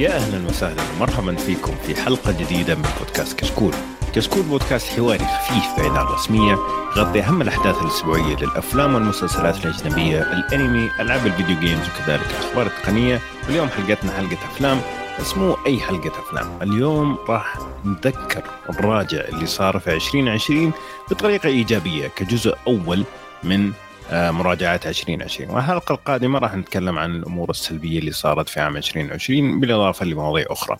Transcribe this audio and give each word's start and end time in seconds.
يا 0.00 0.16
أهلا 0.16 0.48
وسهلا 0.48 0.82
ومرحبا 0.96 1.36
فيكم 1.36 1.74
في 1.86 2.02
حلقة 2.02 2.32
جديدة 2.32 2.74
من 2.74 2.84
بودكاست 2.98 3.40
كشكول. 3.40 3.72
كشكول 4.14 4.42
بودكاست 4.42 4.86
حواري 4.86 5.24
خفيف 5.24 5.64
بعيد 5.78 5.92
عن 5.92 6.06
الرسمية 6.06 6.58
يغطي 6.96 7.20
أهم 7.20 7.42
الأحداث 7.42 7.82
الأسبوعية 7.82 8.36
للأفلام 8.36 8.94
والمسلسلات 8.94 9.66
الأجنبية، 9.66 10.22
الأنمي، 10.22 10.90
ألعاب 11.00 11.26
الفيديو 11.26 11.60
جيمز 11.60 11.86
وكذلك 11.88 12.26
الاخبار 12.30 12.66
التقنية، 12.66 13.20
واليوم 13.46 13.68
حلقتنا 13.68 14.12
حلقة 14.12 14.38
أفلام 14.52 14.80
بس 15.20 15.36
مو 15.36 15.56
أي 15.66 15.80
حلقة 15.80 16.12
أفلام، 16.18 16.58
اليوم 16.62 17.18
راح 17.28 17.58
نتذكر 17.86 18.42
ونراجع 18.68 19.20
اللي 19.20 19.46
صار 19.46 19.78
في 19.78 19.94
2020 19.94 20.72
بطريقة 21.10 21.46
إيجابية 21.46 22.08
كجزء 22.08 22.56
أول 22.66 23.04
من 23.44 23.72
آه، 24.10 24.30
مراجعات 24.30 24.86
2020 24.86 25.50
والحلقة 25.50 25.92
القادمة 25.92 26.38
راح 26.38 26.54
نتكلم 26.54 26.98
عن 26.98 27.14
الأمور 27.16 27.50
السلبية 27.50 27.98
اللي 27.98 28.12
صارت 28.12 28.48
في 28.48 28.60
عام 28.60 28.76
2020 28.76 29.60
بالإضافة 29.60 30.06
لمواضيع 30.06 30.46
أخرى. 30.50 30.76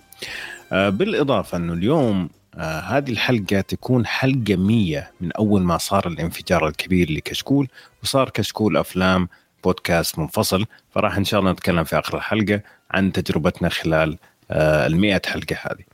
آه، 0.72 0.88
بالإضافة 0.88 1.56
أنه 1.56 1.72
اليوم 1.72 2.28
آه 2.54 2.80
هذه 2.80 3.10
الحلقة 3.10 3.60
تكون 3.60 4.06
حلقة 4.06 4.56
مية 4.56 5.10
من 5.20 5.32
أول 5.32 5.62
ما 5.62 5.78
صار 5.78 6.06
الانفجار 6.08 6.68
الكبير 6.68 7.12
لكشكول 7.12 7.68
وصار 8.02 8.28
كشكول 8.30 8.76
أفلام 8.76 9.28
بودكاست 9.64 10.18
منفصل. 10.18 10.66
فراح 10.90 11.16
إن 11.16 11.24
شاء 11.24 11.40
الله 11.40 11.52
نتكلم 11.52 11.84
في 11.84 11.98
آخر 11.98 12.16
الحلقة 12.16 12.60
عن 12.90 13.12
تجربتنا 13.12 13.68
خلال 13.68 14.18
المئة 14.50 15.22
حلقة 15.26 15.56
هذه. 15.62 15.84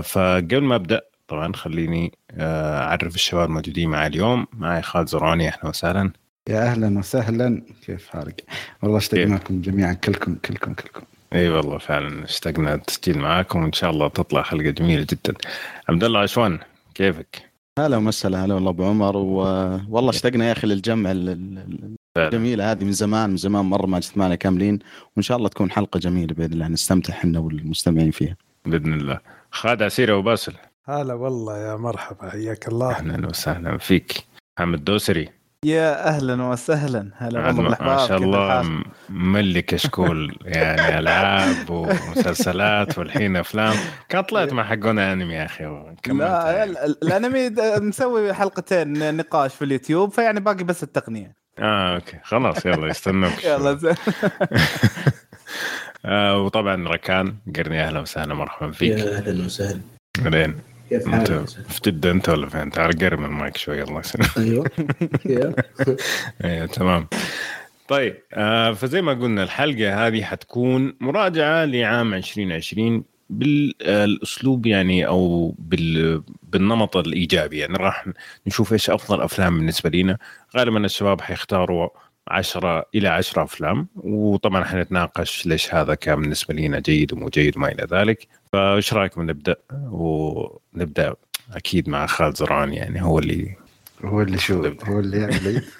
فقبل 0.00 0.62
ما 0.62 0.74
أبدأ 0.74 1.00
طبعا 1.28 1.52
خليني 1.52 2.12
أعرف 2.40 3.14
الشباب 3.14 3.48
الموجودين 3.48 3.90
معي 3.90 4.06
اليوم. 4.06 4.46
معي 4.52 4.82
خالد 4.82 5.08
زرعوني 5.08 5.48
أهلا 5.48 5.66
وسهلا. 5.66 6.10
يا 6.48 6.62
أهلا 6.62 6.98
وسهلا. 6.98 7.62
كيف 7.86 8.08
حالك؟ 8.08 8.44
والله 8.82 8.98
اشتقناكم 8.98 9.60
جميعا 9.60 9.92
كلكم 9.92 10.34
كلكم 10.34 10.72
كلكم. 10.74 11.02
إي 11.32 11.48
والله 11.48 11.78
فعلا 11.78 12.24
اشتقنا 12.24 12.74
التسجيل 12.74 13.18
معاكم 13.18 13.62
وإن 13.62 13.72
شاء 13.72 13.90
الله 13.90 14.08
تطلع 14.08 14.42
حلقة 14.42 14.70
جميلة 14.70 15.06
جدا. 15.10 15.34
عبد 15.88 16.04
الله 16.04 16.20
عشوان 16.20 16.58
كيفك؟ 16.94 17.50
هلا 17.78 17.96
وسهلا 17.96 18.44
هلا 18.44 18.54
والله 18.54 18.70
أبو 18.70 18.84
عمر 18.84 19.16
والله 19.16 20.10
اشتقنا 20.10 20.46
يا 20.46 20.52
أخي 20.52 20.66
للجمع 20.66 21.12
الجميله 22.16 22.72
هذه 22.72 22.84
من 22.84 22.92
زمان 22.92 23.30
من 23.30 23.36
زمان 23.36 23.64
مرة 23.64 23.86
ما 23.86 23.98
اجتمعنا 23.98 24.34
كاملين 24.34 24.78
وإن 25.16 25.22
شاء 25.22 25.36
الله 25.36 25.48
تكون 25.48 25.70
حلقة 25.70 26.00
جميلة 26.00 26.34
بإذن 26.34 26.52
الله 26.52 26.68
نستمتع 26.68 27.14
إحنا 27.14 27.38
والمستمعين 27.38 28.10
فيها. 28.10 28.36
بإذن 28.66 28.92
الله. 28.92 29.20
خالد 29.50 29.82
عسيره 29.82 30.16
وباسل 30.16 30.54
هلا 30.84 31.14
والله 31.14 31.58
يا 31.58 31.76
مرحبا 31.76 32.30
حياك 32.30 32.68
الله. 32.68 32.90
أهلا 32.90 33.26
وسهلا 33.26 33.78
فيك. 33.78 34.24
محمد 34.58 34.84
دوسري. 34.84 35.28
يا 35.64 36.08
أهلا 36.08 36.42
وسهلا. 36.42 37.10
هلا 37.16 37.46
والله 37.46 37.76
ما 37.80 38.06
شاء 38.08 38.18
الله 38.18 38.82
ملي 39.08 39.62
كشكول 39.62 40.38
يعني 40.42 40.98
ألعاب 40.98 41.70
ومسلسلات 41.70 42.98
والحين 42.98 43.36
أفلام. 43.36 43.74
كان 44.08 44.22
طلعت 44.22 44.52
مع 44.52 44.64
حقنا 44.64 45.12
أنمي 45.12 45.34
يا 45.34 45.44
أخي. 45.44 45.64
لا 46.06 46.64
الأنمي 46.84 47.50
مسوي 47.80 48.34
حلقتين 48.34 49.16
نقاش 49.16 49.54
في 49.54 49.64
اليوتيوب 49.64 50.12
فيعني 50.12 50.40
باقي 50.40 50.64
بس 50.64 50.82
التقنية. 50.82 51.34
آه 51.58 51.94
okay. 51.94 52.18
خلاص 52.22 52.66
يلا 52.66 52.86
يستنوك. 52.88 53.44
يلا 53.50 53.74
زين. 53.74 53.94
آه 56.06 56.38
وطبعا 56.38 56.88
ركان 56.88 57.36
قرني 57.56 57.84
أهلا 57.84 58.00
وسهلا 58.00 58.34
مرحبا 58.34 58.70
فيك. 58.70 58.98
يا 58.98 59.16
أهلا 59.16 59.44
وسهلا. 59.44 59.80
بعدين. 60.18 60.54
كيف 60.90 61.08
حالك؟ 61.08 61.48
في 61.48 61.80
جدة 61.86 62.10
انت 62.10 62.28
ولا 62.28 62.48
فين؟ 62.48 62.70
تعال 62.70 62.98
قرب 62.98 63.18
من 63.18 63.24
المايك 63.24 63.56
شوي 63.56 63.82
الله 63.82 64.00
يسلمك. 64.00 64.38
أيوه. 64.38 64.70
أيوه 66.44 66.66
تمام. 66.66 67.06
طيب 67.88 68.16
آه 68.32 68.72
فزي 68.72 69.02
ما 69.02 69.12
قلنا 69.12 69.42
الحلقة 69.42 70.06
هذه 70.06 70.22
حتكون 70.22 70.94
مراجعة 71.00 71.64
لعام 71.64 72.14
2020 72.14 73.04
بالأسلوب 73.30 74.66
يعني 74.66 75.06
أو 75.06 75.54
بال 75.58 76.22
بالنمط 76.42 76.96
الإيجابي. 76.96 77.58
يعني 77.58 77.76
راح 77.76 78.06
نشوف 78.46 78.72
إيش 78.72 78.90
أفضل 78.90 79.20
أفلام 79.22 79.58
بالنسبة 79.58 79.90
لنا. 79.90 80.18
غالبا 80.56 80.84
الشباب 80.84 81.20
حيختاروا 81.20 81.88
10 82.28 82.84
إلى 82.94 83.08
10 83.08 83.42
أفلام 83.42 83.88
وطبعا 83.96 84.64
حنتناقش 84.64 85.46
ليش 85.46 85.74
هذا 85.74 85.94
كان 85.94 86.20
بالنسبة 86.20 86.54
لنا 86.54 86.80
جيد 86.80 87.12
ومو 87.12 87.28
جيد 87.28 87.56
وما 87.56 87.68
إلى 87.68 87.86
ذلك. 87.90 88.28
فإيش 88.52 88.94
رأيكم 88.94 89.22
نبدأ؟ 89.22 89.56
ونبدأ 89.72 91.14
أكيد 91.52 91.88
مع 91.88 92.06
خالد 92.06 92.36
زرعان 92.36 92.72
يعني 92.72 93.02
هو 93.02 93.18
اللي 93.18 93.56
هو 94.04 94.22
اللي 94.22 94.38
شو 94.38 94.74
هو 94.84 95.00
اللي 95.00 95.18
يعمل 95.18 95.64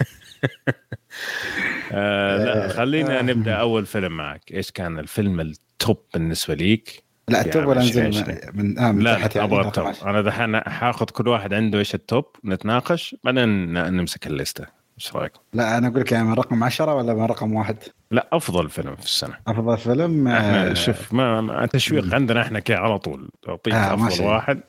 آه 1.93 2.44
لا 2.44 2.69
خلينا 2.69 3.19
آه. 3.19 3.22
نبدأ 3.22 3.54
أول 3.54 3.87
فيلم 3.87 4.16
معك. 4.16 4.53
إيش 4.53 4.71
كان 4.71 4.99
الفيلم 4.99 5.41
ال 5.41 5.55
top 5.55 5.99
بالنسبة 6.15 6.54
ليك؟ 6.54 7.04
لا 7.28 7.41
ال 7.45 7.50
top 7.50 7.67
ولا 7.66 7.81
ننزل 7.81 8.25
من 8.54 8.78
آه 8.78 8.93
من 8.93 9.03
لا 9.03 9.15
تحت 9.15 9.37
يعني 9.37 9.60
ال 9.61 9.66
top. 9.66 9.87
أنا 10.04 10.22
دحين 10.22 10.60
حاخذ 10.60 11.06
كل 11.06 11.28
واحد 11.28 11.54
عنده 11.54 11.78
إيش 11.78 11.94
ال 11.95 12.02
top 12.02 12.25
نتناقش 12.44 13.16
بعدين 13.25 13.72
نمسك 13.72 14.27
الليستة. 14.27 14.84
إيش 15.04 15.16
رأيك؟ 15.16 15.32
لا 15.53 15.78
أنا 15.78 15.88
أقول 15.88 16.00
لك 16.00 16.12
يعني 16.12 16.28
من 16.28 16.34
رقم 16.34 16.65
10 16.65 16.94
ولا 16.94 17.15
من 17.15 17.22
رقم 17.22 17.54
واحد؟ 17.54 17.76
لا 18.10 18.28
أفضل 18.32 18.70
فيلم 18.70 18.97
في 18.97 19.04
السنة. 19.04 19.34
أفضل 19.47 19.78
فيلم 19.78 20.28
إحنا 20.28 20.70
آه 20.70 20.75
شوف 20.75 21.12
ما 21.12 21.69
تشويق 21.72 22.15
عندنا 22.15 22.42
إحنا 22.42 22.60
كي 22.60 22.75
على 22.75 22.98
طول. 22.98 23.28
تعطيك 23.42 23.75
آه 23.75 23.94
أفضل 23.94 24.25
واحد. 24.25 24.60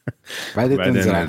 بعدين 0.56 0.76
تنزل 0.76 1.14
على 1.14 1.28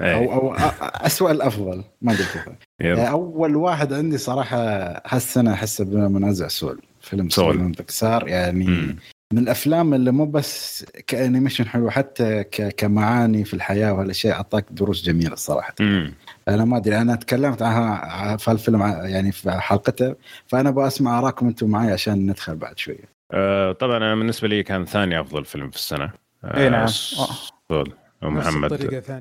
إيه. 0.00 0.14
أو 0.14 0.32
أو 0.32 0.54
اسوء 0.80 1.30
الأفضل. 1.30 1.84
ما 2.02 2.12
قلت 2.12 2.58
يعني 2.80 3.10
أول 3.10 3.56
واحد 3.56 3.92
عندي 3.92 4.18
صراحة 4.18 4.58
هالسنة 5.06 5.52
احسه 5.52 5.84
بلا 5.84 6.05
منازع 6.05 6.48
Soul. 6.48 6.80
فيلم 7.00 7.28
Soul. 7.28 7.58
من 7.58 7.72
بكسار 7.72 8.28
يعني 8.28 8.64
مم. 8.64 8.96
من 9.32 9.38
الأفلام 9.38 9.94
اللي 9.94 10.10
مو 10.10 10.26
بس 10.26 10.84
ك 11.06 11.12
animation 11.12 11.68
حلو 11.68 11.90
حتى 11.90 12.44
كمعاني 12.76 13.44
في 13.44 13.54
الحياة 13.54 13.92
وهالأشياء 13.92 14.36
أعطاك 14.36 14.66
دروس 14.70 15.04
جميلة 15.04 15.32
الصراحه. 15.32 15.74
مم. 15.80 16.14
أنا 16.48 16.64
ما 16.64 16.76
أدري 16.76 16.98
أنا 16.98 17.16
تكلمت 17.16 17.62
عنها 17.62 18.36
في 18.36 18.50
الفيلم 18.50 18.82
يعني 18.82 19.32
في 19.32 19.50
حلقته 19.50 20.14
فأنا 20.46 20.68
أبغى 20.68 20.86
أسمع 20.86 21.18
اراكم 21.18 21.46
أنتم 21.46 21.70
معي 21.70 21.92
عشان 21.92 22.26
ندخل 22.26 22.56
بعد 22.56 22.78
شوية. 22.78 23.16
أه 23.32 23.72
طبعا 23.72 23.96
أنا 23.96 24.14
بالنسبة 24.14 24.48
لي 24.48 24.62
كان 24.62 24.84
ثاني 24.84 25.20
أفضل 25.20 25.44
فيلم 25.44 25.70
في 25.70 25.76
السنة. 25.76 26.12
أه 26.44 26.56
إي 26.56 26.68
نعم. 26.68 26.88
ومحمد 28.22 28.72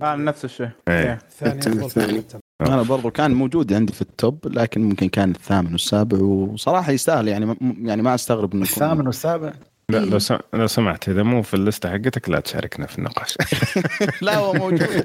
آه 0.03 0.15
نفس 0.15 0.45
الشيء. 0.45 0.69
إيه. 0.87 1.19
ثاني 1.39 1.85
أفضل 1.85 2.23
أنا 2.61 2.81
برضو 2.81 3.11
كان 3.11 3.33
موجود 3.33 3.73
عندي 3.73 3.93
في 3.93 4.01
التوب 4.01 4.47
لكن 4.47 4.81
ممكن 4.81 5.09
كان 5.09 5.31
الثامن 5.31 5.71
والسابع 5.71 6.17
وصراحة 6.17 6.91
يستاهل 6.91 7.27
يعني 7.27 7.57
يعني 7.81 8.01
ما 8.01 8.15
أستغرب 8.15 8.53
إنه 8.53 8.63
الثامن 8.63 9.07
والسابع 9.07 9.53
لا 9.89 9.97
لو 9.97 10.19
لو 10.53 10.67
سمحت 10.67 11.09
إذا 11.09 11.23
مو 11.23 11.41
في 11.41 11.53
اللسته 11.53 11.89
حقتك 11.89 12.29
لا 12.29 12.39
تشاركنا 12.39 12.85
في 12.85 12.97
النقاش. 12.97 13.37
لا 14.21 14.37
هو 14.37 14.53
موجود. 14.53 15.03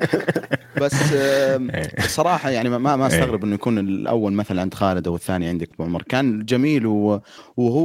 بس 0.81 1.13
إيه. 1.13 2.01
صراحة 2.01 2.51
يعني 2.51 2.69
ما 2.69 2.97
ما 2.97 3.07
أستغرب 3.07 3.45
إنه 3.45 3.55
يكون 3.55 3.79
الأول 3.79 4.33
مثلا 4.33 4.61
عند 4.61 4.75
خالد 4.75 5.07
أو 5.07 5.15
الثاني 5.15 5.49
عندك 5.49 5.69
ابو 5.75 5.85
عمر. 5.85 6.03
كان 6.03 6.45
جميل 6.45 6.87
وهو 6.87 7.21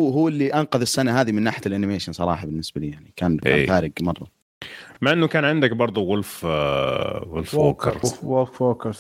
هو 0.10 0.28
اللي 0.28 0.54
أنقذ 0.54 0.82
السنة 0.82 1.22
هذه 1.22 1.32
من 1.32 1.44
ناحية 1.44 1.62
ال 1.66 1.71
animation 1.71 2.14
صراحة 2.14 2.46
بالنسبة 2.46 2.82
لي 2.82 2.90
يعني. 2.90 3.14
كان 3.16 3.38
إيه. 3.46 3.68
فارق 3.68 3.92
مرة. 4.02 4.28
مع 5.02 5.12
إنه 5.12 5.28
كان 5.28 5.46
عندك 5.46 5.72
برضه 5.72 6.02
Wolf 6.02 6.42
آه 6.46 7.28
Wolfwalkers. 7.30 7.98
Wolfwalkers 8.24 8.96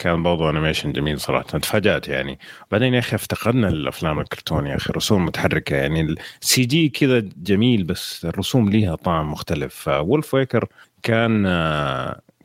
كان 0.00 0.22
برضه 0.22 0.50
animation 0.50 0.92
جميل 0.92 1.20
صراحة 1.20 1.44
تفاجأت 1.44 2.08
يعني. 2.08 2.38
بعدين 2.70 2.94
يا 2.94 2.98
أخي 2.98 3.16
افتقدنا 3.16 3.68
الأفلام 3.68 4.20
الكرتون 4.20 4.66
يا 4.66 4.76
أخي 4.76 4.92
رسوم 4.92 5.24
متحركة 5.26 5.76
يعني 5.76 6.16
ال 6.42 6.64
CG 6.64 6.88
كذا 6.88 7.22
جميل 7.36 7.84
بس 7.84 8.24
الرسوم 8.24 8.68
ليها 8.68 8.94
طعم 8.94 9.32
مختلف. 9.32 9.88
Wolfwalkers 9.88 10.68
كان 11.02 11.46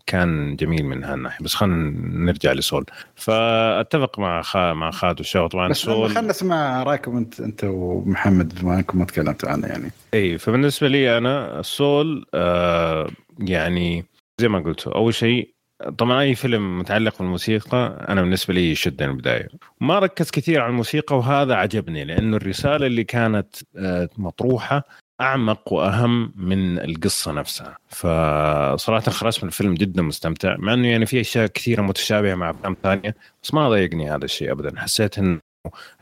كان 0.06 0.56
جميل 0.56 0.86
من 0.86 1.04
هالناحية. 1.04 1.46
بس 1.46 1.54
خلينا 1.56 1.94
نرجع 2.00 2.52
ل 2.54 2.59
Soul. 2.59 2.86
فأتفق 3.16 4.19
مع 4.19 4.42
خا 4.42 4.74
مع 4.74 4.92
خالد 4.92 5.19
والشغل 5.19 5.50
طبعا 5.50 5.69
بس 5.69 5.78
سول 5.78 6.10
خلينا 6.10 6.30
نسمع 6.30 6.84
رأيكم 6.84 7.18
أنت 7.18 7.40
أنت 7.40 7.63
ومحمد 7.63 8.62
بما 8.62 8.75
انكم 8.75 9.00
ما 9.00 9.06
تكلمتوا 9.06 9.50
عنه 9.50 9.68
يعني. 9.68 9.92
إي 10.13 10.38
فبالنسبة 10.38 10.88
لي 10.88 11.18
أنا 11.18 11.62
سول 11.62 12.25
آه 12.34 13.10
يعني 13.40 14.06
زي 14.42 14.48
ما 14.48 14.60
قلت 14.60 14.88
أول 14.88 15.13
شيء 15.13 15.55
طبعا 15.98 16.22
أي 16.22 16.36
فيلم 16.36 16.80
متعلق 16.80 17.20
بالموسيقى 17.20 18.06
أنا 18.10 18.22
بالنسبة 18.22 18.54
لي 18.54 18.72
يشدني 18.72 19.12
البداية. 19.12 19.48
ما 19.82 20.00
ركز 20.00 20.32
كثير 20.32 20.62
على 20.62 20.70
الموسيقى 20.70 21.18
وهذا 21.18 21.56
عجبني 21.56 22.04
لأنه 22.04 22.38
الرسالة 22.38 22.86
اللي 22.86 23.04
كانت 23.04 23.56
آه، 23.78 24.10
مطروحة 24.18 24.84
أعمق 25.22 25.74
وأهم 25.74 26.34
من 26.36 26.80
القصة 26.80 27.32
نفسها. 27.32 27.78
فصراحة 27.90 29.12
خرجت 29.12 29.44
من 29.44 29.48
الفيلم 29.48 29.74
جدا 29.74 30.02
مستمتع 30.02 30.56
مع 30.60 30.74
إنه 30.74 30.88
يعني 30.88 31.06
في 31.06 31.22
أشياء 31.22 31.48
كثيرة 31.48 31.82
متشابهة 31.82 32.36
مع 32.36 32.50
أفلام 32.50 32.78
ثانية 32.84 33.16
بس 33.44 33.54
ما 33.54 33.70
ضايقني 33.70 34.12
هذا 34.12 34.26
الشيء 34.26 34.52
ابدا. 34.52 34.80
حسيت 34.80 35.18
إنه 35.18 35.40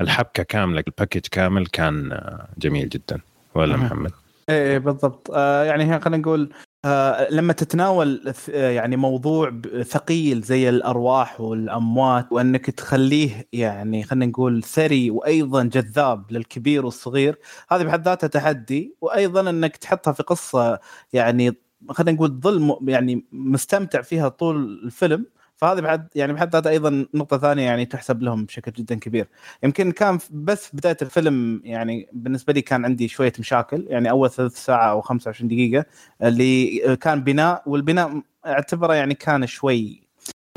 الحبكة 0.02 0.44
كاملة 0.44 0.84
الباكج 0.88 1.22
كامل 1.32 1.66
كان 1.68 2.20
جميل 2.58 2.90
جدا. 2.90 3.20
ولا 3.56 3.78
محمد؟ 3.78 4.12
إيه 4.50 4.78
بالضبط. 4.78 5.32
آه 5.34 5.64
يعني 5.64 6.00
خلينا 6.00 6.18
نقول 6.18 6.54
آه 6.86 7.28
لما 7.32 7.54
تتناول 7.54 8.34
يعني 8.48 8.96
موضوع 8.98 9.62
ثقيل 9.84 10.42
زي 10.42 10.70
الأرواح 10.70 11.42
والأموات 11.42 12.28
وأنك 12.32 12.70
تخليه 12.70 13.48
يعني 13.54 14.04
خلينا 14.04 14.26
نقول 14.26 14.64
ثري 14.64 15.10
وأيضا 15.12 15.64
جذاب 15.64 16.32
للكبير 16.32 16.86
والصغير 16.86 17.40
هذه 17.70 17.84
بحد 17.84 18.06
ذاتها 18.06 18.28
تحدي. 18.28 18.96
وأيضا 19.02 19.50
أنك 19.50 19.78
تحطها 19.78 20.14
في 20.14 20.24
قصة 20.24 20.80
يعني 21.14 21.52
خلينا 21.90 22.12
نقول 22.18 22.40
ظل 22.44 22.78
يعني 22.88 23.26
مستمتع 23.32 24.02
فيها 24.02 24.30
طول 24.30 24.56
الفيلم. 24.86 25.26
فهذه 25.58 25.80
بعد 25.80 26.08
يعني 26.16 26.34
بحد 26.34 26.54
ذاتها 26.56 26.70
أيضا 26.70 27.06
نقطة 27.14 27.38
ثانية 27.38 27.64
يعني 27.64 27.86
تحسب 27.86 28.22
لهم 28.22 28.46
بشكل 28.46 28.72
جدا 28.72 28.96
كبير. 28.96 29.28
يمكن 29.64 29.92
كان 29.92 30.20
بس 30.32 30.68
في 30.68 30.78
بداية 30.78 30.98
الفيلم 31.02 31.62
يعني 31.64 32.10
بالنسبة 32.14 32.54
لي 32.54 32.62
كان 32.62 32.86
عندي 32.86 33.08
شوية 33.08 33.34
مشاكل. 33.40 33.86
يعني 33.90 34.10
أول 34.10 34.30
ثلث 34.30 34.66
ساعة 34.66 34.92
أو 34.92 35.02
25 35.02 35.48
دقيقة 35.48 35.86
اللي 36.24 36.80
كان 37.02 37.24
بناء 37.24 37.64
والبناء 37.66 38.22
اعتبره 38.46 38.94
يعني 38.94 39.14
كان 39.14 39.48
شوي 39.48 40.04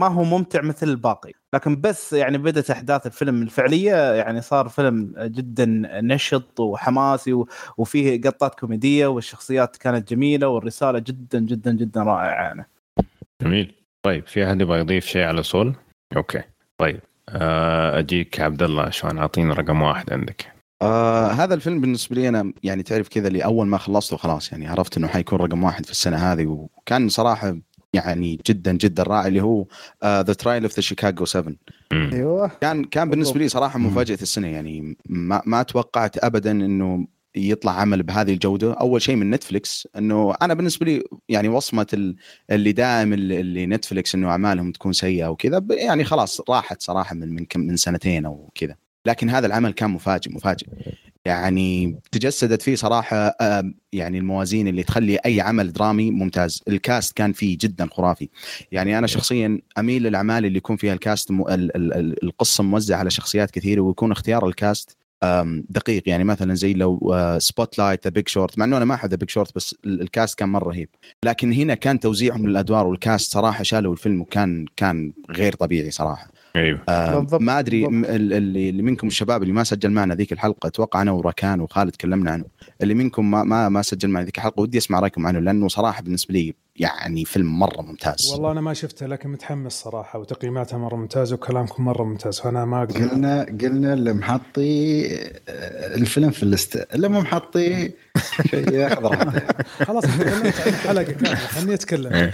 ما 0.01 0.07
هو 0.07 0.25
ممتع 0.25 0.63
مثل 0.63 0.89
الباقي. 0.89 1.33
لكن 1.55 1.81
بس 1.81 2.13
يعني 2.13 2.39
بدأت 2.39 2.71
أحداث 2.71 3.07
الفيلم 3.07 3.43
الفعلية 3.43 4.13
يعني 4.15 4.41
صار 4.41 4.69
فيلم 4.69 5.15
جدا 5.19 5.65
نشط 6.01 6.61
وحماسي 6.61 7.45
وفيه 7.77 8.21
قطات 8.21 8.61
كوميدية 8.61 9.07
والشخصيات 9.07 9.77
كانت 9.77 10.11
جميلة 10.11 10.49
والرسالة 10.49 10.99
جدا 10.99 11.39
جدا 11.39 11.73
جدا 11.73 12.03
رائعة 12.03 12.43
يعني. 12.43 12.69
جميل. 13.43 13.76
طيب 14.07 14.27
في 14.27 14.47
أحد 14.47 14.61
يبغى 14.61 14.79
يضيف 14.79 15.07
شيء 15.07 15.23
على 15.23 15.43
Soul؟ 15.43 15.75
okay. 16.17 16.43
طيب 16.79 17.01
آه، 17.29 17.99
أجيك 17.99 18.41
عبد 18.41 18.63
الله 18.63 18.83
عشان 18.83 19.19
اعطينا 19.19 19.55
رقم 19.55 19.83
واحد 19.83 20.13
عندك. 20.13 20.53
آه 20.83 21.27
هذا 21.27 21.55
الفيلم 21.55 21.81
بالنسبة 21.81 22.17
لي 22.17 22.29
أنا 22.29 22.53
يعني 22.63 22.83
تعرف 22.83 23.09
كذا 23.09 23.29
اللي 23.29 23.45
اول 23.45 23.67
ما 23.67 23.79
خلصته 23.79 24.17
خلاص 24.17 24.53
يعني 24.53 24.67
عرفت 24.67 24.97
إنه 24.97 25.07
حيكون 25.07 25.39
رقم 25.39 25.65
واحد 25.65 25.85
في 25.85 25.91
السنة 25.91 26.17
هذه 26.17 26.47
وكان 26.47 27.09
صراحة 27.09 27.57
يعني 27.93 28.41
جدا 28.47 28.73
جدا 28.73 29.03
رائع 29.03 29.27
اللي 29.27 29.43
هو 29.43 29.67
The 30.05 30.33
Trial 30.33 30.63
of 30.63 30.75
the 30.75 30.81
Chicago 30.81 31.25
7 31.25 31.55
أيوه. 31.93 32.51
كان 32.61 32.85
كان 32.85 33.11
بالنسبة 33.11 33.39
لي 33.39 33.49
صراحة 33.49 33.79
مفاجأة 33.79 34.19
السنة 34.23 34.49
يعني 34.49 34.97
ما 35.07 35.43
ما 35.47 35.63
توقعت 35.63 36.25
ابدا 36.25 36.51
إنه 36.51 37.07
يطلع 37.37 37.73
عمل 37.73 38.03
بهذه 38.03 38.33
الجودة. 38.33 38.73
أول 38.73 39.03
شيء 39.03 39.17
من 39.17 39.31
نتفلكس 39.31 39.89
إنه 39.99 40.35
أنا 40.43 40.55
بالنسبة 40.55 40.87
لي 40.87 41.03
يعني 41.29 41.49
وصمة 41.49 42.15
اللي 42.51 42.73
دائم 42.73 43.13
اللي 43.13 43.67
نتفلكس 43.67 44.15
إنه 44.15 44.29
أعمالهم 44.29 44.73
تكون 44.73 44.93
سيئة 44.93 45.27
وكذا 45.27 45.63
يعني 45.71 46.05
خلاص 46.05 46.41
راحت 46.49 46.83
صراحة 46.83 47.15
من 47.15 47.35
من 47.35 47.45
كم 47.45 47.61
من 47.61 47.77
سنتين 47.77 48.27
أو 48.27 48.51
كذا. 48.55 48.77
لكن 49.07 49.31
هذا 49.31 49.47
العمل 49.47 49.73
كان 49.73 49.91
مفاجئ 49.91 50.33
مفاجئ. 50.33 50.67
يعني 51.25 51.99
تجسدت 52.13 52.63
فيه 52.63 52.75
صراحة 52.75 53.37
يعني 53.93 54.19
الموازين 54.19 54.69
اللي 54.69 54.83
تخلي 54.83 55.17
أي 55.17 55.41
عمل 55.41 55.73
درامي 55.73 56.11
ممتاز. 56.11 56.63
ال 56.69 56.78
cast 56.78 57.17
كان 57.17 57.33
فيه 57.33 57.59
جدا 57.61 57.89
خرافي. 57.93 58.29
يعني 58.73 58.99
أنا 58.99 59.07
شخصيا 59.07 59.61
أميل 59.79 60.03
للأعمال 60.03 60.45
اللي 60.45 60.59
يكون 60.59 60.77
فيها 60.77 60.93
ال 60.95 61.02
cast 61.02 61.31
القصة 62.23 62.65
موزعة 62.65 62.99
على 62.99 63.11
شخصيات 63.11 63.51
كثيرة 63.51 63.81
ويكون 63.81 64.13
اختيار 64.13 64.47
ال 64.49 64.58
cast 64.58 64.97
دقيق. 65.69 66.03
يعني 66.07 66.25
مثلا 66.25 66.55
زي 66.55 66.75
لو 66.75 67.15
Spotlight 67.39 68.05
The 68.05 68.11
Big 68.11 68.29
Short 68.29 68.59
مع 68.59 68.65
إنه 68.65 68.77
أنا 68.77 68.85
ما 68.85 68.95
أحب 68.95 69.09
The 69.11 69.17
Big 69.17 69.31
Short 69.31 69.55
بس 69.57 69.75
ال 69.85 69.96
cast 69.96 70.39
كان 70.39 70.49
مرة 70.49 70.69
رهيب. 70.69 70.89
لكن 71.25 71.53
هنا 71.53 71.75
كان 71.75 72.01
توزيعهم 72.01 72.47
للأدوار 72.47 72.87
وال 72.87 73.02
cast 73.02 73.33
صراحة 73.33 73.63
شالوا 73.63 73.93
الفيلم 73.93 74.21
وكان 74.21 74.67
كان 74.77 75.13
غير 75.31 75.53
طبيعي 75.55 75.91
صراحة. 75.91 76.31
أيوه. 76.57 76.81
آه 76.89 77.27
ما 77.41 77.59
أدري 77.59 77.87
اللي, 77.87 78.69
اللي 78.69 78.83
منكم 78.83 79.07
الشباب 79.07 79.43
اللي 79.43 79.53
ما 79.53 79.65
سجل 79.65 79.91
معنا 79.91 80.15
ذيك 80.15 80.33
الحلقة 80.33 80.67
أتوقع 80.67 81.03
أنا 81.03 81.13
وراكان 81.13 81.61
وخالد 81.61 81.91
تكلمنا 81.91 82.31
عنه. 82.31 82.45
اللي 82.83 82.95
منكم 82.95 83.31
ما 83.31 83.45
ما, 83.45 83.69
ما 83.69 83.83
سجل 83.83 84.09
معنا 84.09 84.25
ذيك 84.27 84.39
الحلقة 84.39 84.61
ودي 84.61 84.79
أسمع 84.79 85.01
رأيكم 85.01 85.27
عنه 85.27 85.39
لأنه 85.39 85.69
صراحة 85.69 86.03
بالنسبة 86.03 86.35
لي 86.35 86.55
يعني 86.79 87.25
فيلم 87.25 87.59
مرة 87.59 87.83
ممتاز. 87.83 88.33
والله 88.33 88.53
أنا 88.53 88.61
ما 88.61 88.75
شفته 88.75 89.07
لكن 89.07 89.29
متحمس 89.29 89.73
صراحة 89.73 90.19
وتقييماتها 90.19 90.79
مرة 90.79 90.97
ممتازه 90.97 91.35
وكلامكم 91.35 91.85
مرة 91.85 92.05
ممتاز 92.05 92.41
فأنا 92.41 92.65
ما 92.65 92.79
أقدر. 92.79 93.09
قلنا 93.09 93.43
قلنا 93.61 93.93
اللي 93.93 94.13
محطي 94.13 95.07
آه، 95.49 95.95
الفيلم 95.95 96.31
في 96.31 96.43
ال 96.43 96.50
list. 96.50 96.87
اللي 96.95 97.09
مو 97.09 97.21
محطي 97.21 97.91
شيء 98.51 98.73
ياخذ 98.73 99.03
راحته 99.03 99.43
خلاص 99.87 100.05
تكلمت 100.05 100.61
عن 100.67 100.73
حلقه 100.73 101.03
كامله 101.03 101.35
خليني 101.35 101.75
اتكلم 101.75 102.31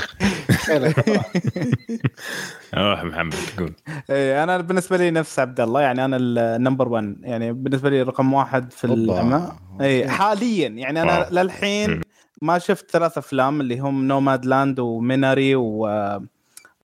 روح 2.75 3.05
محمد 3.05 3.35
قول. 3.59 3.73
اي 4.11 4.43
أنا 4.43 4.59
بالنسبة 4.59 4.97
لي 4.97 5.11
نفس 5.11 5.39
عبد 5.39 5.61
الله 5.61 5.81
يعني 5.81 6.05
أنا 6.05 6.17
ال 6.21 6.31
number 6.31 6.89
1 6.89 7.17
يعني 7.23 7.53
بالنسبة 7.53 7.91
لي 7.91 8.03
رقم 8.03 8.33
واحد 8.33 8.73
في 8.73 8.85
الاعمال 8.85 9.49
اي 9.81 10.09
حاليا. 10.09 10.69
يعني 10.69 11.03
أنا 11.03 11.29
للحين 11.31 12.01
ما 12.43 12.59
شفت 12.59 12.91
ثلاث 12.91 13.19
أفلام 13.19 13.61
اللي 13.61 13.79
هم 13.79 14.09
Nomadland 14.09 14.45
و 14.47 14.81
Minari 14.81 15.55
و 15.57 15.89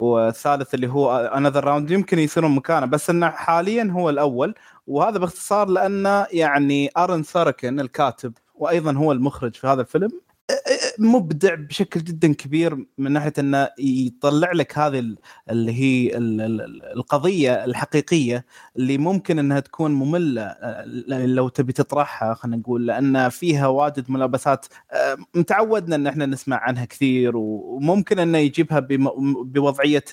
والثالث 0.00 0.74
اللي 0.74 0.88
هو 0.88 1.16
Another 1.36 1.64
Round 1.64 1.90
يمكن 1.90 2.18
يصيرون 2.18 2.50
مكانه 2.50 2.86
بس 2.86 3.10
إنه 3.10 3.30
حاليا 3.30 3.90
هو 3.92 4.10
الأول. 4.10 4.54
وهذا 4.86 5.18
باختصار 5.18 5.68
لأنه 5.68 6.26
يعني 6.32 6.90
ارن 6.96 7.22
ساركن 7.22 7.80
الكاتب 7.80 8.32
وأيضا 8.54 8.92
هو 8.92 9.12
المخرج 9.12 9.54
في 9.54 9.66
هذا 9.66 9.80
الفيلم. 9.80 10.10
مبدع 10.98 11.54
بشكل 11.54 12.00
جدا 12.04 12.32
كبير 12.34 12.86
من 12.98 13.12
ناحية 13.12 13.32
إنه 13.38 13.68
يطلع 13.78 14.52
لك 14.52 14.78
هذه 14.78 15.16
اللي 15.50 15.72
هي 15.72 16.16
القضية 16.96 17.64
الحقيقية 17.64 18.44
اللي 18.76 18.98
ممكن 18.98 19.38
إنها 19.38 19.60
تكون 19.60 19.90
مملة 19.90 20.56
لو 21.08 21.48
تبي 21.48 21.72
تطرحها 21.72 22.34
خلينا 22.34 22.56
نقول 22.56 22.86
لأن 22.86 23.28
فيها 23.28 23.66
واجد 23.66 24.10
ملابسات 24.10 24.66
متعودنا 25.34 25.96
إن 25.96 26.06
إحنا 26.06 26.26
نسمع 26.26 26.56
عنها 26.56 26.84
كثير 26.84 27.36
وممكن 27.36 28.18
إنه 28.18 28.38
يجيبها 28.38 28.86
بوضعية 29.44 30.04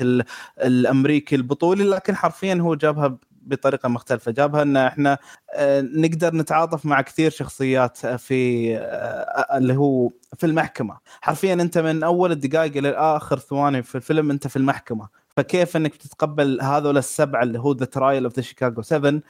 الأمريكي 0.60 1.36
البطولي 1.36 1.84
لكن 1.84 2.16
حرفيا 2.16 2.54
هو 2.56 2.76
جابها 2.76 3.18
بطريقة 3.46 3.90
مختلفة. 3.90 4.32
جابها 4.32 4.62
إن 4.62 4.78
إحنا 4.78 5.18
آه، 5.54 5.82
نقدر 5.82 6.36
نتعاطف 6.36 6.86
مع 6.86 7.02
كثير 7.02 7.32
شخصيات 7.32 7.98
في 8.08 8.78
آه، 8.78 9.58
اللي 9.58 9.76
هو 9.76 10.10
في 10.38 10.46
المحكمة. 10.46 10.98
حرفيا 11.22 11.54
أنت 11.54 11.78
من 11.78 12.04
أول 12.04 12.32
الدقائق 12.32 12.78
إلى 12.78 12.90
آخر 12.90 13.40
ثواني 13.40 13.84
في 13.84 13.96
الفيلم 13.96 14.32
أنت 14.32 14.48
في 14.48 14.56
المحكمة. 14.56 15.08
فكيف 15.38 15.78
إنك 15.78 15.96
تتقبل 15.96 16.62
هذول 16.62 16.98
السبعه 16.98 17.44
اللي 17.44 17.60
هو 17.60 17.72
The 17.72 17.86
Trial 17.86 18.24
of 18.24 18.36
the 18.36 18.42
Chicago 18.42 18.82
7 18.82 19.22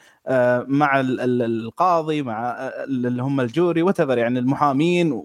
مع 0.68 1.00
القاضي 1.00 2.22
مع 2.22 2.50
آه، 2.52 2.84
اللي 2.84 3.24
هم 3.24 3.42
ال 3.42 3.50
jury 3.50 3.81
وات 3.81 4.00
يعني 4.00 4.40
المحامين 4.40 5.24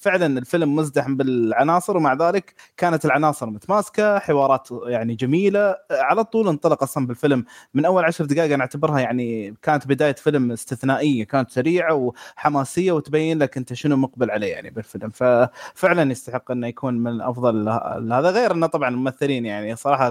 فعلا 0.00 0.38
الفيلم 0.38 0.76
مزدحم 0.76 1.16
بالعناصر 1.16 1.96
ومع 1.96 2.14
ذلك 2.14 2.54
كانت 2.76 3.04
العناصر 3.04 3.46
متماسكة 3.50 4.18
حوارات 4.18 4.68
يعني 4.86 5.14
جميلة 5.14 5.76
على 5.90 6.24
طول 6.24 6.48
انطلق 6.48 6.82
أصلا 6.82 7.06
بالفيلم. 7.06 7.44
من 7.74 7.84
أول 7.84 8.04
عشر 8.04 8.24
دقائق 8.24 8.52
أنا 8.54 8.62
أعتبرها 8.62 9.00
يعني 9.00 9.54
كانت 9.62 9.86
بداية 9.86 10.14
فيلم 10.14 10.52
استثنائية 10.52 11.24
كانت 11.24 11.50
سريعة 11.50 11.94
وحماسية 11.94 12.92
وتبين 12.92 13.38
لك 13.38 13.56
أنت 13.56 13.72
شنو 13.72 13.96
مقبل 13.96 14.30
عليه 14.30 14.52
يعني 14.52 14.70
بالفيلم. 14.70 15.10
ففعلا 15.10 16.10
يستحق 16.12 16.50
إنه 16.50 16.66
يكون 16.66 16.94
من 16.94 17.20
أفضل 17.20 17.68
هذا 18.12 18.30
غير 18.30 18.52
إنه 18.52 18.66
طبعا 18.66 18.88
الممثلين 18.88 19.46
يعني 19.46 19.76
صراحة 19.76 20.01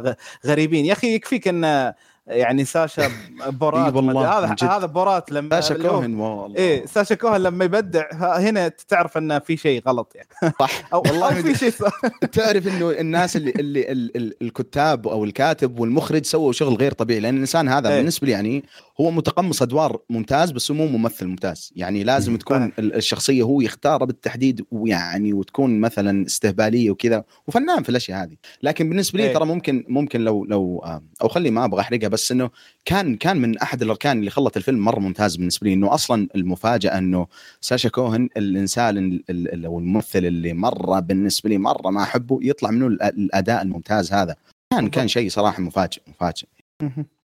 غريبين. 0.45 0.86
يا 0.86 0.93
أخي 0.93 1.15
يكفيك 1.15 1.48
انه 1.48 1.93
يعني 2.28 2.66
ساشا 2.66 3.12
بورات 3.48 3.94
هذا 3.94 4.56
هذا 4.63 4.86
بورات 4.86 5.32
لما 5.32 5.62
ساشا 5.62 5.82
كوهن 5.82 6.16
والله. 6.16 6.58
إيه 6.58 6.86
ساشا 6.86 7.16
كوهن 7.16 7.42
لما 7.42 7.66
يبدع 7.66 8.06
هنا 8.13 8.68
تعرف 8.68 9.18
إنه 9.18 9.40
في 9.40 9.58
شيء 9.58 9.82
غلط 9.88 10.16
يعني. 10.16 10.54
صح. 10.60 10.84
أو 10.94 11.01
والله 11.01 11.42
في 11.42 11.56
شيء 11.56 11.72
تعرف 12.34 12.68
إنه 12.68 12.92
الناس 12.92 13.36
اللي 13.36 13.51
اللي 13.92 14.34
الكتاب 14.42 15.08
أو 15.08 15.24
الكاتب 15.24 15.80
والمخرج 15.80 16.25
سووا 16.25 16.51
شغل 16.51 16.75
غير 16.75 16.92
طبيعي 16.92 17.20
لأن 17.20 17.34
الإنسان 17.34 17.68
هذا 17.70 17.90
إيه. 17.90 17.98
بالنسبة 17.98 18.28
لي 18.28 18.32
يعني 18.32 18.63
هو 19.01 19.12
متقمص 19.12 19.62
أدوار 19.62 20.00
ممتاز 20.10 20.51
بس 20.51 20.72
مو 20.72 20.88
ممثل 20.88 21.28
ممتاز. 21.28 21.74
يعني 21.75 22.04
لازم 22.04 22.38
تكون 22.38 22.72
الشخصية 22.80 23.44
هو 23.44 23.62
يختارها 23.62 24.06
بالتحديد 24.06 24.66
ويعني 24.72 25.34
وتكون 25.34 25.80
مثلا 25.80 26.25
استهبالية 26.25 26.92
وكذا 26.92 27.24
وفنان 27.48 27.84
في 27.84 27.90
الأشياء 27.90 28.24
هذه. 28.24 28.36
لكن 28.63 28.90
بالنسبة 28.90 29.18
لي 29.18 29.25
إيه. 29.25 29.34
ترى 29.34 29.46
ممكن 29.46 29.86
ممكن 29.88 30.22
لو 30.22 30.46
لو 30.46 30.84
أو 31.22 31.28
خلي 31.28 31.51
ما 31.51 31.66
أبغى 31.66 31.82
أحرقها 31.82 32.08
بس 32.12 32.32
إنه 32.32 32.50
كان 32.86 33.15
كان 33.15 33.38
من 33.38 33.58
أحد 33.58 33.82
الأركان 33.82 34.20
اللي 34.20 34.30
خلت 34.30 34.58
الفيلم 34.58 34.80
مرة 34.80 35.00
ممتاز 35.00 35.36
بالنسبة 35.36 35.68
لي 35.68 35.74
إنه 35.74 35.94
أصلا 35.94 36.27
المفاجأة 36.36 36.98
إنه 36.98 37.27
ساشا 37.62 37.89
كوهن 37.89 38.30
الإنسان 38.38 39.20
أو 39.65 39.80
الممثل 39.80 40.25
اللي 40.25 40.53
مرة 40.53 41.00
بالنسبة 41.00 41.50
لي 41.50 41.58
مرة 41.58 41.89
ما 41.89 42.03
أحبه 42.03 42.39
يطلع 42.41 42.72
منه 42.72 42.88
الأداء 42.88 43.62
الممتاز 43.62 44.13
هذا. 44.13 44.36
كان 44.74 44.89
كان 44.89 45.08
شيء 45.08 45.30
صراحة 45.30 45.62
مفاجئ 45.62 46.01
مفاجئ. 46.08 46.48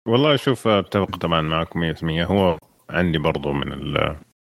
والله 0.09 0.37
شوف 0.37 0.68
أتفق 0.68 1.16
طبعا 1.16 1.40
معكم 1.40 1.92
100% 1.95 2.04
هو 2.04 2.59
عندي 2.90 3.18
برضو 3.18 3.52
من 3.52 3.95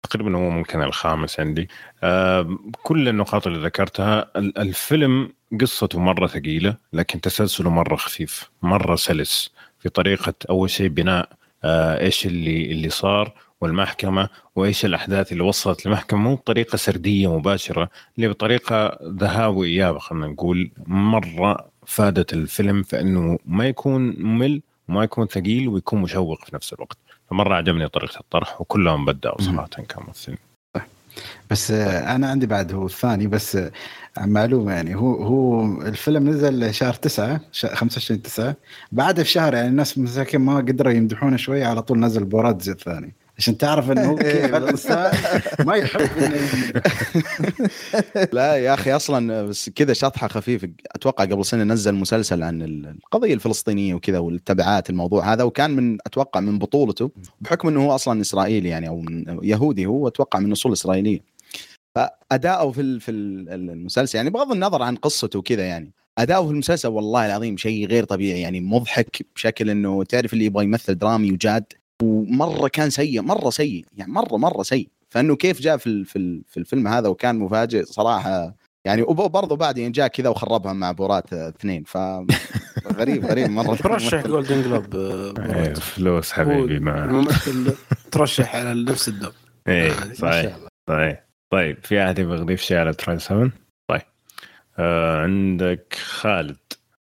تقريبا 0.03 0.37
هو 0.37 0.49
ممكن 0.49 0.81
الخامس 0.81 1.39
عندي. 1.39 1.69
آه 2.03 2.57
كل 2.83 3.09
النقاط 3.09 3.47
اللي 3.47 3.65
ذكرتها 3.65 4.31
الفيلم 4.35 5.33
قصته 5.61 5.99
مرة 5.99 6.27
ثقيلة 6.27 6.77
لكن 6.93 7.21
تسلسله 7.21 7.69
مرة 7.69 7.95
خفيف 7.95 8.49
مرة 8.61 8.95
سلس. 8.95 9.51
في 9.79 9.89
طريقة 9.89 10.33
أول 10.49 10.69
شيء 10.69 10.87
بناء 10.87 11.29
آه 11.63 11.99
إيش 11.99 12.25
اللي 12.25 12.71
اللي 12.71 12.89
صار 12.89 13.33
والمحكمة 13.61 14.29
وإيش 14.55 14.85
الأحداث 14.85 15.31
اللي 15.31 15.43
وصلت 15.43 15.85
للمحكمة. 15.85 16.19
مو 16.19 16.35
بطريقة 16.35 16.75
سردية 16.75 17.37
مباشرة 17.37 17.89
اللي 18.17 18.27
بطريقة 18.27 18.99
ذهاب 19.03 19.55
واياب 19.55 19.97
خلينا 19.97 20.27
نقول 20.27 20.71
مرة 20.87 21.69
فادت 21.85 22.33
الفيلم 22.33 22.83
في 22.83 22.99
إنه 22.99 23.39
ما 23.45 23.67
يكون 23.67 24.15
ممل 24.23 24.61
وما 24.89 25.03
يكون 25.03 25.27
ثقيل 25.27 25.67
ويكون 25.67 26.01
مشوق 26.01 26.45
في 26.45 26.55
نفس 26.55 26.73
الوقت. 26.73 26.97
فمرة 27.29 27.55
عجبني 27.55 27.87
طريقة 27.87 28.19
الطرح 28.19 28.61
وكلهم 28.61 29.05
بدأوا 29.05 29.41
صراحة 29.41 29.67
كممثلين. 29.67 30.37
بس 31.51 31.71
أنا 31.71 32.29
عندي 32.29 32.45
بعد 32.45 32.73
هو 32.73 32.85
الثاني 32.85 33.27
بس 33.27 33.57
معلومة 34.27 34.71
يعني. 34.71 34.95
هو 34.95 35.23
هو 35.23 35.81
الفيلم 35.81 36.29
نزل 36.29 36.73
شهر 36.73 36.93
9 36.93 37.41
25 37.53 38.21
9 38.21 38.55
بعد 38.91 39.23
في 39.23 39.29
شهر 39.29 39.53
يعني 39.53 39.67
الناس 39.67 39.97
مساكين 39.97 40.41
ما 40.41 40.57
قدروا 40.57 40.93
يمدحونه 40.93 41.37
شوية 41.37 41.65
على 41.65 41.81
طول 41.81 41.99
نزل 41.99 42.25
بورات 42.25 42.67
الثاني 42.67 43.15
عشان 43.39 43.57
تعرف 43.57 43.91
إنه 43.91 44.17
كيف. 44.17 44.55
الانسان 44.55 45.11
ما 45.65 45.75
يحب 45.75 46.09
لا 48.33 48.55
يا 48.55 48.73
أخي 48.73 48.91
أصلا 48.91 49.43
بس 49.43 49.69
كذا 49.69 49.93
شطحة 49.93 50.27
خفيفة. 50.27 50.69
أتوقع 50.95 51.25
قبل 51.25 51.45
سنة 51.45 51.63
نزل 51.63 51.95
مسلسل 51.95 52.43
عن 52.43 52.61
القضية 52.61 53.33
الفلسطينية 53.33 53.93
وكذا 53.93 54.19
والتبعات 54.19 54.89
الموضوع 54.89 55.33
هذا 55.33 55.43
وكان 55.43 55.71
من 55.71 55.97
أتوقع 56.05 56.39
من 56.39 56.59
بطولته 56.59 57.11
بحكم 57.41 57.67
إنه 57.67 57.85
هو 57.85 57.95
أصلا 57.95 58.21
إسرائيلي 58.21 58.69
يعني 58.69 58.87
أو 58.87 59.03
يهودي 59.43 59.85
هو 59.85 60.07
أتوقع 60.07 60.39
من 60.39 60.51
أصول 60.51 60.73
إسرائيلية. 60.73 61.38
فأداؤه 61.95 62.71
في 62.71 62.99
في 62.99 63.11
المسلسل 63.11 64.17
يعني 64.17 64.29
بغض 64.29 64.51
النظر 64.51 64.81
عن 64.81 64.95
قصته 64.95 65.39
وكذا 65.39 65.65
يعني 65.65 65.93
أداؤه 66.17 66.45
في 66.45 66.51
المسلسل 66.51 66.87
والله 66.87 67.25
العظيم 67.25 67.57
شيء 67.57 67.87
غير 67.87 68.03
طبيعي 68.03 68.41
يعني 68.41 68.59
مضحك 68.61 69.25
بشكل 69.35 69.69
إنه 69.69 70.03
تعرف 70.03 70.33
اللي 70.33 70.45
يبغى 70.45 70.63
يمثل 70.63 70.95
درامي 70.97 71.31
وجاد 71.31 71.73
ومرة 72.03 72.67
كان 72.67 72.89
سيء 72.89 73.21
مرة 73.21 73.49
سيء 73.49 73.85
يعني 73.97 74.11
مرة 74.11 74.37
مرة 74.37 74.63
سيء. 74.63 74.89
فإنه 75.09 75.35
كيف 75.35 75.61
جاء 75.61 75.77
في 75.77 76.05
في 76.05 76.41
في 76.47 76.57
الفيلم 76.57 76.87
هذا 76.87 77.07
وكان 77.07 77.39
مفاجئ 77.39 77.83
صراحة 77.83 78.55
يعني 78.85 79.01
وبرضه 79.01 79.55
بعدين 79.55 79.91
جاء 79.91 80.07
كذا 80.07 80.29
وخربها 80.29 80.73
مع 80.73 80.91
بورات 80.91 81.33
اثنين 81.33 81.83
ف 81.83 81.97
غريب 82.99 83.25
غريب 83.25 83.49
مرة. 83.49 83.75
ترشح 83.75 84.27
جولدن 84.27 84.61
جلوب 84.61 84.95
إيه، 84.95 85.73
فلوس 85.73 86.31
حبيبي 86.31 86.79
مع 86.79 87.05
الممثل 87.05 87.73
ترشح 88.11 88.55
على 88.55 88.83
نفس 88.83 89.07
الدب 89.07 89.31
إيه 89.67 90.13
صحيح 90.13 90.57
صحيح. 90.89 91.28
طيب 91.49 91.77
في 91.83 92.03
أحد 92.03 92.19
يبغى 92.19 92.37
يضيف 92.37 92.61
شيء 92.61 92.77
على 92.77 92.93
تراي 92.93 93.19
7 93.19 93.51
طيب. 93.87 94.01
آه 94.79 95.21
عندك 95.21 95.93
خالد. 95.93 96.57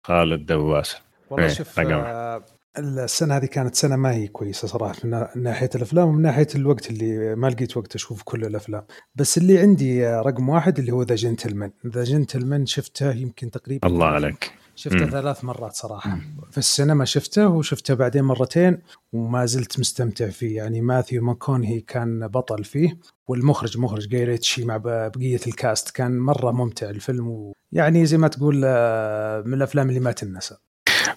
خالد 0.05 0.47
دواسه 0.47 0.99
والله 1.31 1.47
إيه، 1.47 1.53
شوف 1.53 1.81
آه 1.81 2.45
السنة 2.79 3.37
هذه 3.37 3.47
كانت 3.47 3.75
سنة 3.75 3.97
ما 3.97 4.13
هي 4.13 4.29
كويسة 4.29 4.69
صراحة 4.69 4.95
من 5.05 5.27
ناحية 5.37 5.71
الأفلام 5.75 6.09
ومن 6.09 6.23
ناحية 6.23 6.47
الوقت 6.55 6.91
اللي 6.91 7.35
ما 7.35 7.47
لقيت 7.47 7.77
وقت 7.77 7.95
أشوف 7.95 8.23
كل 8.23 8.45
الأفلام. 8.45 8.83
بس 9.15 9.39
اللي 9.39 9.59
عندي 9.59 10.07
رقم 10.07 10.49
واحد 10.49 10.79
اللي 10.79 10.93
هو 10.93 11.03
The 11.03 11.15
Gentlemen 11.15 11.71
The 11.87 12.05
Gentlemen 12.05 12.67
شفته 12.67 13.13
يمكن 13.13 13.51
تقريبا 13.51 13.89
الله 13.89 14.07
عليك. 14.07 14.53
شفته 14.77 15.05
مم. 15.05 15.11
ثلاث 15.11 15.45
مرات 15.45 15.73
صراحة 15.73 16.15
مم. 16.15 16.41
في 16.51 16.59
السينما 16.59 17.05
شفته 17.05 17.49
وشفته 17.49 17.95
بعدين 17.95 18.23
مرتين 18.25 18.79
وما 19.13 19.47
زلت 19.47 19.81
مستمتع 19.81 20.29
فيه 20.29 20.57
يعني 20.57 20.81
ماثيو 20.81 21.23
ماكونهي 21.23 21.81
كان 21.81 22.29
بطل 22.29 22.65
فيه 22.65 22.99
والمخرج 23.29 23.79
مخرج 23.79 24.09
جاي 24.09 24.39
مع 24.59 24.77
بقية 24.77 25.41
ال 25.47 25.56
cast 25.56 25.91
كان 25.91 26.19
مرة 26.19 26.51
ممتع 26.51 26.91
الفيلم 26.91 27.53
ويعني 27.73 28.07
زي 28.07 28.19
ما 28.19 28.29
تقول 28.29 28.63
آه، 28.65 29.43
من 29.43 29.55
الأفلام 29.55 29.89
اللي 29.89 30.01
ما 30.01 30.13
تنسى 30.13 30.57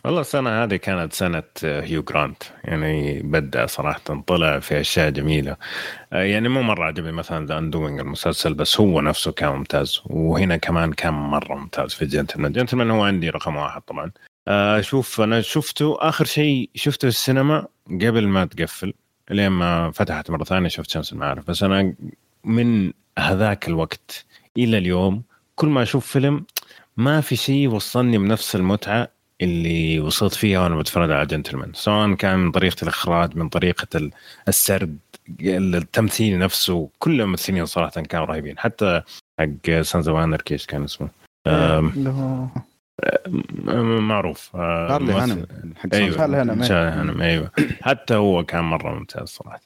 والله 0.05 0.21
السنة 0.21 0.63
هذه 0.63 0.75
كانت 0.75 1.13
سنة 1.13 1.43
هيو 1.63 2.03
جرانت 2.03 2.43
يعني 2.63 3.21
بدأ 3.21 3.65
صراحة 3.65 4.23
طلع 4.27 4.59
في 4.59 4.79
أشياء 4.79 5.09
جميلة. 5.09 5.55
يعني 6.11 6.49
مو 6.49 6.61
مرة 6.61 6.85
عجبني 6.85 7.11
مثلا 7.11 7.45
The 7.45 7.57
Undoing 7.57 7.99
المسلسل 7.99 8.53
بس 8.53 8.81
هو 8.81 9.01
نفسه 9.01 9.31
كان 9.31 9.49
ممتاز. 9.49 10.01
وهنا 10.05 10.57
كمان 10.57 10.93
كان 10.93 11.13
مرة 11.13 11.55
ممتاز 11.55 11.93
في 11.93 12.05
Gentlemen 12.05 12.51
Gentlemen 12.51 12.91
هو 12.91 13.03
عندي 13.03 13.29
رقم 13.29 13.55
واحد 13.55 13.81
طبعا. 13.81 14.11
شوف 14.81 15.21
أنا 15.21 15.41
شفته 15.41 15.97
آخر 15.99 16.25
شيء 16.25 16.69
شفته 16.75 17.01
في 17.09 17.15
السينما 17.15 17.67
قبل 17.87 18.27
ما 18.27 18.45
تقفل 18.45 18.93
لين 19.29 19.49
ما 19.49 19.91
فتحت 19.91 20.29
مرة 20.31 20.43
ثانية 20.43 20.69
شفت 20.69 20.89
شمس 20.89 21.13
المعارف. 21.13 21.47
بس 21.47 21.63
أنا 21.63 21.93
من 22.43 22.93
هذاك 23.19 23.67
الوقت 23.67 24.25
إلى 24.57 24.77
اليوم 24.77 25.23
كل 25.55 25.67
ما 25.67 25.81
أشوف 25.81 26.07
فيلم 26.07 26.45
ما 26.97 27.21
في 27.21 27.35
شيء 27.35 27.67
وصلني 27.67 28.17
بنفس 28.17 28.55
المتعة 28.55 29.18
اللي 29.41 29.99
وصلت 29.99 30.33
فيها 30.33 30.59
وأنا 30.59 30.75
بتفرج 30.75 31.11
على 31.11 31.25
جنتلمان 31.25 31.71
سواء 31.73 32.13
كان 32.13 32.39
من 32.39 32.51
طريقة 32.51 32.83
الإخراج 32.83 33.37
من 33.37 33.49
طريقة 33.49 34.11
السرد 34.47 34.97
التمثيل 35.41 36.39
نفسه 36.39 36.89
كل 36.99 37.21
الممثلين 37.21 37.65
صراحة 37.65 38.01
كانوا 38.01 38.25
رهيبين. 38.25 38.59
حتى 38.59 39.01
حق 39.39 39.81
Sons 39.81 40.09
of 40.09 40.35
كيش 40.35 40.65
كان 40.65 40.83
اسمه؟ 40.83 41.09
معروف. 43.99 44.49
شارلي 44.53 45.13
هانم 45.13 45.45
أيوه. 45.93 46.17
شارلي 46.17 46.37
هانم 46.91 47.21
أيوه. 47.21 47.51
حتى 47.81 48.15
هو 48.15 48.43
كان 48.43 48.63
مرة 48.63 48.93
ممتاز 48.93 49.27
صراحة. 49.27 49.61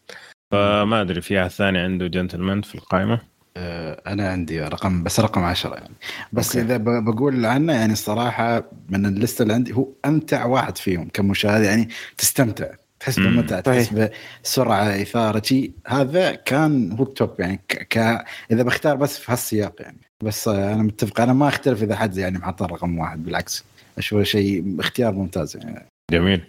فما 0.51 1.01
أدري 1.01 1.22
في 1.22 1.42
احد 1.42 1.50
ثاني 1.50 1.80
عنده 1.80 2.08
جنتلمان 2.08 2.62
في 2.62 2.75
القائمة؟ 2.75 3.33
أنا 3.58 4.30
عندي 4.30 4.62
رقم 4.62 5.04
بس 5.04 5.20
رقم 5.20 5.44
عشرة 5.44 5.76
يعني. 5.76 5.94
بس 6.34 6.56
okay. 6.56 6.62
إذا 6.62 6.78
بقول 6.78 7.46
عنه 7.46 7.74
يعني 7.74 7.94
الصراحة 7.94 8.64
من 8.90 9.06
الـ 9.06 9.13
list 9.13 9.44
اللي 9.44 9.54
عندي 9.54 9.74
هو 9.74 9.88
أمتع 10.06 10.46
واحد 10.46 10.78
فيهم 10.78 11.10
كمشاهد 11.14 11.64
يعني 11.64 11.90
تستمتع. 12.18 12.68
تحس 13.00 13.20
بمتعه 13.20 13.60
تحس 13.60 14.10
بسرعة 14.44 15.02
إثارة 15.02 15.42
شيء 15.46 15.72
هذا 15.88 16.32
كان 16.36 16.92
هو 16.92 17.04
ال 17.04 17.12
top 17.12 17.40
يعني 17.40 17.60
ك... 17.68 17.88
ك... 17.90 18.26
إذا 18.52 18.64
بختار 18.64 18.96
بس 18.96 19.18
في 19.20 19.32
هالسياق 19.32 19.76
يعني. 19.80 19.98
بس 20.24 20.48
أنا 20.48 20.84
متفق 20.84 21.22
أنا 21.22 21.34
ما 21.34 21.48
أختلف 21.48 21.84
إذا 21.84 21.96
حد 21.96 22.18
يعني 22.18 22.38
محط 22.38 22.64
رقم 22.64 23.00
واحد 23.00 23.24
بالعكس. 23.24 23.64
أشوفه 23.98 24.24
شيء 24.24 24.76
اختيار 24.80 25.14
ممتاز 25.14 25.58
يعني. 25.58 25.86
جميل. 26.12 26.42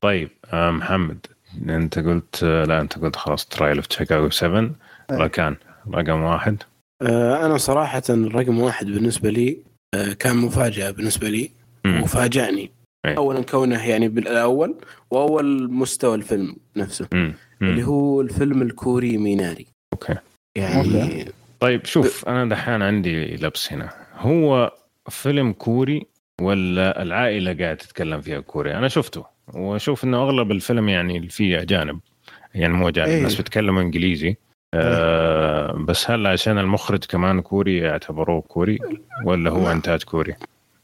طيب 0.00 0.30
آه، 0.52 0.70
محمد 0.70 1.26
أنت 1.68 1.98
قلت 1.98 2.44
لا 2.44 2.80
أنت 2.80 2.98
قلت 2.98 3.16
خلاص 3.16 3.46
Trial 3.46 3.76
of 3.76 3.86
Chicago 3.90 4.30
7 4.30 4.70
ولا 5.10 5.26
كان 5.26 5.56
رقم 5.94 6.22
واحد. 6.22 6.62
آه، 7.02 7.46
أنا 7.46 7.56
صراحة 7.56 8.02
رقم 8.10 8.60
واحد 8.60 8.86
بالنسبة 8.86 9.30
لي 9.30 9.58
آه، 9.94 10.12
كان 10.12 10.36
مفاجأة 10.36 10.90
بالنسبة 10.90 11.28
لي 11.28 11.50
وفاجأني. 12.02 12.70
أي. 13.06 13.16
اولا 13.16 13.42
كونه 13.42 13.88
يعني 13.88 14.08
بالأول 14.08 14.74
وأول 15.10 15.72
مستوى 15.72 16.14
الفيلم 16.14 16.56
نفسه. 16.76 17.08
مم. 17.12 17.34
مم. 17.60 17.68
اللي 17.68 17.84
هو 17.84 18.20
الفيلم 18.20 18.62
الكوري 18.62 19.18
Minari. 19.18 19.66
okay. 19.92 20.14
يعني 20.56 21.24
طيب 21.60 21.84
شوف 21.84 22.24
ب... 22.24 22.28
أنا 22.28 22.48
دحين 22.48 22.82
عندي 22.82 23.36
لبس 23.36 23.72
هنا. 23.72 23.90
هو 24.18 24.72
فيلم 25.08 25.52
كوري 25.52 26.06
ولا 26.40 27.02
العائلة 27.02 27.54
قاعدة 27.54 27.74
تتكلم 27.74 28.20
فيها 28.20 28.40
كوري؟ 28.40 28.74
أنا 28.74 28.88
شفته 28.88 29.24
وأشوف 29.54 30.04
إنه 30.04 30.22
أغلب 30.22 30.50
الفيلم 30.50 30.88
يعني 30.88 31.28
فيه 31.28 31.62
أجانب. 31.62 32.00
يعني 32.54 32.72
مو 32.72 32.88
أجانب 32.88 33.08
أيه. 33.08 33.18
الناس 33.18 33.34
بيتكلموا 33.34 33.82
إنجليزي. 33.82 34.36
آه 34.80 35.72
بس 35.72 36.10
هل 36.10 36.26
عشان 36.26 36.58
المخرج 36.58 37.04
كمان 37.04 37.40
كوري 37.40 37.78
يعتبروه 37.78 38.40
كوري 38.40 38.78
ولا 39.24 39.50
هو 39.50 39.72
إنتاج 39.72 40.02
كوري؟ 40.02 40.34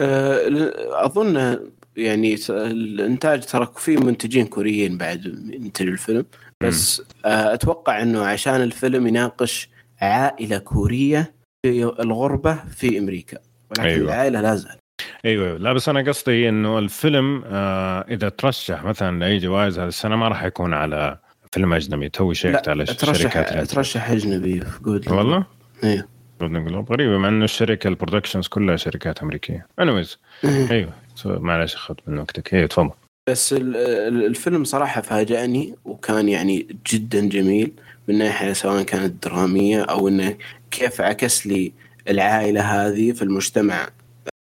آه 0.01 0.73
أظن 1.05 1.59
يعني 1.97 2.37
الإنتاج 2.51 3.45
ترى 3.45 3.69
في 3.77 3.97
منتجين 3.97 4.47
كوريين 4.47 4.99
بعد 4.99 5.27
ينتج 5.53 5.87
الفيلم 5.87 6.25
بس 6.61 7.03
آه 7.25 7.55
أتوقع 7.55 8.03
إنه 8.03 8.25
عشان 8.25 8.63
الفيلم 8.63 9.07
يناقش 9.07 9.69
عائلة 10.01 10.59
كورية 10.59 11.35
في 11.67 11.85
الغربة 11.85 12.55
في 12.55 12.99
أمريكا 12.99 13.39
ولكن 13.71 13.83
أيوة. 13.83 14.13
العائلة 14.13 14.41
لا 14.41 14.57
زالت 14.57 14.79
أيوه 15.25 15.59
لا 15.59 15.73
بس 15.73 15.89
أنا 15.89 16.01
قصدي 16.01 16.49
إنه 16.49 16.79
الفيلم 16.79 17.43
آه 17.47 18.05
إذا 18.09 18.29
ترشح 18.29 18.85
مثلا 18.85 19.19
لأي 19.19 19.39
جوائز 19.39 19.79
هذه 19.79 19.89
السنة 19.89 20.17
ما 20.17 20.29
راح 20.29 20.45
يكون 20.45 20.75
على 20.75 21.19
فيلم 21.55 21.73
أجنبي. 21.73 22.09
توي 22.09 22.35
checkت 22.35 22.69
على 22.69 22.83
الشركات 22.83 23.71
ترشح 23.71 24.11
أجنبي 24.11 24.61
في 24.61 24.83
جولدن 24.83 25.13
والله؟ 25.13 25.47
أيوه 25.85 26.09
جولدن 26.41 26.65
جلوب 26.65 26.93
غريبه 26.93 27.19
مع 27.19 27.29
إنه 27.29 27.45
الشركة 27.45 27.89
ال 27.89 27.93
productions 27.93 28.47
كلها 28.47 28.77
شركات 28.77 29.23
أمريكية. 29.23 29.67
anyways 29.81 30.19
أيوه. 30.45 30.93
معلش 31.27 31.75
اخذت 31.75 32.01
من 32.07 32.19
وقتك. 32.19 32.55
أيوه 32.55 32.67
تفضل. 32.67 32.91
بس 33.29 33.55
الفيلم 33.59 34.65
صراحة 34.65 35.01
فاجأني 35.01 35.75
وكان 35.85 36.29
يعني 36.29 36.77
جدا 36.93 37.29
جميل. 37.29 37.73
من 38.09 38.19
ناحيه 38.19 38.53
سواء 38.53 38.83
كانت 38.83 39.25
درامية 39.27 39.83
أو 39.83 40.09
إنه 40.09 40.37
كيف 40.71 41.01
عكس 41.01 41.47
لي 41.47 41.73
العائلة 42.09 42.61
هذه 42.61 43.13
في 43.13 43.23
المجتمع 43.23 43.89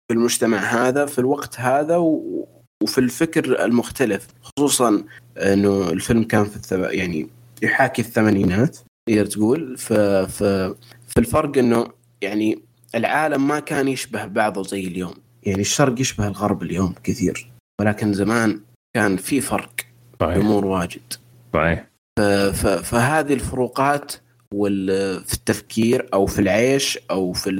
في 0.08 0.14
المجتمع 0.14 0.58
هذا 0.58 1.06
في 1.06 1.18
الوقت 1.18 1.60
هذا 1.60 1.96
وفي 2.82 2.98
الفكر 2.98 3.64
المختلف 3.64 4.26
خصوصا 4.42 5.04
إنه 5.36 5.90
الفيلم 5.90 6.24
كان 6.24 6.44
في 6.44 6.56
الثب... 6.56 6.80
يعني 6.80 7.28
يحاكي 7.62 8.02
الثمانينات 8.02 8.78
تقدر 9.08 9.26
تقول. 9.26 9.76
ف... 9.78 9.92
ف... 9.92 10.42
في 11.08 11.18
الفرق 11.18 11.58
إنه 11.58 11.86
يعني 12.22 12.58
العالم 12.94 13.48
ما 13.48 13.60
كان 13.60 13.88
يشبه 13.88 14.24
بعضه 14.26 14.62
زي 14.62 14.86
اليوم. 14.86 15.14
يعني 15.42 15.60
الشرق 15.60 16.00
يشبه 16.00 16.26
الغرب 16.26 16.62
اليوم 16.62 16.94
كثير 17.04 17.50
ولكن 17.80 18.12
زمان 18.12 18.60
كان 18.96 19.16
في 19.16 19.40
فرق 19.40 19.72
امور 20.22 20.64
واجد. 20.64 21.12
صحيح. 21.54 21.86
فهذه 22.82 23.32
الفروقات 23.32 24.12
في 24.52 25.34
التفكير 25.34 26.08
أو 26.14 26.26
في 26.26 26.38
العيش 26.38 26.98
أو 27.10 27.32
في 27.32 27.50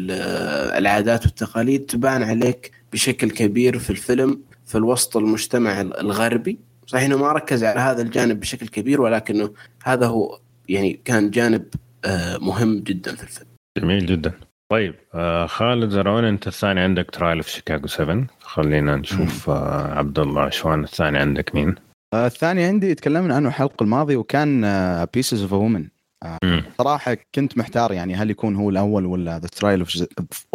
العادات 0.79 1.27
والتقاليد 1.27 1.87
تبان 1.87 2.23
عليك 2.23 2.73
بشكل 2.93 3.31
كبير 3.31 3.79
في 3.79 3.91
الفيلم. 3.91 4.41
في 4.69 4.79
الوسط 4.79 5.17
المجتمع 5.17 5.81
الغربي. 5.81 6.59
صحيح 6.87 7.05
إنه 7.05 7.19
ما 7.19 7.33
ركز 7.33 7.65
على 7.65 7.81
هذا 7.81 8.03
الجانب 8.03 8.41
بشكل 8.41 8.69
كبير 8.69 9.01
ولكنه 9.01 9.53
هذا 9.85 10.07
هو 10.07 10.39
يعني 10.69 11.01
كان 11.05 11.31
جانب 11.31 11.65
آه، 12.05 12.39
مهم 12.39 12.81
جدا 12.81 13.17
في 13.17 13.23
الفيلم 13.23 13.49
جميل 13.79 14.07
جدا. 14.07 14.33
طيب 14.73 14.95
آه 15.15 15.47
خالد 15.47 15.91
زرعون 15.91 16.25
أنت 16.25 16.47
الثاني 16.47 16.81
عندك 16.81 17.11
Trial 17.11 17.37
of 17.37 17.49
Chicago 17.49 17.87
7 17.87 18.27
خلينا 18.41 18.97
نشوف 18.97 19.51
آه 19.51 19.95
عبد 19.95 20.19
الله 20.19 20.43
عشوان 20.43 20.85
الثاني 20.85 21.19
عندك 21.19 21.55
مين؟ 21.55 21.75
آه 22.15 22.27
الثاني 22.27 22.65
عندي 22.65 22.95
تكلمنا 22.95 23.35
عنه 23.35 23.49
الحلقة 23.49 23.85
الماضية 23.85 24.17
وكان 24.17 24.65
Pieces 25.15 25.43
of 25.43 25.53
a 25.53 25.59
Woman 25.59 25.89
صراحة 26.79 27.17
كنت 27.35 27.59
محتار 27.59 27.93
يعني 27.93 28.15
هل 28.15 28.31
يكون 28.31 28.57
هو 28.57 28.71
الأول 28.71 29.07
ولا 29.07 29.39
The 29.39 29.49
Trial 29.49 29.85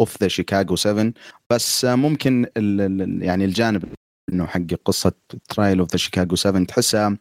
of 0.00 0.22
the 0.22 0.28
Chicago 0.28 0.76
7 0.76 1.12
بس 1.50 1.84
آه 1.84 1.94
ممكن 1.94 2.46
ال 2.56 2.80
ال 2.80 3.22
يعني 3.22 3.44
الجانب 3.44 3.84
إنه 4.32 4.46
حق 4.46 4.60
قصة 4.84 5.12
Trial 5.48 5.78
of 5.78 5.90
the 5.92 5.96
Chicago 5.96 6.36
7 6.36 6.64
تحسها 6.64 7.18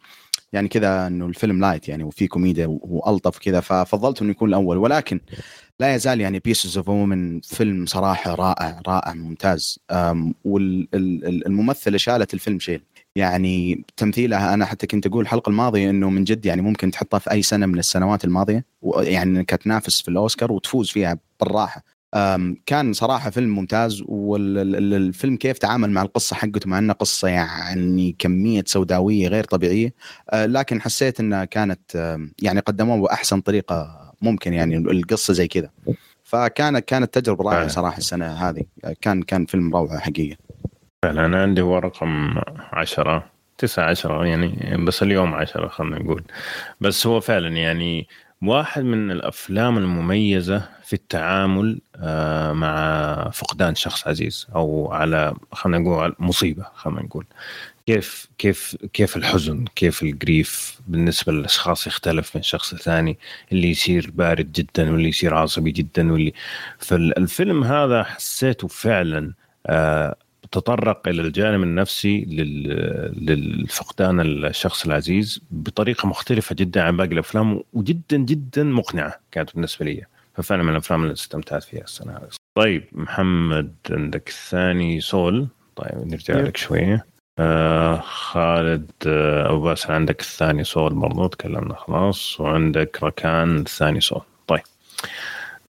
يعني 0.54 0.68
كذا 0.68 1.08
إنه 1.08 1.26
الفيلم 1.26 1.62
light 1.62 1.90
يعني 1.90 2.04
وفي 2.04 2.28
كوميديا 2.28 2.68
وألطف 2.70 3.38
كذا 3.38 3.60
ففضلت 3.60 4.22
إنه 4.22 4.32
يكون 4.32 4.50
الأول. 4.50 4.78
ولكن 4.78 5.20
لا 5.80 5.96
يزال 5.96 6.22
يعني 6.22 6.40
Pieces 6.40 6.78
of 6.78 6.90
a 6.90 6.99
Woman 6.99 7.42
فيلم 7.42 7.86
صراحة 7.86 8.36
رائع 8.36 8.82
رائع 8.88 9.14
ممتاز. 9.14 9.80
والممثله 10.46 11.98
شالت 11.98 12.34
الفيلم 12.34 12.60
شيل. 12.60 12.84
يعني 13.16 13.86
تمثيلها 13.98 14.54
أنا 14.54 14.66
حتى 14.66 14.88
كنت 14.88 15.08
أقول 15.08 15.22
الحلقة 15.22 15.50
الماضية 15.50 15.90
إنه 15.90 16.10
من 16.10 16.24
جد 16.24 16.46
يعني 16.46 16.62
ممكن 16.62 16.92
تحطها 16.92 17.20
في 17.20 17.32
أي 17.32 17.42
سنة 17.42 17.66
من 17.66 17.80
السنوات 17.80 18.26
الماضية 18.26 18.66
يعني 18.98 19.40
انك 19.40 19.50
تنافس 19.50 20.02
في 20.02 20.08
الأوسكار 20.08 20.52
وتفوز 20.52 20.90
فيها 20.90 21.18
بالراحة. 21.40 21.84
كان 22.66 22.94
صراحة 22.94 23.30
فيلم 23.30 23.56
ممتاز 23.56 24.04
والفيلم 24.08 25.38
كيف 25.38 25.58
تعامل 25.58 25.92
مع 25.92 26.02
القصة 26.02 26.36
حقته 26.36 26.70
مع 26.70 26.78
انها 26.78 26.96
قصة 26.96 27.28
يعني 27.28 28.16
كمية 28.20 28.64
سوداوية 28.68 29.28
غير 29.28 29.44
طبيعية 29.44 29.94
أه، 30.30 30.46
لكن 30.46 30.82
حسيت 30.82 31.20
إنها 31.20 31.46
كانت 31.46 32.18
يعني 32.42 32.60
قدموها 32.60 33.02
بأحسن 33.02 33.42
طريقة 33.42 34.04
ممكن 34.22 34.54
يعني 34.54 34.78
القصة 34.78 35.34
زي 35.34 35.48
كذا. 35.48 35.70
فكانت 36.24 36.86
كانت 36.86 37.14
تجربة 37.14 37.44
رائعة 37.44 37.68
صراحة 37.68 37.98
السنة 37.98 38.26
هذه. 38.26 38.64
كان 39.02 39.24
كان 39.24 39.46
فيلم 39.46 39.76
روعة 39.76 40.00
حقيقه 40.00 40.38
فعلا 41.04 41.26
أنا 41.26 41.42
عندي 41.42 41.62
هو 41.62 41.78
رقم 41.78 42.36
عشرة 42.74 43.26
تسعة 43.58 43.90
عشرة 43.90 44.26
يعني 44.26 44.78
بس 44.86 45.04
اليوم 45.04 45.34
عشرة 45.34 45.68
خلينا 45.68 46.00
نقول. 46.00 46.24
بس 46.82 47.08
هو 47.08 47.20
فعلا 47.20 47.50
يعني 47.50 48.08
واحد 48.48 48.84
من 48.84 49.12
الأفلام 49.12 49.78
المميزة 49.78 50.70
في 50.84 50.94
التعامل 50.94 51.82
آه، 51.96 52.54
مع 52.54 53.30
فقدان 53.30 53.76
شخص 53.76 54.08
عزيز 54.08 54.48
أو 54.56 54.92
على 54.92 55.34
خلينا 55.52 55.78
نقول 55.78 56.16
مصيبة 56.20 56.66
خلينا 56.76 57.02
نقول. 57.02 57.26
كيف 57.86 58.28
كيف 58.38 58.78
كيف 58.94 59.18
الحزن 59.18 59.66
كيف 59.76 60.04
الجريف 60.04 60.80
بالنسبة 60.88 61.32
للأشخاص 61.34 61.88
يختلف 61.88 62.36
من 62.36 62.42
شخص 62.42 62.76
ثاني 62.76 63.18
اللي 63.52 63.70
يصير 63.70 64.12
بارد 64.14 64.52
جدا 64.52 64.92
واللي 64.92 65.10
يصير 65.10 65.36
عصبي 65.36 65.72
جدا 65.72 66.12
واللي 66.12 66.34
فالفيلم 66.80 67.64
هذا 67.64 68.04
حسيته 68.04 68.68
فعلا 68.68 69.34
آه، 69.68 70.16
تطرق 70.52 71.08
إلى 71.08 71.22
الجانب 71.22 71.64
النفسي 71.64 72.26
للفقدان 73.18 74.20
الشخص 74.20 74.86
العزيز 74.86 75.42
بطريقة 75.52 76.08
مختلفة 76.08 76.56
جدا 76.56 76.82
عن 76.82 76.98
باقي 76.98 77.14
الأفلام 77.14 77.64
وجدا 77.74 78.18
جدا 78.18 78.64
مقنعة 78.64 79.20
كانت 79.32 79.54
بالنسبة 79.54 79.86
لي. 79.86 80.06
ففعلا 80.36 80.64
من 80.64 80.70
الأفلام 80.70 81.04
اللي 81.04 81.14
استمتعت 81.14 81.64
فيها 81.64 81.84
السنة 81.84 82.12
هذه. 82.12 82.30
طيب 82.56 82.84
محمد 82.92 83.76
عندك 83.90 84.30
الثاني 84.30 85.02
سول. 85.02 85.48
طيب 85.76 86.08
نرجع 86.08 86.40
لك 86.40 86.58
شوية. 86.58 87.06
آه 87.40 88.00
خالد 88.00 88.92
آه 89.08 89.50
أبو 89.50 89.62
باسل 89.62 89.94
عندك 89.94 90.22
الثاني 90.22 90.64
سول 90.64 90.94
برضو 90.94 91.28
تكلمنا 91.28 91.76
خلاص. 91.76 92.40
وعندك 92.40 93.04
ركان 93.04 93.58
الثاني 93.58 94.02
سول. 94.02 94.22
طيب. 94.48 94.64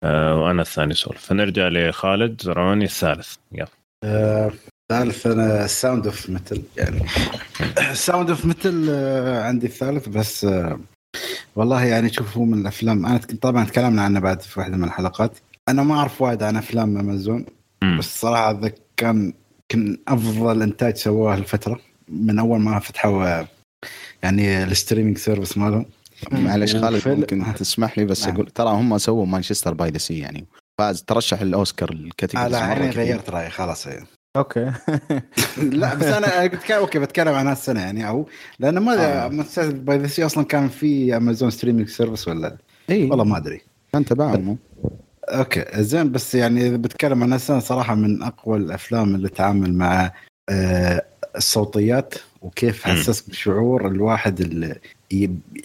آه 0.03 0.43
وأنا 0.43 0.63
الثاني 0.63 0.95
سول. 0.95 1.17
فنرجع 1.17 1.69
لخالد 1.69 2.41
زرعوني 2.41 2.85
الثالث. 2.85 3.37
يلا. 3.53 3.78
الثالث 4.05 5.27
أنا 5.27 5.65
ال 5.65 5.72
Sound 5.72 6.07
of 6.07 6.31
Metal 6.31 6.63
يعني 6.77 7.07
ال 7.91 7.97
Sound 7.97 8.31
of 8.31 8.47
Metal 8.47 8.91
عندي 9.41 9.67
الثالث 9.67 10.09
بس 10.09 10.45
آه 10.45 10.81
والله 11.57 11.85
يعني 11.85 12.13
شوف 12.13 12.37
هو 12.37 12.45
من 12.45 12.59
الأفلام 12.59 13.07
أنا 13.07 13.19
طبعا 13.19 13.65
تكلمنا 13.65 14.03
عنه 14.03 14.21
بعد 14.21 14.43
في 14.43 14.61
واحدة 14.61 14.77
من 14.77 14.85
الحلقات. 14.85 15.39
أنا 15.69 15.83
ما 15.83 15.95
أعرف 15.95 16.23
وايد 16.23 16.43
عن 16.43 16.57
أفلام 16.57 16.99
أمازون 16.99 17.47
بس 17.99 18.21
صراحة 18.21 18.61
ذا 18.61 18.73
كان 18.97 19.33
كان 19.69 19.99
أفضل 20.09 20.63
إنتاج 20.63 20.97
سووه 20.97 21.35
الفترة 21.35 21.81
من 22.09 22.39
أول 22.39 22.61
ما 22.61 22.79
فتحوا 22.79 23.45
يعني 24.23 24.65
ال 24.65 24.70
streaming 24.70 25.19
service 25.19 25.59
مالهم. 25.59 25.87
معلش 26.33 26.77
خالد 26.77 27.09
ممكن 27.09 27.55
تسمح 27.55 27.99
لي 27.99 28.05
بس 28.05 28.27
نعم. 28.27 28.35
أقول 28.35 28.47
ترى 28.47 28.69
هم 28.69 28.99
سووا 28.99 29.27
Manchester 29.27 29.75
by 29.75 29.91
the 29.91 29.99
Sea 29.99 30.19
يعني. 30.19 30.47
فاز 30.79 31.03
ترشح 31.03 31.41
الاوسكار 31.41 31.91
ال 31.91 31.97
category 31.97 32.51
لا 32.51 32.59
يعني 32.59 32.91
غيرت 32.91 33.31
رأيي 33.31 33.51
خلاص. 33.51 33.89
هي. 33.89 34.03
Okay. 34.37 34.73
لا 35.81 35.95
بس 35.95 36.05
أنا 36.05 36.47
بتكلم 36.47 36.79
okay 36.79 36.99
بتكلم 36.99 37.35
عن 37.35 37.47
هالسنة 37.47 37.81
يعني 37.81 38.09
أو 38.09 38.29
لأنه 38.59 38.81
ما 38.81 38.95
آه. 39.27 39.29
by 39.59 39.99
the 39.99 40.07
Sea 40.07 40.27
أصلا 40.27 40.45
كان 40.45 40.69
في 40.69 41.17
امازون 41.17 41.51
streaming 41.51 41.89
service 41.89 42.29
ولا 42.29 42.57
إي. 42.91 43.05
والله 43.11 43.25
ما 43.25 43.37
أدري. 43.37 43.61
كان 43.93 44.05
تبعهم. 44.05 44.59
Okay 45.29 45.65
زين 45.75 46.13
بس 46.13 46.35
يعني 46.35 46.67
إذا 46.69 46.77
بتكلم 46.77 47.23
عن 47.23 47.33
السنة 47.33 47.59
صراحة 47.59 47.95
من 47.95 48.23
أقوى 48.23 48.57
الأفلام 48.59 49.15
اللي 49.15 49.29
تعامل 49.29 49.75
مع 49.75 50.13
آه 50.49 51.03
الصوتيات 51.37 52.15
وكيف 52.43 52.85
حسسك 52.85 53.31
بشعور 53.31 53.89
الواحد 53.89 54.41
اللي 54.41 54.81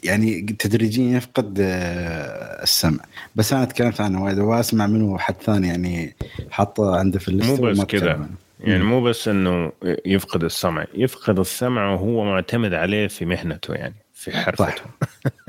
يعني 0.04 0.42
تدريجيا 0.42 1.18
يفقد 1.18 1.58
آه 1.62 2.64
السمع. 2.64 3.00
بس 3.36 3.54
أنا 3.54 3.66
تكلمت 3.66 4.02
عنه 4.02 4.24
وايد 4.24 4.40
واسمع 4.40 4.88
منه 4.88 5.18
حد 5.18 5.36
ثاني 5.42 5.68
يعني 5.68 6.16
حاطه 6.52 6.96
عنده 6.96 7.20
في 7.20 7.28
الليست 7.28 7.62
مو 7.62 7.68
بس 7.68 7.82
كذا. 7.82 8.30
يعني 8.60 8.84
مو 8.84 9.02
بس 9.02 9.28
إنه 9.28 9.72
يفقد 10.06 10.44
السمع 10.44 10.86
يفقد 10.94 11.40
السمع 11.40 11.94
وهو 11.94 12.24
معتمد 12.24 12.74
عليه 12.74 13.08
في 13.08 13.26
مهنته 13.26 13.74
يعني 13.74 13.96
في 14.14 14.38
حرفته. 14.38 14.66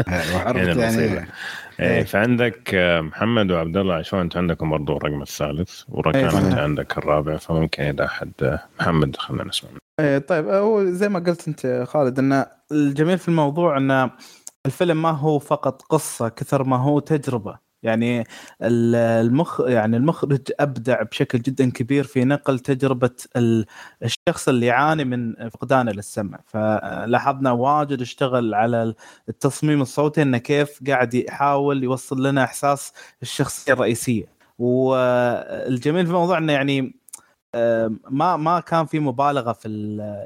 صح. 0.07 0.47
يعني, 0.47 0.81
يعني 0.81 1.27
إيه،, 1.81 1.87
إيه. 1.87 2.05
فعندك 2.05 2.75
آه، 2.75 3.01
محمد 3.01 3.51
وعبد 3.51 3.77
الله 3.77 3.95
عشان 3.95 4.19
أنتم 4.19 4.39
عندكم 4.39 4.71
برضو 4.71 4.97
الرقم 4.97 5.23
الثالث 5.23 5.83
وركان 5.89 6.25
إيه 6.25 6.39
انت 6.39 6.59
عندك 6.59 6.99
الرابع 6.99 7.37
فممكن 7.37 7.83
إذا 7.83 8.05
احد 8.05 8.33
آه، 8.43 8.61
محمد 8.81 9.17
خلينا 9.17 9.45
نسمع. 9.45 9.71
إيه 10.01 10.19
طيب 10.19 10.49
هو 10.49 10.85
زي 10.85 11.09
ما 11.09 11.19
قلت 11.19 11.49
أنت 11.49 11.85
خالد 11.89 12.19
إن 12.19 12.45
الجميل 12.73 13.19
في 13.19 13.29
الموضوع 13.29 13.77
إن 13.77 14.11
الفيلم 14.67 15.03
ما 15.03 15.11
هو 15.11 15.39
فقط 15.39 15.83
قصة 15.83 16.29
كثر 16.29 16.65
ما 16.65 16.77
هو 16.77 16.99
تجربة. 16.99 17.64
يعني 17.85 18.25
المخ 18.63 19.61
يعني 19.61 19.97
المخرج 19.97 20.41
أبدع 20.61 21.03
بشكل 21.03 21.39
جدا 21.39 21.71
كبير 21.71 22.05
في 22.05 22.25
نقل 22.25 22.59
تجربة 22.59 23.11
الشخص 24.03 24.49
اللي 24.49 24.67
يعاني 24.67 25.05
من 25.05 25.49
فقدانه 25.51 25.93
للسمع 25.93 26.39
فلاحظنا 26.47 27.51
واجد 27.53 28.01
اشتغل 28.01 28.55
على 28.55 28.95
التصميم 29.29 29.83
الصوتي 29.83 30.23
إنه 30.23 30.39
كيف 30.39 30.81
قاعد 30.89 31.15
يحاول 31.15 31.85
يوصل 31.85 32.27
لنا 32.27 32.45
إحساس 32.45 32.93
الشخصية 33.23 33.73
الرئيسية. 33.73 34.35
والجميل 34.59 36.05
في 36.07 36.11
الموضوع 36.13 36.39
إنه 36.39 36.53
يعني 36.53 36.95
ما 38.11 38.37
ما 38.37 38.61
كان 38.61 38.87
في 38.87 39.01
مبالغة 39.01 39.53
في 39.53 39.69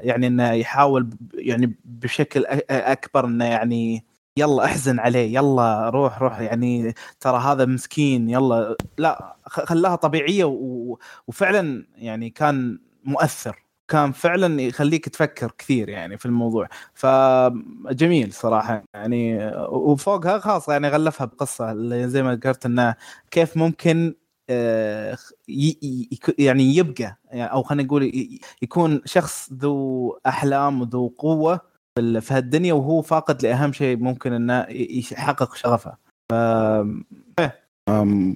يعني 0.03 0.27
إنه 0.27 0.51
يحاول 0.51 1.09
يعني 1.33 1.75
بشكل 1.85 2.45
أكبر 2.69 3.25
إنه 3.25 3.45
يعني 3.45 4.05
يلا 4.37 4.65
احزن 4.65 4.99
عليه 4.99 5.33
يلا 5.35 5.89
روح 5.89 6.21
روح 6.21 6.39
يعني 6.39 6.93
ترى 7.19 7.37
هذا 7.39 7.65
مسكين 7.65 8.29
يلا. 8.29 8.75
لا 8.97 9.35
خلاها 9.47 9.95
طبيعية 9.95 10.45
وفعلا 11.27 11.85
يعني 11.95 12.29
كان 12.29 12.79
مؤثر 13.03 13.63
كان 13.87 14.11
فعلا 14.11 14.61
يخليك 14.61 15.09
تفكر 15.09 15.51
كثير 15.57 15.89
يعني 15.89 16.17
في 16.17 16.25
الموضوع. 16.25 16.67
فجميل 16.93 18.33
صراحة 18.33 18.83
يعني 18.93 19.47
وفوقها 19.69 20.39
خاص 20.39 20.69
يعني 20.69 20.89
غلفها 20.89 21.25
بقصة 21.25 21.73
زي 22.07 22.23
ما 22.23 22.35
ذكرت 22.35 22.65
إنه 22.65 22.95
كيف 23.31 23.57
ممكن 23.57 24.15
آه، 24.49 25.17
يعني 26.39 26.75
يبقى 26.75 27.17
أو 27.33 27.63
خلينا 27.63 27.83
نقول 27.83 28.11
يكون 28.61 29.01
شخص 29.05 29.49
ذو 29.53 30.19
أحلام 30.27 30.81
وذو 30.81 31.07
قوة 31.17 31.68
في 32.21 32.33
هالدنيا 32.33 32.73
وهو 32.73 33.01
فاقد 33.01 33.43
لأهم 33.43 33.73
شيء 33.73 33.97
ممكن 33.97 34.33
إنه 34.33 34.65
يحقق 34.69 35.55
شغفه. 35.55 35.93
ف... 36.31 36.35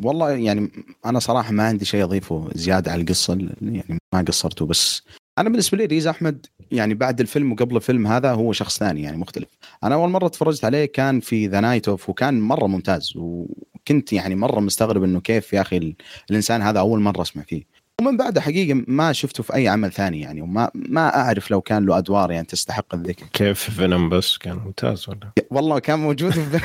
والله 0.04 0.32
يعني 0.32 0.72
أنا 1.06 1.20
صراحة 1.20 1.52
ما 1.52 1.64
عندي 1.64 1.86
شيء 1.86 2.04
أضيفه 2.04 2.50
زيادة 2.56 2.92
على 2.92 3.02
القصة 3.02 3.34
يعني 3.62 4.00
ما 4.14 4.22
قصرته 4.22 4.66
بس 4.66 5.04
أنا 5.38 5.50
بالنسبة 5.50 5.78
لي 5.78 5.86
ريز 5.86 6.08
أحمد 6.08 6.46
يعني 6.72 6.94
بعد 6.94 7.20
الفيلم 7.20 7.52
وقبل 7.52 7.76
الفيلم 7.76 8.08
هذا 8.08 8.32
هو 8.32 8.52
شخص 8.54 8.80
ثاني 8.80 9.02
يعني 9.02 9.18
مختلف. 9.18 9.48
أنا 9.84 9.96
أول 9.96 10.10
مرة 10.10 10.28
تفرجت 10.28 10.66
عليه 10.66 10.86
كان 10.86 11.20
في 11.20 11.48
The 11.48 11.60
Night 11.60 11.88
Of 11.88 12.10
وكان 12.10 12.42
مرة 12.42 12.68
ممتاز 12.68 13.14
وكنت 13.16 14.14
يعني 14.14 14.36
مرة 14.36 14.60
مستغرب 14.60 15.04
إنه 15.04 15.20
كيف 15.20 15.54
يا 15.54 15.62
أخي 15.62 15.96
الإنسان 16.30 16.62
هذا 16.62 16.80
أول 16.80 17.00
مرة 17.00 17.22
أسمع 17.22 17.44
فيه. 17.44 17.64
ومن 18.02 18.18
بعده 18.18 18.42
حقيقة 18.42 18.84
ما 18.88 19.14
شفته 19.14 19.44
في 19.44 19.54
أي 19.56 19.68
عمل 19.68 19.92
ثاني 19.92 20.22
يعني 20.22 20.42
وما 20.42 20.72
ما 20.76 21.16
أعرف 21.16 21.52
لو 21.52 21.62
كان 21.62 21.86
له 21.86 21.98
أدوار 21.98 22.32
يعني 22.32 22.46
تستحق 22.46 22.96
الذكر. 22.96 23.26
كيف 23.34 23.70
فينوم 23.70 24.10
بس؟ 24.10 24.38
كان 24.38 24.56
ممتاز 24.56 25.10
ولا؟ 25.10 25.32
والله 25.52 25.80
كان 25.80 26.00
موجود 26.00 26.32
في 26.32 26.60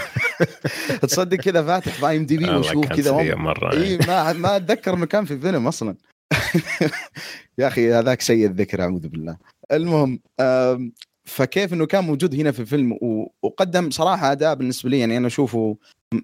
تصدق 1.07 1.37
كذا 1.37 1.62
فاتح 1.62 1.93
في 1.93 2.09
IMDb 2.09 2.51
وشوف 2.51 2.87
كذا. 2.87 3.35
مرة 3.35 3.73
إي 3.73 3.99
ما 3.99 4.33
ما 4.33 4.57
أتذكر 4.57 4.95
إنه 4.95 5.07
كان 5.07 5.25
في 5.25 5.38
فينوم 5.38 5.67
أصلا. 5.67 5.95
يا 7.59 7.67
أخي 7.69 7.93
هذاك 7.93 8.21
سيء 8.21 8.47
الذكر 8.47 8.83
أعوذ 8.83 9.09
بالله. 9.09 9.37
المهم 9.73 10.21
فكيف 11.29 11.73
إنه 11.73 11.87
كان 11.87 12.05
موجود 12.05 12.35
هنا 12.35 12.53
في 12.53 12.61
الفيلم؟ 12.61 12.99
وقدم 13.43 13.91
صراحة 13.91 14.33
أداء 14.33 14.55
بالنسبة 14.55 14.91
لي 14.91 14.99
يعني 14.99 15.17
أنا 15.17 15.27
أشوفه 15.27 15.77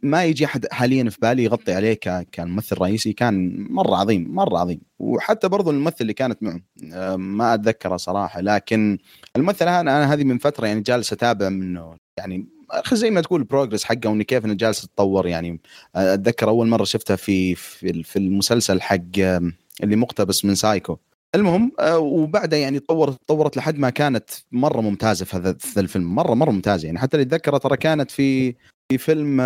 ما 0.02 0.24
يجي 0.24 0.44
أحد 0.44 0.66
حاليا 0.72 1.10
في 1.10 1.18
بالي 1.22 1.44
يغطي 1.44 1.72
عليه 1.72 1.98
كممثل 2.32 2.78
رئيسي 2.78 3.12
كان 3.12 3.66
مرة 3.70 3.96
عظيم 3.96 4.34
مرة 4.34 4.58
عظيم. 4.58 4.80
وحتى 4.98 5.48
برضو 5.48 5.70
الممثل 5.70 5.96
اللي 6.00 6.12
كانت 6.12 6.38
معه 6.42 6.60
ما 7.16 7.54
أتذكره 7.54 7.96
صراحة 7.96 8.40
لكن 8.40 8.98
الممثل 9.36 9.68
أنا 9.68 10.12
هذه 10.12 10.24
من 10.24 10.38
فترة 10.38 10.66
يعني 10.66 10.80
جالس 10.80 11.12
أتابع 11.12 11.48
منه. 11.48 11.96
يعني 12.18 12.46
زي 12.92 13.10
ما 13.10 13.20
تقول 13.20 13.44
بروجرس 13.44 13.84
حقه 13.84 14.08
وان 14.08 14.22
كيف 14.22 14.44
إنه 14.44 14.54
جالس 14.54 14.82
تتطور 14.82 15.26
يعني. 15.26 15.60
أتذكر 15.96 16.48
أول 16.48 16.66
مرة 16.66 16.84
شفتها 16.84 17.16
في 17.16 17.54
في 17.54 18.16
المسلسل 18.16 18.80
حق 18.80 19.18
اللي 19.82 19.96
مقتبس 19.96 20.44
من 20.44 20.54
سايكو. 20.54 20.96
المهم 21.34 21.72
آه، 21.80 21.98
وبعدها 21.98 22.58
يعني 22.58 22.78
تطورت 22.78 23.16
تطورت 23.26 23.56
لحد 23.56 23.78
ما 23.78 23.90
كانت 23.90 24.30
مرة 24.52 24.80
ممتازة 24.80 25.24
في 25.24 25.36
هذا 25.36 25.56
الفيلم 25.76 26.14
مره 26.14 26.34
مرة 26.34 26.50
ممتازة 26.50 26.86
يعني 26.86 26.98
حتى 26.98 27.16
اللي 27.16 27.26
اتذكره 27.26 27.58
ترى 27.58 27.76
كانت 27.76 28.10
في 28.10 28.54
في 28.88 28.98
فيلم 28.98 29.42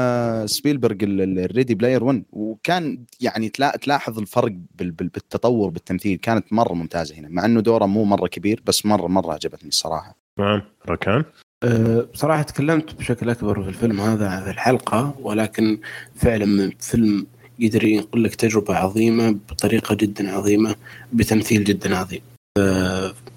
سبيلبرغ 0.47 0.97
ال 1.03 1.15
Ready 1.15 1.75
Player 1.75 2.05
One 2.05 2.25
وكان 2.33 3.05
يعني 3.21 3.49
تلاحظ 3.49 4.19
الفرق 4.19 4.53
بالتطور 4.75 5.71
بالتمثيل 5.71 6.17
كانت 6.17 6.53
مرة 6.53 6.75
ممتازة 6.75 7.15
هنا 7.15 7.29
مع 7.29 7.45
إنه 7.45 7.61
دوره 7.61 7.87
مو 7.87 8.05
مرة 8.05 8.27
كبير 8.27 8.63
بس 8.67 8.87
مره 8.87 9.07
مرة 9.07 9.33
عجبتني 9.33 9.69
الصراحة. 9.69 10.17
نعم 10.39 10.63
ركان؟ 10.89 11.25
أه 11.63 12.01
بصراحه 12.01 12.43
تكلمت 12.43 12.95
بشكل 12.95 13.31
أكبر 13.31 13.63
في 13.63 13.69
الفيلم 13.69 14.01
هذا 14.01 14.41
في 14.41 14.51
الحلقة 14.51 15.15
ولكن 15.21 15.81
فعلا 16.15 16.47
من 16.47 16.71
فيلم 16.81 17.27
قدر 17.63 17.85
ينقل 17.85 18.25
لك 18.25 18.35
تجربة 18.35 18.75
عظيمة 18.75 19.31
بطريقة 19.51 19.95
جدا 19.95 20.31
عظيمة 20.31 20.75
بتمثيل 21.13 21.65
جدا 21.65 21.97
عظيم. 21.97 22.21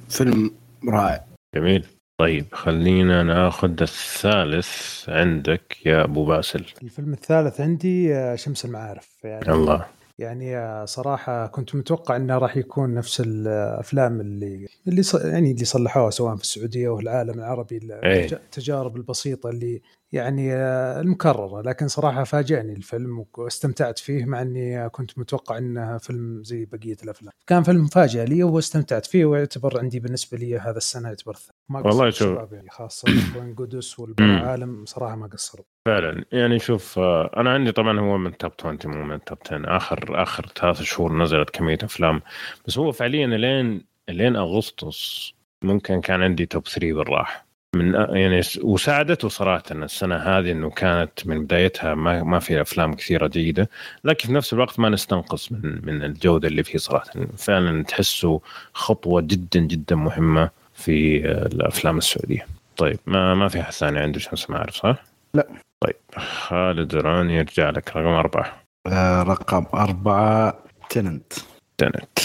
فيلم 0.09 0.51
رائع. 0.89 1.25
جميل. 1.55 1.85
طيب 2.21 2.45
خلينا 2.51 3.23
ناخذ 3.23 3.81
الثالث 3.81 4.69
عندك 5.09 5.77
يا 5.85 6.03
أبو 6.03 6.25
باسل. 6.25 6.65
الفيلم 6.83 7.13
الثالث 7.13 7.61
عندي 7.61 8.15
آه، 8.15 8.35
شمس 8.35 8.65
المعارف. 8.65 9.17
يعني 9.23 9.49
الله. 9.51 9.85
يعني 10.19 10.57
آه، 10.57 10.85
صراحة 10.85 11.47
كنت 11.47 11.75
متوقع 11.75 12.15
إنه 12.15 12.37
راح 12.37 12.57
يكون 12.57 12.93
نفس 12.93 13.21
الأفلام 13.21 14.21
اللي 14.21 14.67
اللي 14.87 15.03
يعني 15.23 15.51
اللي 15.51 15.65
صلحوها 15.65 16.09
سواء 16.09 16.35
في 16.35 16.41
السعودية 16.41 16.89
والعالم 16.89 17.39
العربي 17.39 17.79
التجارب 18.03 18.95
البسيطة 18.95 19.49
اللي 19.49 19.81
يعني 20.11 20.53
آه، 20.53 21.01
المكررة. 21.01 21.61
لكن 21.61 21.87
صراحة 21.87 22.23
فاجأني 22.23 22.73
الفيلم 22.73 23.25
واستمتعت 23.37 23.99
فيه 23.99 24.25
مع 24.25 24.41
إني 24.41 24.89
كنت 24.89 25.19
متوقع 25.19 25.57
إنه 25.57 25.97
فيلم 25.97 26.43
زي 26.43 26.65
بقية 26.65 26.97
الأفلام. 27.03 27.33
كان 27.47 27.63
فيلم 27.63 27.83
مفاجئ 27.83 28.25
لي 28.25 28.43
واستمتعت 28.43 29.05
فيه 29.05 29.25
ويعتبر 29.25 29.79
عندي 29.79 29.99
بالنسبة 29.99 30.37
لي 30.37 30.59
هذا 30.59 30.77
السنة 30.77 31.07
يعتبر 31.07 31.35
ما 31.69 31.79
والله 31.79 32.09
شوف. 32.09 32.51
يعني 32.51 32.69
خاصة 32.69 33.07
وين 33.35 33.55
قدس 33.59 33.99
والعالم 33.99 34.85
صراحة 34.85 35.15
ما 35.15 35.27
قصروا. 35.27 35.65
فعلا. 35.85 36.25
يعني 36.31 36.59
شوف 36.59 36.99
آه، 36.99 37.31
أنا 37.37 37.53
عندي 37.53 37.71
طبعا 37.71 37.99
هو 37.99 38.17
من 38.17 38.37
توب 38.37 38.51
20 38.59 38.77
مو 38.85 39.03
من 39.03 39.23
توب 39.23 39.37
10 39.45 39.77
آخر 39.77 40.23
آخر 40.23 40.51
ثلاث 40.61 40.81
شهور 40.81 41.17
نزلت 41.17 41.49
كمية 41.49 41.77
أفلام. 41.83 42.21
بس 42.67 42.77
هو 42.77 42.91
فعليا 42.91 43.27
لين 43.27 43.83
لين 44.09 44.35
أغسطس 44.35 45.33
ممكن 45.61 46.01
كان 46.01 46.21
عندي 46.21 46.45
توب 46.45 46.67
3 46.67 46.93
بالراحة. 46.93 47.50
من 47.75 47.93
يعني 47.93 48.41
وساعدته 48.63 49.29
صراحة 49.29 49.63
السنة 49.71 50.15
هذه 50.15 50.51
إنه 50.51 50.69
كانت 50.69 51.27
من 51.27 51.45
بدايتها 51.45 51.95
ما 51.95 52.23
ما 52.23 52.39
في 52.39 52.61
أفلام 52.61 52.93
كثيرة 52.93 53.27
جيدة 53.27 53.69
لكن 54.03 54.27
في 54.27 54.33
نفس 54.33 54.53
الوقت 54.53 54.79
ما 54.79 54.89
نستنقص 54.89 55.51
من 55.51 55.79
من 55.83 56.03
الجودة 56.03 56.47
اللي 56.47 56.63
فيه 56.63 56.77
صراحة. 56.77 57.11
فعلا 57.37 57.83
تحسه 57.83 58.41
خطوة 58.73 59.21
جدا 59.21 59.59
جدا 59.59 59.95
مهمة 59.95 60.49
في 60.73 61.25
الأفلام 61.27 61.97
السعودية. 61.97 62.47
طيب 62.77 62.99
ما 63.05 63.35
ما 63.35 63.47
في 63.47 63.61
أحد 63.61 63.71
ثاني 63.73 63.99
عنده 63.99 64.19
شمس 64.19 64.49
ما 64.49 64.57
أعرف 64.57 64.75
صح؟ 64.75 65.03
لا. 65.33 65.47
طيب 65.79 65.95
خالد 66.17 66.95
راني 66.95 67.35
يرجع 67.35 67.69
لك. 67.69 67.97
رقم 67.97 68.07
أربعة. 68.07 68.61
آه 68.87 69.23
رقم 69.23 69.65
أربعة 69.73 70.59
تننت. 70.89 71.33
تننت. 71.77 72.19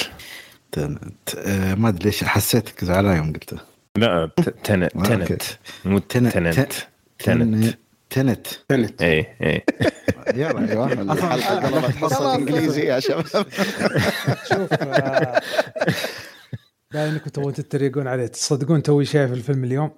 تننت. 0.73 1.35
آه 1.39 1.75
ما 1.75 1.89
أدري 1.89 2.05
ليش 2.05 2.25
حسيتك 2.25 2.85
زعلان 2.85 3.17
يوم 3.17 3.33
قلته. 3.33 3.76
لا 3.97 4.31
تنت 4.37 4.67
تنت 4.67 5.43
مو 5.85 5.99
تنت 5.99 6.33
تنت 6.33 6.73
تنت 7.19 7.79
تنت 8.11 8.47
تنت 8.69 9.03
اي 9.03 9.27
اي 9.43 9.65
يلا 10.35 10.71
أيوه 10.71 10.93
الحلقة 10.93 11.67
قلبت 11.67 11.97
حصه 11.97 12.35
انجليزي 12.35 12.87
يا 12.87 13.01
شباب 13.01 13.47
شوف 14.49 14.75
باين 16.93 17.13
انكم 17.13 17.31
تبغون 17.31 17.53
تتريقون 17.53 18.07
عليه 18.07 18.27
تصدقون 18.27 18.83
توي 18.83 19.05
شايف 19.05 19.33
الفيلم 19.33 19.65
اليوم 19.65 19.91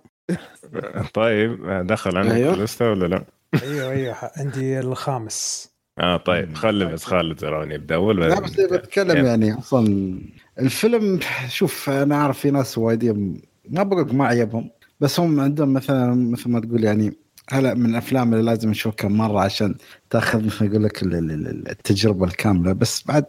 طيب 1.14 1.66
دخل 1.86 2.16
عندك 2.16 2.34
أيوه. 2.34 2.54
اللسته 2.54 2.90
ولا 2.90 3.06
لا؟ 3.06 3.24
أيوه 3.62 3.90
أيوه 3.90 4.16
عندي 4.36 4.78
الخامس 4.78 5.70
آه 5.98 6.16
طيب 6.16 6.54
خلي 6.54 6.84
بس 6.84 7.04
خالد 7.04 7.38
زرعوني 7.40 7.74
يبدا 7.74 7.94
اول 7.94 8.20
لا 8.20 8.40
بس 8.40 8.60
بتكلم 8.60 9.26
يعني 9.26 9.58
أصلا 9.58 10.18
الفيلم 10.58 11.20
شوف 11.48 11.90
أنا 11.90 12.14
اعرف 12.14 12.38
في 12.38 12.50
ناس 12.50 12.78
وايدين 12.78 13.40
ما 13.70 13.82
بقول 13.82 14.16
ما 14.16 14.26
عجبهم 14.26 14.70
بس 15.00 15.20
هم 15.20 15.40
عندهم 15.40 15.72
مثلا 15.72 16.14
مثل 16.14 16.50
ما 16.50 16.60
تقول 16.60 16.84
يعني 16.84 17.16
هلا 17.50 17.74
من 17.74 17.90
الأفلام 17.90 18.34
اللي 18.34 18.44
لازم 18.44 18.70
نشوفها 18.70 18.96
كم 18.96 19.12
مرة 19.12 19.40
عشان 19.40 19.74
تأخذ 20.10 20.46
مثل 20.46 20.64
يقول 20.64 20.84
لك 20.84 21.02
التجربة 21.02 22.26
الكاملة. 22.26 22.72
بس 22.72 23.02
بعد 23.06 23.24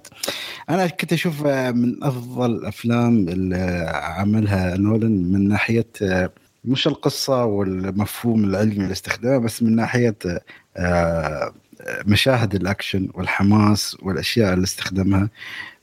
أنا 0.69 0.87
كنت 0.87 1.13
أشوف 1.13 1.45
من 1.47 2.03
أفضل 2.03 2.51
الأفلام 2.51 3.29
اللي 3.29 3.85
عملها 3.93 4.77
نولن 4.77 5.31
من 5.31 5.47
ناحية 5.47 5.87
مش 6.65 6.87
القصة 6.87 7.45
والمفهوم 7.45 8.43
العلمي 8.43 8.73
اللي 8.83 8.91
استخدمه 8.91 9.37
بس 9.37 9.63
من 9.63 9.75
ناحية 9.75 10.15
آه، 10.77 11.53
مشاهد 12.05 12.55
الأكشن 12.55 13.09
والحماس 13.13 13.97
والأشياء 14.01 14.53
اللي 14.53 14.63
استخدمها 14.63 15.29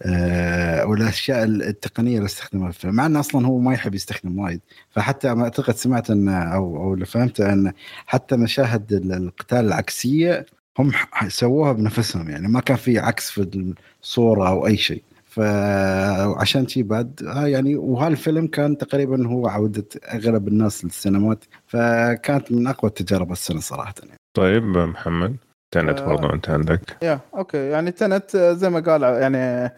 آه، 0.03 0.87
والأشياء 0.87 1.45
التقنية 1.45 2.17
اللي 2.17 2.27
استخدمها. 2.27 2.71
في 2.71 2.77
الفيلم 2.77 2.95
مع 2.95 3.07
إنه 3.07 3.21
أصلا 3.21 3.47
هو 3.47 3.59
ما 3.59 3.75
يحب 3.75 3.95
يستخدم 3.95 4.39
وايد. 4.39 4.61
فحتى 4.91 5.35
ما 5.35 5.45
أعتقد 5.45 5.75
سمعت 5.75 6.11
ان 6.11 6.29
أو 6.29 6.77
أو 6.77 6.95
اللي 6.95 7.07
فهمته 7.07 7.53
إن 7.53 7.73
حتى 8.07 8.37
مشاهد 8.37 8.93
القتال 8.93 9.59
العكسية 9.67 10.47
هم 10.79 10.93
سووها 11.29 11.73
بنفسهم. 11.73 12.31
يعني 12.31 12.49
ما 12.49 12.61
كان 12.61 12.77
في 12.77 12.99
عكس 12.99 13.31
في 13.31 13.75
الصورة 14.03 14.49
أو 14.49 14.67
أي 14.67 14.77
شيء. 14.77 15.03
فعشان 15.27 16.69
شي 16.69 16.83
بعد 16.83 17.23
يعني 17.37 17.77
وهالفيلم 17.77 18.47
كان 18.47 18.79
تقريبا 18.79 19.29
هو 19.29 19.49
عودة 19.49 19.87
أغلب 20.15 20.49
الناس 20.49 20.85
للسينمات. 20.85 21.45
فكانت 21.67 22.53
من 22.53 22.67
أقوى 22.67 22.89
التجارب 22.89 23.33
السنة 23.33 23.61
صراحة. 23.61 23.95
يعني. 24.03 24.19
طيب 24.35 24.65
محمد؟ 24.65 25.37
تنت 25.81 26.01
آه 26.01 26.07
برضو 26.07 26.33
أنت 26.33 26.51
عندك. 26.51 26.97
يا 27.03 27.21
أوكي 27.35 27.69
يعني 27.71 27.91
تنت 27.91 28.35
آه، 28.35 28.53
زي 28.53 28.71
ما 28.71 28.81
قال 28.81 29.03
يعني 29.03 29.73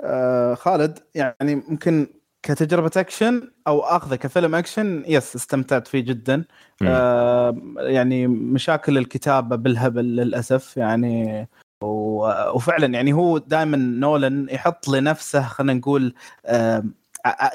آه 0.00 0.54
خالد 0.54 0.98
يعني 1.14 1.54
ممكن 1.54 2.06
كتجربة 2.42 2.90
اكشن 2.96 3.50
أو 3.66 3.80
أخذه 3.80 4.14
كفيلم 4.16 4.54
action 4.54 5.04
yes 5.06 5.36
استمتعت 5.36 5.88
فيه 5.88 6.00
جدا. 6.00 6.44
آه 6.82 7.56
يعني 7.76 8.26
مشاكل 8.26 8.98
الكتابة 8.98 9.56
بالهبل 9.56 10.04
للأسف 10.04 10.76
يعني 10.76 11.48
وفعلا 11.84 12.86
يعني 12.86 13.12
هو 13.12 13.38
دائما 13.38 13.76
نولن 13.76 14.46
يحط 14.50 14.88
لنفسه 14.88 15.42
خلينا 15.42 15.74
نقول 15.74 16.14
آه 16.46 16.84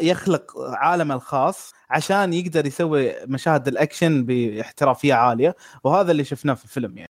يخلق 0.02 0.52
عالمه 0.58 1.16
الخاص. 1.16 1.74
عشان 1.90 2.34
يقدر 2.34 2.66
يسوي 2.66 3.14
مشاهد 3.26 3.68
الأكشن 3.68 4.26
باحترافية 4.26 5.14
عالية 5.14 5.56
وهذا 5.84 6.12
اللي 6.12 6.24
شفناه 6.24 6.54
في 6.54 6.66
الفيلم 6.66 6.98
يعني. 6.98 7.10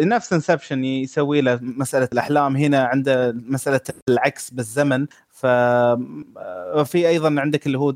نفس 0.00 0.32
انسبشن 0.32 0.84
يسوي 0.84 1.40
له 1.40 1.58
مسألة 1.62 2.08
الأحلام 2.12 2.56
هنا 2.56 2.84
عنده 2.84 3.32
مسألة 3.32 3.80
العكس 4.08 4.50
بالزمن. 4.50 5.06
ففي 5.28 7.08
أيضا 7.08 7.40
عندك 7.40 7.66
اللي 7.66 7.78
هو 7.78 7.90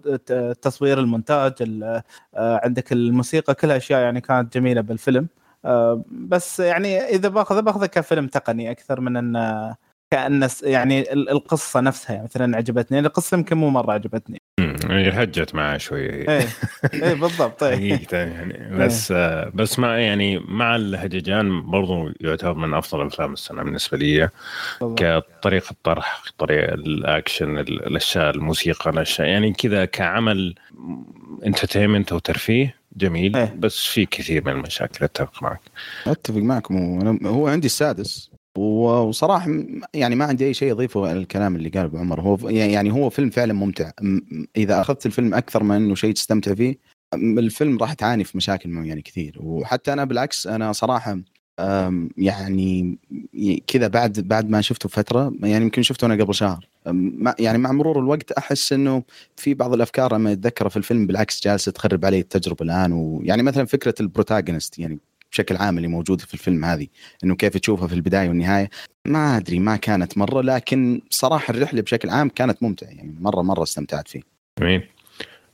تصوير 0.62 0.98
المونتاج 0.98 1.52
عندك 2.36 2.92
الموسيقى 2.92 3.54
كلها 3.54 3.76
أشياء 3.76 4.00
يعني 4.00 4.20
كانت 4.20 4.54
جميلة 4.54 4.80
بالفيلم. 4.80 5.28
بس 6.10 6.60
يعني 6.60 6.98
إذا 6.98 7.28
باخذه 7.28 7.60
باخذه 7.60 7.86
كفيلم 7.86 8.26
تقني 8.26 8.70
أكثر 8.70 9.00
من 9.00 9.16
انه 9.16 9.76
كأن 10.10 10.48
يعني 10.62 11.12
القصة 11.12 11.80
نفسها 11.80 12.14
يعني 12.14 12.24
مثلا 12.24 12.56
عجبتني. 12.56 12.98
القصة 12.98 13.36
يمكن 13.36 13.56
مو 13.56 13.70
مرة 13.70 13.92
عجبتني. 13.92 14.38
يعني 14.90 15.08
هجت 15.08 15.54
معاه 15.54 15.76
شوي. 15.76 16.06
إيه. 16.06 16.46
إيه 16.94 17.14
بالضبط 17.14 17.62
إيه. 17.62 18.00
يعني. 18.12 18.78
بس 18.78 19.12
إيه. 19.12 19.50
بس 19.54 19.78
مع 19.78 19.98
يعني 19.98 20.38
مع 20.38 20.76
الهججان 20.76 21.70
برضو 21.70 22.10
يعتبر 22.20 22.54
من 22.54 22.74
أفضل 22.74 23.06
أفلام 23.06 23.32
السنة 23.32 23.62
بالنسبة 23.62 23.98
لي. 23.98 24.28
كطريقة 24.80 25.74
طرح 25.82 26.22
طريقة 26.38 26.74
الأكشن 26.74 27.58
الأشياء 27.58 28.30
الموسيقى 28.30 28.90
الأشياء. 28.90 29.28
يعني 29.28 29.52
كذا 29.52 29.84
كعمل 29.84 30.54
entertainment 31.46 32.12
أو 32.12 32.18
ترفيه 32.18 32.74
جميل. 32.96 33.36
إيه. 33.36 33.54
بس 33.58 33.84
في 33.84 34.06
كثير 34.06 34.44
من 34.44 34.52
المشاكل 34.52 35.04
أتفق 35.04 35.42
معك. 35.42 35.60
أتفق 36.06 36.36
معكم. 36.36 37.26
هو 37.26 37.48
عندي 37.48 37.66
السادس. 37.66 38.33
وصراحة 38.58 39.50
يعني 39.94 40.14
ما 40.14 40.24
عندي 40.24 40.46
أي 40.46 40.54
شيء 40.54 40.72
اضيفه 40.72 41.08
على 41.08 41.18
الكلام 41.18 41.56
اللي 41.56 41.68
قاله 41.68 41.84
أبو 41.84 41.98
عمر. 41.98 42.20
هو 42.20 42.48
يعني 42.48 42.92
هو 42.92 43.10
فيلم 43.10 43.30
فعلا 43.30 43.52
ممتع. 43.52 43.90
إذا 44.56 44.80
أخذت 44.80 45.06
الفيلم 45.06 45.34
أكثر 45.34 45.62
من 45.62 45.76
إنه 45.76 45.94
شيء 45.94 46.12
تستمتع 46.12 46.54
فيه 46.54 46.78
الفيلم 47.14 47.78
راح 47.78 47.92
تعاني 47.92 48.24
في 48.24 48.36
مشاكل 48.36 48.86
يعني 48.86 49.02
كثير. 49.02 49.38
وحتى 49.40 49.92
أنا 49.92 50.04
بالعكس 50.04 50.46
أنا 50.46 50.72
صراحة 50.72 51.20
يعني 52.16 52.98
كذا 53.66 53.88
بعد 53.88 54.20
بعد 54.20 54.50
ما 54.50 54.60
شفته 54.60 54.88
فترة 54.88 55.32
يعني 55.42 55.64
يمكن 55.64 55.82
شفته 55.82 56.04
أنا 56.06 56.24
قبل 56.24 56.34
شهر. 56.34 56.68
يعني 57.38 57.58
مع 57.58 57.72
مرور 57.72 57.98
الوقت 57.98 58.32
أحس 58.32 58.72
إنه 58.72 59.02
في 59.36 59.54
بعض 59.54 59.72
الأفكار 59.74 60.14
لما 60.14 60.32
اتذكرها 60.32 60.68
في 60.68 60.76
الفيلم 60.76 61.06
بالعكس 61.06 61.44
جالسة 61.44 61.72
تخرب 61.72 62.04
علي 62.04 62.18
التجربة 62.18 62.64
الآن. 62.64 62.92
ويعني 62.92 63.42
مثلا 63.42 63.64
فكرة 63.64 63.94
البروتاغونست 64.00 64.78
يعني 64.78 64.98
بشكل 65.34 65.56
عام 65.56 65.76
اللي 65.76 65.88
موجوده 65.88 66.24
في 66.24 66.34
الفيلم 66.34 66.64
هذه 66.64 66.86
إنه 67.24 67.36
كيف 67.36 67.56
تشوفها 67.56 67.88
في 67.88 67.94
البداية 67.94 68.28
والنهاية 68.28 68.70
ما 69.06 69.36
أدري 69.36 69.58
ما 69.58 69.76
كانت 69.76 70.18
مرة 70.18 70.40
لكن 70.40 71.00
صراحة 71.10 71.54
الرحلة 71.54 71.82
بشكل 71.82 72.10
عام 72.10 72.28
كانت 72.28 72.62
ممتعة 72.62 72.88
يعني 72.88 73.14
مرة 73.20 73.42
مرة 73.42 73.62
استمتعت 73.62 74.08
فيه. 74.08 74.20
جميل. 74.60 74.88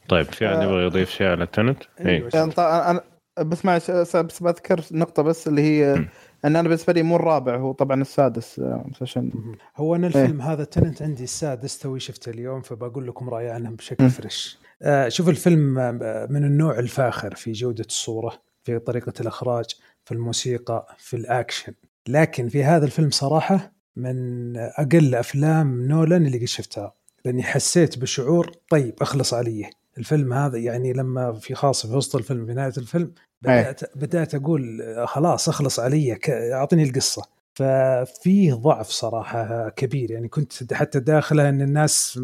طيب 0.09 0.27
في 0.27 0.49
احد 0.49 0.63
يبغى 0.63 0.85
يضيف 0.85 1.11
شيء 1.11 1.27
على 1.27 1.45
التنت؟ 1.45 1.83
أيوه 2.01 2.31
يعني 2.35 2.53
أنا 2.59 3.01
بس 3.39 3.65
ما 3.65 3.77
بس 4.23 4.43
بذكر 4.43 4.85
نقطة 4.93 5.23
بس 5.23 5.49
اللي 5.49 5.63
هي 5.63 5.95
م. 5.95 6.09
إن 6.45 6.57
أنا 6.57 6.63
بالنسبة 6.63 6.93
لي 6.93 7.03
مو 7.03 7.17
الرابع 7.17 7.57
هو 7.57 7.73
طبعا 7.73 8.01
السادس 8.01 8.61
عشان 9.03 9.33
هو 9.77 9.95
أنا 9.95 10.07
الفيلم 10.07 10.41
إيه؟ 10.41 10.53
هذا 10.53 10.65
Tenet 10.65 11.03
عندي 11.03 11.25
السادس 11.25 11.79
توي 11.79 12.01
شفته 12.01 12.31
اليوم 12.31 12.61
فبقول 12.61 13.09
لكم 13.09 13.29
رأيي 13.29 13.51
عنه 13.51 13.71
بشكل 13.71 14.11
fresh 14.11 14.59
آه 14.83 15.09
شوف 15.09 15.29
الفيلم 15.29 15.79
آه، 15.79 16.27
من 16.31 16.45
النوع 16.45 16.79
الفاخر 16.79 17.35
في 17.35 17.53
جودة 17.53 17.85
الصورة 17.85 18.50
في 18.65 18.79
طريقة 18.79 19.13
الإخراج 19.21 19.65
في 20.05 20.13
الموسيقى 20.13 20.97
في 20.99 21.17
الأكشن. 21.17 21.73
لكن 22.09 22.49
في 22.49 22.65
هذا 22.65 22.85
الفيلم 22.85 23.11
صراحة 23.11 23.73
من 23.97 24.57
أقل 24.57 25.15
أفلام 25.15 25.87
نولان 25.89 26.27
اللي 26.27 26.39
قد 26.39 26.45
شفتها 26.45 26.95
لأني 27.25 27.43
حسيت 27.43 27.99
بشعور 27.99 28.53
طيب 28.71 28.95
أخلص 29.03 29.35
علي 29.35 29.71
الفيلم 29.99 30.33
هذا 30.33 30.59
يعني 30.59 30.93
لما 30.93 31.33
في 31.33 31.55
خاصه 31.55 31.89
في 31.89 31.95
وسط 31.95 32.17
الفيلم 32.17 32.47
في 32.47 32.55
نهاية 32.55 32.73
الفيلم 32.79 33.13
بدات 33.43 33.97
بدأت 33.99 34.35
أقول 34.35 34.83
خلاص 35.07 35.49
أخلص 35.49 35.81
علي 35.81 36.19
اعطني 36.29 36.83
القصة. 36.83 37.40
ففيه 37.61 38.55
ضعف 38.55 38.89
صراحة 38.89 39.69
كبير. 39.69 40.11
يعني 40.11 40.29
كنت 40.29 40.75
حتى 40.75 41.01
داخله 41.01 41.49
إن 41.49 41.63
الناس 41.63 42.21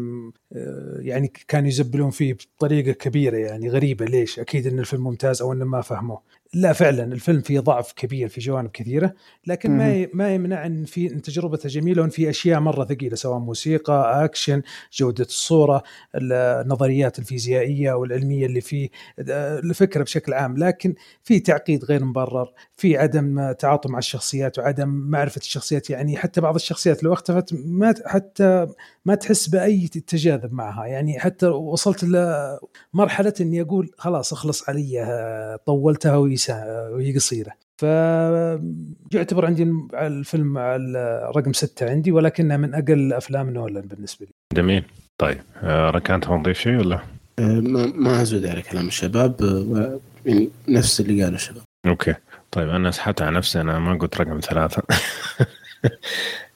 يعني 0.99 1.31
كانوا 1.47 1.67
يزبلون 1.67 2.09
فيه 2.09 2.37
بطريقة 2.57 2.91
كبيرة 2.91 3.37
يعني 3.37 3.69
غريبة 3.69 4.05
ليش؟ 4.05 4.39
أكيد 4.39 4.67
إن 4.67 4.79
الفيلم 4.79 5.03
ممتاز 5.03 5.41
أو 5.41 5.53
انه 5.53 5.65
ما 5.65 5.81
فهموه. 5.81 6.21
لا 6.53 6.73
فعلا 6.73 7.03
الفيلم 7.03 7.41
فيه 7.41 7.59
ضعف 7.59 7.93
كبير 7.93 8.27
في 8.27 8.39
جوانب 8.39 8.69
كثيرة 8.69 9.13
لكن 9.47 9.77
ما 9.77 10.07
ما 10.13 10.35
يمنع 10.35 10.65
إن 10.65 10.85
في 10.85 11.11
إن 11.13 11.21
تجربته 11.21 11.69
جميلة 11.69 12.01
وإن 12.01 12.09
في 12.09 12.29
أشياء 12.29 12.59
مرة 12.59 12.85
ثقيلة 12.85 13.15
سواء 13.15 13.39
موسيقى 13.39 14.25
أكشن 14.25 14.61
جودة 14.93 15.23
الصورة 15.23 15.83
النظريات 16.15 17.19
الفيزيائية 17.19 17.93
والعلمية 17.93 18.45
اللي 18.45 18.61
فيه 18.61 18.89
الفكرة 19.19 20.03
بشكل 20.03 20.33
عام. 20.33 20.57
لكن 20.57 20.95
في 21.23 21.39
تعقيد 21.39 21.85
غير 21.85 22.05
مبرر 22.05 22.53
في 22.77 22.97
عدم 22.97 23.51
تعاطي 23.51 23.89
مع 23.89 23.97
الشخصيات 23.97 24.59
وعدم 24.59 24.89
معرفة 24.89 25.39
الشخصيات 25.39 25.89
يعني 25.89 26.17
حتى 26.17 26.41
بعض 26.41 26.55
الشخصيات 26.55 27.03
لو 27.03 27.13
اختفت 27.13 27.53
ما 27.65 27.93
حتى 28.05 28.67
ما 29.05 29.15
تحس 29.15 29.47
بأي 29.47 29.87
تجاذب 29.87 30.53
معها. 30.53 30.85
يعني 30.85 31.19
حتى 31.19 31.47
وصلت 31.47 32.03
لمرحله 32.03 33.33
إني 33.41 33.61
أقول 33.61 33.91
خلاص 33.97 34.33
اخلص 34.33 34.69
علي 34.69 35.59
طولتها 35.65 36.17
وهي 36.17 37.15
قصيرة. 37.15 37.51
فيعتبر 37.77 39.45
عندي 39.45 39.73
الفيلم 39.93 40.57
على 40.57 41.31
رقم 41.35 41.53
ستة 41.53 41.89
عندي 41.89 42.11
ولكنها 42.11 42.57
من 42.57 42.73
أقل 42.73 43.13
أفلام 43.13 43.49
نولان 43.49 43.87
بالنسبة 43.87 44.25
لي. 44.25 44.31
جميل. 44.53 44.83
طيب 45.21 45.37
آه، 45.63 45.89
ركان 45.89 46.21
تبغى 46.21 46.39
تضيف 46.39 46.59
شيء 46.59 46.77
ولا؟ 46.77 46.99
آه، 47.39 47.41
ما 47.41 47.85
ما 47.85 48.21
أزود 48.21 48.45
على 48.45 48.61
كلام 48.61 48.87
الشباب 48.87 49.41
آه، 49.41 49.99
يعني 50.25 50.49
نفس 50.67 51.01
اللي 51.01 51.23
قاله 51.23 51.35
الشباب. 51.35 51.63
okay. 51.87 52.13
طيب 52.51 52.69
أنا 52.69 52.91
سحبت 52.91 53.21
على 53.21 53.35
نفسي 53.35 53.61
أنا 53.61 53.79
ما 53.79 53.97
قلت 53.97 54.21
رقم 54.21 54.39
ثلاثة. 54.39 54.83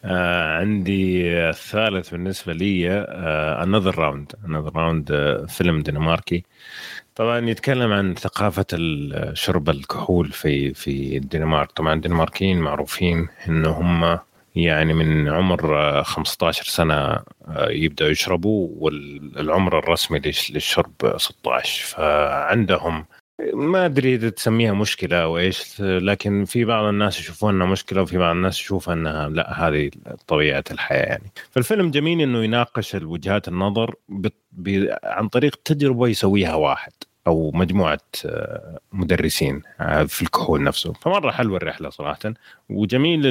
آه 0.05 0.57
عندي 0.57 1.31
الثالث 1.49 2.09
بالنسبة 2.09 2.53
لي 2.53 2.91
Another 3.63 3.97
Round 3.97 4.31
Another 4.45 4.75
Round 4.75 5.45
فيلم 5.49 5.81
دنماركي. 5.81 6.43
طبعا 7.15 7.49
يتكلم 7.49 7.91
عن 7.91 8.15
ثقافة 8.15 8.65
شرب 9.33 9.69
الكحول 9.69 10.31
في 10.31 10.73
في 10.73 11.17
الدنمارك. 11.17 11.71
طبعا 11.71 11.93
الدنماركيين 11.93 12.59
معروفين 12.59 13.27
إنه 13.47 13.69
هم 13.69 14.19
يعني 14.55 14.93
من 14.93 15.29
عمر 15.29 16.03
15 16.03 16.63
سنة 16.65 16.95
آه، 16.95 17.23
يبدأوا 17.69 18.09
يشربوا 18.09 18.69
والعمر 18.79 19.79
الرسمي 19.79 20.19
للشرب 20.49 21.17
16 21.17 21.85
فعندهم 21.85 23.05
ما 23.53 23.85
أدري 23.85 24.15
إذا 24.15 24.29
تسميها 24.29 24.73
مشكلة 24.73 25.23
أو 25.23 25.37
إيش 25.37 25.81
لكن 25.81 26.45
في 26.45 26.65
بعض 26.65 26.85
الناس 26.85 27.19
يشوفون 27.19 27.55
إنها 27.55 27.67
مشكلة 27.67 28.01
وفي 28.01 28.17
بعض 28.17 28.35
الناس 28.35 28.59
يشوف 28.59 28.89
إنها 28.89 29.29
لا 29.29 29.67
هذه 29.67 29.91
طبيعة 30.27 30.63
الحياة 30.71 31.05
يعني. 31.05 31.31
فالفيلم 31.51 31.91
جميل 31.91 32.21
إنه 32.21 32.43
يناقش 32.43 32.95
وجهات 32.95 33.47
النظر 33.47 33.95
ب... 34.09 34.27
ب... 34.51 34.87
عن 35.03 35.27
طريق 35.27 35.55
تجربة 35.65 36.07
يسويها 36.07 36.55
واحد 36.55 36.91
أو 37.27 37.51
مجموعة 37.51 37.99
آه، 38.25 38.79
مدرسين 38.91 39.61
آه، 39.79 40.03
في 40.03 40.21
الكحول 40.21 40.63
نفسه 40.63 40.93
فمرة 40.93 41.31
حلوة 41.31 41.57
الرحلة 41.57 41.89
صراحة 41.89 42.33
وجميل 42.69 43.21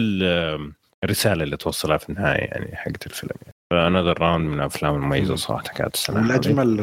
الرسالة 1.05 1.43
اللي 1.43 1.57
توصلها 1.57 1.97
في 1.97 2.09
النهاية 2.11 2.41
يعني 2.41 2.77
حقت 2.77 3.07
الفيلم 3.07 3.33
يعني. 3.43 3.55
ف 3.71 3.77
Another 3.77 4.21
Round 4.21 4.49
من 4.49 4.55
الأفلام 4.55 4.95
المميزة 4.95 5.35
صراحة 5.35 5.63
كانت 5.63 5.95
السنة 5.95 6.21
الأجمل 6.21 6.81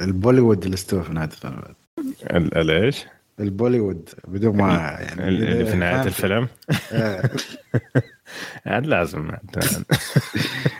البوليوود 0.00 0.64
اللي 0.64 0.74
استوى 0.74 1.02
في 1.02 1.12
نهاية 1.12 1.28
الفيلم. 1.28 1.62
الايش؟ 2.32 3.06
البوليوود 3.40 4.08
بدون 4.28 4.56
ما 4.56 4.74
يعني 5.00 5.28
اللي 5.28 5.64
في 5.66 5.76
نهاية 5.76 6.02
الفيلم؟ 6.02 6.48
آه. 6.92 7.30
عاد 8.66 8.86
لازم. 8.94 9.30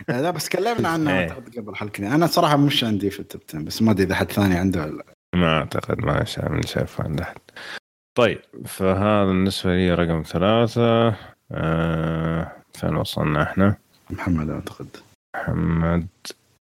لا 0.08 0.30
بس 0.30 0.48
تكلمنا 0.48 0.88
عنه 0.88 1.10
إيه. 1.10 1.20
أعتقد 1.20 1.58
قبل 1.58 1.76
حلقه 1.76 2.14
أنا 2.14 2.26
صراحة 2.26 2.56
مش 2.56 2.84
عندي 2.84 3.10
في 3.10 3.20
ال 3.20 3.25
top 3.25 3.40
بس 3.54 3.82
ما 3.82 3.90
أدري 3.90 4.04
إذا 4.04 4.14
حد 4.14 4.32
ثاني 4.32 4.56
عنده 4.56 4.82
ولا 4.82 5.04
ما 5.34 5.58
أعتقد 5.58 5.98
ما 5.98 6.24
شايف 6.24 6.66
شايف 6.66 7.00
عند 7.00 7.20
أحد. 7.20 7.36
طيب 8.18 8.38
فهذا 8.66 9.24
بالنسبة 9.24 9.70
لي 9.70 9.94
رقم 9.94 10.22
ثلاثة. 10.22 11.14
آه 11.52 12.52
فين 12.74 12.96
وصلنا 12.96 13.42
إحنا؟ 13.42 13.76
محمد 14.10 14.50
أعتقد. 14.50 14.88
محمد 15.36 16.06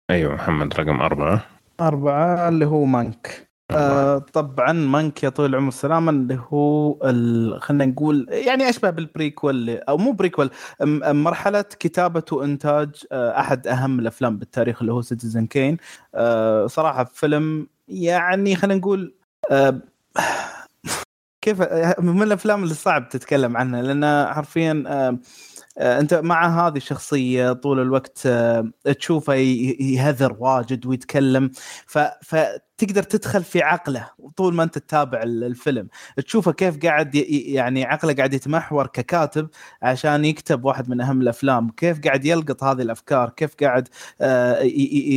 أيوه 0.10 0.36
محمد 0.36 0.73
رقم 0.73 1.02
أربعة. 1.02 1.45
أربعة 1.82 2.49
اللي 2.49 2.65
هو 2.65 2.86
Mank. 2.86 3.42
آه 3.71 4.17
طبعا 4.17 4.71
Mank 4.73 5.23
يا 5.23 5.30
طويل 5.30 5.49
العمر 5.49 5.65
والسلامه 5.65 6.12
اللي 6.12 6.39
هو 6.49 6.93
خلينا 7.60 7.86
نقول 7.86 8.28
يعني 8.30 8.69
أشبه 8.69 8.89
بال 8.89 9.07
prequel 9.07 9.69
أو 9.69 9.97
مو 9.97 10.12
prequel 10.12 10.49
مرحلة 11.08 11.62
كتابة 11.62 12.23
وإنتاج 12.32 12.89
آه 13.12 13.39
أحد 13.39 13.67
أهم 13.67 13.99
الأفلام 13.99 14.38
بالتاريخ 14.38 14.82
اللي 14.82 14.93
هو 14.93 15.02
Citizen 15.01 15.45
Kane 15.45 15.77
آه 16.15 16.67
صراحة 16.67 17.04
فيلم 17.04 17.67
يعني 17.88 18.56
خلينا 18.56 18.80
نقول 18.80 19.15
آه 19.52 19.82
كيف 21.41 21.62
من 21.99 22.23
الأفلام 22.23 22.63
اللي 22.63 22.73
صعب 22.73 23.10
تتكلم 23.10 23.58
عنها 23.58 23.82
لأن 23.82 24.34
حرفيا 24.34 24.84
آه 24.88 25.17
آه، 25.78 25.99
أنت 25.99 26.13
مع 26.13 26.67
هذه 26.67 26.78
الشخصية 26.78 27.54
طول 27.54 27.80
الوقت 27.80 28.21
آه، 28.26 28.71
تشوفه 28.99 29.34
يهذر 29.34 30.36
واجد 30.39 30.86
ويتكلم 30.86 31.52
فتقدر 32.84 33.04
تدخل 33.04 33.43
في 33.43 33.62
عقله 33.62 34.10
طول 34.38 34.54
ما 34.54 34.63
انت 34.63 34.78
تتابع 34.78 35.22
الفيلم. 35.24 35.88
تشوفه 36.26 36.52
كيف 36.52 36.78
قاعد 36.78 37.15
يعني 37.15 37.86
عقله 37.86 38.13
قاعد 38.13 38.34
يتمحور 38.34 38.88
ككاتب 38.88 39.50
عشان 39.82 40.26
يكتب 40.26 40.65
واحد 40.65 40.89
من 40.89 41.02
أهم 41.02 41.22
الأفلام. 41.22 41.69
كيف 41.69 42.00
قاعد 42.02 42.26
يلقط 42.26 42.63
هذه 42.63 42.82
الأفكار؟ 42.82 43.30
كيف 43.30 43.56
قاعد 43.62 43.88
آه، 44.22 44.58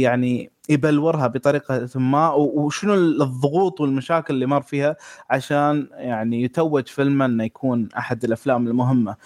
يعني 0.03 0.51
يبلورها 0.69 1.27
بطريقة 1.27 1.89
ما؟ 1.95 2.31
وشنو 2.33 2.95
الضغوط 2.95 3.81
والمشاكل 3.81 4.35
اللي 4.35 4.47
مر 4.47 4.63
فيها 4.63 4.97
عشان 5.31 5.89
يعني 5.93 6.43
يتوج 6.43 6.87
فيلم 6.87 7.23
إنه 7.23 7.45
يكون 7.45 7.89
أحد 7.99 8.25
الأفلام 8.25 8.67
المهمة. 8.67 9.17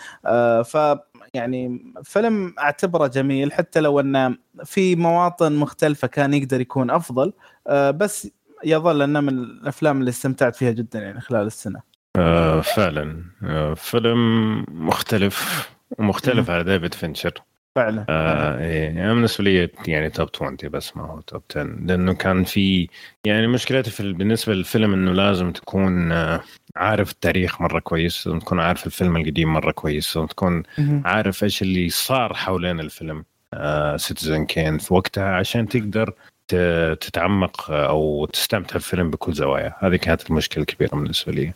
ف 0.64 0.76
يعني 1.34 1.92
فيلم 2.02 2.54
أعتبره 2.58 3.06
جميل 3.06 3.52
حتى 3.52 3.80
لو 3.80 4.00
إنه 4.00 4.36
في 4.64 4.96
مواطن 4.96 5.56
مختلفة 5.56 6.08
كان 6.08 6.34
يقدر 6.34 6.60
يكون 6.60 6.90
أفضل. 6.90 7.26
آه، 7.28 7.49
بس 7.68 8.30
يظل 8.64 9.02
انه 9.02 9.20
من 9.20 9.38
الأفلام 9.38 10.00
اللي 10.00 10.08
استمتعت 10.08 10.56
فيها 10.56 10.70
جدا 10.70 10.98
يعني 10.98 11.20
خلال 11.20 11.46
السنة. 11.46 11.80
آه 12.16 12.60
فعلا. 12.60 13.24
آه 13.42 13.74
فيلم 13.74 14.64
مختلف 14.68 15.68
ومختلف 15.98 16.50
على 16.50 16.64
ديفيد 16.64 16.94
فينشر. 16.94 17.32
فعلا 17.76 18.06
آه 18.08 18.58
إيه 18.58 18.90
أنا 18.90 19.14
بالنسبة 19.14 19.44
لي 19.44 19.70
يعني 19.86 20.10
top 20.10 20.28
20 20.34 20.56
بس 20.62 20.96
ما 20.96 21.02
هو 21.02 21.20
top 21.20 21.42
10 21.50 21.62
لأنه 21.62 22.12
كان 22.12 22.44
في 22.44 22.88
يعني 23.24 23.46
مشكلتي 23.46 23.90
في 23.90 24.12
بالنسبة 24.12 24.54
للفيلم 24.54 24.92
إنه 24.92 25.12
لازم 25.12 25.52
تكون 25.52 26.12
آه 26.12 26.40
عارف 26.76 27.10
التاريخ 27.10 27.60
مرة 27.60 27.78
كويس 27.80 28.26
لازم 28.26 28.38
تكون 28.38 28.60
عارف 28.60 28.86
الفيلم 28.86 29.16
القديم 29.16 29.52
مرة 29.52 29.70
كويس 29.72 30.16
لازم 30.16 30.26
تكون 30.26 30.62
عارف 31.04 31.44
إيش 31.44 31.62
اللي 31.62 31.88
صار 31.88 32.34
حوالين 32.34 32.80
الفيلم. 32.80 33.24
Citizen 33.96 34.44
Kane 34.44 34.78
في 34.78 34.94
وقتها 34.94 35.34
عشان 35.36 35.68
تقدر 35.68 36.14
تتعمق 37.00 37.70
أو 37.70 38.26
تستمتع 38.26 38.72
بالفيلم 38.72 39.10
بكل 39.10 39.32
زوايا. 39.32 39.74
هذه 39.78 39.96
كانت 39.96 40.30
المشكلة 40.30 40.62
الكبيرة 40.62 40.90
بالنسبة 40.90 41.32
لي. 41.32 41.52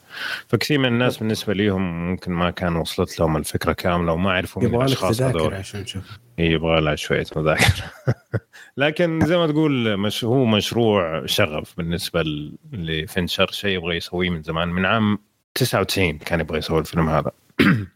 فكثير 0.48 0.78
من 0.78 0.88
الناس 0.88 1.16
بالنسبة 1.18 1.54
لهم 1.54 2.10
ممكن 2.10 2.32
ما 2.32 2.50
كان 2.50 2.76
وصلت 2.76 3.20
لهم 3.20 3.36
الفكرة 3.36 3.72
كاملة 3.72 4.12
وما 4.12 4.32
عرفوا 4.32 4.62
من 4.62 4.74
الأشخاص 4.74 5.22
هذول. 5.22 5.54
عشان 5.54 5.84
تشوف. 5.84 6.02
يبغى 6.38 6.80
لها 6.80 6.94
شوية 6.94 7.26
مذاكرة. 7.36 7.84
لكن 8.76 9.26
زي 9.26 9.36
ما 9.36 9.46
تقول 9.46 9.96
مش 9.96 10.24
هو 10.24 10.44
مشروع 10.44 11.26
شغف 11.26 11.74
بالنسبة 11.76 12.24
لفنشر 12.72 13.50
شيء 13.50 13.76
يبغى 13.76 13.96
يسويه 13.96 14.30
من 14.30 14.42
زمان. 14.42 14.68
من 14.68 14.86
عام 14.86 15.18
99 15.54 16.18
كان 16.18 16.40
يبغى 16.40 16.58
يسوي 16.58 16.78
الفيلم 16.78 17.08
هذا. 17.08 17.30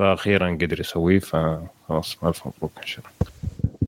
فاخيرا 0.00 0.50
قدر 0.50 0.80
يسويه 0.80 1.18
فخلاص 1.18 2.24
ألف 2.24 2.46
مبروك 2.46 2.72
ان 2.82 2.86
شاء 2.86 3.04
الله 3.04 3.32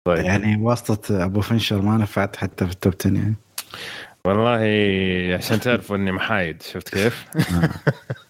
طيب. 0.05 0.24
يعني 0.24 0.57
واسطة 0.57 1.24
أبو 1.24 1.40
فنشر 1.40 1.83
ما 1.83 1.96
نفعت 1.96 2.37
حتى 2.37 2.66
في 2.66 2.72
التوب 2.72 2.94
10 3.00 3.14
يعني. 3.14 3.35
والله 4.24 4.59
عشان 5.35 5.61
تعرفوا 5.61 5.96
إني 5.96 6.12
محايد 6.12 6.62
شفت 6.62 6.88
كيف؟ 6.88 7.26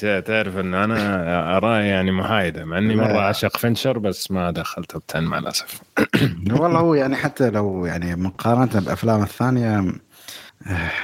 تعرف 0.26 0.56
إن 0.56 0.74
أنا 0.74 1.56
آرائي 1.56 1.88
يعني 1.88 2.12
محايدة 2.12 2.64
مع 2.64 2.78
إني 2.78 2.96
مرة 2.96 3.18
اعشق 3.18 3.56
فنشر 3.56 3.98
بس 3.98 4.30
ما 4.30 4.50
دخلت 4.50 4.90
top 4.90 5.02
10 5.10 5.20
مع 5.20 5.38
الأسف. 5.38 5.80
والله 6.60 6.78
هو 6.78 6.94
يعني 6.94 7.16
حتى 7.16 7.50
لو 7.50 7.86
يعني 7.86 8.16
مقارنة 8.16 8.80
بافلام 8.80 9.22
الثانية 9.22 9.92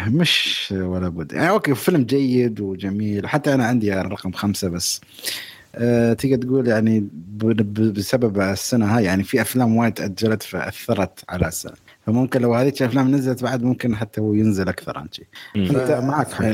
مش 0.07 0.68
ولا 0.77 1.09
بد. 1.09 1.33
يعني 1.33 1.51
okay 1.51 1.75
فيلم 1.74 2.05
جيد 2.05 2.61
وجميل 2.61 3.29
حتى 3.29 3.55
أنا 3.55 3.66
عندي 3.66 3.92
رقم 3.92 4.33
خمسة 4.33 4.68
بس. 4.68 5.01
تقدر 6.14 6.37
تقول 6.37 6.69
يعني 6.69 7.09
بسبب 7.75 8.41
السنة 8.41 8.97
هاي 8.97 9.05
يعني 9.05 9.25
في 9.25 9.41
أفلام 9.41 9.77
وايد 9.77 9.95
تاجلت 9.95 10.43
فأثرت 10.43 11.25
على 11.29 11.49
السنة. 11.49 11.77
فممكن 12.07 12.41
لو 12.41 12.55
هذيك 12.55 12.83
الأفلام 12.83 13.14
نزلت 13.14 13.43
بعد 13.43 13.62
ممكن 13.62 13.97
حتى 13.97 14.21
هو 14.21 14.35
ينزل 14.35 14.69
أكثر 14.69 14.99
عن 14.99 15.09
شيء 15.12 15.27
أنت 15.57 15.91
معك 15.91 16.33
حق. 16.33 16.45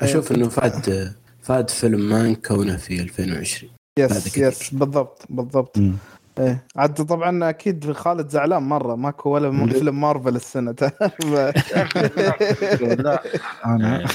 أشوف 0.00 0.32
إنه 0.32 0.48
فاد 0.48 1.12
فاد 1.42 1.70
فيلم 1.70 2.08
Mank 2.08 2.34
كونه 2.34 2.76
في 2.76 3.00
2020 3.00 3.72
yes 3.98 4.38
yes 4.38 4.74
بالضبط 4.74 5.22
بالضبط. 5.30 5.78
مم. 5.78 5.94
إيه. 6.38 6.64
عاد 6.76 6.94
طبعا 6.94 7.50
أكيد 7.50 7.92
خالد 7.92 8.28
زعلان 8.28 8.62
مرة 8.62 8.94
ماكو 8.94 9.30
ولا 9.30 9.66
فيلم 9.66 10.00
مارفل 10.00 10.36
السنة. 10.36 10.72
تعرف 10.72 11.24
لا 13.04 13.22
أنا 13.66 14.06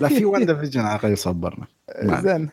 لا 0.00 0.08
في 0.08 0.24
WandaVision 0.24 0.80
على 0.80 0.96
الأقل 0.96 1.12
يصبرنا. 1.12 1.66
زين. 2.02 2.48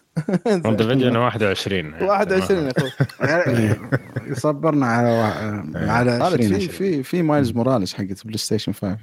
WandaVision 0.65 1.15
21 1.15 1.93
21 2.01 2.65
يا 2.65 2.71
أخوي. 2.77 3.75
يصبرنا 4.31 4.85
على 4.85 5.09
على 5.75 6.11
20 6.11 6.59
في 6.59 6.67
في 6.67 7.03
في 7.03 7.21
مايلز 7.21 7.51
موراليس 7.51 7.93
حقت 7.93 8.25
بلاي 8.25 8.37
ستيشن 8.37 8.73
5 8.73 8.97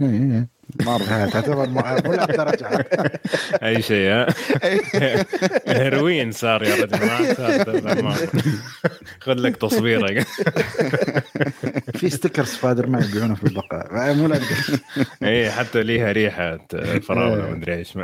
مرة. 0.82 1.26
تعتبر 1.32 1.68
مو 1.68 1.80
درجه 2.14 2.86
أي 3.66 3.82
شيء 3.82 4.10
ها؟ 4.10 4.26
هيروين 5.66 6.32
صار 6.32 6.62
يا 6.62 6.74
رجل 6.74 8.02
ما 8.02 8.14
خذ 9.20 9.34
لك 9.34 9.56
تصويره 9.56 10.24
في 11.94 12.10
ستيكر 12.10 12.44
سبايدر 12.44 12.86
مان 12.86 13.02
يبيعونه 13.02 13.34
في 13.34 13.44
البقاء 13.44 14.14
مو 14.14 14.34
اي 15.22 15.50
حتى 15.50 15.82
ليها 15.82 16.12
ريحة 16.12 16.58
فراولة 17.02 17.50
مدري 17.50 17.74
إيش. 17.74 17.98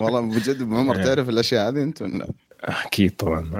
والله 0.00 0.20
بجد 0.20 0.62
ابو 0.62 0.76
عمر 0.76 0.94
تعرف 1.04 1.28
الأشياء 1.28 1.68
هذه 1.68 1.82
أنت 1.82 2.04
أكيد 2.60 3.16
طبعا. 3.16 3.50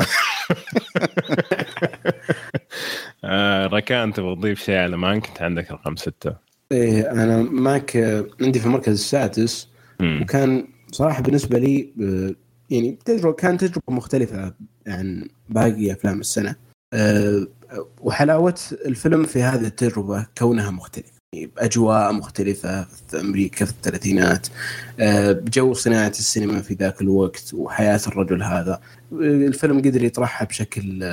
آه، 3.25 3.67
ركان 3.67 4.13
تبغى 4.13 4.35
تضيف 4.35 4.63
شيء 4.63 4.77
على 4.77 4.97
مان 4.97 5.21
كنت 5.21 5.43
عندك 5.43 5.71
رقم 5.71 5.97
ستة. 5.97 6.37
إيه 6.73 7.11
أنا 7.11 7.43
ماك 7.43 7.97
عندي 8.41 8.59
في 8.59 8.67
المركز 8.67 8.93
السادس. 8.93 9.69
وكان 10.01 10.69
صراحة 10.93 11.23
بالنسبة 11.23 11.59
لي 11.59 11.93
يعني 12.71 12.99
تجربة 13.05 13.33
كانت 13.33 13.65
تجربة 13.65 13.93
مختلفة 13.93 14.55
عن 14.87 15.29
باقي 15.49 15.93
أفلام 15.93 16.21
السنة. 16.21 16.57
أه 16.93 17.47
وحلاوة 18.01 18.61
الفيلم 18.87 19.25
في 19.25 19.43
هذه 19.43 19.67
التجربة 19.67 20.27
كونها 20.39 20.71
مختلفه 20.71 21.18
بأجواء 21.35 22.13
مختلفة 22.13 22.83
في 22.83 23.21
أمريكا 23.21 23.65
في 23.65 23.71
الثلاثينات 23.71 24.47
بجو 25.45 25.73
صناعة 25.75 26.09
السينما 26.09 26.61
في 26.61 26.75
ذاك 26.75 27.03
الوقت 27.03 27.55
وحياة 27.55 28.01
الرجل 28.07 28.43
هذا. 28.43 28.81
الفيلم 29.13 29.79
قدر 29.79 30.05
يطرحها 30.05 30.47
بشكل 30.47 31.05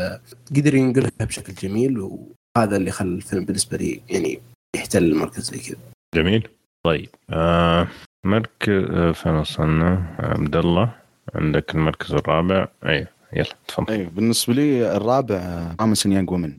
قدر 0.55 0.75
ينقلها 0.75 1.11
بشكل 1.19 1.53
جميل 1.53 1.99
وهذا 1.99 2.77
اللي 2.77 2.91
خلى 2.91 3.09
الفيلم 3.09 3.45
بالنسبة 3.45 3.77
لي 3.77 4.01
يعني 4.09 4.39
يحتل 4.75 5.03
المركز 5.03 5.51
زي 5.51 5.59
كذا. 5.59 5.77
جميل. 6.15 6.47
طيب 6.85 7.09
آه 7.29 7.87
مركز 8.25 8.83
آه 8.89 9.11
فين 9.11 9.33
وصلنا؟ 9.33 10.15
عبد 10.19 10.55
الله 10.55 10.95
عندك 11.35 11.75
المركز 11.75 12.13
الرابع. 12.13 12.67
أيوه 12.85 13.07
يلا 13.33 13.55
تفضل. 13.67 13.93
أيوه 13.93 14.09
بالنسبة 14.09 14.53
لي 14.53 14.97
الرابع 14.97 15.71
امسون 15.81 16.11
يانج 16.11 16.31
وومن 16.31 16.57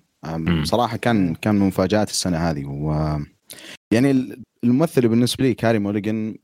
صراحة 0.64 0.96
كان 0.96 1.34
كان 1.34 1.54
من 1.54 1.66
مفاجآت 1.66 2.10
السنة 2.10 2.38
هذه 2.38 2.64
و 2.64 3.18
يعني 3.92 4.36
الممثل 4.64 5.08
بالنسبة 5.08 5.44
لي 5.44 5.54
كاري 5.54 5.78
موليجن 5.78 6.36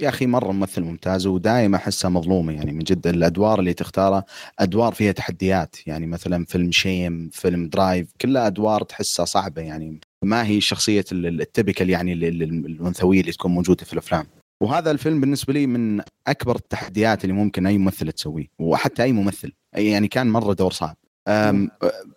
يا 0.00 0.08
أخي 0.08 0.26
مرة 0.26 0.52
ممثل 0.52 0.82
ممتاز 0.82 1.26
ودائما 1.26 1.76
احسها 1.76 2.08
مظلومه 2.08 2.52
يعني 2.52 2.72
من 2.72 2.78
جد. 2.78 3.06
الأدوار 3.06 3.60
اللي 3.60 3.74
تختارها 3.74 4.24
أدوار 4.58 4.92
فيها 4.94 5.12
تحديات. 5.12 5.76
يعني 5.86 6.06
مثلا 6.06 6.44
فيلم 6.44 6.72
Shame 6.72 7.30
فيلم 7.32 7.68
Drive 7.68 8.12
كلها 8.20 8.46
أدوار 8.46 8.82
تحسها 8.82 9.24
صعبة 9.24 9.62
يعني. 9.62 10.00
ما 10.24 10.46
هي 10.46 10.60
شخصية 10.60 11.04
ال 11.12 11.22
typical 11.22 11.90
يعني 11.90 12.12
الأنثوية 12.12 13.20
اللي 13.20 13.32
تكون 13.32 13.50
موجودة 13.52 13.84
في 13.84 13.92
الأفلام. 13.92 14.26
وهذا 14.62 14.90
الفيلم 14.90 15.20
بالنسبة 15.20 15.52
لي 15.52 15.66
من 15.66 16.02
أكبر 16.26 16.56
التحديات 16.56 17.24
اللي 17.24 17.34
ممكن 17.34 17.66
أي 17.66 17.78
ممثل 17.78 18.12
تسويه 18.12 18.46
وحتى 18.58 19.02
أي 19.02 19.12
ممثل. 19.12 19.52
يعني 19.74 20.08
كان 20.08 20.30
مرة 20.30 20.52
دور 20.52 20.72
صعب. 20.72 20.96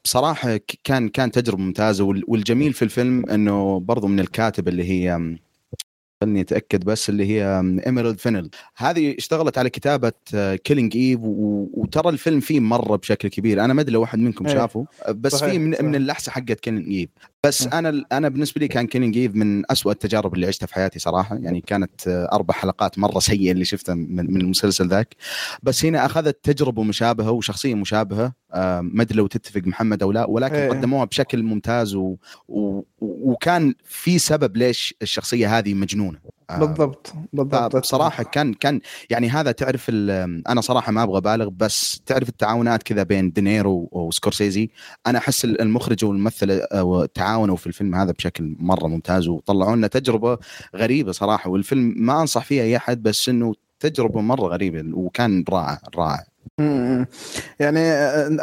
بصراحة 0.04 0.60
كان 0.84 1.10
كان 1.10 1.32
تجربة 1.32 1.64
ممتازة 1.64 2.04
والجميل 2.04 2.74
في 2.74 2.82
الفيلم 2.82 3.30
إنه 3.30 3.80
برضو 3.80 4.08
من 4.08 4.20
الكاتب 4.20 4.68
اللي 4.68 4.84
هي 4.84 5.36
خلني 6.22 6.42
أتأكد 6.42 6.84
بس 6.86 7.10
اللي 7.10 7.26
هي 7.26 7.64
ايميرالد 7.86 8.20
فينل 8.20 8.50
هذه 8.76 9.16
اشتغلت 9.18 9.58
على 9.58 9.70
كتابة 9.70 10.12
Killing 10.56 10.98
Eve 10.98 11.20
وترى 11.24 12.10
الفيلم 12.10 12.40
فيه 12.40 12.60
مرة 12.60 12.96
بشكل 12.96 13.28
كبير. 13.28 13.66
أنا 13.66 13.74
ما 13.74 13.82
أدري 13.82 13.94
لو 13.94 14.02
واحد 14.02 14.20
منكم 14.20 14.48
إيه. 14.48 14.54
شافه 14.54 14.86
بس 15.10 15.44
في 15.44 15.60
من, 15.60 15.76
من 15.82 15.96
اللحسة 15.96 16.32
حقت 16.32 16.60
Killing 16.60 16.88
Eve 16.88 17.10
بس 17.46 17.68
أنا 17.68 18.06
أنا 18.12 18.30
بالنسبة 18.30 18.60
لي 18.62 18.68
كان 18.68 18.88
Killing 18.88 19.18
Eve 19.18 19.36
من 19.36 19.72
أسوأ 19.72 19.92
التجارب 19.92 20.34
اللي 20.34 20.48
عشتها 20.48 20.68
في 20.68 20.74
حياتي 20.74 21.00
صراحة. 21.00 21.38
يعني 21.38 21.62
كانت 21.62 22.28
أربع 22.34 22.54
حلقات 22.54 23.00
مرة 23.00 23.20
سيئة 23.20 23.52
اللي 23.52 23.66
شفتها 23.66 23.96
من, 23.96 24.34
من 24.34 24.42
المسلسل 24.42 24.88
ذاك. 24.88 25.16
بس 25.64 25.86
هنا 25.86 26.06
أخذت 26.06 26.38
تجربة 26.44 26.84
مشابهة 26.84 27.32
وشخصية 27.32 27.76
مشابهة. 27.76 28.34
ما 28.82 29.02
أدري 29.02 29.18
لو 29.18 29.28
تتفق 29.28 29.62
محمد 29.66 30.04
أو 30.04 30.12
لا 30.12 30.26
ولكن 30.26 30.56
إيه. 30.56 30.70
قدموها 30.70 31.06
بشكل 31.06 31.44
ممتاز 31.44 31.96
و... 31.96 32.16
و... 32.48 32.82
وكان 33.02 33.76
في 33.86 34.20
سبب 34.20 34.58
ليش 34.58 34.96
الشخصية 35.02 35.58
هذه 35.58 35.74
مجنونة. 35.74 36.20
بالضبط 36.52 37.14
بالضبط. 37.34 37.76
بصراحه 37.76 38.24
كان 38.24 38.54
كان 38.54 38.82
يعني 39.10 39.30
هذا 39.30 39.52
تعرف 39.52 39.90
أنا 39.90 40.62
صراحة 40.62 40.92
ما 40.92 41.04
أبغى 41.04 41.18
أبالغ 41.18 41.50
بس 41.50 42.02
تعرف 42.06 42.30
التعاونات 42.30 42.84
كذا 42.84 43.04
بين 43.04 43.32
دينيرو 43.32 43.90
وسكورسيزي 43.92 44.70
أنا 45.08 45.18
أحس 45.18 45.46
المخرج 45.46 46.06
والممثل 46.06 46.62
تعاونوا 47.14 47.56
في 47.56 47.68
الفيلم 47.68 47.96
هذا 47.96 48.12
بشكل 48.12 48.56
مرة 48.60 48.88
ممتاز 48.88 49.28
وطلعوا 49.28 49.76
لنا 49.76 49.88
تجربة 49.88 50.38
غريبة 50.76 51.12
صراحة. 51.12 51.50
والفيلم 51.50 51.94
ما 51.98 52.22
أنصح 52.22 52.46
فيه 52.46 52.62
أي 52.62 52.78
أحد 52.78 53.04
بس 53.04 53.30
إنه 53.30 53.54
تجربة 53.80 54.22
مرة 54.22 54.48
غريبة 54.48 54.98
وكان 54.98 55.44
رائع 55.50 55.80
رائع. 55.96 56.24
يعني 57.60 57.80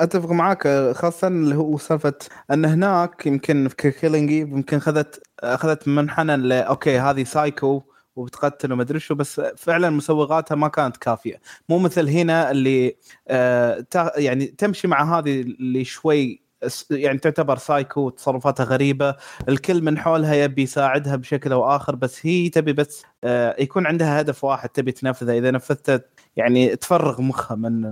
أتفق 0.02 0.30
معاك 0.30 0.92
خاصة 0.94 1.28
اللي 1.28 1.54
هو 1.54 1.78
سالفة 1.78 2.14
أن 2.50 2.64
هناك 2.64 3.26
يمكن 3.26 3.68
في 3.78 3.90
Killing 3.90 4.30
يمكن 4.30 4.76
اخذت 4.76 5.22
اخذت 5.40 5.88
منحنى 5.88 6.60
okay 6.60 6.98
هذه 6.98 7.24
سايكو 7.24 7.82
وبتقتل 8.16 8.72
وما 8.72 8.82
أدري 8.82 9.00
شو 9.00 9.14
بس 9.14 9.40
فعلا 9.40 9.90
مسوغاتها 9.90 10.54
ما 10.54 10.68
كانت 10.68 10.96
كافية. 10.96 11.40
مو 11.68 11.78
مثل 11.78 12.08
هنا 12.08 12.50
اللي 12.50 12.96
آه 13.28 13.86
يعني 14.16 14.46
تمشي 14.46 14.88
مع 14.88 15.18
هذه 15.18 15.40
اللي 15.40 15.84
شوي 15.84 16.41
يعني 16.90 17.18
تعتبر 17.18 17.58
سايكو 17.58 18.10
تصرفاتها 18.10 18.64
غريبة 18.64 19.16
الكل 19.48 19.82
من 19.82 19.98
حولها 19.98 20.34
يبي 20.34 20.62
يساعدها 20.62 21.16
بشكل 21.16 21.52
أو 21.52 21.76
آخر 21.76 21.94
بس 21.94 22.26
هي 22.26 22.48
تبي 22.48 22.72
بس 22.72 23.02
آه، 23.24 23.56
يكون 23.58 23.86
عندها 23.86 24.20
هدف 24.20 24.44
واحد 24.44 24.68
تبي 24.68 24.92
تنفذه. 24.92 25.38
إذا 25.38 25.50
نفذته 25.50 26.00
يعني 26.36 26.76
تفرغ 26.76 27.20
مخها 27.20 27.54
من 27.54 27.82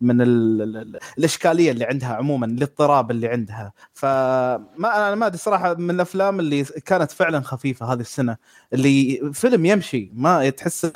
من 0.00 0.20
ال 0.20 0.62
ال 0.62 0.98
الإشكالية 1.18 1.70
اللي 1.70 1.84
عندها 1.84 2.08
عموما 2.14 2.46
الاضطراب 2.46 3.10
اللي 3.10 3.28
عندها. 3.28 3.72
فما 3.94 4.66
أنا 4.82 5.14
ما 5.14 5.26
أدري 5.26 5.38
صراحة 5.38 5.74
من 5.74 5.90
الأفلام 5.90 6.40
اللي 6.40 6.64
كانت 6.64 7.10
فعلا 7.10 7.40
خفيفة 7.40 7.92
هذه 7.92 8.00
السنة 8.00 8.36
اللي 8.72 9.20
فيلم 9.32 9.66
يمشي 9.66 10.10
ما 10.14 10.50
تحس 10.50 10.92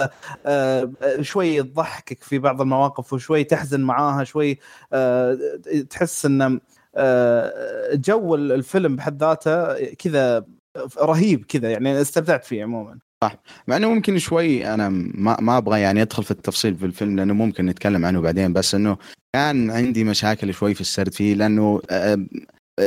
آه، 0.46 0.92
شوي 1.20 1.62
تضحكك 1.62 2.22
في 2.22 2.38
بعض 2.38 2.60
المواقف 2.60 3.12
وشوي 3.12 3.44
تحزن 3.44 3.80
معاها 3.80 4.24
شوي 4.24 4.58
آه، 4.92 5.38
تحس 5.90 6.26
إنه 6.26 6.60
جو 7.94 8.34
الفيلم 8.34 8.96
بحد 8.96 9.20
ذاته 9.20 9.74
كذا 9.94 10.44
رهيب 10.98 11.44
كذا 11.44 11.70
يعني 11.70 12.00
استمتعت 12.00 12.44
فيه 12.44 12.62
عموما 12.62 12.98
صح 13.22 13.36
مع 13.68 13.76
إنه 13.76 13.94
ممكن 13.94 14.18
شوي 14.18 14.74
أنا 14.74 14.88
ما 14.88 15.36
ما 15.40 15.58
أبغى 15.58 15.80
يعني 15.80 16.02
أدخل 16.02 16.24
في 16.24 16.30
التفصيل 16.30 16.74
في 16.74 16.86
الفيلم 16.86 17.16
لأنه 17.16 17.34
ممكن 17.34 17.66
نتكلم 17.66 18.04
عنه 18.04 18.20
بعدين 18.20 18.52
بس 18.52 18.74
إنه 18.74 18.96
كان 19.34 19.70
عندي 19.70 20.04
مشاكل 20.04 20.54
شوي 20.54 20.74
في 20.74 20.80
السرد 20.80 21.12
فيه 21.12 21.34
لأنه 21.34 21.80
آه، 21.90 22.26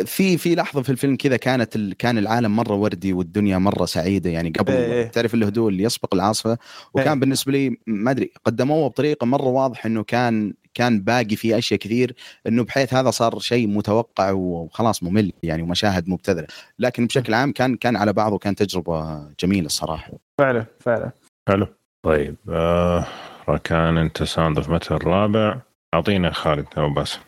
في 0.06 0.38
في 0.38 0.56
لحظة 0.56 0.82
في 0.82 0.90
الفيلم 0.90 1.16
كذا 1.16 1.38
كانت 1.38 1.78
كان 1.78 2.18
العالم 2.18 2.56
مرة 2.56 2.76
وردي 2.76 3.14
والدنيا 3.14 3.58
مرة 3.58 3.86
سعيدة 3.86 4.30
يعني 4.30 4.50
قبل 4.50 4.74
إيه. 4.74 5.08
تعرف 5.08 5.34
الهدوء 5.34 5.70
اللي 5.70 5.84
يسبق 5.84 6.14
العاصفة 6.14 6.58
وكان 6.94 7.14
إيه. 7.14 7.20
بالنسبة 7.20 7.52
لي 7.52 7.78
ما 7.88 8.12
أدري 8.12 8.32
قدموه 8.46 8.90
بطريقة 8.90 9.26
مرة 9.26 9.48
واضح 9.48 9.86
إنه 9.86 10.04
كان 10.04 10.54
كان 10.76 11.02
باقي 11.02 11.36
في 11.36 11.58
أشياء 11.58 11.80
كثير 11.80 12.16
إنه 12.48 12.64
بحيث 12.64 12.94
هذا 12.94 13.12
صار 13.12 13.40
شيء 13.40 13.68
متوقع 13.68 14.32
وخلاص 14.32 15.04
ممل 15.04 15.32
يعني 15.44 15.62
ومشاهد 15.62 16.10
مبتذلة. 16.10 16.48
لكن 16.80 17.08
بشكل 17.08 17.34
عام 17.34 17.52
كان 17.52 17.76
كان 17.76 17.96
على 17.96 18.14
بعضه 18.14 18.38
كان 18.38 18.56
تجربة 18.56 19.28
جميلة 19.40 19.66
الصراحة. 19.66 20.12
فعلا 20.40 20.66
فعلا. 20.80 21.12
حلو. 21.50 21.68
طيب 22.06 22.36
آه 22.50 23.06
ركان 23.50 23.98
أنت 23.98 24.24
ساند 24.24 24.70
متى 24.70 24.94
الرابع. 24.94 25.62
أعطينا 25.94 26.32
خالد 26.32 26.66
أو 26.78 26.94
باسل 26.94 27.20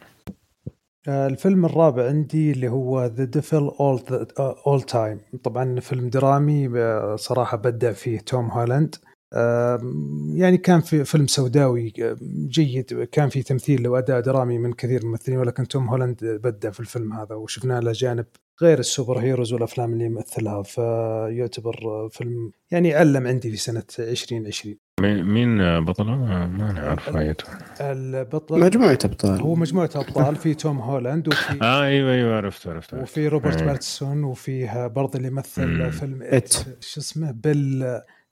آه، 1.07 1.27
الفيلم 1.27 1.65
الرابع 1.65 2.07
عندي 2.07 2.51
اللي 2.51 2.67
هو 2.67 3.05
The 3.05 3.23
Devil 3.23 3.71
All 3.79 4.01
All 4.39 4.81
Time 4.81 5.19
طبعا 5.43 5.79
فيلم 5.79 6.09
درامي 6.09 6.79
آه، 6.79 7.15
صراحة 7.15 7.57
بدع 7.57 7.91
فيه 7.91 8.19
توم 8.19 8.45
هولاند. 8.45 8.95
يعني 10.35 10.57
كان 10.57 10.81
في 10.81 11.05
فيلم 11.05 11.27
سوداوي 11.27 11.93
جيد. 12.47 13.03
كان 13.11 13.29
في 13.29 13.43
تمثيل 13.43 13.87
وأداء 13.87 14.19
درامي 14.19 14.57
من 14.57 14.73
كثير 14.73 14.99
من 14.99 15.05
الممثلين 15.05 15.37
ولكن 15.37 15.67
توم 15.67 15.89
هولاند 15.89 16.39
بدع 16.43 16.71
في 16.71 16.79
الفيلم 16.79 17.13
هذا 17.13 17.35
وشفنا 17.35 17.79
له 17.79 17.91
جانب 17.91 18.25
غير 18.61 18.79
ال 18.79 19.17
superheroes 19.19 19.53
والأفلام 19.53 19.93
اللي 19.93 20.05
يمثلها. 20.05 20.63
فيعتبر 20.63 22.09
فيلم 22.11 22.51
يعني 22.71 22.93
علم 22.93 23.27
عندي 23.27 23.51
في 23.51 23.57
سنة 23.57 23.83
2020 23.99 24.75
مين 25.01 25.85
بطله؟ 25.85 26.15
ما 26.15 26.71
نعرف 26.71 27.09
رأيته. 27.09 27.45
البطل 27.81 28.59
مجموعة 28.59 28.99
أبطال. 29.05 29.41
هو 29.41 29.55
مجموعة 29.55 29.89
أبطال. 29.95 30.35
في 30.35 30.53
توم 30.53 30.79
هولاند 30.79 31.27
وفي 31.27 31.57
آه 31.63 31.83
أيوه 31.83 32.11
أيوه 32.11 32.35
عرفت 32.35 32.67
عرفت, 32.67 32.93
وفي 32.93 33.27
روبرت 33.27 33.63
باتسون 33.63 34.23
وفيه 34.23 34.87
برضه 34.87 35.17
اللي 35.17 35.29
مثل 35.29 35.91
فيلم 35.91 36.19
It. 36.21 36.53
شو 36.79 36.99
اسمه؟ 36.99 37.31
بيل 37.31 37.85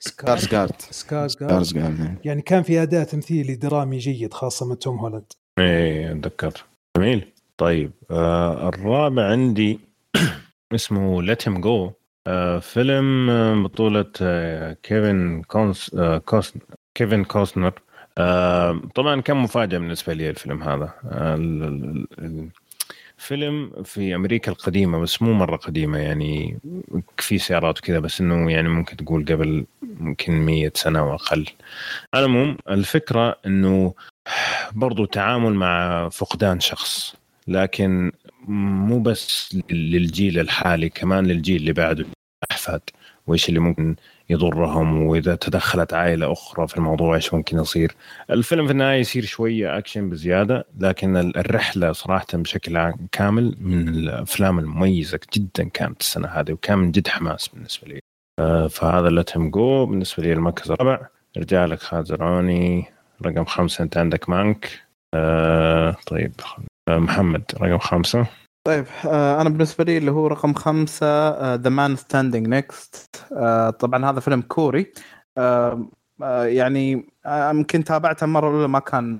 سكارسجارد 0.08 0.72
سكارسجارد 0.90 2.18
يعني 2.26 2.42
كان 2.42 2.64
في 2.64 2.82
اداء 2.82 3.04
تمثيلي 3.04 3.56
درامي 3.56 3.98
جيد 3.98 4.34
خاصة 4.34 4.70
من 4.70 4.80
توم 4.80 4.98
هولاند. 4.98 5.34
إيه 5.60 6.12
أتذكر. 6.12 6.66
جميل. 6.98 7.32
طيب 7.58 7.92
آه 8.12 8.70
الرابع 8.70 9.24
عندي 9.32 9.80
اسمه 10.76 11.22
Let 11.24 11.48
Him 11.48 11.62
Go 11.62 11.92
فيلم 12.62 13.30
آه، 13.30 13.64
بطولة 13.64 14.12
آه 14.22 14.78
كيفن 14.84 15.42
كوس 15.42 15.94
آه 15.94 16.18
كوس 16.18 16.54
كيفن 16.96 17.24
كوسنر. 17.24 17.74
آه 18.18 18.82
طبعا 18.96 19.22
كان 19.22 19.38
مفاجأة 19.38 19.78
بالنسبة 19.78 20.14
لي 20.14 20.30
الفيلم 20.30 20.64
هذا. 20.64 20.94
آه 21.12 21.36
فيلم 23.18 23.84
في 23.84 24.16
أمريكا 24.16 24.52
القديمة 24.52 25.00
بس 25.00 25.22
مو 25.22 25.34
مرة 25.34 25.56
قديمة 25.56 25.98
يعني 25.98 26.58
في 27.18 27.38
سيارات 27.38 27.80
وكذا 27.80 28.00
بس 28.00 28.22
إنه 28.22 28.52
يعني 28.52 28.70
ممكن 28.70 28.98
تقول 28.98 29.26
قبل 29.26 29.66
ممكن 29.82 30.34
مية 30.34 30.72
سنة 30.76 31.12
واقل 31.12 31.46
على 32.14 32.26
العموم 32.26 32.58
الفكرة 32.70 33.40
إنه 33.46 33.94
برضو 34.72 35.06
تعامل 35.06 35.54
مع 35.54 36.10
فقدان 36.10 36.60
شخص 36.60 37.16
لكن 37.48 38.12
مو 38.48 39.00
بس 39.00 39.58
للجيل 39.70 40.40
الحالي 40.40 40.90
كمان 40.90 41.26
للجيل 41.28 41.56
اللي 41.56 41.74
بعده 41.74 42.06
الأحفاد. 42.44 42.82
وإيش 43.28 43.50
اللي 43.50 43.60
ممكن 43.60 43.96
يضرهم 44.30 45.04
وإذا 45.04 45.36
تدخلت 45.36 45.94
عائلة 45.94 46.32
أخرى 46.32 46.68
في 46.68 46.78
الموضوع 46.78 47.16
إيش 47.16 47.34
ممكن 47.34 47.58
يصير؟ 47.60 47.96
الفيلم 48.30 48.66
في 48.66 48.72
النهاية 48.72 49.00
يصير 49.00 49.26
شوية 49.26 49.78
أكشن 49.78 50.10
بزيادة 50.10 50.66
لكن 50.80 51.18
الرحلة 51.18 51.92
صراحة 51.92 52.26
بشكل 52.34 52.94
كامل 53.12 53.56
من 53.60 53.88
الأفلام 53.90 54.60
المميزة 54.60 55.20
جدا 55.36 55.70
كانت 55.70 56.02
السنة 56.02 56.28
هذه 56.28 56.52
وكان 56.52 56.78
من 56.78 56.92
جد 56.92 57.08
حماس 57.08 57.48
بالنسبة 57.48 57.88
لي. 57.88 58.00
آه، 58.40 58.68
فهذا 58.68 59.10
Let 59.10 59.30
Him 59.30 59.50
Go 59.50 59.86
بالنسبة 59.86 60.24
لي 60.24 60.34
المركز 60.34 60.72
الرابع. 60.72 61.08
رجالك 61.38 61.80
خالد 61.80 62.06
زرعوني 62.06 62.86
رقم 63.26 63.46
خمسة 63.46 63.84
أنت 63.84 63.98
عندك 63.98 64.30
مانك. 64.30 64.82
آه 65.14 65.96
طيب 66.08 66.34
آه 66.90 66.98
محمد 66.98 67.44
رقم 67.62 67.78
خمسة. 67.78 68.28
طيب 68.66 68.86
آه 69.06 69.42
أنا 69.42 69.50
بالنسبة 69.50 69.84
لي 69.84 69.98
اللي 69.98 70.12
هو 70.12 70.28
رقم 70.28 70.54
خمسة 70.54 71.56
The 71.56 71.70
Man 71.70 71.96
Standing 71.96 72.48
Next 72.48 73.26
طبعا 73.80 74.10
هذا 74.10 74.20
فيلم 74.20 74.42
كوري. 74.42 74.94
آه 75.38 75.90
آه 76.24 76.46
يعني 76.46 77.06
آه، 77.26 77.50
يمكن 77.52 77.84
تابعته 77.84 78.24
المره 78.26 78.50
الاولى 78.50 78.68
ما 78.68 78.80
كان؟ 78.80 79.20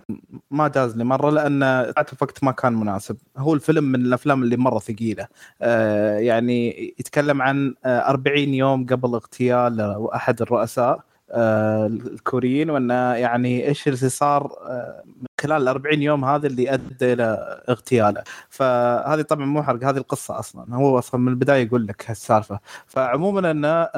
ما 0.52 0.68
جاز 0.68 0.98
لي 0.98 1.04
مرة 1.04 1.30
لأن 1.30 1.60
تابعته 1.60 2.18
في 2.18 2.24
وقت 2.24 2.44
ما 2.44 2.52
كان 2.52 2.74
مناسب. 2.74 3.18
هو 3.38 3.54
الفيلم 3.54 3.84
من 3.84 4.02
الأفلام 4.02 4.44
اللي 4.44 4.58
مرة 4.58 4.80
ثقيلة. 4.80 5.28
آه 5.62 6.18
يعني 6.18 6.70
يتكلم 7.00 7.42
عن 7.42 7.76
40 7.86 8.38
آه، 8.38 8.56
يوم 8.56 8.86
قبل 8.86 9.14
اغتيال 9.14 10.08
أحد 10.14 10.42
الرؤساء 10.42 11.00
آه، 11.32 11.86
الكوريين 11.88 12.70
وأنه 12.70 12.94
يعني 13.14 13.68
إيش 13.68 13.88
اللي 13.88 14.10
صار 14.10 14.52
آه، 14.68 15.04
خلال 15.46 15.62
ال 15.62 15.68
40 15.68 16.02
يوم 16.02 16.26
هذا 16.26 16.48
اللي 16.48 16.74
أدى 16.74 17.14
إلى 17.14 17.62
اغتياله. 17.70 18.24
فهذه 18.50 19.22
طبعا 19.22 19.46
مو 19.46 19.64
حرق 19.64 19.84
هذه 19.84 19.98
القصة 19.98 20.40
أصلا. 20.40 20.76
هو 20.76 21.00
أصلا 21.00 21.22
من 21.22 21.28
البداية 21.28 21.66
يقول 21.66 21.88
لك 21.88 22.10
هالسالفة. 22.10 22.60
فعموما 22.88 23.52
إنه 23.52 23.90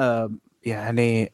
يعني 0.64 1.32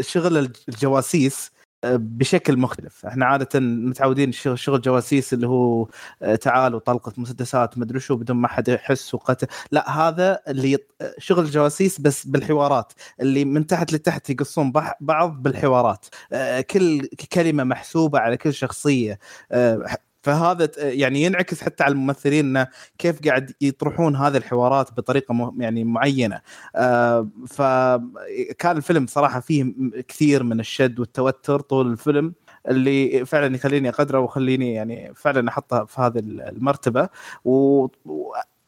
شغل 0.00 0.50
الجواسيس 0.68 1.52
بشكل 1.94 2.56
مختلف. 2.56 3.06
إحنا 3.06 3.26
عادة 3.26 3.60
متعودين 3.60 4.32
شغل 4.32 4.80
جواسيس 4.80 5.32
اللي 5.32 5.46
هو 5.46 5.88
آه، 6.22 6.34
تعال 6.34 6.74
وطلقة 6.74 7.12
مسدسات 7.16 7.78
مدري 7.78 8.00
شو 8.00 8.16
بدون 8.16 8.36
ما 8.36 8.48
حد 8.48 8.68
يحس 8.68 9.14
وقتل. 9.14 9.46
لا 9.70 9.90
هذا 9.90 10.40
اللي 10.48 10.78
شغل 11.18 11.44
الجواسيس 11.44 12.00
بس 12.00 12.26
بالحوارات. 12.26 12.92
اللي 13.20 13.44
من 13.44 13.66
تحت 13.66 13.92
لتحت 13.92 14.30
يقصون 14.30 14.72
بعض 15.00 15.42
بالحوارات. 15.42 16.06
آه، 16.32 16.60
كل 16.60 17.06
كلمة 17.32 17.64
محسوبة 17.64 18.18
على 18.18 18.36
كل 18.36 18.54
شخصية. 18.54 19.18
آه، 19.52 19.96
فهذا 20.26 20.70
يعني 20.76 21.22
ينعكس 21.22 21.62
حتى 21.62 21.84
على 21.84 21.92
الممثلين 21.92 22.46
إنه 22.46 22.66
كيف 22.98 23.20
قاعد 23.28 23.52
يطرحون 23.60 24.16
هذه 24.16 24.36
الحوارات 24.36 24.92
بطريقة 24.96 25.54
يعني 25.58 25.84
معينة. 25.84 26.40
آه 26.76 27.28
فكان 27.48 28.76
الفيلم 28.76 29.06
صراحة 29.06 29.40
فيه 29.40 29.74
كثير 30.08 30.42
من 30.42 30.60
الشد 30.60 31.00
والتوتر 31.00 31.60
طول 31.60 31.92
الفيلم 31.92 32.34
اللي 32.68 33.24
فعلا 33.26 33.56
يخليني 33.56 33.88
أقدره 33.88 34.20
ويخليني 34.20 34.74
يعني 34.74 35.14
فعلا 35.14 35.48
أحطه 35.48 35.84
في 35.84 36.00
هذه 36.00 36.18
المرتبة. 36.18 37.08
و 37.44 37.86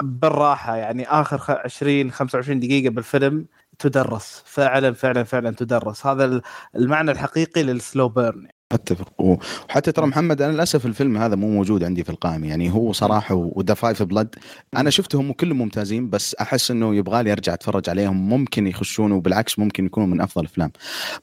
بالراحه 0.02 0.76
يعني 0.76 1.09
آخر 1.09 1.61
20 1.64 2.11
25 2.11 2.61
دقيقة 2.61 2.90
بالفيلم 2.90 3.46
تدرس 3.78 4.42
فعلا 4.46 4.92
فعلا 4.92 5.24
فعلا 5.24 5.50
تدرس. 5.50 6.06
هذا 6.06 6.40
المعنى 6.76 7.11
الحقيقي 7.11 7.62
لل 7.62 7.78
slow 7.78 8.09
burn 8.09 8.49
أتفق. 8.73 9.12
وحتى 9.19 9.93
ترى 9.93 10.07
محمد 10.07 10.43
أنا 10.43 10.53
للأسف 10.53 10.87
الفيلم 10.87 11.16
هذا 11.16 11.37
مو 11.37 11.51
موجود 11.51 11.85
عندي 11.85 12.05
في 12.05 12.11
القائمة. 12.11 12.49
يعني 12.49 12.73
هو 12.73 12.93
صراحة 12.93 13.35
و 13.34 13.45
Da 13.45 13.64
5 13.64 13.74
Bloods 13.74 14.34
أنا 14.77 14.91
شفتهم 14.91 15.33
كلهم 15.33 15.59
ممتازين 15.59 16.11
بس 16.11 16.35
أحس 16.35 16.71
إنه 16.71 16.95
يبغى 16.95 17.23
لي 17.23 17.33
أرجع 17.33 17.55
أتفرج 17.55 17.91
عليهم. 17.91 18.29
ممكن 18.29 18.66
يخشون 18.66 19.12
وبالعكس 19.12 19.59
ممكن 19.59 19.87
يكونوا 19.87 20.09
من 20.09 20.21
أفضل 20.21 20.43
الأفلام. 20.43 20.73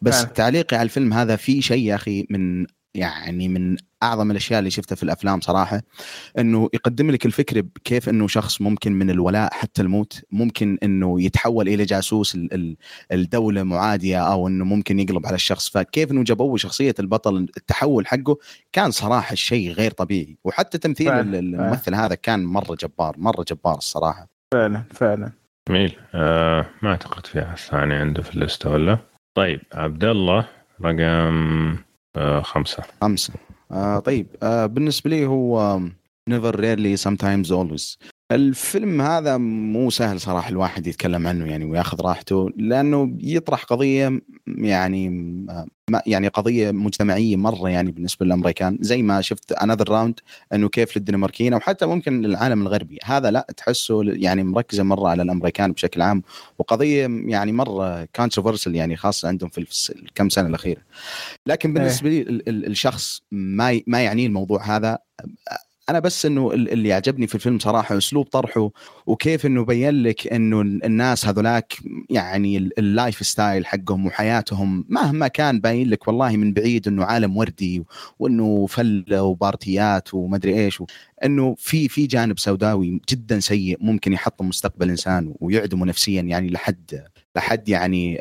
بس 0.02 0.16
فعلا. 0.16 0.34
تعليقي 0.34 0.78
على 0.78 0.84
الفيلم 0.84 1.14
هذا 1.14 1.36
في 1.36 1.62
شيء 1.62 1.84
يا 1.84 1.96
أخي 1.96 2.28
من 2.30 2.66
يعني 2.96 3.48
من 3.48 3.78
أعظم 4.04 4.32
الأشياء 4.32 4.60
اللي 4.60 4.70
شفتها 4.70 4.96
في 4.96 5.04
الأفلام 5.04 5.42
صراحة 5.42 5.82
إنه 6.38 6.70
يقدم 6.74 7.12
لك 7.12 7.26
الفكرة 7.26 7.64
كيف 7.84 8.10
إنه 8.10 8.28
شخص 8.28 8.62
ممكن 8.62 8.92
من 8.94 9.10
الولاء 9.10 9.54
حتى 9.54 9.82
الموت 9.82 10.22
ممكن 10.32 10.78
إنه 10.84 11.22
يتحول 11.22 11.68
إلى 11.68 11.86
جاسوس 11.86 12.38
الدولة 13.12 13.64
معادية 13.64 14.32
أو 14.32 14.48
إنه 14.48 14.66
ممكن 14.66 15.00
يقلب 15.00 15.26
على 15.26 15.36
الشخص. 15.36 15.70
فكيف 15.70 16.12
إنه 16.12 16.24
جابوا 16.24 16.58
شخصية 16.58 16.96
البطل 17.00 17.38
التحول 17.58 18.08
حقه 18.08 18.38
كان 18.72 18.92
صراحة 18.92 19.36
شيء 19.36 19.72
غير 19.72 19.92
طبيعي. 19.92 20.38
وحتى 20.44 20.78
تمثيل 20.78 21.08
فعلا. 21.08 21.40
الممثل 21.40 21.92
فعلا. 21.92 22.06
هذا 22.06 22.16
كان 22.16 22.46
مرة 22.46 22.76
جبار 22.76 23.16
مرة 23.18 23.46
جبار 23.48 23.78
الصراحة. 23.78 24.28
فعلا 24.54 24.84
فعلا. 24.92 25.32
جميل. 25.70 25.96
آه 26.14 26.66
ما 26.82 26.90
اعتقد 26.90 27.26
في 27.28 27.44
أحد 27.44 27.58
ثاني 27.58 27.94
عنده 27.94 28.22
في 28.22 28.36
ال 28.36 28.43
list 28.43 28.72
ولا؟ 28.72 28.98
طيب 29.38 29.62
عبد 29.74 30.04
الله 30.04 30.48
رقم 30.82 31.78
آه 32.18 32.42
خمسة. 32.42 32.84
خمسة. 33.02 33.34
آه 33.72 34.00
طيب. 34.00 34.28
آه 34.44 34.66
بالنسبة 34.66 35.10
لي 35.10 35.26
هو 35.26 35.80
Never 36.28 36.60
Rarely 36.60 36.98
Sometimes 36.98 37.52
Always 37.52 38.00
الفيلم 38.32 39.02
هذا 39.02 39.38
مو 39.38 39.90
سهل 39.90 40.20
صراحة 40.20 40.50
الواحد 40.50 40.88
يتكلم 40.88 41.28
عنه 41.28 41.46
يعني 41.46 41.66
وياخذ 41.66 42.02
راحته 42.02 42.50
لأنه 42.58 43.18
يطرح 43.20 43.64
قضية 43.64 44.22
يعني 44.48 45.32
يعني 46.06 46.28
قضية 46.28 46.72
مجتمعية 46.72 47.36
مرة 47.36 47.70
يعني 47.70 47.92
بالنسبة 47.92 48.26
للأمريكان 48.26 48.78
زي 48.82 49.02
ما 49.02 49.22
شفت 49.22 49.52
Another 49.52 49.90
Round 49.90 50.20
إنه 50.54 50.70
كيف 50.70 50.98
للدنماركيين 50.98 51.54
أو 51.54 51.60
حتى 51.60 51.86
ممكن 51.86 52.22
للعالم 52.22 52.62
الغربي. 52.62 53.00
هذا 53.04 53.32
لا 53.32 53.48
تحسه 53.58 54.04
يعني 54.04 54.44
مركزة 54.44 54.84
مرة 54.84 55.10
على 55.10 55.24
الأمريكان 55.24 55.72
بشكل 55.72 56.02
عام 56.02 56.24
وقضية 56.60 57.08
يعني 57.26 57.52
مرة 57.52 58.08
controversial 58.16 58.76
يعني 58.76 58.96
خاصة 58.96 59.28
عندهم 59.28 59.50
في 59.50 59.92
الكم 59.96 60.30
سنة 60.30 60.50
الأخيرة. 60.50 60.82
لكن 61.48 61.74
بالنسبة 61.74 62.10
لي 62.10 62.22
الشخص 62.48 63.22
ما 63.32 63.82
ما 63.88 64.02
يعنيه 64.02 64.28
الموضوع 64.28 64.76
هذا 64.76 64.98
أنا 65.90 66.00
بس 66.00 66.26
إنه 66.26 66.54
اللي 66.54 66.94
عجبني 66.94 67.28
في 67.28 67.36
الفيلم 67.36 67.60
صراحة 67.60 67.98
أسلوب 67.98 68.26
طرحه 68.26 68.72
وكيف 69.06 69.46
إنه 69.46 69.66
بين 69.66 70.04
لك 70.04 70.34
إنه 70.34 70.62
الناس 70.62 71.26
هذولاك 71.26 71.74
يعني 72.10 72.58
ال 72.58 73.26
lifestyle 73.28 73.66
حقهم 73.66 74.06
وحياتهم 74.06 74.86
مهما 74.90 75.28
كان 75.28 75.60
باين 75.60 75.90
لك 75.90 76.08
والله 76.08 76.38
من 76.38 76.54
بعيد 76.54 76.88
إنه 76.88 77.06
عالم 77.06 77.38
وردي 77.38 77.84
وإنه 78.20 78.66
فلة 78.66 79.24
و 79.24 79.37
party 79.37 80.01
ات 80.01 80.14
ومدري 80.14 80.66
إيش 80.66 80.84
إنه 81.24 81.56
في 81.58 81.88
في 81.88 82.08
جانب 82.08 82.40
سوداوي 82.40 83.02
جدا 83.10 83.40
سيء 83.40 83.78
ممكن 83.82 84.14
يحطم 84.14 84.48
مستقبل 84.48 84.90
إنسان 84.90 85.34
ويعدمه 85.40 85.86
نفسيا 85.86 86.22
يعني 86.22 86.50
لحد 86.50 87.04
لحد 87.36 87.70
يعني 87.70 88.20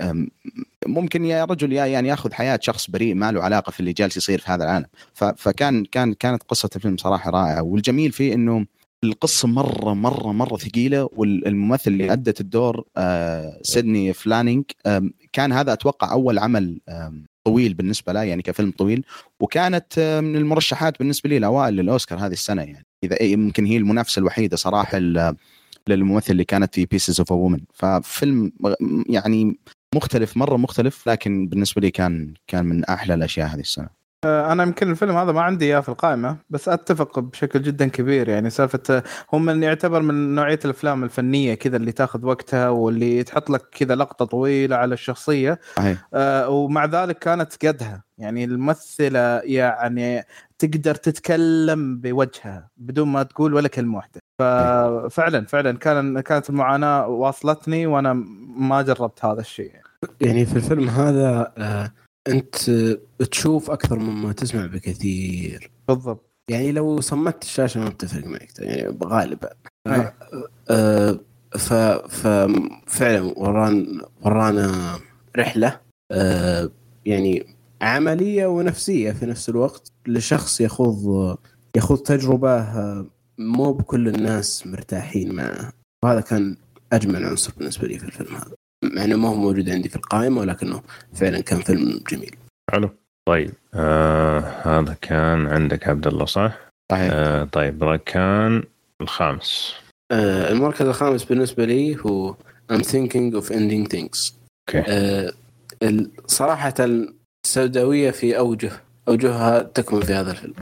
ممكن 0.86 1.24
يا 1.24 1.44
رجل 1.44 1.72
يا 1.72 1.86
يعني 1.86 2.08
ياخذ 2.08 2.32
حياة 2.32 2.58
شخص 2.62 2.90
بريء 2.90 3.14
ما 3.14 3.32
له 3.32 3.42
علاقة 3.42 3.70
في 3.70 3.80
اللي 3.80 3.92
جالس 3.92 4.16
يصير 4.16 4.38
في 4.38 4.50
هذا 4.50 4.64
العالم. 4.64 4.86
فكان 5.36 5.84
كان 5.84 6.12
كانت 6.12 6.42
قصة 6.42 6.70
الفيلم 6.76 6.96
صراحة 6.96 7.30
رائعة. 7.30 7.62
والجميل 7.62 8.12
فيه 8.12 8.34
إنه 8.34 8.66
القصة 9.04 9.48
مرة 9.48 9.94
مرة 9.94 10.32
مرة 10.32 10.56
ثقيلة 10.56 11.08
والممثل 11.16 11.90
اللي 11.90 12.12
أدت 12.12 12.40
الدور 12.40 12.84
آه 12.96 13.58
سيدني 13.62 14.12
فلانينج 14.12 14.64
آه 14.86 15.02
كان 15.32 15.52
هذا 15.52 15.72
أتوقع 15.72 16.12
أول 16.12 16.38
عمل 16.38 16.80
آه 16.88 17.12
طويل 17.44 17.74
بالنسبة 17.74 18.12
له 18.12 18.22
يعني 18.22 18.42
كفيلم 18.42 18.70
طويل. 18.70 19.04
وكانت 19.40 20.20
من 20.24 20.36
المرشحات 20.36 20.98
بالنسبة 20.98 21.30
لي 21.30 21.36
الاوائل 21.36 21.74
للاوسكار 21.74 22.18
هذه 22.18 22.32
السنة 22.32 22.62
يعني. 22.62 22.86
إذا 23.04 23.22
يمكن 23.22 23.66
هي 23.66 23.76
المنافسة 23.76 24.20
الوحيدة 24.20 24.56
صراحة 24.56 24.98
للممثل 25.88 26.32
اللي 26.32 26.44
كانت 26.44 26.74
في 26.74 26.86
Pieces 26.86 27.20
of 27.20 27.32
a 27.32 27.37
Woman 27.37 27.60
ففيلم 27.74 28.52
يعني 29.08 29.58
مختلف 29.94 30.36
مرة 30.36 30.56
مختلف 30.56 31.08
لكن 31.08 31.46
بالنسبة 31.46 31.80
لي 31.80 31.90
كان 31.90 32.34
كان 32.46 32.66
من 32.66 32.84
أحلى 32.84 33.14
الأشياء 33.14 33.48
هذه 33.48 33.60
السنة. 33.60 34.03
أنا 34.24 34.62
يمكن 34.62 34.90
الفيلم 34.90 35.16
هذا 35.16 35.32
ما 35.32 35.42
عندي 35.42 35.64
إياه 35.64 35.80
في 35.80 35.88
القائمة 35.88 36.36
بس 36.50 36.68
أتفق 36.68 37.18
بشكل 37.18 37.62
جدا 37.62 37.88
كبير. 37.88 38.28
يعني 38.28 38.50
سالفة 38.50 39.02
هو 39.34 39.38
من 39.38 39.62
يعتبر 39.62 40.02
من 40.02 40.34
نوعية 40.34 40.58
الأفلام 40.64 41.04
الفنية 41.04 41.54
كذا 41.54 41.76
اللي 41.76 41.92
تاخذ 41.92 42.26
وقتها 42.26 42.68
واللي 42.68 43.22
تحط 43.22 43.50
لك 43.50 43.62
كذا 43.72 43.94
لقطة 43.94 44.24
طويلة 44.24 44.76
على 44.76 44.94
الشخصية. 44.94 45.60
آه 46.14 46.48
ومع 46.48 46.84
ذلك 46.84 47.18
كانت 47.18 47.66
قدها. 47.66 48.04
يعني 48.18 48.44
الممثلة 48.44 49.40
يعني 49.44 50.24
تقدر 50.58 50.94
تتكلم 50.94 52.00
بوجهها 52.00 52.70
بدون 52.76 53.08
ما 53.08 53.22
تقول 53.22 53.54
ولا 53.54 53.68
كلمة 53.68 53.96
واحدة. 53.96 54.20
ففعلا 54.38 55.46
فعلا 55.46 55.78
كان 55.78 56.20
كانت 56.20 56.50
المعاناة 56.50 57.06
واصلتني 57.06 57.86
وأنا 57.86 58.12
ما 58.56 58.82
جربت 58.82 59.24
هذا 59.24 59.40
الشيء. 59.40 59.72
يعني 60.20 60.46
في 60.46 60.56
الفيلم 60.56 60.88
هذا 60.88 61.52
آه 61.58 61.92
أنت 62.28 62.70
تشوف 63.30 63.70
أكثر 63.70 63.98
مما 63.98 64.32
تسمع 64.32 64.66
بكثير. 64.66 65.70
بالضبط. 65.88 66.30
يعني 66.50 66.72
لو 66.72 67.00
صمت 67.00 67.42
الشاشة 67.42 67.80
ما 67.80 67.88
بتفرق 67.88 68.26
معك 68.26 68.48
يعني 68.58 68.98
غالبا. 69.04 69.50
آه 70.70 71.20
ف 71.58 71.72
ففعلا 71.74 73.20
وران 73.36 74.00
ورانا 74.22 74.98
رحلة 75.36 75.80
آه 76.12 76.70
يعني 77.06 77.46
عملية 77.82 78.46
ونفسية 78.46 79.12
في 79.12 79.26
نفس 79.26 79.48
الوقت 79.48 79.92
لشخص 80.06 80.60
يخوض 80.60 81.36
يخوض 81.76 81.98
تجربة 81.98 82.50
آه، 82.60 83.06
مو 83.38 83.72
بكل 83.72 84.08
الناس 84.08 84.66
مرتاحين 84.66 85.34
معها 85.34 85.72
وهذا 86.04 86.20
كان 86.20 86.56
أجمل 86.92 87.24
عنصر 87.24 87.52
بالنسبة 87.58 87.88
لي 87.88 87.98
في 87.98 88.04
الفيلم 88.04 88.34
هذا. 88.36 88.54
مع 88.92 89.04
انه 89.04 89.16
ما 89.16 89.28
هو 89.28 89.34
موجود 89.34 89.70
عندي 89.70 89.88
في 89.88 89.96
القائمة 89.96 90.40
ولكنه 90.40 90.82
فعلا 91.14 91.40
كان 91.40 91.60
فيلم 91.60 92.00
جميل. 92.10 92.36
حلو. 92.72 92.90
طيب 93.28 93.52
آه 93.74 94.38
هذا 94.40 94.96
كان 95.02 95.46
عندك 95.46 95.88
عبد 95.88 96.06
الله 96.06 96.24
صح؟ 96.24 96.58
صحيح. 96.92 97.10
آه 97.12 97.44
طيب 97.44 97.84
ركان 97.84 98.62
الخامس. 99.00 99.74
آه 100.12 100.52
المركز 100.52 100.86
الخامس 100.86 101.24
بالنسبة 101.24 101.64
لي 101.64 101.96
هو 101.96 102.34
I'm 102.72 102.82
thinking 102.82 103.40
of 103.40 103.48
ending 103.50 103.88
things. 103.96 104.32
أوكي. 104.68 104.84
آه 104.88 105.32
صراحة 106.26 106.74
السوداوية 107.44 108.10
في 108.10 108.38
اوجه 108.38 108.72
أوجهها 109.08 109.62
تكمن 109.62 110.00
في 110.00 110.12
هذا 110.12 110.30
الفيلم. 110.30 110.54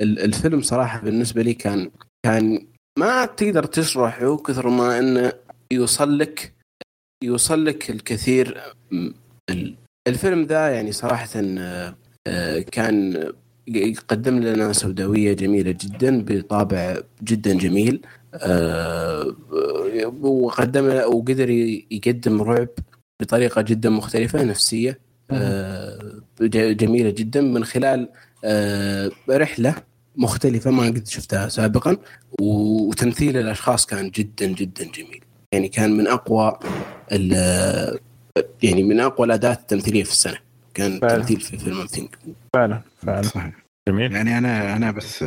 الفيلم 0.00 0.62
صراحة 0.62 1.00
بالنسبة 1.00 1.42
لي 1.42 1.54
كان 1.54 1.90
كان 2.26 2.66
ما 2.98 3.24
تقدر 3.24 3.64
تشرحه 3.64 4.36
كثر 4.36 4.68
ما 4.68 4.98
إنه 4.98 5.32
يوصل 5.72 6.18
لك 6.18 6.52
يوصل 7.24 7.64
لك 7.64 7.90
الكثير 7.90 8.60
الفيلم 10.08 10.42
ذا 10.42 10.68
يعني 10.68 10.92
صراحة 10.92 11.28
آه، 12.26 12.58
كان 12.60 13.24
يقدم 13.68 14.38
لنا 14.38 14.72
سوداوية 14.72 15.32
جميلة 15.32 15.70
جدا 15.70 16.24
بطابع 16.28 16.96
جدا 17.22 17.58
جميل 17.58 18.00
آه، 18.34 19.36
وقدم 20.22 20.84
وقدر 20.86 21.50
يقدم 21.90 22.42
رعب 22.42 22.68
بطريقة 23.20 23.62
جدا 23.62 23.90
مختلفة 23.90 24.44
نفسية 24.44 24.98
آه، 25.30 26.22
جميلة 26.50 27.10
جدا 27.10 27.40
من 27.40 27.64
خلال 27.64 28.08
رحلة 29.30 29.74
مختلفة 30.16 30.70
ما 30.70 30.86
قد 30.86 31.06
شفتها 31.06 31.48
سابقا 31.48 31.96
وتمثيل 32.40 33.36
الأشخاص 33.36 33.86
كان 33.86 34.10
جدا 34.10 34.46
جدا 34.46 34.84
جميل. 34.84 35.25
يعني 35.52 35.68
كان 35.68 35.96
من 35.96 36.06
أقوى 36.06 36.58
يعني 38.62 38.82
من 38.82 39.00
أقوى 39.00 39.26
الاداءات 39.26 39.60
التمثيلية 39.60 40.04
في 40.04 40.10
السنة. 40.10 40.38
كان 40.74 40.98
فعلا. 41.00 41.16
تمثيل 41.18 41.40
في 41.40 41.58
فيلم 41.58 41.86
ثينك 41.86 42.18
فعلا 42.54 42.80
فعلا. 43.06 43.22
صحيح. 43.22 43.52
جميل. 43.88 44.12
يعني 44.12 44.38
أنا 44.38 44.76
أنا 44.76 44.90
بس 44.90 45.24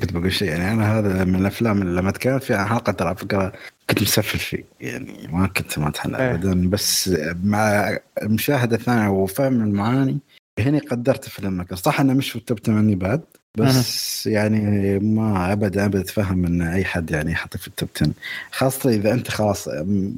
كنت 0.00 0.12
بقول 0.12 0.32
شيء. 0.32 0.48
يعني 0.48 0.72
أنا 0.72 0.98
هذا 0.98 1.24
من 1.24 1.34
الأفلام 1.34 1.82
اللي 1.82 2.00
لما 2.00 2.10
تكلمت 2.10 2.42
فيها 2.42 2.64
حلقة 2.64 2.92
ترى 2.92 3.14
فكرة 3.14 3.52
كنت 3.90 4.02
مسفل 4.02 4.38
فيه. 4.38 4.64
يعني 4.80 5.28
ما 5.32 5.46
كنت 5.46 5.78
ما 5.78 5.88
اتحنى 5.88 6.16
إيه. 6.16 6.34
ابدا. 6.34 6.70
بس 6.70 7.14
مع 7.44 7.96
المشاهدة 8.22 8.76
الثانية 8.76 9.08
وفهم 9.08 9.62
المعاني 9.62 10.18
هنا 10.58 10.80
قدرت 10.90 11.28
فيلم 11.28 11.66
صح 11.74 12.00
إنه 12.00 12.12
مش 12.14 12.30
في 12.30 12.36
ال 12.36 12.41
top 12.41 12.58
8 12.58 12.96
بعد؟ 12.96 13.20
بس 13.58 14.26
يعني 14.26 14.98
ما 14.98 15.52
ابدا 15.52 15.84
ابدا 15.84 16.00
اتفهم 16.00 16.46
إن 16.46 16.62
أي 16.62 16.84
حد 16.84 17.10
يعني 17.10 17.32
يحطك 17.32 17.60
في 17.60 17.68
ال 17.68 17.73
top 17.73 17.88
10 17.96 18.10
خاصة 18.50 18.90
إذا 18.90 19.12
أنت 19.12 19.30
خلاص 19.30 19.68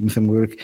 مثل 0.01 0.21
ما 0.21 0.27
أقول 0.31 0.43
لك 0.43 0.57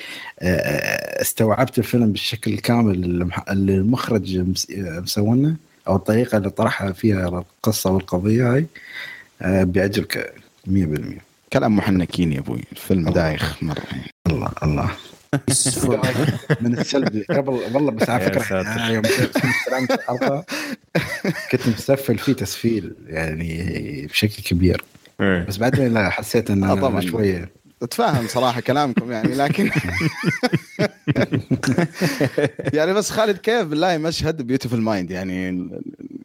استوعبت 1.21 1.77
الفيلم 1.77 2.11
بالشكل 2.11 2.53
الكامل 2.53 3.25
اللي 3.49 3.75
المخرج 3.75 4.37
مسوونه 4.77 5.55
أو 5.87 5.95
الطريقة 5.95 6.37
اللي 6.37 6.49
طرحها 6.49 6.91
فيها 6.91 7.27
القصة 7.27 7.91
والقضية 7.91 8.53
هاي 8.53 8.65
بيعجبك 9.41 10.33
100% 10.67 10.71
كلام 11.53 11.75
محنكين 11.75 12.33
يا 12.33 12.39
أبوي. 12.39 12.63
الفيلم 12.71 13.09
دايخ 13.09 13.63
مرة. 13.63 13.83
الله 14.27 14.49
الله. 14.63 14.91
من 16.61 16.79
السلبي 16.79 17.25
قبل 17.29 17.51
والله 17.73 17.91
بس 17.91 18.09
على 18.09 18.25
فكرة 18.25 18.89
يوم 18.89 19.03
الحلقة 19.91 20.45
كنت 21.51 21.67
مسفل 21.67 22.17
فيه 22.17 22.33
تسفيل 22.33 22.95
يعني 23.07 24.07
بشكل 24.07 24.43
كبير. 24.43 24.83
إيه. 25.21 25.43
بس 25.43 25.57
بعدين 25.57 25.93
لا 25.93 26.09
حسيت 26.09 26.51
انه 26.51 26.97
آه، 26.97 26.99
شوية 26.99 27.49
أتفاهم 27.83 28.27
صراحة 28.27 28.61
كلامكم 28.61 29.11
يعني 29.11 29.35
لكن 29.35 29.71
يعني 32.77 32.93
بس 32.93 33.09
خالد 33.09 33.37
كيف 33.37 33.63
بالله 33.63 33.97
مشهد 33.97 34.41
Beautiful 34.41 34.81
Mind 34.81 35.11
يعني 35.11 35.49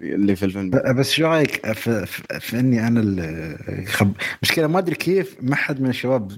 اللي 0.00 0.36
في 0.36 0.44
الفيلم؟ 0.44 0.70
بس 0.70 1.10
شو 1.10 1.26
رأيك 1.26 1.72
في, 1.72 2.06
في, 2.06 2.40
في 2.40 2.60
إني 2.60 2.86
أنا 2.86 3.00
الخب... 3.68 4.12
مشكلة 4.42 4.66
ما 4.66 4.78
أدري 4.78 4.94
كيف 4.94 5.36
ما 5.40 5.56
حد 5.56 5.80
من 5.80 5.88
الشباب 5.88 6.32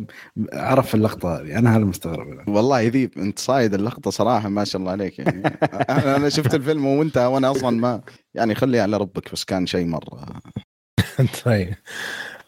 عرف 0.53 0.95
اللقطة 0.95 1.41
هذه. 1.41 1.59
أنا 1.59 1.77
هذا 1.77 1.85
مستغرب 1.85 2.49
والله 2.49 2.89
ذيب 2.89 3.19
أنت 3.19 3.39
صايد 3.39 3.75
اللقطة 3.75 4.11
صراحة 4.11 4.49
ما 4.49 4.65
شاء 4.65 4.81
الله 4.81 4.93
عليك 4.93 5.19
يعني. 5.19 5.43
أنا 5.91 6.29
شفت 6.29 6.55
الفيلم 6.55 6.87
وانت 6.87 7.19
وأنا 7.19 7.51
أصلا 7.51 7.81
ما 7.81 8.01
يعني 8.35 8.55
خلي 8.55 8.81
على 8.81 8.97
ربك 8.97 9.33
بس 9.33 9.45
كان 9.45 9.67
شيء 9.67 9.87
مرة. 9.87 10.41
طيب. 11.45 11.75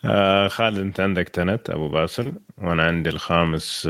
آه 0.04 0.48
خالد 0.48 0.78
انت 0.78 1.00
عندك 1.00 1.28
Tenet 1.28 1.70
أبو 1.70 1.88
باسل 1.88 2.32
وأنا 2.58 2.82
عندي 2.82 3.10
الخامس 3.10 3.86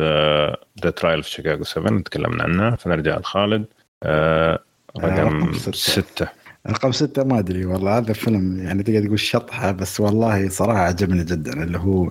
The 0.85 0.91
Trial 0.97 1.23
of 1.23 1.31
the 1.31 1.41
Chicago 1.41 1.65
7 1.65 2.01
تكلمنا 2.01 2.43
عنه 2.43 2.77
فنرجع 2.77 3.19
لخالد. 3.19 3.65
آه 4.03 4.59
رقم 5.01 5.53
ستة. 5.73 6.29
رقم 6.67 6.93
ستة 6.93 7.25
ما 7.25 7.39
أدري 7.39 7.65
والله 7.65 7.99
هذا 7.99 8.13
فيلم 8.13 8.59
يعني 8.59 8.83
تقدر 8.83 9.05
تقول 9.07 9.19
شطحة 9.19 9.73
بس 9.73 10.01
والله 10.01 10.49
صراحة 10.49 10.79
عجبني 10.79 11.25
جدا 11.25 11.63
اللي 11.63 11.79
هو 11.79 12.11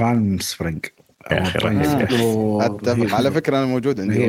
Palm 0.00 0.38
Springs 0.38 0.86
يا 1.32 1.42
أخي 1.42 1.58
أتفق. 2.66 3.14
على 3.14 3.30
فكرة 3.30 3.56
أنا 3.58 3.66
موجود 3.66 4.00
عندي 4.00 4.28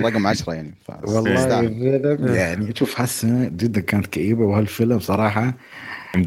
رقم 0.00 0.26
10 0.26 0.52
يعني 0.54 0.74
والله 1.02 2.34
يعني 2.34 2.74
شوف 2.76 3.00
هالسنه 3.00 3.48
جدا 3.48 3.80
كانت 3.80 4.06
كئيبة 4.06 4.44
وهالفيلم 4.44 4.98
صراحة 4.98 5.54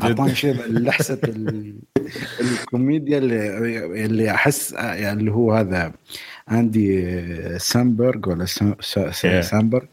اعطاني 0.01 0.35
شيء 0.35 0.55
لحسه 0.67 1.19
الكوميديا 2.41 3.17
اللي 3.17 4.05
اللي 4.05 4.31
أحس 4.31 4.71
يعني 4.71 5.19
اللي 5.19 5.31
هو 5.31 5.53
هذا 5.53 5.93
اندي 6.47 7.59
سامبرغ 7.59 8.29
ولا 8.29 8.45
سامبرغ. 9.41 9.85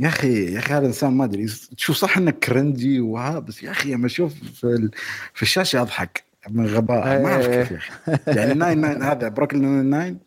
يا 0.00 0.08
أخي 0.08 0.52
يا 0.52 0.58
أخي 0.58 0.72
هذا 0.72 0.78
الانسان 0.80 1.12
ما 1.12 1.24
أدري 1.24 1.46
تشوف 1.76 1.96
صح 1.96 2.16
إنه 2.18 2.30
cringy 2.30 3.00
وها 3.00 3.38
بس 3.38 3.62
يا 3.62 3.70
أخي 3.70 3.94
لما 3.94 4.06
أشوف 4.06 4.34
في, 4.34 4.90
في 5.34 5.42
الشاشة 5.42 5.82
أضحك 5.82 6.24
من 6.50 6.66
غباء 6.66 7.22
ما 7.22 7.32
أعرف 7.32 7.46
كيف 7.46 7.90
يعني 8.26 8.54
Nine-Nine 8.64 9.02
هذا 9.02 9.28
Brooklyn 9.28 9.84
Nine 9.84 10.18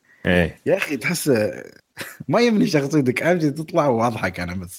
يا 0.66 0.78
أخي 0.78 0.98
تحس 0.98 1.32
ما 2.28 2.42
يهمني 2.42 2.68
شخصيتك 2.68 3.24
أمشي 3.24 3.52
تطلع 3.52 3.88
وأضحك 3.88 4.40
أنا 4.40 4.56
بس. 4.56 4.78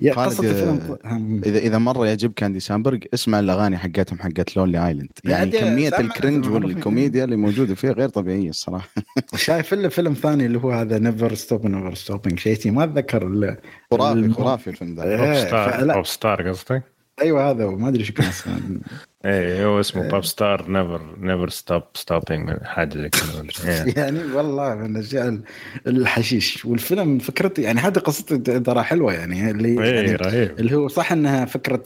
يا 0.00 0.12
قصة 0.12 0.50
الفيلم 0.50 1.40
إذا 1.46 1.58
إذا 1.58 1.78
مرة 1.78 2.06
يعجبك 2.06 2.42
اندي 2.42 2.60
سامبرغ 2.60 2.98
اسمع 3.14 3.40
الأغاني 3.40 3.78
حقتهم 3.78 4.18
حقت 4.18 4.56
Lonely 4.56 4.86
Island. 4.86 5.10
يعني 5.24 5.50
كمية 5.50 5.98
ال 5.98 6.05
cringe 6.05 6.48
والكوميديا 6.48 7.24
اللي 7.24 7.36
موجودة 7.36 7.74
فيه 7.74 7.90
غير 7.90 8.08
طبيعية 8.08 8.50
الصراحة. 8.50 8.88
شايف 9.34 9.72
الا 9.72 9.88
فيلم 9.88 10.14
ثاني 10.14 10.46
اللي 10.46 10.58
هو 10.58 10.70
هذا 10.70 10.98
Never 10.98 11.34
Stop 11.34 11.66
Never 11.66 11.94
Stopping 11.94 12.38
شيء 12.38 12.70
ما 12.70 12.84
أتذكر 12.84 13.56
خرافي 13.90 14.32
خرافي 14.32 14.70
الفيلم 14.70 14.94
the 14.94 15.94
Popstar 15.94 16.48
قصدك؟ 16.48 16.99
أيوه 17.20 17.50
هذا 17.50 17.66
ما 17.66 17.88
أدري 17.88 18.04
شو 18.04 18.12
كان 18.12 18.26
اسمه. 18.26 18.60
إيه 19.24 19.66
هو 19.66 19.80
اسمه 19.80 20.08
Popstar 20.08 20.70
Never 20.70 21.16
Never 21.18 21.48
Stop 21.48 21.82
Stopping 21.94 22.50
حاجة 22.62 22.98
زي 22.98 23.08
كذا. 23.08 23.84
يعني 24.02 24.32
والله 24.32 24.74
من 24.74 24.96
الأشياء 24.96 25.40
الحشيش. 25.86 26.64
والفيلم 26.64 27.18
فكرته 27.18 27.60
يعني 27.60 27.80
هذه 27.80 27.98
قصته 27.98 28.58
ترى 28.58 28.82
حلوة 28.82 29.12
يعني. 29.12 29.50
اللي 29.50 29.82
إيه 29.82 29.94
يعني 29.94 30.14
رهيب. 30.14 30.60
اللي 30.60 30.76
هو 30.76 30.88
صح 30.88 31.12
إنها 31.12 31.44
فكرة 31.44 31.82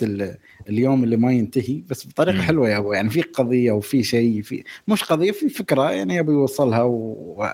اليوم 0.68 1.04
اللي 1.04 1.16
ما 1.16 1.32
ينتهي 1.32 1.82
بس 1.90 2.06
بطريقة 2.06 2.38
م. 2.38 2.42
حلوة 2.42 2.68
يا 2.68 2.78
أبو. 2.78 2.92
يعني 2.92 3.10
في 3.10 3.22
قضية 3.22 3.72
وفي 3.72 4.02
شيء 4.02 4.42
في 4.42 4.64
مش 4.88 5.04
قضية 5.04 5.32
في 5.32 5.48
فكرة 5.48 5.90
يعني 5.90 6.16
يبي 6.16 6.32
يوصلها 6.32 6.82
و... 6.82 7.46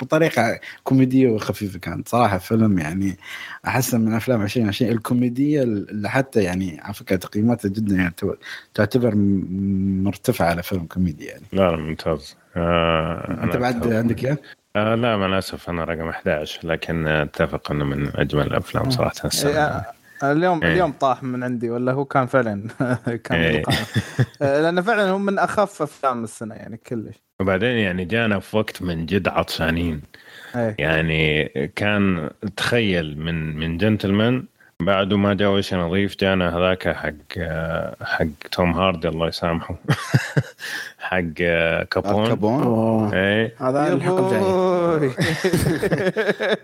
بطريقة 0.00 0.60
كوميدية 0.84 1.28
وخفيفة 1.28 1.78
كانت. 1.78 2.08
صراحة 2.08 2.38
فيلم 2.38 2.78
يعني 2.78 3.18
احسن 3.66 4.00
من 4.00 4.12
أفلام 4.14 4.42
2020 4.42 4.92
الكوميدية 4.92 5.62
اللي 5.62 6.10
حتى 6.10 6.42
يعني 6.42 6.80
على 6.80 6.94
فكرة 6.94 7.16
تقييماتها 7.16 7.68
جدا 7.68 7.96
يعني 7.96 8.14
تعتبر 8.74 9.12
مرتفعة 10.04 10.46
على 10.46 10.62
فيلم 10.62 10.86
كوميدي 10.86 11.24
يعني. 11.24 11.42
لا 11.52 11.70
لا 11.70 11.76
ممتاز. 11.76 12.36
آه 12.56 13.42
أنت 13.44 13.56
بعد 13.56 13.92
عندك 13.92 14.24
إياه؟ 14.24 14.38
آه 14.76 14.94
لا 14.94 15.16
مع 15.16 15.26
الاسف 15.26 15.70
أنا 15.70 15.84
رقم 15.84 16.08
11 16.08 16.68
لكن 16.68 17.06
أتفق 17.06 17.70
إنه 17.70 17.84
من 17.84 18.16
أجمل 18.16 18.46
الأفلام 18.46 18.90
صراحة 18.90 19.14
السنة. 19.24 19.50
إيه، 19.50 19.84
اليوم 20.32 20.62
إيه. 20.62 20.72
اليوم 20.72 20.92
طاح 20.92 21.22
من 21.22 21.42
عندي 21.42 21.70
ولا 21.70 21.92
هو 21.92 22.04
كان 22.04 22.26
فعلا 22.26 22.68
كان 23.24 23.40
إيه. 23.40 23.62
آه، 24.42 24.60
لأنه 24.60 24.82
فعلا 24.82 25.10
هو 25.10 25.18
من 25.18 25.38
أخف 25.38 25.82
أفلام 25.82 26.24
السنة 26.24 26.54
يعني 26.54 26.76
كلش 26.76 27.16
وبعدين 27.40 27.76
يعني 27.76 28.04
جانا 28.04 28.38
في 28.38 28.56
وقت 28.56 28.82
من 28.82 29.06
جد 29.06 29.28
عطشانين 29.28 30.02
أيه. 30.56 30.76
يعني 30.78 31.48
كان 31.76 32.30
تخيل 32.56 33.18
من 33.18 33.56
من 33.56 33.78
جنتلمان 33.78 34.44
بعده 34.84 35.16
ما 35.16 35.34
جاء 35.34 35.60
شيء 35.60 35.78
نظيف 35.78 36.16
جانا 36.20 36.56
هذاك 36.58 36.88
حق 36.88 37.38
حق 38.02 38.26
توم 38.52 38.72
هاردي 38.72 39.08
الله 39.08 39.28
يسامحه. 39.28 39.74
حق 40.98 41.32
كابون. 41.90 42.26
كابون. 42.26 43.14
إيه. 43.14 43.54
هذا 43.60 43.92
الحلقة 43.92 44.96
الجايه 44.96 45.14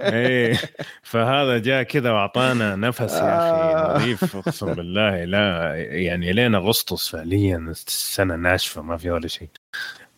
إيه. 0.16 0.56
فهذا 1.02 1.58
جاء 1.58 1.82
كذا 1.82 2.10
وأعطانا 2.12 2.76
نفس 2.76 3.00
يا 3.00 3.06
أخي 3.38 3.74
آه. 3.74 3.96
نظيف 3.96 4.36
أقسم 4.36 4.74
بالله. 4.74 5.24
لا 5.24 5.74
يعني 5.76 6.32
لين 6.32 6.54
أغسطس 6.54 7.08
فعليا 7.08 7.56
السنة 7.56 8.36
ناشفة 8.36 8.82
ما 8.82 8.96
في 8.96 9.10
ولا 9.10 9.28
شيء. 9.28 9.48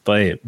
طيب. 0.05 0.39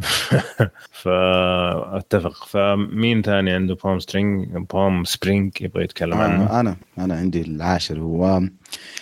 فأتفق. 1.02 2.46
فمين 2.46 3.22
ثاني 3.22 3.50
عنده 3.50 3.74
Palm 3.74 3.98
Springs 3.98 4.56
Palm 4.56 5.04
Springs 5.04 5.52
يبغى 5.60 5.84
يتكلم 5.84 6.14
عنه؟ 6.14 6.60
أنا 6.60 6.76
أنا 6.98 7.14
عندي 7.14 7.40
العاشر. 7.40 8.00
هو 8.00 8.42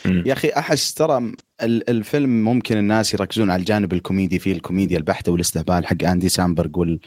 يا 0.07 0.33
أخي 0.33 0.49
أحس 0.49 0.95
ترى 0.95 1.33
الفيلم 1.63 2.45
ممكن 2.45 2.77
الناس 2.77 3.15
يركزون 3.15 3.51
على 3.51 3.61
الجانب 3.61 3.93
الكوميدي 3.93 4.39
فيه 4.39 4.53
الكوميديا 4.53 4.99
البحتة 4.99 5.33
والاستهبال 5.33 5.87
حق 5.87 6.05
أندي 6.05 6.29
سامبرغ 6.29 6.79
وال... 6.79 7.01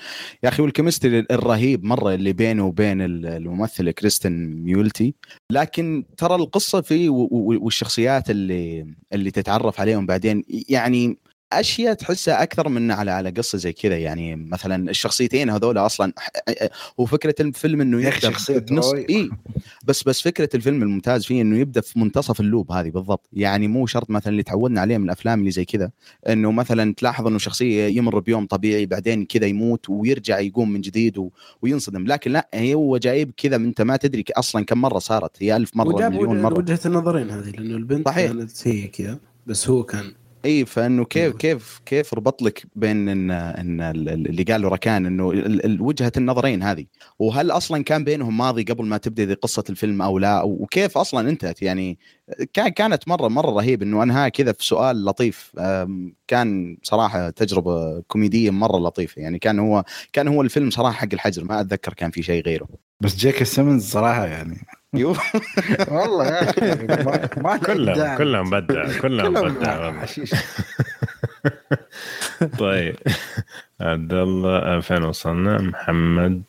يا 0.43 0.49
أخي 0.49 0.63
وال 0.63 0.75
chemistry 0.75 1.25
الرهيب 1.31 1.83
مرة 1.83 2.13
اللي 2.13 2.33
بينه 2.33 2.65
وبين 2.65 3.01
الممثله 3.01 3.91
كريستن 3.91 4.31
ميولتي. 4.63 5.13
لكن 5.51 6.03
ترى 6.17 6.35
القصة 6.35 6.81
فيه 6.81 7.09
والشخصيات 7.09 8.29
اللي 8.29 8.87
اللي 9.13 9.31
تتعرف 9.31 9.79
عليهم 9.79 10.05
بعدين 10.05 10.43
يعني 10.69 11.17
أشياء 11.53 11.93
تحسها 11.93 12.43
أكثر 12.43 12.69
من 12.69 12.91
على 12.91 13.11
على 13.11 13.29
قصة 13.29 13.57
زي 13.57 13.73
كذا. 13.73 13.97
يعني 13.97 14.35
مثلا 14.35 14.89
الشخصيتين 14.89 15.49
هذول 15.49 15.77
أصلا 15.77 16.13
هو 16.99 17.05
فكرة 17.05 17.35
الفيلم 17.39 17.81
إنه 17.81 18.01
يبدأ 18.01 18.33
بنص 18.49 18.93
إي. 18.93 19.29
بس 19.85 20.03
بس 20.03 20.21
فكرة 20.21 20.49
الفيلم 20.55 20.83
الممتاز 20.83 21.25
فيه 21.25 21.41
إنه 21.41 21.57
يبدأ 21.57 21.81
في 21.81 21.99
منتصف 21.99 22.39
اللوب 22.39 22.71
هذه 22.71 22.89
بالضبط. 22.89 23.29
يعني 23.33 23.67
مو 23.67 23.85
شرط 23.85 24.09
مثلا 24.09 24.31
اللي 24.31 24.43
تعودنا 24.43 24.81
عليه 24.81 24.97
من 24.97 25.05
الأفلام 25.05 25.39
اللي 25.39 25.51
زي 25.51 25.65
كذا 25.65 25.91
إنه 26.29 26.51
مثلا 26.51 26.93
تلاحظ 26.93 27.27
إنه 27.27 27.37
شخصية 27.37 27.87
يمر 27.97 28.19
بيوم 28.19 28.45
طبيعي 28.45 28.85
بعدين 28.85 29.25
كذا 29.25 29.45
يموت 29.45 29.89
ويرجع 29.89 30.39
يقوم 30.39 30.69
من 30.69 30.81
جديد 30.81 31.17
و... 31.17 31.29
وينصدم. 31.61 32.07
لكن 32.07 32.31
لا 32.31 32.49
هو 32.55 32.97
جايب 32.97 33.31
كذا 33.37 33.55
أنت 33.55 33.81
ما 33.81 33.97
تدري 33.97 34.23
أصلا 34.37 34.65
كم 34.65 34.81
مرة 34.81 34.99
صارت. 34.99 35.43
هي 35.43 35.55
ألف 35.55 35.75
مرة 35.75 36.09
مليون 36.09 36.41
مرة. 36.41 36.57
وجهة 36.57 36.79
النظرين 36.85 37.29
هذه 37.29 37.49
لأنه 37.49 37.75
البنت 37.75 38.07
صحيح. 38.07 38.31
كانت 38.31 38.67
هي 38.67 38.87
كذا 38.87 39.19
بس 39.47 39.69
هو 39.69 39.83
كان 39.83 40.11
إي 40.45 40.65
فإنه 40.65 41.05
كيف 41.05 41.35
كيف 41.35 41.81
كيف 41.85 42.13
ربط 42.13 42.41
لك 42.41 42.65
بين 42.75 43.09
إن 43.09 43.31
إن 43.31 43.81
اللي 43.81 44.43
قاله 44.43 44.67
ركان 44.67 45.05
إنه 45.05 45.25
وجهة 45.79 46.11
النظرين 46.17 46.63
هذه؟ 46.63 46.85
وهل 47.19 47.51
أصلا 47.51 47.83
كان 47.83 48.03
بينهم 48.03 48.37
ماضي 48.37 48.63
قبل 48.63 48.85
ما 48.85 48.97
تبدأ 48.97 49.33
قصة 49.33 49.63
الفيلم 49.69 50.01
أو 50.01 50.19
لا؟ 50.19 50.41
وكيف 50.41 50.97
أصلا 50.97 51.29
انتهت 51.29 51.61
يعني 51.61 51.97
كانت 52.53 53.07
مرة 53.07 53.27
مرة 53.27 53.51
رهيب 53.51 53.81
إنه 53.81 54.03
انهاها 54.03 54.29
كذا 54.29 54.51
في 54.51 54.65
سؤال 54.65 55.05
لطيف 55.05 55.51
كان 56.27 56.77
صراحة 56.83 57.29
تجربة 57.29 58.01
كوميدية 58.01 58.49
مرة 58.49 58.77
لطيفة. 58.77 59.21
يعني 59.21 59.39
كان 59.39 59.59
هو 59.59 59.83
كان 60.13 60.27
هو 60.27 60.41
الفيلم 60.41 60.69
صراحة 60.69 60.93
حق 60.93 61.07
الحجر 61.13 61.43
ما 61.43 61.61
أتذكر 61.61 61.93
كان 61.93 62.11
في 62.11 62.23
شيء 62.23 62.43
غيره. 62.43 62.67
بس 63.01 63.15
جيك 63.15 63.43
سيمنز 63.43 63.89
صراحة 63.89 64.25
يعني 64.25 64.57
والله 65.03 66.25
يا 66.25 66.43
أخي 66.49 66.87
ما 67.41 67.57
كلهم 67.67 68.17
كلهم 68.17 68.49
بدع 68.49 68.99
كلهم 69.01 69.33
بدع 69.33 70.05
طيب. 72.59 72.95
عبد 73.81 74.13
الله 74.13 74.79
فين 74.79 75.03
وصلنا؟ 75.03 75.57
محمد 75.57 76.41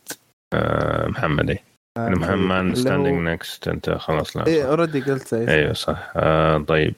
آه 0.54 1.06
محمد 1.08 1.50
اي 1.50 1.58
آه 1.98 2.08
محمد 2.08 2.56
اندرستاندينج 2.56 3.28
نكست 3.28 3.68
أنت 3.68 3.90
خلاص 3.90 4.36
لا 4.36 4.46
اي 4.46 4.64
اوريدي 4.64 5.00
قلت 5.00 5.34
أيوه 5.34 5.72
صح. 5.72 6.12
آه 6.16 6.58
طيب. 6.58 6.94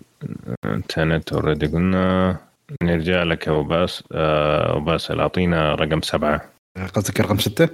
انترنت 0.64 1.32
اوريدي 1.32 1.66
قلنا. 1.66 2.36
نرجع 2.82 3.22
لك 3.22 3.46
يا 3.46 3.52
ابو 3.52 3.62
باس 3.62 4.04
ابو 4.12 4.80
باسل 4.80 5.20
اعطينا 5.20 5.74
رقم 5.74 6.00
سبعة. 6.02 6.48
قصدك 6.94 7.20
رقم 7.20 7.38
ستة؟ 7.38 7.68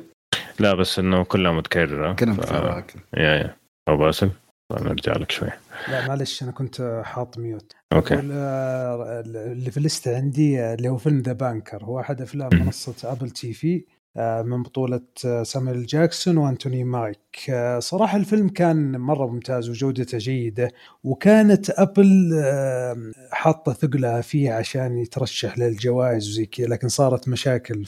لا 0.59 0.75
بس 0.75 0.99
إنه 0.99 1.25
كلها 1.25 1.53
متكررة. 1.53 2.13
كلها 2.13 2.33
متكررة 2.35 2.81
ف... 2.81 2.97
يا 3.17 3.23
يا. 3.35 3.57
أبو 3.89 4.05
باسل 4.05 4.31
نرجع 4.73 5.13
لك 5.13 5.31
شوي. 5.31 5.51
لا 5.89 6.09
معلش 6.09 6.43
أنا 6.43 6.53
كنت 6.53 7.03
حاط 7.05 7.39
mute 7.39 7.73
okay. 7.93 8.15
اللي 8.15 9.71
في 9.71 9.77
الليسته 9.77 10.17
عندي 10.17 10.75
اللي 10.75 10.89
هو 10.89 10.97
فيلم 10.97 11.21
The 11.21 11.33
Banker 11.33 11.85
هو 11.85 12.01
أحد 12.01 12.23
أفلام 12.23 12.51
منصة 12.53 13.13
Apple 13.13 13.31
TV 13.31 13.85
آه، 14.17 14.43
من 14.43 14.63
بطولة 14.63 15.01
آه، 15.27 15.43
سامويل 15.43 15.87
جاكسون 15.87 16.37
وأنتوني 16.37 16.85
ماكي. 16.85 17.51
آه، 17.51 17.79
صراحة 17.79 18.17
الفيلم 18.19 18.49
كان 18.49 19.01
مرة 19.01 19.27
ممتاز 19.27 19.71
وجودته 19.71 20.19
جيدة 20.19 20.71
وكانت 21.05 21.71
Apple 21.71 22.31
حاطة 23.33 23.73
ثقلها 23.73 24.21
فيه 24.21 24.53
عشان 24.53 24.99
يترشح 24.99 25.59
للجوائز 25.59 26.29
وزي 26.29 26.47
كذا 26.47 26.67
لكن 26.67 26.89
صارت 26.89 27.29
مشاكل 27.29 27.87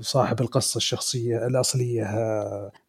صاحب 0.00 0.40
القصة 0.40 0.76
الشخصية 0.76 1.46
الأصلية 1.46 2.04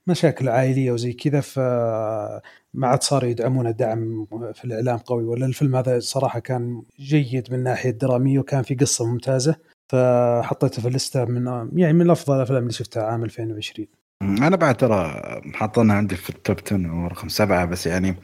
مشاكل 0.08 0.50
عائلية 0.50 0.92
وزي 0.92 1.14
كذا 1.14 1.42
فما 1.42 2.88
عاد 2.88 3.04
صاروا 3.04 3.30
يدعمونه 3.30 3.72
دعم 3.72 4.28
في 4.54 4.66
الإعلام 4.66 4.98
قوي. 4.98 5.24
ولا 5.24 5.46
الفيلم 5.46 5.76
هذا 5.76 6.00
صراحة 6.00 6.40
كان 6.40 6.82
جيد 7.00 7.54
من 7.54 7.64
ناحية 7.64 7.90
درامية 7.90 8.40
وكان 8.40 8.64
في 8.64 8.76
قصة 8.76 9.06
ممتازة 9.06 9.56
فحطيته 9.90 10.82
في 10.82 10.88
الليستة 10.88 11.26
من 11.26 11.70
يعني 11.80 11.94
من 11.94 12.10
أفضل 12.10 12.36
الأفلام 12.36 12.62
اللي 12.62 12.74
شفتها 12.74 13.04
عام 13.04 13.24
2020 13.24 13.88
أنا 14.22 14.56
بعد 14.56 14.78
ترى 14.78 15.22
حاطينها 15.54 15.96
عندي 15.96 16.16
في 16.16 16.30
ال 16.30 16.37
top 16.37 16.58
10 16.66 17.04
ورقم 17.04 17.30
سبعة 17.30 17.66
بس 17.66 17.88
يعني 17.88 18.16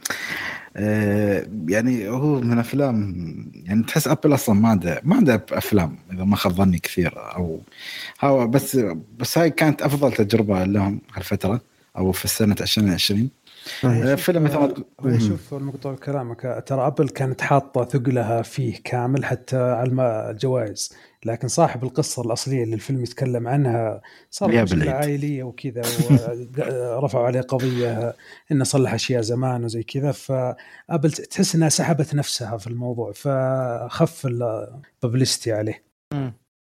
آه 0.76 1.48
يعني 1.70 2.10
هو 2.10 2.40
من 2.42 2.60
أفلام 2.60 3.16
يعني 3.66 3.84
تحس 3.84 4.08
Apple 4.08 4.34
أصلا 4.34 4.56
ما 4.56 4.70
عنده 4.70 5.02
ما 5.04 5.16
عنده 5.16 5.46
أفلام 5.52 5.98
إذا 6.14 6.24
ما 6.24 6.36
خاب 6.36 6.54
ظني 6.54 6.78
كثير 6.80 7.14
أو 7.36 7.62
هو 8.22 8.48
بس 8.48 8.78
بس 9.20 9.38
هاي 9.38 9.50
كانت 9.50 9.82
أفضل 9.82 10.12
تجربة 10.14 10.64
لهم 10.64 11.02
هالفترة. 11.14 11.62
أو 11.98 12.12
في 12.12 12.26
السنة 12.26 12.56
2020 12.62 13.30
آه، 13.86 14.16
فيلم 14.16 14.44
مثل 14.44 14.86
ما 15.02 15.20
شوف 15.20 15.54
المقطوع 15.54 15.96
كلامك. 15.96 16.64
ترى 16.68 16.88
أبل 16.88 17.10
كانت 17.10 17.42
حاطة 17.42 17.86
ثقلها 17.86 18.42
فيه 18.42 18.76
كامل 18.84 19.26
حتى 19.26 19.58
على 19.58 20.30
الجوائز. 20.32 20.94
لكن 21.26 21.48
صاحب 21.48 21.84
القصة 21.84 22.22
الأصلية 22.22 22.64
اللي 22.64 22.76
الفيلم 22.76 23.04
يتكلم 23.04 23.48
عنها 23.48 24.02
صار 24.30 24.64
مشكله 24.64 24.92
عائليه 24.92 25.44
وكذا 25.44 25.82
ورفعوا 26.98 27.26
عليه 27.26 27.42
قضية 27.42 28.16
إنه 28.52 28.64
صلح 28.64 28.94
أشياء 28.94 29.22
زمان 29.22 29.64
وزي 29.64 29.84
كذا. 29.84 30.12
فأبل 30.12 31.12
تحس 31.12 31.56
إنها 31.56 31.70
سحبت 31.70 32.16
نفسها 32.16 32.58
في 32.58 32.68
الموضوع 32.68 33.12
فخف 33.12 34.26
الببلستي 34.26 35.52
عليه. 35.52 35.84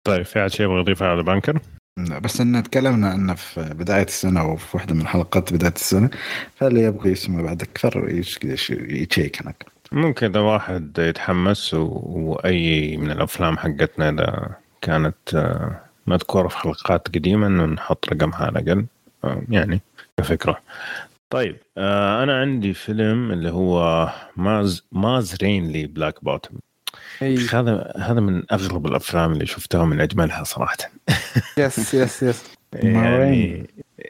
طيب 0.03 0.25
في 0.25 0.49
شيء 0.49 0.65
يبغى 0.65 0.79
يضيفه 0.79 1.05
على 1.05 1.23
بانكر؟ 1.23 1.61
بس 1.97 2.41
إن 2.41 2.63
تكلمنا 2.63 3.09
عنه 3.09 3.33
في 3.33 3.73
بداية 3.73 4.03
السنة 4.03 4.41
أو 4.41 4.55
في 4.55 4.77
واحدة 4.77 4.95
من 4.95 5.07
حلقات 5.07 5.53
بداية 5.53 5.73
السنة 5.75 6.09
فاللي 6.55 6.83
يبغى 6.83 7.11
يسمع 7.11 7.41
بعد 7.41 7.61
أكثر 7.61 8.09
يشيك 8.09 9.41
هناك. 9.41 9.65
ممكن 9.91 10.27
إذا 10.27 10.39
واحد 10.39 10.99
يتحمس 10.99 11.73
و... 11.73 12.01
وأي 12.05 12.97
من 12.97 13.11
الأفلام 13.11 13.57
حقتنا 13.57 14.09
إذا 14.09 14.55
كانت 14.81 15.35
آه، 15.35 15.81
مذكورة 16.07 16.47
في 16.47 16.57
حلقات 16.57 17.07
قديمة 17.07 17.47
إنه 17.47 17.65
نحط 17.65 18.09
رقمها 18.09 18.45
على 18.45 18.59
الأقل 18.59 18.85
آه، 19.23 19.41
يعني 19.49 19.81
كفكرة. 20.17 20.61
طيب 21.29 21.57
آه، 21.77 22.23
أنا 22.23 22.41
عندي 22.41 22.73
فيلم 22.73 23.31
اللي 23.31 23.51
هو 23.51 24.09
Ma's 24.37 24.83
Ma 24.91 25.35
Rainey's 25.43 25.87
Black 25.87 26.23
Bottom 26.23 26.55
هذا 27.51 27.93
هذا 27.97 28.19
من 28.19 28.43
أغرب 28.51 28.87
الأفلام 28.87 29.31
اللي 29.31 29.45
شفتها 29.45 29.85
من 29.85 30.01
أجملها 30.01 30.43
صراحة. 30.43 30.77
yes 31.57 31.93
yes 31.93 32.23
yes 32.23 32.43
يعني 32.73 33.67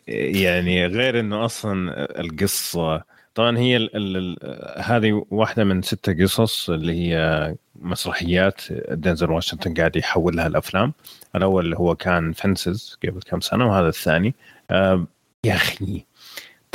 يعني 0.07 0.85
غير 0.85 1.19
إنه 1.19 1.45
أصلا 1.45 1.91
القصة 2.21 3.03
طبعا 3.35 3.57
هي 3.57 3.77
ال 3.77 3.89
ال 3.95 4.37
هذه 4.81 5.25
واحدة 5.31 5.63
من 5.63 5.81
ستة 5.81 6.23
قصص 6.23 6.69
اللي 6.69 6.93
هي 6.93 7.55
مسرحيات. 7.81 8.61
دينزل 8.91 9.31
واشنطن 9.31 9.73
قاعد 9.73 9.95
يحولها 9.95 10.47
الأفلام. 10.47 10.93
الأول 11.35 11.65
اللي 11.65 11.77
هو 11.77 11.95
كان 11.95 12.33
Fences 12.33 12.97
قبل 13.03 13.21
كم 13.21 13.39
سنة 13.39 13.69
وهذا 13.69 13.87
الثاني. 13.87 14.35
آه 14.71 15.07
يا 15.43 15.53
أخي 15.53 16.05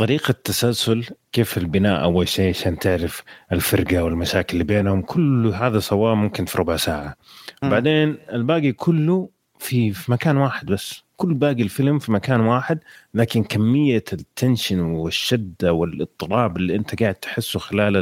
طريقة 0.03 0.33
تسلسل 0.33 1.05
كيف 1.33 1.59
البناء 1.59 2.03
أول 2.03 2.29
شيء 2.29 2.49
عشان 2.49 2.79
تعرف 2.79 3.23
الفرقة 3.53 4.05
والمشاكل 4.05 4.53
اللي 4.53 4.65
بينهم 4.65 5.03
كل 5.03 5.47
هذا 5.55 5.79
سواه 5.79 6.15
ممكن 6.15 6.45
في 6.45 6.59
ربع 6.59 6.77
ساعة. 6.77 7.17
م. 7.63 7.69
بعدين 7.69 8.19
الباقي 8.33 8.73
كله 8.73 9.29
في 9.59 9.93
في 9.93 10.13
مكان 10.13 10.37
واحد 10.37 10.67
بس. 10.67 11.03
كل 11.17 11.35
باقي 11.35 11.63
الفيلم 11.63 11.99
في 11.99 12.13
مكان 12.13 12.41
واحد 12.41 12.79
لكن 13.15 13.45
كمية 13.45 14.05
ال 14.13 14.21
tension 14.21 14.81
والشدة 14.81 15.73
والاضطراب 15.73 16.57
اللي 16.57 16.77
أنت 16.77 17.03
قاعد 17.03 17.15
تحسه 17.15 17.59
خلال 17.59 17.97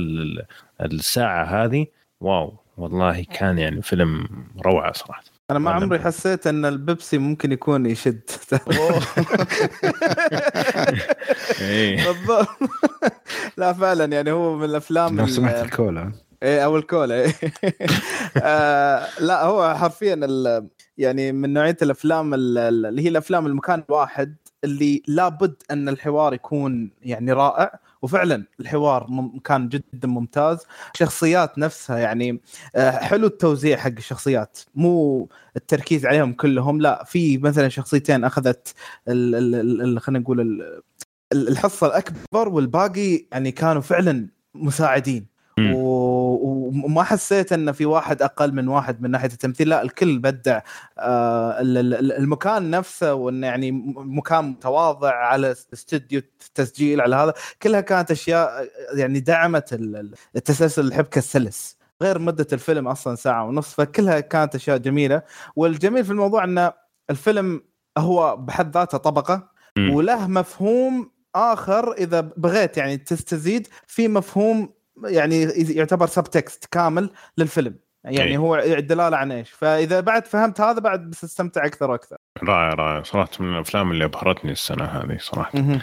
الساعة 0.81 1.45
هذه 1.45 1.87
wow 2.21 2.55
والله 2.77 3.23
كان 3.23 3.59
يعني 3.59 3.83
فيلم 3.83 4.27
روعة 4.67 4.93
صراحة. 4.93 5.23
أنا 5.51 5.59
ما 5.59 5.71
عمري 5.71 5.99
حسيت 5.99 6.47
إن 6.47 6.65
البيبسي 6.65 7.19
ممكن 7.19 7.53
يكون 7.53 7.87
يشد. 7.87 8.21
إيه. 11.61 11.97
بالضبط. 12.07 12.49
لا 13.57 13.73
فعلا 13.73 14.05
يعني 14.05 14.31
هو 14.31 14.57
من 14.57 14.65
الأفلام 14.65 15.21
لو 15.21 15.27
سمعت 15.27 15.65
الكولا 15.65 16.13
إيه 16.43 16.65
أو 16.65 16.77
الكولا 16.77 17.15
إيه. 17.15 17.33
آه 18.43 19.07
لا 19.21 19.45
هو 19.45 19.75
حرفيا 19.75 20.21
يعني 20.99 21.33
من 21.33 21.53
نوعية 21.53 21.77
الأفلام 21.83 22.35
اللي 22.35 23.03
هي 23.03 23.09
الأفلام 23.09 23.47
المكان 23.47 23.85
الواحد 23.89 24.37
اللي 24.65 25.03
لابد 25.07 25.55
إن 25.71 25.89
الحوار 25.89 26.35
يكون 26.35 26.91
يعني 27.03 27.33
رائع. 27.33 27.79
وفعلا 28.03 28.45
الحوار 28.61 29.07
كان 29.45 29.69
جدا 29.69 30.09
ممتاز. 30.09 30.59
الشخصيات 30.95 31.59
نفسها 31.59 31.99
يعني 31.99 32.41
آه، 32.77 32.91
حلو 32.91 33.27
التوزيع 33.27 33.77
حق 33.77 33.91
الشخصيات. 33.99 34.59
مو 34.75 35.29
التركيز 35.57 36.07
عليهم 36.07 36.33
كلهم 36.33 36.81
لا 36.81 37.05
في 37.05 37.39
مثلا 37.39 37.69
شخصيتين 37.69 38.25
أخذت 38.25 38.75
خلينا 39.07 40.19
نقول 40.19 40.63
الحصة 41.33 41.87
الأكبر 41.87 42.49
والباقي 42.49 43.27
يعني 43.33 43.53
كانوا 43.53 43.83
فعلا 43.83 44.29
مساعدين. 44.55 45.27
وما 46.85 47.03
حسيت 47.03 47.53
إن 47.53 47.73
في 47.73 47.87
واحد 47.87 48.23
أقل 48.23 48.55
من 48.55 48.69
واحد 48.69 49.03
من 49.03 49.11
ناحية 49.11 49.29
التمثيل. 49.29 49.69
لا 49.69 49.83
الكل 49.83 50.19
بدع. 50.19 50.61
آه، 50.99 51.57
المكان 51.61 52.71
نفسه 52.71 53.15
وانه 53.15 53.47
يعني 53.47 53.73
مكان 53.97 54.45
متواضع 54.45 55.15
على 55.15 55.51
استوديو 55.73 56.23
تسجيل 56.55 57.01
على 57.01 57.17
هذا 57.17 57.35
كلها 57.63 57.81
كانت 57.81 58.11
أشياء 58.11 58.69
يعني 58.95 59.21
دعمت 59.21 59.73
التسلسل 60.37 60.87
الحبكة 60.87 61.19
السلس. 61.19 61.77
غير 62.03 62.19
مدة 62.19 62.47
الفيلم 62.53 62.89
أصلا 62.89 63.15
ساعة 63.15 63.45
ونص 63.45 63.75
فكلها 63.75 64.21
كانت 64.21 64.55
أشياء 64.55 64.77
جميلة. 64.77 65.23
والجميل 65.57 66.05
في 66.05 66.11
الموضوع 66.11 66.45
إن 66.45 66.73
الفيلم 67.11 67.63
هو 67.99 68.37
بحد 68.37 68.75
ذاته 68.75 68.99
طبقة 68.99 69.51
وله 69.79 70.27
مفهوم 70.27 71.11
آخر 71.35 71.93
إذا 71.93 72.21
بغيت 72.21 72.77
يعني 72.77 72.97
تستزيد 72.97 73.69
في 73.87 74.09
مفهوم 74.09 74.73
يعني 75.05 75.43
يعتبر 75.53 76.07
سب 76.07 76.25
تكست 76.25 76.65
كامل 76.71 77.11
للفيلم. 77.39 77.75
يعني 78.05 78.39
هو 78.39 78.57
الدلالة 78.57 79.17
عن 79.17 79.33
إيش. 79.33 79.51
فإذا 79.51 80.01
بعد 80.01 80.27
فهمت 80.27 80.61
هذا 80.61 80.81
بعد 80.81 81.11
بتستمتع 81.11 81.67
أكثر 81.67 81.91
وأكثر. 81.91 82.17
رائع 82.43 82.75
رائع. 82.75 83.03
صراحة 83.03 83.31
من 83.41 83.55
الأفلام 83.55 83.91
اللي 83.91 84.05
أبهرتني 84.05 84.53
السنة 84.53 84.85
هذه 84.85 85.19
صراحة. 85.21 85.81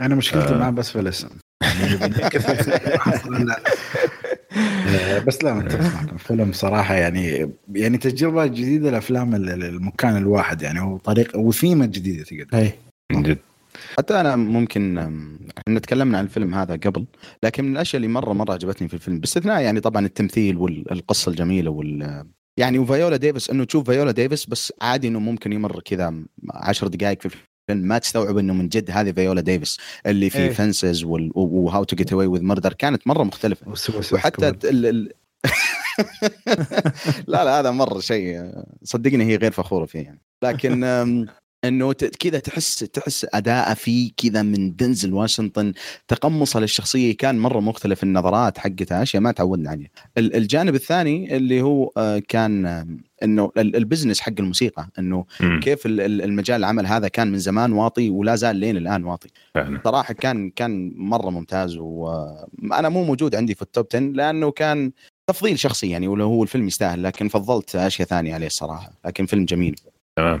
أنا 0.00 0.14
مشكلتي 0.14 0.54
آه. 0.54 0.58
معه 0.58 0.70
بس 0.70 0.90
في 0.90 1.00
الاسم. 1.00 1.28
بس 5.26 5.44
لا 5.44 5.54
متفق 5.54 6.12
الفيلم 6.12 6.52
صراحة 6.52 6.94
يعني 6.94 7.50
يعني 7.74 7.98
تجربة 7.98 8.46
جديدة 8.46 8.90
لأفلام 8.90 9.34
المكان 9.34 10.16
الواحد 10.16 10.62
يعني 10.62 10.80
هو 10.80 10.96
طريقه 10.96 11.38
وثيمة 11.38 11.86
جديدة 11.86 12.24
تقدر. 12.24 12.70
من 13.12 13.22
جد. 13.22 13.38
حتى 13.98 14.20
أنا 14.20 14.36
ممكن 14.36 14.98
إحنا 15.58 15.80
تكلمنا 15.80 16.18
عن 16.18 16.24
الفيلم 16.24 16.54
هذا 16.54 16.76
قبل 16.76 17.06
لكن 17.42 17.64
من 17.64 17.72
الأشياء 17.72 18.02
اللي 18.02 18.12
مرة 18.12 18.32
مرة 18.32 18.52
عجبتني 18.52 18.88
في 18.88 18.94
الفيلم 18.94 19.20
باستثناء 19.20 19.62
يعني 19.62 19.80
طبعا 19.80 20.06
التمثيل 20.06 20.56
والقصة 20.56 21.30
الجميلة 21.30 21.70
وال 21.70 22.24
يعني 22.56 22.78
وفيولا 22.78 23.16
ديفيس 23.16 23.50
إنه 23.50 23.64
تشوف 23.64 23.90
فيولا 23.90 24.10
ديفيس 24.10 24.46
بس 24.46 24.72
عادي 24.82 25.08
إنه 25.08 25.18
ممكن 25.18 25.52
يمر 25.52 25.80
كذا 25.80 26.14
10 26.50 26.88
دقائق 26.88 27.20
في 27.20 27.26
الفيلم 27.26 27.88
ما 27.88 27.98
تستوعب 27.98 28.38
إنه 28.38 28.54
من 28.54 28.68
جد 28.68 28.90
هذه 28.90 29.12
فيولا 29.12 29.40
ديفيس 29.40 29.78
اللي 30.06 30.30
في 30.30 30.38
إيه. 30.38 30.50
Fences 30.50 31.04
و 31.04 31.84
How 31.84 31.91
to 31.91 31.96
Get 31.96 32.12
Away 32.12 32.26
with 32.26 32.42
Murder 32.42 32.72
كانت 32.72 33.06
مرة 33.06 33.22
مختلفة. 33.22 33.74
وحتى 34.12 34.48
ال... 34.48 34.86
ال... 34.86 35.12
لا 37.32 37.44
لا 37.44 37.60
هذا 37.60 37.70
مرة 37.70 38.00
شيء 38.00 38.52
صدقني 38.84 39.24
هي 39.24 39.36
غير 39.36 39.52
فخورة 39.52 39.84
فيه 39.84 40.00
يعني. 40.00 40.20
لكن 40.42 40.84
إنه 41.64 41.92
كذا 41.92 42.38
تحس 42.38 42.78
تحس 42.78 43.26
اداءه 43.34 43.74
فيه 43.74 44.10
كذا 44.16 44.42
من 44.42 44.76
دنزل 44.76 45.12
واشنطن 45.12 45.72
تقمصه 46.08 46.60
للشخصية 46.60 47.16
كان 47.16 47.38
مرة 47.38 47.60
مختلف 47.60 48.02
النظرات 48.02 48.58
حقتها 48.58 49.02
أشياء 49.02 49.22
ما 49.22 49.32
تعودنا 49.32 49.70
عليها. 49.70 49.88
الجانب 50.18 50.74
الثاني 50.74 51.36
اللي 51.36 51.62
هو 51.62 51.90
آه، 51.96 52.22
كان 52.28 52.66
آه، 52.66 52.86
إنه 53.22 53.52
ال 53.58 53.65
business 53.65 54.20
حق 54.20 54.32
الموسيقى 54.38 54.88
إنه 54.98 55.24
كيف 55.62 55.82
المجال 55.86 56.56
العمل 56.56 56.86
هذا 56.86 57.08
كان 57.08 57.32
من 57.32 57.38
زمان 57.38 57.72
واطي 57.72 58.10
ولا 58.10 58.36
زال 58.36 58.56
لين 58.56 58.76
الآن 58.76 59.04
واطي. 59.04 59.28
صراحة 59.84 60.14
كان 60.14 60.50
كان 60.50 60.92
مرة 60.96 61.30
ممتاز 61.30 61.76
وأنا 61.76 62.88
مو 62.88 63.04
موجود 63.04 63.34
عندي 63.34 63.54
في 63.54 63.62
ال 63.62 63.68
top 63.68 63.86
10 63.94 64.00
لأنه 64.00 64.50
كان 64.50 64.92
تفضيل 65.26 65.58
شخصي 65.58 65.90
يعني 65.90 66.08
ولا 66.08 66.24
هو 66.24 66.42
الفيلم 66.42 66.66
يستاهل 66.66 67.02
لكن 67.02 67.28
فضلت 67.28 67.76
أشياء 67.76 68.08
ثانية 68.08 68.34
عليه 68.34 68.46
الصراحة 68.46 68.92
لكن 69.04 69.26
فيلم 69.26 69.44
جميل. 69.44 69.76
تمام. 70.16 70.40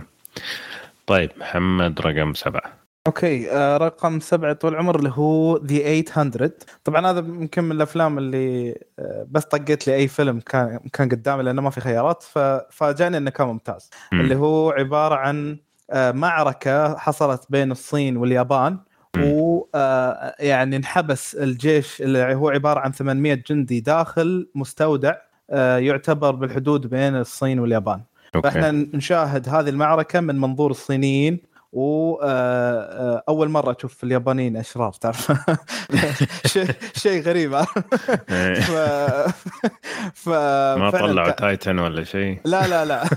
طيب 1.10 1.30
محمد 1.36 2.00
رقم 2.00 2.34
سبعة. 2.34 2.72
okay 3.06 3.50
آه 3.50 3.76
رقم 3.76 4.20
سبعة 4.20 4.52
طول 4.52 4.72
العمر 4.72 4.98
اللي 4.98 5.12
هو 5.14 5.56
The 5.56 6.02
800 6.02 6.50
طبعا 6.84 7.06
هذا 7.06 7.18
يمكن 7.18 7.64
من 7.64 7.72
الأفلام 7.72 8.18
اللي 8.18 8.74
آه 8.98 9.26
بس 9.30 9.44
طقيت 9.44 9.86
لي 9.86 9.94
اي 9.94 10.08
فيلم 10.08 10.40
كان 10.40 10.80
كان 10.92 11.08
قدامي 11.08 11.42
لأنه 11.42 11.62
ما 11.62 11.70
في 11.70 11.80
خيارات 11.80 12.22
ففاجأني 12.22 13.16
إنه 13.16 13.30
كان 13.30 13.46
ممتاز. 13.46 13.90
م. 14.12 14.20
اللي 14.20 14.36
هو 14.36 14.70
عبارة 14.70 15.14
عن 15.14 15.58
آه 15.90 16.12
معركة 16.12 16.96
حصلت 16.96 17.46
بين 17.50 17.70
الصين 17.70 18.16
واليابان 18.16 18.78
ويعني 19.18 20.76
انحبس 20.76 21.34
الجيش 21.34 22.02
اللي 22.02 22.34
هو 22.34 22.48
عبارة 22.48 22.80
عن 22.80 22.92
800 22.92 23.34
جندي 23.34 23.80
داخل 23.80 24.50
مستودع 24.54 25.14
يعتبر 25.78 26.30
بالحدود 26.30 26.86
بين 26.86 27.16
الصين 27.16 27.60
واليابان. 27.60 28.00
Okay. 28.34 28.50
فإحنا 28.50 28.70
نشاهد 28.70 29.48
هذه 29.48 29.68
المعركة 29.68 30.20
من 30.20 30.40
منظور 30.40 30.70
الصينيين 30.70 31.50
واول 31.72 33.46
آه، 33.46 33.50
مرة 33.50 33.76
أشوف 33.78 34.04
اليابانيين 34.04 34.56
أشرار 34.56 34.92
تعرف 34.92 35.32
شيء 36.52 36.70
شيء 36.94 37.22
غريب 37.22 37.54
إيه. 38.30 38.60
ف... 38.60 38.70
ف... 40.14 40.28
ما 40.78 40.90
طلعوا 40.90 41.30
Titan 41.30 41.78
ولا 41.78 42.04
شيء 42.04 42.40
لا 42.44 42.66
لا 42.66 42.84
لا 42.84 43.04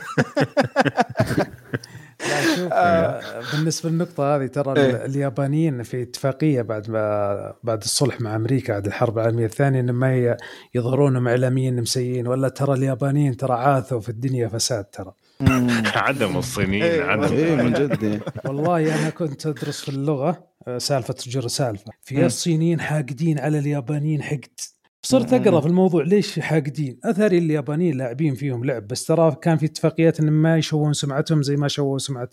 لا 2.29 2.55
شوف 2.55 2.73
آه. 2.73 3.21
بالنسبة 3.53 3.89
للنقطة 3.89 4.35
هذه 4.35 4.47
ترى 4.47 4.81
إيه؟ 4.81 5.05
اليابانيين 5.05 5.83
في 5.83 6.01
اتفاقية 6.01 6.61
بعد 6.61 6.89
ما 6.89 7.53
بعد 7.63 7.81
الصلح 7.83 8.21
مع 8.21 8.35
أمريكا 8.35 8.73
بعد 8.73 8.85
الحرب 8.85 9.17
العالمية 9.17 9.45
الثانية 9.45 9.79
ان 9.79 9.91
ما 9.91 10.37
يظهرونهم 10.75 11.27
اعلاميين 11.27 11.81
مسيين 11.81 12.27
ولا 12.27 12.49
ترى 12.49 12.73
اليابانيين 12.73 13.37
ترى 13.37 13.53
عاثوا 13.53 13.99
في 13.99 14.09
الدنيا 14.09 14.47
فساد 14.47 14.83
ترى. 14.83 15.13
عدم 15.95 16.37
الصينيين 16.37 16.83
إيه 16.83 17.03
عدم. 17.03 17.33
إيه 17.33 17.55
من 17.55 17.73
جد 17.73 18.21
والله 18.45 19.01
أنا 19.01 19.09
كنت 19.09 19.45
أدرس 19.47 19.81
في 19.81 19.89
اللغة 19.89 20.47
آه، 20.67 20.77
سالفة 20.77 21.13
تجر 21.13 21.47
سالفة. 21.47 21.91
في 22.01 22.25
الصينيين 22.25 22.79
حاقدين 22.81 23.39
على 23.39 23.59
اليابانيين 23.59 24.23
حقد. 24.23 24.59
صرت 25.05 25.33
أقرأ 25.33 25.61
في 25.61 25.67
الموضوع 25.67 26.03
ليش 26.03 26.39
حاقدين؟ 26.39 26.99
أثري 27.03 27.37
اليابانيين 27.37 27.97
لاعبين 27.97 28.35
فيهم 28.35 28.65
لعب 28.65 28.87
بس 28.87 29.05
ترى 29.05 29.35
كان 29.41 29.57
في 29.57 29.65
اتفاقيات 29.65 30.19
إن 30.19 30.29
ما 30.29 30.57
يشوهون 30.57 30.93
سمعتهم 30.93 31.43
زي 31.43 31.55
ما 31.55 31.67
شوهوا 31.67 31.97
سمعة 31.97 32.29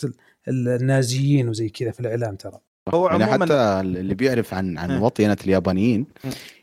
النازيين 0.49 1.49
وزي 1.49 1.69
كذا 1.69 1.91
في 1.91 2.01
الإعلام 2.01 2.37
ترى. 2.37 2.61
هو 2.89 3.09
يعني 3.09 3.27
حتى 3.27 3.81
اللي 3.81 4.15
بيعرف 4.15 4.55
عن 4.55 4.79
عن 4.79 4.99
وطينة 4.99 5.37
اليابانيين 5.45 6.07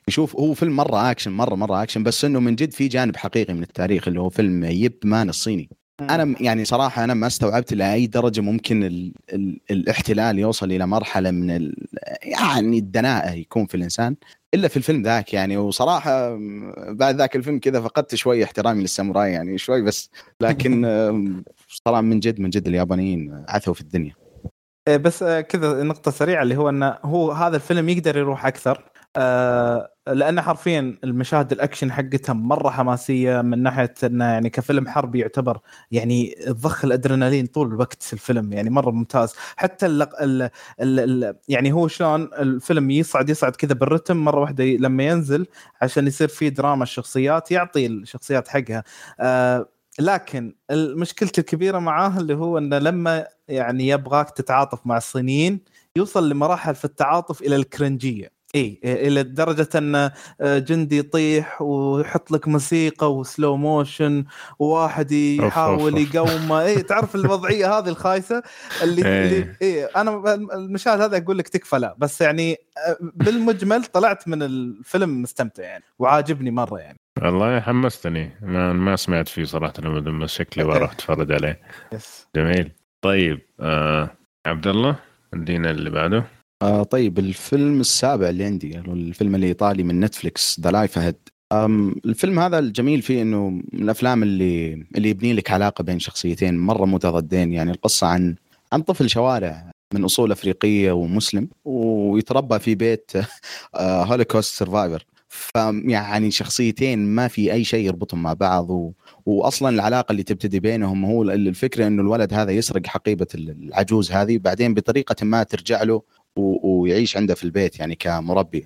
يشوف 0.08 0.36
هو 0.36 0.53
فيلم 0.53 0.76
مرة 0.76 1.12
اكشن 1.12 1.32
مره 1.32 1.55
مرة 1.55 1.84
اكشن 1.84 2.03
بس 2.03 2.26
إنه 2.26 2.39
من 2.39 2.55
جد 2.55 2.72
في 2.72 2.88
جانب 2.88 3.16
حقيقي 3.16 3.53
من 3.53 3.64
التاريخ 3.64 4.08
اللي 4.08 4.20
هو 4.20 4.30
فيلم 4.30 4.64
يب 4.64 4.93
مان 5.03 5.30
الصيني. 5.30 5.70
أنا 6.01 6.36
يعني 6.41 6.66
صراحة 6.66 7.03
أنا 7.03 7.14
ما 7.14 7.28
استوعبت 7.28 7.74
لأي 7.74 8.08
درجة 8.08 8.41
ممكن 8.41 8.84
ال 8.84 9.14
ال 9.34 9.60
الاحتلال 9.72 10.39
يوصل 10.39 10.72
إلى 10.72 10.88
مرحلة 10.88 11.32
من 11.32 11.72
يعني 12.24 12.78
الدناءة 12.78 13.32
يكون 13.32 13.66
في 13.66 13.76
الإنسان 13.76 14.16
إلا 14.54 14.68
في 14.68 14.78
الفيلم 14.78 15.02
ذاك 15.02 15.34
يعني. 15.34 15.58
وصراحة 15.58 16.38
بعد 16.89 17.16
ذاك 17.16 17.36
الفيلم 17.36 17.60
كذا 17.60 17.82
فقدت 17.82 18.16
شوي 18.16 18.43
احترامي 18.43 18.82
للساموراي 18.82 19.32
يعني 19.32 19.58
شوي 19.58 19.82
بس. 19.82 20.10
لكن 20.41 20.86
صراحة 21.86 22.02
من 22.02 22.20
جد 22.20 22.39
من 22.39 22.50
جد 22.50 22.68
اليابانيين 22.68 23.45
عثوا 23.48 23.74
في 23.74 23.82
الدنيا. 23.82 24.14
إيه، 24.88 24.98
بس 24.98 25.24
آه، 25.24 25.41
كذا 25.41 25.84
نقطة 25.84 26.12
سريعة 26.12 26.43
اللي 26.43 26.58
هو 26.58 26.70
إنه 26.70 26.98
هو 27.04 27.32
هذا 27.32 27.56
الفيلم 27.56 27.89
يقدر 27.89 28.18
يروح 28.18 28.45
أكثر. 28.45 28.91
آه 29.18 29.89
لأنه 30.07 30.41
حرفيا 30.41 30.97
المشاهد 31.03 31.51
الأكشن 31.51 31.91
حقتها 31.91 32.34
مرة 32.34 32.70
حماسية 32.70 33.41
من 33.41 33.63
ناحية 33.63 33.93
إنه 34.03 34.26
يعني 34.26 34.49
كفيلم 34.49 34.88
حربي 34.88 35.20
يعتبر 35.20 35.59
يعني 35.91 36.36
تضخ 36.47 36.86
الأدرينالين 36.86 37.45
طول 37.45 37.68
الوقت 37.68 38.03
في 38.03 38.13
الفيلم 38.13 38.53
يعني 38.53 38.70
مرة 38.70 38.91
ممتاز. 38.91 39.34
حتى 39.57 39.86
ال 39.86 40.01
ال 40.01 40.49
ال 40.80 41.36
يعني 41.49 41.72
هو 41.74 41.88
شلون 41.88 42.22
الفيلم 42.39 42.91
يصعد 42.91 43.30
يصعد 43.30 43.55
كذا 43.55 43.74
بالرتم 43.74 44.18
مرة 44.18 44.39
واحدة 44.41 44.63
لما 44.65 45.03
ينزل 45.03 45.45
عشان 45.82 46.07
يصير 46.07 46.28
في 46.28 46.49
دراما 46.49 46.84
الشخصيات 46.84 47.51
يعطي 47.51 47.86
الشخصيات 47.88 48.47
حقها. 48.47 48.84
آه 49.20 49.70
لكن 49.99 50.55
مشكلتي 50.72 51.41
الكبيرة 51.41 51.80
معاه 51.80 52.18
اللي 52.20 52.34
هو 52.36 52.57
إنه 52.57 52.78
لما 52.80 53.28
يعني 53.47 53.88
يبغاك 53.88 54.30
تتعاطف 54.30 54.88
مع 54.88 54.97
الصينيين 54.97 55.59
يوصل 55.95 56.30
لمراحل 56.30 56.76
في 56.76 56.86
التعاطف 56.86 57.41
إلى 57.41 57.55
ال 57.55 57.64
cringe 57.64 58.12
ية. 58.12 58.37
إي 58.56 58.80
إلى 58.84 59.24
درجه 59.24 59.68
أن 59.76 59.95
آه، 59.95 60.12
جندي 60.41 60.98
يطيح 60.98 61.62
ويحط 61.62 62.32
لك 62.32 62.48
موسيقى 62.48 63.14
و 63.14 63.22
slow 63.22 63.58
motion 63.58 64.26
وواحد 64.60 65.12
يحاول 65.12 65.98
يقومه. 65.98 66.62
إي 66.62 66.84
تعرف 66.84 67.16
الوضعية 67.16 67.68
هذه 67.78 67.89
الخايسة؟ 67.89 68.43
اللي, 68.84 69.02
اللي 69.02 69.56
إي 69.62 69.86
أنا 69.86 70.34
المشاهد 70.34 71.02
هذا 71.02 71.18
أقول 71.18 71.38
لك 71.38 71.48
تكفى 71.48 71.76
لا 71.80 71.95
بس 71.98 72.22
يعني 72.22 72.52
آه، 72.88 72.98
بالمجمل 73.02 73.86
طلعت 73.86 74.28
من 74.28 74.43
الفيلم 74.43 75.22
مستمتع 75.22 75.64
يعني 75.64 75.84
وعاجبني 76.00 76.52
مرة 76.52 76.80
يعني. 76.80 76.98
والله 77.22 77.60
حمستني. 77.60 78.32
ما 78.41 78.74
ما 78.74 78.95
سمعت 78.95 79.28
فيه 79.28 79.43
صراحة 79.43 79.74
لما 79.80 80.28
شكلي 80.28 80.64
وأروح 80.64 80.91
أتفرج 80.91 81.32
عليه. 81.32 81.62
جميل. 82.36 82.72
طيب 83.02 83.39
آه 83.60 84.10
عبد 84.45 84.68
الله 84.68 84.95
ادينا 85.34 85.72
اللي 85.72 85.89
بعده. 85.89 86.37
آه 86.62 86.84
طيب 86.84 87.20
الفيلم 87.20 87.80
السابع 87.80 88.30
اللي 88.30 88.43
عندي 88.43 88.80
الفيلم 88.80 89.36
الايطالي 89.36 89.84
من 89.84 89.99
نتفلكس 89.99 90.60
The 90.60 90.72
Life 90.72 90.97
Ahead 90.97 91.16
الفيلم 92.05 92.39
هذا 92.39 92.60
الجميل 92.60 93.01
فيه 93.01 93.22
إنه 93.22 93.49
من 93.49 93.84
الأفلام 93.84 94.24
اللي 94.24 94.74
اللي 94.74 95.10
يبني 95.10 95.34
لك 95.34 95.51
علاقة 95.51 95.84
بين 95.84 95.99
شخصيتين 95.99 96.58
مرة 96.58 96.86
متضادين. 96.86 97.53
يعني 97.53 97.72
القصة 97.72 98.08
عن 98.08 98.36
عن 98.74 98.82
طفل 98.82 99.10
شوارع 99.10 99.72
من 99.93 100.03
أصول 100.03 100.32
أفريقية 100.32 100.91
ومسلم 100.91 101.49
ويتربى 101.66 102.60
في 102.60 102.76
بيت 102.76 103.12
Holocaust 103.76 104.60
survivor 104.60 105.05
فيعني 105.30 106.32
شخصيتين 106.32 106.99
ما 106.99 107.28
في 107.28 107.53
أي 107.53 107.64
شيء 107.64 107.86
يربطهم 107.86 108.24
مع 108.24 108.34
بعض 108.34 108.70
و... 108.70 108.91
واصلا 109.26 109.70
العلاقة 109.70 110.12
اللي 110.12 110.24
تبتدي 110.24 110.60
بينهم 110.60 111.05
هو 111.05 111.24
الفكرة 111.24 111.88
إنه 111.88 112.01
الولد 112.01 112.34
هذا 112.34 112.51
يسرق 112.51 112.88
حقيبة 112.88 113.28
العجوز 113.36 114.12
هذه 114.12 114.38
بعدين 114.38 114.74
بطريقة 114.74 115.26
ما 115.26 115.43
ترجع 115.43 115.84
له 115.84 116.01
ويعيش 116.40 117.18
عنده 117.18 117.36
في 117.36 117.44
البيت 117.44 117.80
يعني 117.80 117.96
كمربي. 117.96 118.66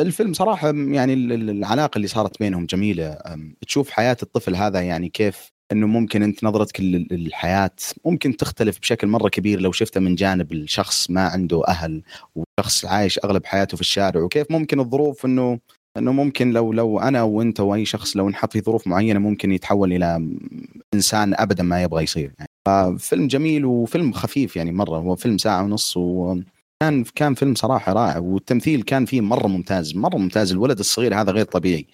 الفيلم 0.00 0.32
صراحة 0.32 0.72
يعني 0.74 1.14
العلاقة 1.14 1.96
اللي 1.96 2.08
صارت 2.08 2.38
بينهم 2.38 2.66
جميلة. 2.66 3.18
تشوف 3.66 3.90
حياة 3.90 4.16
الطفل 4.22 4.56
هذا 4.56 4.80
يعني 4.80 5.08
كيف 5.08 5.54
إنه 5.72 5.86
ممكن 5.86 6.22
أنت 6.22 6.44
نظرتك 6.44 6.80
للحياة 6.80 7.70
ممكن 8.04 8.36
تختلف 8.36 8.78
بشكل 8.80 9.06
مرة 9.06 9.28
كبير 9.28 9.60
لو 9.60 9.72
شفته 9.72 10.00
من 10.00 10.14
جانب 10.14 10.52
الشخص 10.52 11.10
ما 11.10 11.20
عنده 11.28 11.62
أهل 11.68 12.02
وشخص 12.34 12.84
عايش 12.84 13.18
أغلب 13.24 13.46
حياته 13.46 13.76
في 13.76 13.80
الشارع 13.80 14.20
وكيف 14.20 14.46
ممكن 14.50 14.80
الظروف 14.80 15.26
إنه 15.26 15.58
إنه 15.96 16.12
ممكن 16.12 16.50
لو 16.50 16.72
لو 16.72 16.98
أنا 16.98 17.22
وأنت 17.22 17.60
وأي 17.60 17.84
شخص 17.84 18.16
لو 18.16 18.30
نحط 18.30 18.52
في 18.52 18.60
ظروف 18.60 18.86
معينة 18.86 19.18
ممكن 19.18 19.52
يتحول 19.52 19.92
إلى 19.92 20.28
إنسان 20.94 21.34
ابدا 21.34 21.62
ما 21.62 21.82
يبغى 21.82 22.02
يصير 22.02 22.32
يعني. 22.38 22.50
ففيلم 22.66 23.26
جميل 23.26 23.64
وفيلم 23.64 24.12
خفيف 24.12 24.56
يعني 24.56 24.72
مرة. 24.72 24.98
هو 24.98 25.16
فيلم 25.16 25.38
ساعة 25.38 25.62
ونص 25.64 25.96
و 25.96 26.36
كان 26.82 27.04
كان 27.04 27.34
فيلم 27.34 27.54
صراحة 27.54 27.92
رائع 27.92 28.18
والتمثيل 28.18 28.82
كان 28.82 29.04
فيه 29.04 29.20
مرة 29.20 29.46
ممتاز 29.46 29.96
مرة 29.96 30.16
ممتاز. 30.16 30.52
الولد 30.52 30.78
الصغير 30.78 31.20
هذا 31.20 31.32
غير 31.32 31.44
طبيعي. 31.44 31.86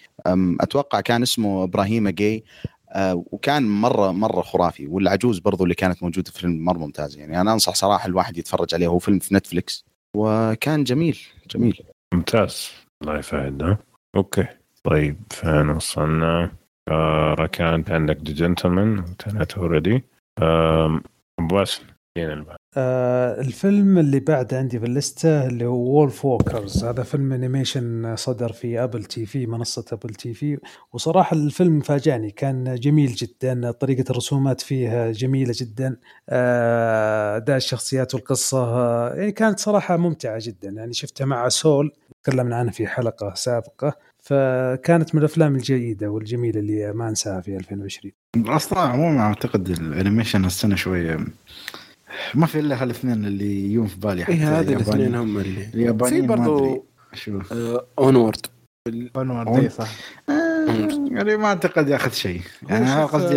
أتوقع 0.61 1.01
كان 1.01 1.23
اسمه 1.23 1.65
إبراهيم 1.65 2.09
جاي 2.09 2.45
أه، 2.93 3.25
وكان 3.27 3.69
مرة 3.81 4.11
مرة 4.13 4.43
خرافي 4.43 4.87
والعجوز 4.87 5.39
برضو 5.39 5.65
اللي 5.65 5.75
كانت 5.75 6.03
موجودة 6.03 6.31
في 6.31 6.37
الفيلم 6.37 6.65
مرة 6.65 6.79
ممتاز. 6.79 7.19
يعني 7.19 7.41
أنا 7.41 7.53
أنصح 7.53 7.75
صراحة 7.75 8.07
الواحد 8.07 8.39
يتفرج 8.39 8.75
عليه 8.75 8.87
هو 8.87 8.99
فيلم 8.99 9.19
في 9.19 9.35
نتفلكس 9.35 9.85
وكان 10.17 10.85
جميل 10.85 11.19
جميل. 11.51 11.83
ممتاز. 12.15 12.71
الله 13.03 13.19
يسعدنا 13.19 13.79
okay. 14.17 14.47
طيب 14.85 15.17
فين 15.31 15.69
وصلنا. 15.69 16.53
آه 16.89 17.35
ركان 17.35 17.85
عندك 17.89 18.17
The 18.17 18.33
Gentlemen 18.33 19.05
already 19.57 20.05
أبو 20.39 21.01
باسل. 21.41 21.83
آه 22.77 23.41
الفيلم 23.41 23.99
اللي 23.99 24.21
بعد 24.21 24.55
عندي 24.55 24.79
في 24.79 24.87
ال 24.87 24.97
list 24.97 25.37
ة 25.37 25.47
اللي 25.47 25.65
هو 25.65 25.75
Wolfwalkers 25.75 26.85
هذا 26.85 27.03
فيلم 27.03 27.33
animation 27.33 28.17
صدر 28.17 28.53
في 28.53 28.85
Apple 28.85 29.05
TV 29.05 29.47
منصة 29.47 29.85
Apple 29.93 30.15
TV 30.15 30.59
وصراحة 30.93 31.37
الفيلم 31.37 31.81
فاجأني. 31.81 32.31
كان 32.31 32.75
جميل 32.75 33.13
جدا 33.13 33.71
طريقة 33.71 34.11
الرسومات 34.11 34.61
فيه 34.61 35.11
جميلة 35.11 35.55
جدا 35.57 35.97
آه 36.29 37.37
أداء 37.37 37.57
الشخصيات 37.57 38.15
والقصة 38.15 38.65
آه 38.65 39.15
يعني 39.15 39.33
كانت 39.33 39.59
صراحة 39.59 39.97
ممتعة 39.97 40.39
جدا. 40.43 40.69
يعني 40.69 40.93
شفتها 40.93 41.25
مع 41.25 41.49
Soul 41.49 41.93
تكلمنا 42.23 42.57
عنها 42.57 42.73
في 42.73 42.87
حلقة 42.87 43.35
سابقة. 43.35 43.97
فكانت 44.23 45.15
من 45.15 45.21
الأفلام 45.21 45.57
الجيدة 45.57 46.11
والجميلة 46.11 46.61
اللي 46.61 46.93
ما 46.93 47.09
أنساها 47.09 47.41
في 47.41 47.57
2020 47.57 48.13
أصلا 48.37 48.79
عموما 48.79 49.21
أعتقد 49.21 49.69
ال 49.69 49.76
animation 49.76 50.45
هالسنه 50.45 50.77
شوية 50.77 51.19
ما 52.35 52.47
في 52.47 52.59
إلا 52.61 52.83
هالاثنين 52.83 53.25
اللي 53.25 53.65
يجون 53.65 53.87
في 53.87 54.01
بالي 54.01 54.25
حتى 54.25 54.33
إيه 54.33 54.61
هذه 54.61 54.73
الاثنين 54.73 55.15
هم 55.15 55.39
اللي. 55.39 55.67
اليابانيين 55.75 56.23
في 56.23 56.27
برضو 56.29 56.87
Onward 57.99 58.47
Onward 59.17 59.49
اي 59.49 59.69
صح. 59.69 59.89
آه 60.29 60.89
يعني 61.11 61.37
ما 61.37 61.47
أعتقد 61.47 61.89
ياخذ 61.89 62.13
شيء. 62.13 62.41
يعني 62.69 62.93
أنا 62.93 63.07
قصدي 63.07 63.37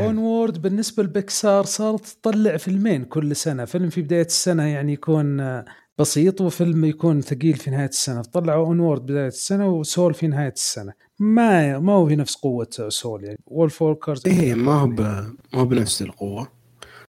Onward 0.00 0.62
بالنسبة 0.62 1.02
لبيكسار 1.02 1.64
صارت 1.64 2.06
تطلع 2.06 2.56
فيلمين 2.56 3.04
كل 3.04 3.36
سنة. 3.36 3.64
فيلم 3.64 3.88
في 3.88 4.02
بداية 4.02 4.26
السنة 4.26 4.62
يعني 4.62 4.92
يكون 4.92 5.40
آه، 5.40 5.64
بسيط 5.98 6.40
وفيلم 6.40 6.84
يكون 6.84 7.20
ثقيل 7.20 7.54
في 7.54 7.70
نهاية 7.70 7.88
السنة. 7.88 8.22
طلعوا 8.22 8.66
Onward 8.66 9.02
بداية 9.02 9.26
السنة 9.26 9.68
و 9.68 9.77
Soul 9.77 10.14
في 10.14 10.26
نهاية 10.26 10.52
السنة. 10.52 10.92
ما 11.18 11.78
ما 11.78 11.92
هو 11.92 12.06
في 12.08 12.16
نفس 12.16 12.34
قوة 12.34 12.68
Soul 12.88 13.24
يعني. 13.24 13.38
وولف 13.46 13.82
ووركرز 13.82 14.22
إيه 14.26 14.54
ما 14.54 14.72
هو 14.72 14.86
ما 14.86 15.34
هو 15.54 15.64
بنفس 15.64 16.02
القوة. 16.02 16.48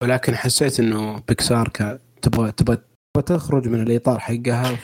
ولكن 0.03 0.35
حسيت 0.35 0.79
إنه 0.79 1.19
بيكسار 1.27 1.69
تبغى 2.21 2.51
تبغى 2.51 2.77
تخرج 3.25 3.67
من 3.67 3.81
الإطار 3.81 4.19
حقها 4.19 4.75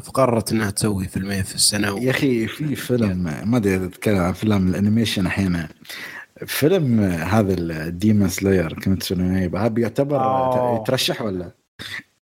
فقررت 0.00 0.52
إنها 0.52 0.70
تسوي 0.70 1.08
فيلمين 1.08 1.42
في 1.42 1.54
السنة 1.54 1.92
و... 1.92 1.98
يا 1.98 2.10
أخي 2.10 2.46
في 2.46 2.74
فيلم 2.74 3.42
ما 3.44 3.56
أدري 3.56 3.76
إذا 3.76 3.86
تتكلم 3.86 4.16
عن 4.16 4.30
افلام 4.30 4.68
ال 4.68 4.74
animation 4.74 5.26
أحيانا. 5.26 5.68
فيلم 6.46 7.00
هذا 7.00 7.54
ال 7.58 7.70
Demon 7.70 8.28
Slayer 8.28 8.72
كنت 8.72 9.12
هذا 9.12 9.68
بيعتبر 9.68 10.16
يترشح 10.80 11.22
ولا؟ 11.22 11.50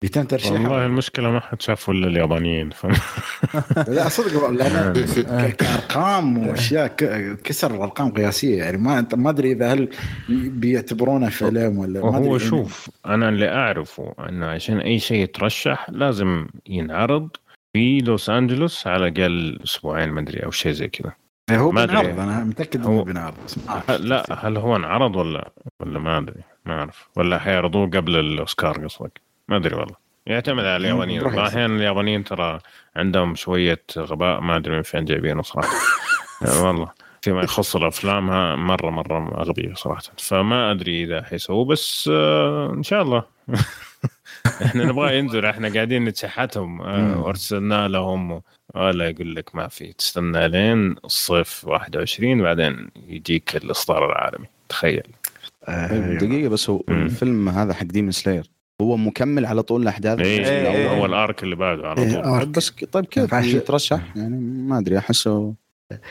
بيتم 0.03 0.23
ترشيح 0.23 0.51
والله 0.51 0.85
المشكلة 0.85 1.31
ما 1.31 1.39
حد 1.39 1.61
شافه 1.61 1.91
إلا 1.91 2.07
اليابانيين 2.07 2.69
ف... 2.69 2.85
لا 3.95 4.09
صدق 4.09 4.49
لأن 4.49 5.49
كأرقام 5.49 6.47
وأشياء 6.47 6.87
كسر 7.43 7.75
الأرقام 7.75 8.11
قياسية 8.11 8.57
يعني 8.63 8.77
ما 8.77 9.07
ما 9.13 9.29
أدري 9.29 9.51
إذا 9.51 9.73
هل 9.73 9.89
بيعتبرونه 10.29 11.29
فيلم 11.29 11.77
ولا 11.77 12.01
ما 12.01 12.17
هو 12.17 12.37
شوف 12.37 12.89
أنا 13.05 13.29
اللي 13.29 13.49
أعرفه 13.49 14.15
انه 14.29 14.45
عشان 14.45 14.79
أي 14.79 14.99
شيء 14.99 15.23
يترشح 15.23 15.89
لازم 15.89 16.47
ينعرض 16.67 17.29
في 17.73 17.99
لوس 17.99 18.29
أنجلوس 18.29 18.87
على 18.87 19.07
الأقل 19.07 19.59
أسبوعين 19.63 20.09
ما 20.09 20.21
أدري 20.21 20.39
أو 20.39 20.51
شيء 20.51 20.71
زي 20.71 20.87
كذا. 20.87 21.11
إيه، 21.49 21.57
هو 21.57 21.71
بينعرض 21.71 22.19
أنا 22.19 22.43
متأكد 22.43 22.85
إنه 22.85 23.03
بينعرض 23.03 23.35
لا 23.99 24.47
هل 24.47 24.57
هو 24.57 24.75
انعرض 24.75 25.15
ولا 25.15 25.51
ولا 25.79 25.99
ما 25.99 26.17
أدري 26.17 26.41
ما 26.65 26.73
أعرف. 26.79 27.09
ولا 27.15 27.39
حيعرضوه 27.39 27.87
قبل 27.87 28.15
الأوسكار 28.15 28.85
قصدك؟ 28.85 29.32
ما 29.47 29.55
أدري 29.57 29.75
والله. 29.75 29.95
يعتمد 30.27 30.65
على 30.65 30.77
اليابانيين. 30.77 31.25
أحيانا 31.39 31.75
اليابانيين 31.75 32.23
ترى 32.23 32.59
عندهم 32.95 33.35
شوية 33.35 33.83
غباء 33.97 34.39
ما 34.39 34.55
أدري 34.55 34.75
من 34.75 34.81
فين 34.81 35.05
جايبينه 35.05 35.41
صراحة. 35.41 35.69
والله. 36.65 36.91
فيما 37.21 37.41
يخص 37.43 37.75
الأفلام 37.75 38.25
مرة 38.67 38.89
مرة 38.89 39.41
اغبياء 39.41 39.73
صراحة. 39.75 40.01
فما 40.17 40.71
أدري 40.71 41.03
إذا 41.03 41.23
حيسووا 41.23 41.65
بس 41.65 42.09
آه 42.13 42.73
إن 42.73 42.83
شاء 42.83 43.01
الله. 43.01 43.23
إحنا 44.65 44.85
نبغى 44.85 45.17
ينزل 45.17 45.45
إحنا 45.45 45.73
قاعدين 45.73 46.05
نتشحتهم. 46.05 46.81
آه 46.81 47.21
وأرسلنا 47.21 47.87
لهم. 47.87 48.41
ولا 48.75 49.09
يقول 49.09 49.35
لك 49.35 49.55
ما 49.55 49.67
في. 49.67 49.93
تستنى 49.93 50.47
لين 50.47 50.95
الصيف 51.05 51.65
21 51.67 52.41
بعدين 52.41 52.89
يجيك 53.07 53.55
الإصدار 53.55 54.05
العالمي. 54.05 54.47
تخيل. 54.69 55.07
آه 55.67 56.13
دقيقة 56.17 56.49
بس 56.49 56.69
هو 56.69 56.83
الفيلم 56.89 57.49
هذا 57.49 57.73
حق 57.73 57.83
ديمون 57.83 58.11
سلاير 58.11 58.52
هو 58.81 58.97
مكمل 58.97 59.45
على 59.45 59.63
طول 59.63 59.81
الأحداث 59.81 60.19
إيه 60.19 60.45
إيه 60.45 60.89
هو 60.89 61.05
الأرك 61.05 61.43
اللي 61.43 61.55
بعده 61.55 61.87
على 61.87 61.95
طول. 61.95 62.39
إيه 62.39 62.43
بس 62.45 62.69
طيب 62.69 63.05
كيف 63.05 63.33
يترشح؟ 63.33 64.13
يعني 64.15 64.37
ما 64.37 64.79
أدري 64.79 64.97
أحسه 64.97 65.53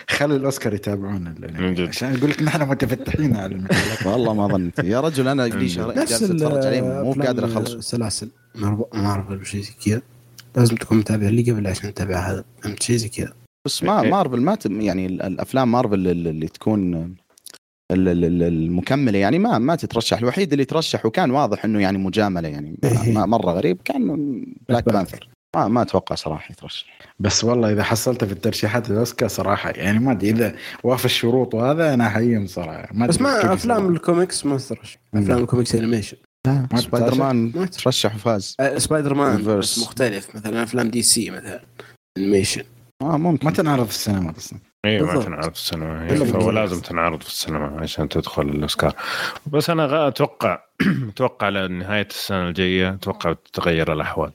خلي 0.09 0.37
الأوسكار 0.37 0.75
يتابعون 0.75 1.35
عشان 1.89 2.15
يقول 2.15 2.31
لك 2.31 2.43
نحن 2.43 2.69
متفتحين 2.69 3.37
على 3.37 3.55
المجالات 3.55 4.07
والله 4.07 4.35
ما 4.35 4.47
ظنيت. 4.47 4.79
يا 4.79 5.01
رجل 5.01 5.29
أنا 5.29 5.43
لي 5.43 5.67
جالس 5.67 6.23
أتفرج 6.23 6.67
عليه 6.67 6.83
مو 6.83 7.13
قادر 7.13 7.45
اخلص 7.45 7.91
سلاسل. 7.91 8.29
مارفل 8.95 9.47
شيء 9.47 9.61
زي 9.61 9.73
كذا. 9.85 10.03
لازم 10.57 10.77
تكون 10.77 10.99
متابع 10.99 11.29
اللي 11.29 11.51
قبل 11.51 11.67
عشان 11.67 11.95
تتابع 11.95 12.17
هذا. 12.17 12.45
فهمت 12.63 12.83
شيء 12.83 12.97
زي 12.97 13.09
كذا. 13.09 13.33
بس 13.67 13.83
ما 13.83 14.03
مارفل 14.03 14.41
ما 14.41 14.59
يعني 14.65 15.07
الأفلام 15.07 15.73
مارفل 15.73 16.09
اللي 16.09 16.49
تكون 16.49 17.15
المكملة. 17.93 19.18
يعني 19.18 19.38
ما 19.38 19.59
ما 19.59 19.76
تترشح. 19.76 20.18
الوحيد 20.18 20.53
اللي 20.53 20.64
ترشح 20.64 21.07
وكان 21.07 21.30
واضح 21.30 21.64
إنه 21.64 21.80
يعني 21.80 21.99
مجاملة 21.99 22.49
يعني. 22.49 22.78
إيه. 22.84 23.26
مرة 23.26 23.51
غريب. 23.51 23.80
كان 23.84 24.07
Black 24.68 24.85
Panther 24.85 25.28
ما 25.57 25.68
ما 25.68 25.82
أتوقع 25.82 26.14
صراحة 26.14 26.53
يترشح. 26.53 26.99
بس 27.18 27.45
والله 27.45 27.72
إذا 27.72 27.82
حصلته 27.82 28.26
في 28.26 28.32
الترشيحات 28.32 28.90
الأوسكار 28.90 29.28
صراحة 29.28 29.70
يعني 29.70 29.99
ما 29.99 30.12
أدري 30.12 30.30
إذا 30.30 30.55
وافى 30.84 31.05
الشروط 31.05 31.55
وهذا 31.55 31.95
أنا 31.95 32.07
احييهم 32.07 32.47
صراحة. 32.47 32.88
ما 32.93 33.07
بس 33.07 33.20
ما 33.20 33.53
أفلام 33.53 33.95
الكوميكس 33.95 34.47
ما 34.47 34.59
تترشح. 34.59 34.99
أفلام 35.14 35.38
ال 35.39 35.74
comics 35.74 36.16
animation 36.74 37.14
Spider-Man 37.14 37.53
ترشح 37.70 38.14
وفاز. 38.14 38.57
أه، 38.61 38.78
سبايدر 38.78 39.14
مان 39.14 39.61
مختلف. 39.78 40.36
مثلا 40.36 40.62
أفلام 40.62 40.90
DC 40.91 41.30
مثلا. 41.30 41.62
animation 42.18 42.62
آه 43.03 43.16
ممكن. 43.16 43.47
ما 43.47 43.53
تنعرض 43.53 43.84
في 43.84 43.90
السينما 43.90 44.34
أصلا. 44.36 44.59
اي 44.85 45.03
ما 45.03 45.22
تنعرض 45.22 45.55
في 45.55 45.59
السينما. 45.59 46.12
هي 46.12 46.16
فهو 46.16 46.51
لازم 46.51 46.80
تنعرض 46.80 47.22
في 47.22 47.28
السينما 47.28 47.80
عشان 47.80 48.09
تدخل 48.09 48.43
الأوسكار. 48.43 48.95
بس 49.47 49.70
أنا 49.70 50.09
أتوقع 50.09 50.59
أتوقع 51.12 51.49
لنهاية 51.49 52.07
السنة 52.07 52.49
الجاية 52.49 52.95
أتوقع 52.95 53.33
تتغير 53.33 53.93
الأحوال. 53.93 54.33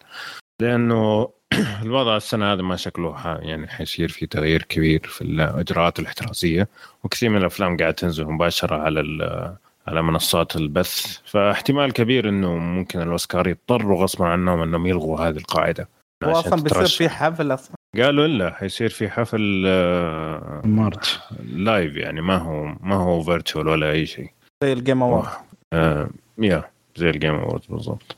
لأنه 0.62 1.30
الوضع 1.84 2.18
السنة 2.18 2.54
هذه 2.54 2.62
ما 2.62 2.76
شكله 2.76 3.40
يعني 3.42 3.68
حيصير 3.68 4.10
في 4.10 4.26
تغيير 4.26 4.64
كبير 4.64 5.08
في 5.08 5.22
الإجراءات 5.22 6.00
الاحترازية 6.00 6.68
وكثير 7.04 7.30
من 7.30 7.38
الأفلام 7.38 7.78
قاعد 7.78 7.94
تنزل 7.94 8.26
مباشرة 8.26 8.76
على 8.76 9.58
على 9.88 10.02
منصات 10.02 10.56
البث. 10.56 11.18
فاحتمال 11.26 11.94
كبير 11.94 12.30
إنه 12.30 12.58
ممكن 12.58 13.02
الأوسكار 13.02 13.48
يضطروا 13.48 14.04
غصبا 14.04 14.26
عنهم 14.26 14.62
إنهم 14.62 14.88
يلغوا 14.88 15.20
هذه 15.20 15.38
القاعدة. 15.38 15.90
هو 16.24 16.32
أصلا 16.32 16.64
بيصير 16.64 16.86
في 16.86 17.10
حفل 17.10 17.54
أصلا. 17.54 17.77
قالوا 18.00 18.26
الا 18.26 18.54
حيصير 18.54 18.90
في 18.90 19.10
حفل 19.10 19.64
آه، 19.68 20.62
March. 20.66 21.20
Live 21.54 21.96
يعني 21.96 22.22
ما 22.22 22.38
هو 22.38 22.64
ما 22.82 22.96
هو 22.96 23.24
virtual 23.24 23.68
ولا 23.68 23.92
أي 23.92 24.06
شيء. 24.06 24.30
زي 24.64 24.74
ال 24.74 24.80
Game 24.80 25.04
Award 25.04 25.28
آه 25.74 26.10
yeah 26.38 26.64
زي 26.96 27.10
ال 27.10 27.15
Game 27.15 27.36
Award 27.36 27.62
بالضبط. 27.70 28.16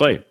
طيب 0.00 0.22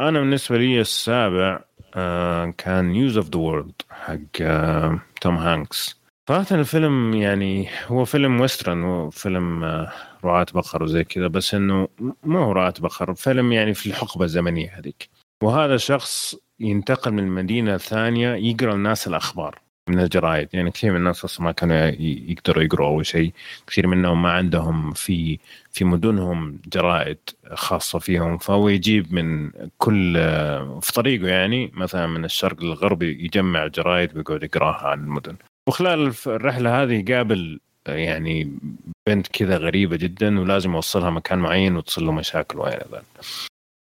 أنا 0.00 0.20
بالنسبة 0.20 0.58
لي 0.58 0.80
السابع 0.80 1.60
آه 1.94 2.54
كان 2.58 2.84
News 2.84 3.16
of 3.16 3.28
the 3.30 3.36
World 3.38 3.82
حق 3.90 4.16
آه 4.42 5.00
توم 5.20 5.36
هانكس. 5.36 6.00
صراحة 6.28 6.46
الفيلم 6.56 7.14
يعني 7.14 7.68
هو 7.86 8.04
فيلم 8.04 8.40
western 8.40 8.82
هو 8.82 9.10
فيلم 9.10 9.64
آه 9.64 9.92
رعاة 10.24 10.46
بقر 10.54 10.82
وزي 10.82 11.04
كذا 11.04 11.26
بس 11.26 11.54
إنه 11.54 11.88
ما 12.24 12.38
هو 12.44 12.52
رعاة 12.52 12.74
بقر 12.80 13.14
فيلم 13.14 13.52
يعني 13.52 13.74
في 13.74 13.86
الحقبة 13.86 14.24
الزمنية 14.24 14.78
هذيك. 14.78 15.08
وهذا 15.42 15.76
شخص 15.76 16.36
ينتقل 16.60 17.12
من 17.12 17.26
مدينة 17.26 17.76
ثانية 17.76 18.34
يقرأ 18.34 18.74
الناس 18.74 19.06
الأخبار 19.06 19.58
من 19.88 20.00
الجرايد 20.00 20.48
يعني 20.52 20.70
كثير 20.70 20.90
من 20.90 20.96
الناس 20.96 21.24
أصلا 21.24 21.44
ما 21.46 21.52
كانوا 21.52 21.76
يقدروا 22.30 22.62
يقروا 22.62 22.86
أول 22.88 23.06
شيء. 23.06 23.32
كثير 23.66 23.86
منهم 23.86 24.22
ما 24.22 24.32
عندهم 24.32 24.92
في 24.92 25.38
في 25.70 25.84
مدنهم 25.84 26.58
جرائد 26.72 27.18
خاصة 27.54 27.98
فيهم. 27.98 28.38
فهو 28.38 28.68
يجيب 28.68 29.12
من 29.12 29.50
كل 29.78 30.14
في 30.82 30.92
طريقه 30.94 31.28
يعني 31.28 31.70
مثلا 31.74 32.06
من 32.06 32.24
الشرق 32.24 32.62
للغرب 32.62 33.02
يجمع 33.02 33.66
جرايد 33.66 34.16
ويقعد 34.16 34.42
يقرأها 34.42 34.88
عن 34.88 35.00
المدن. 35.00 35.36
وخلال 35.68 36.12
الرحلة 36.26 36.82
هذه 36.82 36.92
يقابل 36.92 37.60
يعني 37.88 38.58
بنت 39.08 39.26
كذا 39.26 39.56
غريبة 39.56 39.96
جدا 39.96 40.40
ولازم 40.40 40.74
يوصلها 40.74 41.10
مكان 41.10 41.38
معين 41.38 41.76
وتصل 41.76 42.04
له 42.04 42.12
مشاكل 42.12 42.58
والى 42.58 42.84
ذلك 42.92 43.24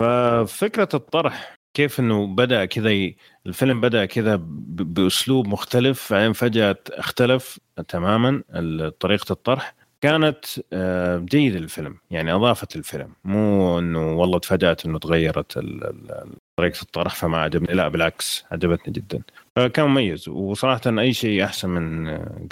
ففكرة 0.02 0.90
الطرح 0.94 1.56
كيف 1.74 2.00
إنه 2.00 2.28
بدأ 2.28 2.66
كذا 2.66 2.92
ي... 2.92 3.16
الفيلم 3.46 3.82
بدأ 3.82 4.06
كذا 4.06 4.36
ب... 4.36 4.94
بأسلوب 4.94 5.48
مختلف 5.48 6.14
بعدين 6.14 6.34
فجأة 6.34 6.78
اختلف 6.90 7.60
تماما 7.88 8.44
طريقة 9.00 9.32
الطرح. 9.32 9.76
كانت 10.02 10.46
آه، 10.74 11.18
جيدة 11.18 11.58
الفيلم 11.58 11.98
يعني 12.12 12.34
أضافت 12.34 12.76
الفيلم. 12.76 13.10
مو 13.24 13.80
إنه 13.80 14.14
والله 14.14 14.40
تفاجأت 14.40 14.86
إنه 14.86 15.00
تغيرت 15.00 15.60
طريقة 16.58 16.82
الطرح 16.82 17.16
فما 17.16 17.38
عجبني. 17.38 17.74
لا 17.74 17.88
بالعكس 17.88 18.46
عجبتني 18.52 18.94
جدا. 18.94 19.22
فكان 19.56 19.86
مميز 19.86 20.30
وصراحه 20.30 20.82
أي 20.88 21.14
شيء 21.14 21.44
أحسن 21.44 21.70
من 21.70 22.06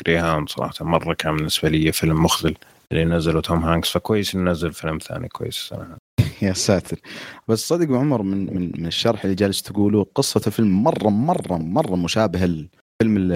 Greyhound 0.05 0.49
صراحة 0.49 0.86
مرة 0.86 1.13
كان 1.13 1.36
بالنسبة 1.36 1.69
لي 1.69 1.91
فيلم 1.91 2.24
مخذل 2.24 2.55
اللي 2.91 3.05
نزله 3.05 3.41
توم 3.41 3.63
هانكس. 3.63 3.91
فكويس 3.91 4.36
إنه 4.36 4.51
نزل 4.51 4.74
فيلم 4.74 4.97
ثاني 4.97 5.28
كويس 5.28 5.55
صراحة. 5.55 5.97
يا 6.41 6.53
ساتر. 6.53 6.99
بس 7.47 7.67
صدق 7.67 7.95
عمر 7.95 8.21
من 8.21 8.53
من 8.53 8.71
من 8.77 8.85
الشرح 8.85 9.23
اللي 9.23 9.35
جالس 9.35 9.61
تقوله 9.61 10.05
قصة 10.15 10.41
الفيلم 10.47 10.83
مرة 10.83 11.09
مرة 11.09 11.57
مرة 11.57 11.95
مشابه 11.95 12.43
الفيلم 12.43 13.31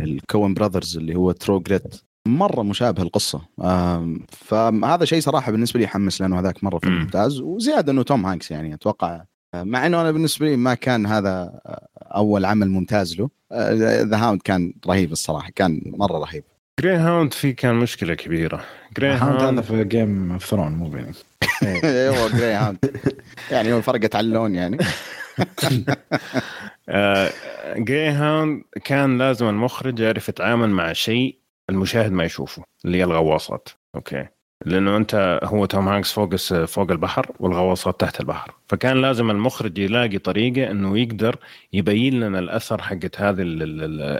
ال 0.00 0.11
Coen 0.11 0.54
Brothers 0.54 0.96
اللي 0.96 1.14
هو 1.14 1.32
True 1.32 1.60
Grit. 1.60 1.94
مرة 2.28 2.62
مشابه 2.62 3.02
القصة. 3.02 3.40
فهذا 4.28 5.04
شيء 5.04 5.20
صراحة 5.20 5.52
بالنسبة 5.52 5.78
لي 5.78 5.84
يحمس 5.84 6.20
لأنه 6.20 6.40
هذاك 6.40 6.64
مرة 6.64 6.78
فيلم 6.78 7.00
ممتاز. 7.00 7.40
وزيادة 7.40 7.92
إنه 7.92 8.02
توم 8.02 8.26
هانكس 8.26 8.50
يعني 8.50 8.74
أتوقع 8.74 9.24
مع 9.54 9.86
إنه 9.86 10.00
أنا 10.00 10.10
بالنسبة 10.10 10.46
لي 10.46 10.56
ما 10.56 10.74
كان 10.74 11.06
هذا 11.06 11.60
أول 11.98 12.44
عمل 12.44 12.70
ممتاز 12.70 13.20
له. 13.20 13.30
The 14.02 14.16
Hound 14.16 14.42
كان 14.42 14.72
رهيب 14.86 15.12
الصراحة 15.12 15.50
كان 15.50 15.82
مرة 15.86 16.18
رهيب. 16.18 16.44
Greyhound 16.80 17.32
فيه 17.32 17.56
كان 17.56 17.74
مشكلة 17.74 18.14
كبيرة. 18.14 18.64
Greyhound 18.98 19.40
هذا 19.40 19.60
في 19.60 19.84
Game 19.84 20.32
of 20.32 20.44
Thrones 20.44 20.72
مو 20.72 20.88
بيني. 20.88 21.12
أيوه 21.62 22.28
Greyhound 22.28 22.78
يعني 23.50 23.72
هو 23.72 23.80
فرقت 23.80 24.16
على 24.16 24.26
اللون 24.26 24.54
يعني. 24.54 24.78
Greyhound 27.86 28.62
كان 28.84 29.18
لازم 29.18 29.48
المخرج 29.48 29.98
يعرف 29.98 30.28
يتعامل 30.28 30.70
مع 30.70 30.92
شيء 30.92 31.38
المشاهد 31.70 32.12
ما 32.12 32.24
يشوفه 32.24 32.62
اللي 32.84 32.98
هي 32.98 33.04
الغواصات. 33.04 33.68
أوكي. 33.94 34.26
لأنه 34.66 34.96
أنت 34.96 35.40
هو 35.44 35.66
توم 35.66 35.88
هانكس 35.88 36.12
فوق 36.12 36.34
فوق 36.64 36.90
البحر 36.90 37.26
والغواصات 37.40 38.00
تحت 38.00 38.20
البحر. 38.20 38.54
فكان 38.68 39.00
لازم 39.00 39.30
المخرج 39.30 39.78
يلاقي 39.78 40.18
طريقة 40.18 40.70
إنه 40.70 40.98
يقدر 40.98 41.36
يبين 41.72 42.20
لنا 42.20 42.38
الأثر 42.38 42.82
حقت 42.82 43.20
هذه 43.20 43.42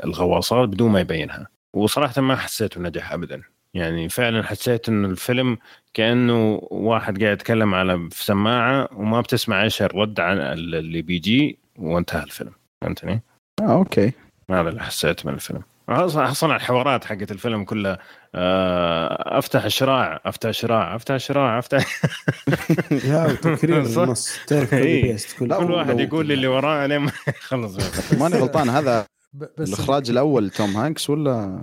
الغواصات 0.05 0.69
بدون 0.69 0.91
ما 0.91 1.01
يبينها. 1.01 1.60
وصراحة 1.75 2.23
ما 2.23 2.37
حسيته 2.37 2.81
نجح 2.81 3.13
ابدا. 3.13 3.43
يعني 3.75 4.09
فعلا 4.09 4.43
حسيت 4.43 4.89
إنه 4.89 5.09
الفيلم 5.09 5.59
كأنه 5.95 6.59
واحد 6.71 7.23
قاعد 7.23 7.33
يتكلم 7.33 7.75
على 7.75 8.09
في 8.11 8.25
سماعة 8.25 8.89
وما 8.93 9.21
بتسمع 9.21 9.63
إيش 9.63 9.83
الرد 9.83 10.21
عن 10.21 10.39
اللي 10.39 11.03
بيجي 11.03 11.59
وانتهى 11.79 12.23
الفيلم. 12.23 12.53
فهمتني؟ 12.83 13.23
آه 13.61 13.73
أوكي. 13.73 14.13
هذا 14.51 14.69
اللي 14.69 14.83
حسيت 14.83 15.27
من 15.27 15.35
الفيلم. 15.35 15.63
أصلا 15.89 16.57
الحوارات 16.57 17.05
حقت 17.05 17.31
الفيلم 17.31 17.65
كلها 17.65 17.99
آه، 18.35 19.39
أفتح 19.39 19.65
الشراع 19.65 20.21
أفتح 20.25 20.49
الشراع 20.49 20.97
أفتح 20.97 21.15
الشراع 21.15 21.59
أفتح 21.59 21.87
يا 23.11 23.33
تكرير 23.35 23.81
النص. 23.81 24.39
تعرف 24.47 24.75
إيه. 24.75 25.17
كل 25.39 25.53
واحد 25.53 26.01
يقول 26.01 26.27
لي 26.27 26.35
اللي 26.35 26.47
وراه 26.47 26.87
لين 26.87 26.99
ما 26.99 27.13
يخلص 27.29 27.77
ماني 28.13 28.37
غلطان 28.37 28.69
هذا 28.69 29.07
بس 29.33 29.69
الإخراج 29.69 30.11
الأول 30.11 30.51
توم 30.51 30.77
هانكس 30.77 31.11
ولا 31.11 31.61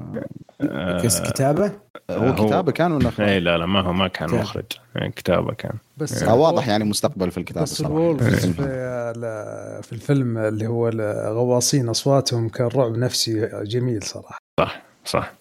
كيس 1.02 1.22
كتابة؟ 1.22 1.72
هو 2.12 2.36
كتابة 2.36 2.72
كان 2.72 2.92
ولا 2.92 3.12
اي 3.20 3.40
لا 3.40 3.58
لا 3.58 3.66
ما 3.66 3.82
هو 3.82 3.94
ما 3.94 4.08
كان 4.08 4.30
مخرج. 4.30 4.66
كتابة 5.16 5.54
كان. 5.54 5.74
بس 5.98 6.24
آه 6.24 6.36
واضح 6.36 6.68
يعني 6.68 6.84
مستقبل 6.84 7.32
في 7.32 7.38
الكتابة 7.38 7.62
بس 7.62 7.82
الولفز 7.82 8.46
في, 8.46 8.54
في 9.84 9.94
الفيلم 9.94 10.38
اللي 10.38 10.68
هو 10.68 10.90
الغواصين 10.90 11.90
أصواتهم 11.90 12.50
كان 12.50 12.68
رعب 12.68 12.98
نفسي 12.98 13.50
جميل 13.64 14.04
صراحة. 14.04 14.38
صح 14.60 14.82
صح. 15.06 15.34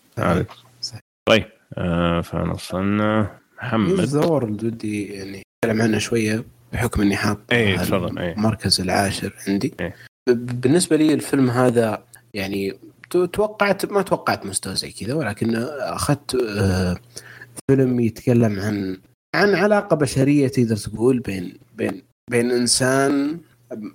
صح 0.81 0.99
طيب 1.29 1.45
آه 1.79 2.21
فنوصلنا 2.21 3.31
محمد. 3.59 4.05
زور 4.05 4.45
ودي 4.45 5.07
يعني؟ 5.07 5.43
اتكلم 5.65 5.83
عنه 5.83 5.99
شوية 5.99 6.45
بحكم 6.73 7.03
إني 7.03 7.17
حاط 7.17 7.39
اي 7.53 7.79
تفضل. 7.79 8.19
المركز 8.19 8.81
العاشر 8.81 9.35
عندي. 9.49 9.75
أي. 9.81 9.93
بالنسبة 10.29 10.97
لي 10.97 11.15
الفيلم 11.15 11.51
هذا 11.51 12.03
يعني 12.37 12.79
توقعت 13.11 13.87
ما 13.87 14.03
توقعت 14.03 14.47
مستوى 14.47 14.75
زي 14.77 14.91
كذا 14.91 15.15
ولكن 15.15 15.57
أخذت 15.81 16.35
آه، 16.35 16.97
فيلم 17.71 18.01
يتكلم 18.01 18.61
عن 18.61 18.99
عن 19.35 19.55
علاقة 19.55 19.97
بشرية 19.97 20.49
تقدر 20.49 20.77
تقول 20.77 21.19
بين 21.19 21.59
بين 21.77 22.03
بين 22.31 22.51
إنسان 22.51 23.39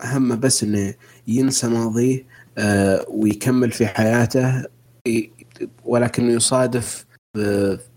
همه 0.03 0.35
بس 0.35 0.63
إنه 0.63 0.93
ينسى 1.27 1.67
ماضيه 1.67 2.25
آه، 2.57 3.05
ويكمل 3.09 3.71
في 3.71 3.87
حياته 3.87 4.65
ولكنه 5.85 6.33
يصادف 6.33 7.05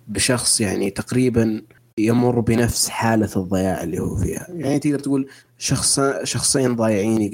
بشخص 0.08 0.60
يعني 0.60 0.90
تقريبا 0.90 1.62
يمر 1.98 2.40
بنفس 2.40 2.88
حالة 2.88 3.30
الضياع 3.36 3.82
اللي 3.82 4.00
هو 4.00 4.16
فيها. 4.16 4.46
يعني 4.50 4.78
تقدر 4.78 4.98
تقول 4.98 5.28
شخص 5.58 6.00
شخصين 6.22 6.76
ضايعين 6.76 7.30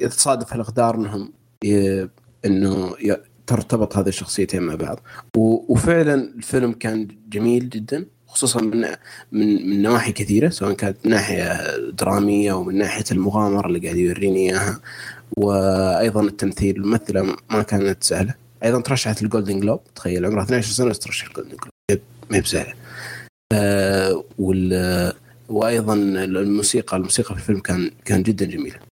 يتصادف 0.00 0.54
الأقدار 0.54 0.94
إنهم 0.94 1.32
إنه 2.44 2.94
ترتبط 3.46 3.96
هذه 3.96 4.08
الشخصيتين 4.08 4.62
مع 4.62 4.74
بعض. 4.74 5.00
وفعلا 5.36 6.14
الفيلم 6.14 6.72
كان 6.72 7.08
جميل 7.28 7.68
جدا 7.68 8.06
خصوصا 8.26 8.60
من 8.60 8.86
من 9.32 9.70
من 9.70 9.82
نواحي 9.82 10.12
كثيرة 10.12 10.48
سواء 10.48 10.72
كانت 10.72 10.96
من 11.04 11.10
ناحية 11.10 11.76
درامية 11.90 12.52
ومن 12.52 12.78
ناحية 12.78 13.04
المغامرة 13.12 13.66
اللي 13.66 13.78
قاعد 13.78 13.96
يوريني 13.96 14.50
إياها. 14.50 14.80
وأيضا 15.36 16.22
التمثيل 16.22 16.76
الممثلة 16.76 17.36
ما 17.50 17.62
كانت 17.62 18.04
سهلة. 18.04 18.34
أيضا 18.64 18.80
ترشحت 18.80 19.22
ال 19.22 19.27
Golden 19.27 19.60
Globe 19.60 19.80
تخيل 19.94 20.26
عمرها 20.26 20.44
12 20.44 20.72
سنة 20.72 20.92
ترشح 20.92 21.26
ال 21.26 21.30
Golden 21.30 21.56
Globe 21.90 22.02
ما 22.30 22.36
هي 22.36 22.40
بسهلة. 22.40 22.74
آه 23.52 24.24
وال 24.38 25.12
وأيضا 25.48 25.94
الموسيقى 25.94 26.96
الموسيقى 26.96 27.34
في 27.34 27.40
الفيلم 27.40 27.60
كان 27.60 27.90
كان 28.04 28.22
جدا 28.22 28.44
جميلة. 28.44 28.91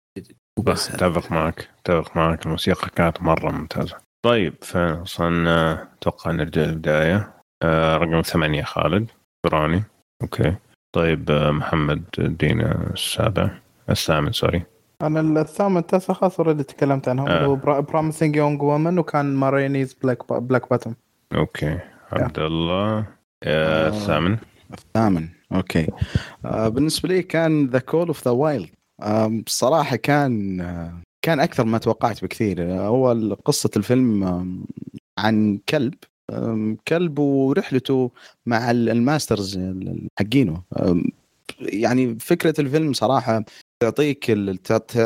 بس 0.59 0.91
أتفق 0.91 1.31
معك 1.31 1.69
أتفق 1.79 2.17
معك 2.17 2.45
الموسيقى 2.45 2.89
كانت 2.95 3.21
مرة 3.21 3.51
ممتازة. 3.51 3.97
طيب 4.25 4.53
فوصلنا 4.61 5.87
أتوقع 5.97 6.31
نرجع 6.31 6.61
للبدايه 6.61 7.33
آه 7.63 7.97
رقم 7.97 8.21
ثمانية 8.21 8.63
خالد. 8.63 9.07
براني 9.45 9.83
أوكي. 10.21 10.55
طيب 10.95 11.31
آه 11.31 11.51
محمد 11.51 12.03
ادينا 12.19 12.91
السابع. 12.93 13.49
الثامن 13.89 14.31
sorry. 14.31 14.63
أنا 15.01 15.41
الثامن 15.41 15.77
التاسع 15.77 16.13
خلاص 16.13 16.39
already 16.39 16.63
تكلمت 16.63 17.07
عنهم 17.07 17.27
آه. 17.27 17.45
هو 17.45 17.55
Promising 17.81 18.35
Young 18.35 18.61
Woman 18.61 18.99
وكان 18.99 19.35
Ma 19.35 19.47
Rainey's 19.47 19.93
Black 19.93 20.33
Black 20.33 20.69
Bottom 20.69 20.93
أوكي. 21.35 21.79
عبد 22.11 22.39
الله. 22.39 23.05
آه 23.43 23.87
الثامن. 23.87 24.37
الثامن. 24.73 25.29
أوكي. 25.51 25.87
آه 26.45 26.67
بالنسبة 26.67 27.09
لي 27.09 27.23
كان 27.23 27.65
The 27.65 27.79
Call 27.79 28.07
of 28.07 28.25
the 28.25 28.31
Wild 28.31 28.69
بصراحه 29.45 29.95
كان 29.95 30.57
كان 31.21 31.39
أكثر 31.39 31.65
ما 31.65 31.77
توقعت 31.77 32.23
بكثير. 32.23 32.73
هو 32.73 33.33
قصة 33.45 33.69
الفيلم 33.77 34.23
عن 35.19 35.59
كلب. 35.69 35.93
كلب 36.87 37.19
ورحلته 37.19 38.11
مع 38.45 38.71
الماسترز 38.71 39.59
حقينه. 40.19 40.61
يعني 41.59 42.19
فكرة 42.19 42.61
الفيلم 42.61 42.93
صراحة 42.93 43.43
تعطيك 43.79 44.25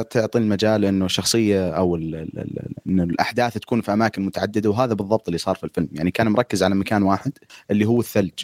تعطي 0.10 0.38
المجال 0.38 0.86
إنه 0.86 1.08
شخصيه 1.08 1.70
أو 1.70 1.96
إنه 1.96 3.04
الأحداث 3.04 3.58
تكون 3.58 3.82
في 3.82 3.94
أماكن 3.94 4.26
متعددة 4.26 4.70
وهذا 4.70 4.94
بالضبط 4.94 5.28
اللي 5.28 5.38
صار 5.38 5.56
في 5.56 5.64
الفيلم. 5.64 5.88
يعني 5.92 6.12
كان 6.12 6.28
مركز 6.28 6.64
على 6.64 6.76
مكان 6.76 7.04
واحد 7.04 7.32
اللي 7.72 7.86
هو 7.86 8.00
الثلج. 8.00 8.44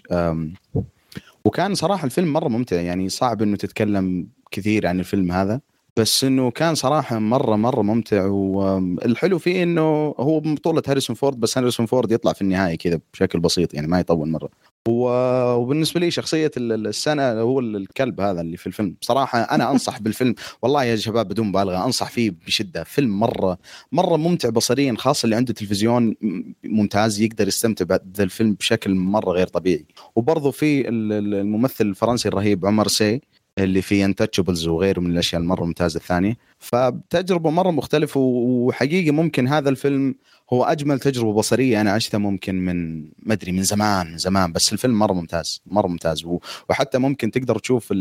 وكان 1.45 1.75
صراحة 1.75 2.05
الفيلم 2.05 2.33
مرة 2.33 2.47
ممتع 2.47 2.81
يعني 2.81 3.09
صعب 3.09 3.41
إنه 3.41 3.55
تتكلم 3.57 4.27
كثير 4.51 4.87
عن 4.87 4.99
الفيلم 4.99 5.31
هذا. 5.31 5.61
بس 5.97 6.23
إنه 6.23 6.51
كان 6.51 6.75
صراحة 6.75 7.19
مرة 7.19 7.55
مرة 7.55 7.81
ممتع 7.81 8.25
والحلو 8.25 9.39
فيه 9.39 9.63
إنه 9.63 9.81
هو 10.19 10.39
بطولة 10.39 10.81
هاريسون 10.87 11.15
فورد 11.15 11.39
بس 11.39 11.57
هاريسون 11.57 11.85
فورد 11.85 12.11
يطلع 12.11 12.33
في 12.33 12.41
النهاية 12.41 12.77
كذا 12.77 12.99
بشكل 13.13 13.39
بسيط 13.39 13.73
يعني 13.73 13.87
ما 13.87 13.99
يطول 13.99 14.29
مرة. 14.29 14.49
وبالنسبة 14.87 15.99
لي 15.99 16.11
شخصية 16.11 16.51
السنة 16.57 17.31
هو 17.31 17.59
الكلب 17.59 18.21
هذا 18.21 18.41
اللي 18.41 18.57
في 18.57 18.67
الفيلم. 18.67 18.95
بصراحه 19.01 19.39
أنا 19.41 19.71
أنصح 19.71 19.99
بالفيلم 20.01 20.35
والله 20.61 20.83
يا 20.83 20.95
شباب 20.95 21.27
بدون 21.27 21.47
مبالغة 21.47 21.85
أنصح 21.85 22.09
فيه 22.09 22.31
بشدة. 22.47 22.83
فيلم 22.83 23.19
مرة 23.19 23.57
مرة 23.91 24.17
ممتع 24.17 24.49
بصريا 24.49 24.95
خاصة 24.97 25.25
اللي 25.25 25.35
عنده 25.35 25.53
تلفزيون 25.53 26.15
ممتاز 26.63 27.21
يقدر 27.21 27.47
يستمتع 27.47 27.85
بهذا 27.85 28.23
الفيلم 28.23 28.53
بشكل 28.53 28.95
مرة 28.95 29.31
غير 29.31 29.47
طبيعي. 29.47 29.85
وبرضه 30.15 30.51
في 30.51 30.89
الممثل 30.89 31.85
الفرنسي 31.85 32.27
الرهيب 32.29 32.65
عمر 32.65 32.87
سي 32.87 33.21
اللي 33.57 33.81
في 33.81 34.05
Intouchables 34.05 34.67
وغيره 34.67 34.99
من 34.99 35.11
الأشياء 35.11 35.41
المرة 35.41 35.65
ممتازة 35.65 35.97
الثانية. 35.97 36.37
فتجربه 36.59 37.49
مرة 37.49 37.71
مختلفة 37.71 38.19
وحقيقه 38.19 39.11
ممكن 39.11 39.47
هذا 39.47 39.69
الفيلم 39.69 40.15
هو 40.53 40.63
أجمل 40.63 40.99
تجربة 40.99 41.33
بصرية 41.33 41.81
أنا 41.81 41.91
عشتها 41.91 42.17
ممكن 42.17 42.55
من 42.55 43.01
ما 43.01 43.33
أدري 43.33 43.51
من 43.51 43.63
زمان 43.63 44.11
من 44.11 44.17
زمان 44.17 44.51
بس 44.51 44.73
الفيلم 44.73 44.99
مرة 44.99 45.13
ممتاز 45.13 45.61
مرة 45.65 45.87
ممتاز. 45.87 46.25
وحتى 46.69 46.97
ممكن 46.97 47.31
تقدر 47.31 47.59
تشوف 47.59 47.91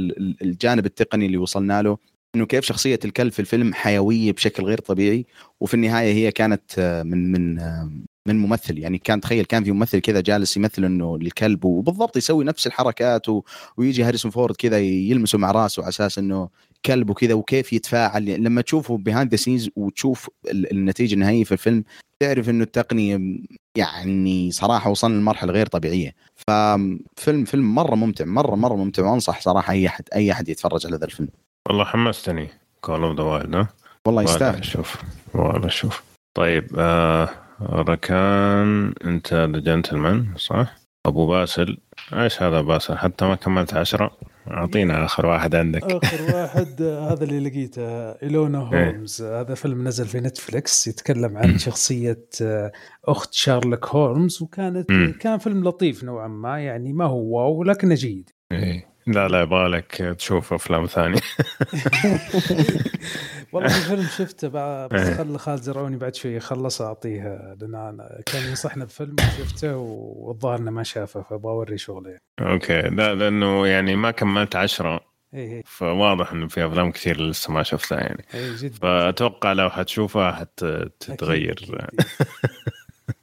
الجانب 0.43 0.87
التقني 0.87 1.27
اللي 1.27 1.37
وصلنا 1.37 1.83
له. 1.83 1.99
إنه 2.35 2.47
كيف 2.47 2.65
شخصية 2.65 2.99
الكلب 3.05 3.33
في 3.33 3.41
الفيلم 3.41 3.75
حيوية 3.75 4.33
بشكل 4.33 4.63
غير 4.65 4.79
طبيعي 4.79 5.27
وفي 5.61 5.75
النهاية 5.75 6.13
هي 6.13 6.33
كانت 6.33 7.03
من 7.07 7.33
من 7.33 7.61
من 8.27 8.39
ممثل. 8.39 8.79
يعني 8.79 8.99
كان 8.99 9.21
تخيل 9.21 9.45
كان 9.45 9.65
في 9.65 9.73
ممثل 9.73 9.99
كذا 9.99 10.21
جالس 10.21 10.57
يمثل 10.57 10.85
إنه 10.85 11.17
الكلب 11.17 11.65
وبالضبط 11.65 12.17
يسوي 12.17 12.45
نفس 12.45 12.67
الحركات 12.67 13.29
و... 13.29 13.43
ويجي 13.77 14.03
هاريسون 14.03 14.31
فورد 14.31 14.57
كذا 14.57 14.79
يلمسه 14.79 15.39
مع 15.39 15.51
راسه 15.51 15.83
على 15.83 15.89
أساس 15.89 16.19
إنه 16.19 16.49
كلب 16.87 17.11
وكذا 17.11 17.35
وكيف 17.35 17.73
يتفاعل. 17.73 18.25
لما 18.25 18.63
تشوفه 18.63 18.97
behind 18.99 19.31
the 19.31 19.37
scenes 19.37 19.71
وتشوف 19.77 20.31
النتيجة 20.49 21.15
النهائية 21.15 21.45
في 21.45 21.53
الفيلم 21.53 21.85
تعرف 22.21 22.49
إنه 22.51 22.65
التقنية 22.65 23.21
يعني 23.77 24.51
صراحة 24.51 24.91
وصلنا 24.91 25.17
لمرحلة 25.17 25.53
غير 25.53 25.67
طبيعية. 25.67 26.15
ففيلم 26.37 27.45
فيلم 27.45 27.75
مرة 27.75 27.95
ممتع 27.95 28.25
مرة 28.25 28.55
مرة 28.55 28.77
ممتع 28.77 29.03
وأنصح 29.11 29.41
صراحة 29.41 29.73
أي 29.73 29.87
أحد 29.87 30.05
أي 30.15 30.33
أحد 30.33 30.49
يتفرج 30.49 30.87
على 30.87 30.97
هذا 30.97 31.05
الفيلم. 31.05 31.29
والله 31.69 31.85
حمستني. 31.85 32.49
Call 32.81 33.03
of 33.03 33.17
the 33.17 33.23
Wild 33.23 33.67
والله 34.07 34.23
يستاهل. 34.23 34.65
شوف 34.65 35.03
والله 35.35 35.69
شوف 35.69 36.03
طيب 36.35 36.67
آه 36.79 37.29
ركان 37.63 38.95
أنت 39.05 39.35
The 39.35 39.47
Gentlemen 39.47 40.27
صح؟ 40.37 40.77
أبو 41.07 41.27
باسل. 41.27 41.79
إيش 42.13 42.43
هذا 42.43 42.61
باسل؟ 42.61 42.99
حتى 42.99 43.25
ما 43.25 43.35
كملت 43.35 43.75
عشرة. 43.75 44.17
أعطينا 44.51 45.05
آخر 45.05 45.27
واحد 45.27 45.55
عندك. 45.55 45.85
آخر 45.85 46.35
واحد 46.35 46.83
هذا 46.83 47.25
اللي 47.25 47.41
لقيته. 47.41 47.83
ايلونا 48.11 48.71
إيه. 48.73 48.87
Holmes. 48.91 49.23
هذا 49.23 49.55
فيلم 49.55 49.89
نزل 49.89 50.07
في 50.07 50.21
نتفلكس 50.21 50.87
يتكلم 50.87 51.37
عن 51.37 51.59
شخصية 51.59 52.27
آه، 52.43 52.73
أخت 53.05 53.35
شارلوك 53.35 53.87
هولمز 53.87 54.43
وكانت. 54.43 54.93
كان 55.21 55.39
فيلم 55.39 55.65
لطيف 55.65 56.05
نوعا 56.05 56.29
ما 56.29 56.61
يعني 56.61 56.93
ما 56.93 57.05
هو 57.05 57.39
wow 57.39 57.65
لكنه 57.65 57.95
جيد. 57.95 58.31
إيه. 58.53 58.90
لا 59.07 59.29
لا 59.29 59.41
يبغالك 59.41 60.15
تشوف 60.19 60.53
أفلام 60.53 60.87
ثانية. 60.87 61.21
والله 63.53 63.69
في 63.69 63.81
فيلم 63.81 64.07
شفته 64.19 64.49
بس 64.87 65.01
إيه. 65.01 65.15
خل 65.15 65.39
خالد 65.39 65.63
زرعوني 65.63 65.97
بعد 65.97 66.15
شوي 66.15 66.37
يخلص 66.37 66.83
أعطيه 66.83 67.55
لأن 67.61 67.75
أنا 67.75 68.21
كان 68.27 68.49
ينصحنا 68.49 68.85
بفيلم 68.85 69.17
وشفته 69.19 69.77
والظاهر 69.77 70.59
إنه 70.59 70.71
ما 70.71 70.83
شافه 70.83 71.23
فأبغى 71.23 71.53
أوري 71.53 71.79
شغله. 71.79 72.19
أوكي. 72.41 72.83
لا 72.83 73.15
لأنه 73.15 73.67
يعني 73.67 73.97
ما 73.97 74.11
كملت 74.11 74.57
عشرة. 74.57 75.01
إيه،, 75.35 75.53
إيه. 75.53 75.63
فواضح 75.67 76.33
إنه 76.33 76.49
في 76.49 76.67
أفلام 76.67 76.93
كثير 76.93 77.21
لسه 77.21 77.53
ما 77.53 77.63
شفتها 77.63 78.01
يعني. 78.01 78.25
إيه 78.35 78.57
جدا. 78.59 78.79
فأتوقع 78.79 79.53
لو 79.53 79.71
حتشوفها 79.71 80.33
حتتغير 80.33 81.55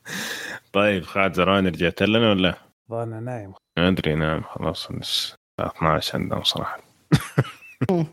طيب 0.74 1.04
خالد 1.04 1.34
زرعوني 1.34 1.70
رجعت 1.70 2.04
لنا 2.04 2.30
ولا؟ 2.30 2.56
ظهرنا 2.90 3.20
نايم. 3.20 3.54
أدري 3.78 4.16
نام 4.16 4.42
خلاص 4.42 4.92
12 5.60 6.20
عندهم 6.20 6.44
صراحة. 6.44 6.80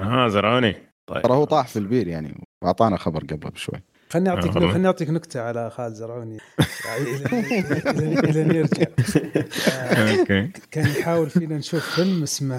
ها 0.00 0.28
زرعوني. 0.28 0.76
طيب. 1.06 1.22
ترى 1.22 1.32
هو 1.32 1.44
طاح 1.44 1.68
في 1.68 1.78
البير 1.78 2.08
يعني 2.08 2.44
وأعطانا 2.62 2.96
خبر 2.96 3.20
قبل 3.20 3.50
بشوي. 3.50 3.82
خليني 4.10 4.28
أعطيك 4.30 4.52
خليني 4.52 4.86
أعطيك 4.86 5.10
نكتة 5.10 5.40
على 5.40 5.70
خالد 5.70 5.94
زرعوني. 5.94 6.38
إلى 7.86 8.44
نرجع. 8.44 8.86
أوكي. 10.20 10.50
كان 10.70 10.86
يحاول 10.88 11.30
فينا 11.30 11.58
نشوف 11.58 11.90
فيلم 11.94 12.22
اسمه 12.22 12.56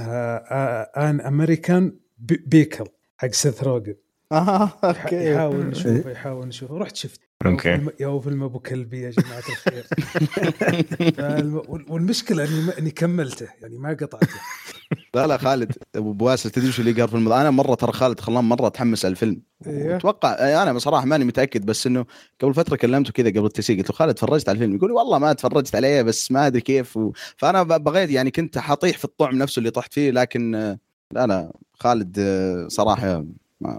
An 0.97 1.21
American 1.21 1.99
Pickle 2.17 2.85
حق 3.17 3.31
سيث 3.31 3.63
روجن. 3.63 3.95
آه 4.33 4.71
أوكي. 4.83 5.31
يحاول 5.31 5.65
نشوفه 5.65 6.11
يحاول 6.11 6.47
نشوفه. 6.47 6.77
رحت 6.77 6.95
شفت. 6.95 7.21
أوكي. 7.45 7.87
يا 7.99 8.19
فيلم 8.19 8.43
أبو 8.43 8.59
كلبي 8.59 9.01
يا 9.01 9.09
جماعة 9.09 9.43
الخير. 9.49 9.85
والمشكلة 11.89 12.43
إني 12.43 12.79
إني 12.79 12.91
كملته 12.91 13.47
يعني 13.61 13.77
ما 13.77 13.89
قطعته. 13.89 14.27
لا 15.15 15.27
لا 15.27 15.37
خالد 15.37 15.71
أبو 15.95 16.13
بواسل 16.13 16.49
تدري 16.49 16.71
شو 16.71 16.81
اللي 16.81 16.91
قال 16.91 17.09
في 17.09 17.15
الفيلم 17.15 17.33
أنا 17.33 17.51
مرة 17.51 17.75
ترى 17.75 17.91
خالد 17.91 18.19
خلان 18.19 18.43
مرة 18.43 18.67
أتحمس 18.67 19.05
على 19.05 19.11
الفيلم 19.11 19.41
إيه؟ 19.67 19.95
أتوقع 19.95 20.63
أنا 20.63 20.73
بصراحة 20.73 21.05
ماني 21.05 21.25
متأكد 21.25 21.65
بس 21.65 21.87
إنه 21.87 22.05
قبل 22.41 22.53
فترة 22.53 22.75
كلمته 22.75 23.11
كذا 23.11 23.29
قبل 23.29 23.45
التسجيل 23.45 23.77
قلت 23.77 23.89
له 23.89 23.95
خالد 23.95 24.13
تفرجت 24.13 24.49
على 24.49 24.55
الفيلم؟ 24.55 24.75
يقول 24.75 24.91
والله 24.91 25.19
ما 25.19 25.33
تفرجت 25.33 25.75
عليه 25.75 26.01
بس 26.01 26.31
ما 26.31 26.47
أدري 26.47 26.61
كيف 26.61 26.97
و... 26.97 27.11
فأنا 27.37 27.63
بغيت 27.63 28.09
يعني 28.09 28.31
كنت 28.31 28.57
حطيح 28.57 28.97
في 28.97 29.05
الطعم 29.05 29.35
نفسه 29.35 29.59
اللي 29.59 29.69
طحت 29.69 29.93
فيه 29.93 30.11
لكن 30.11 30.51
لا 31.11 31.27
لا 31.27 31.53
خالد 31.73 32.19
صراحة 32.67 33.25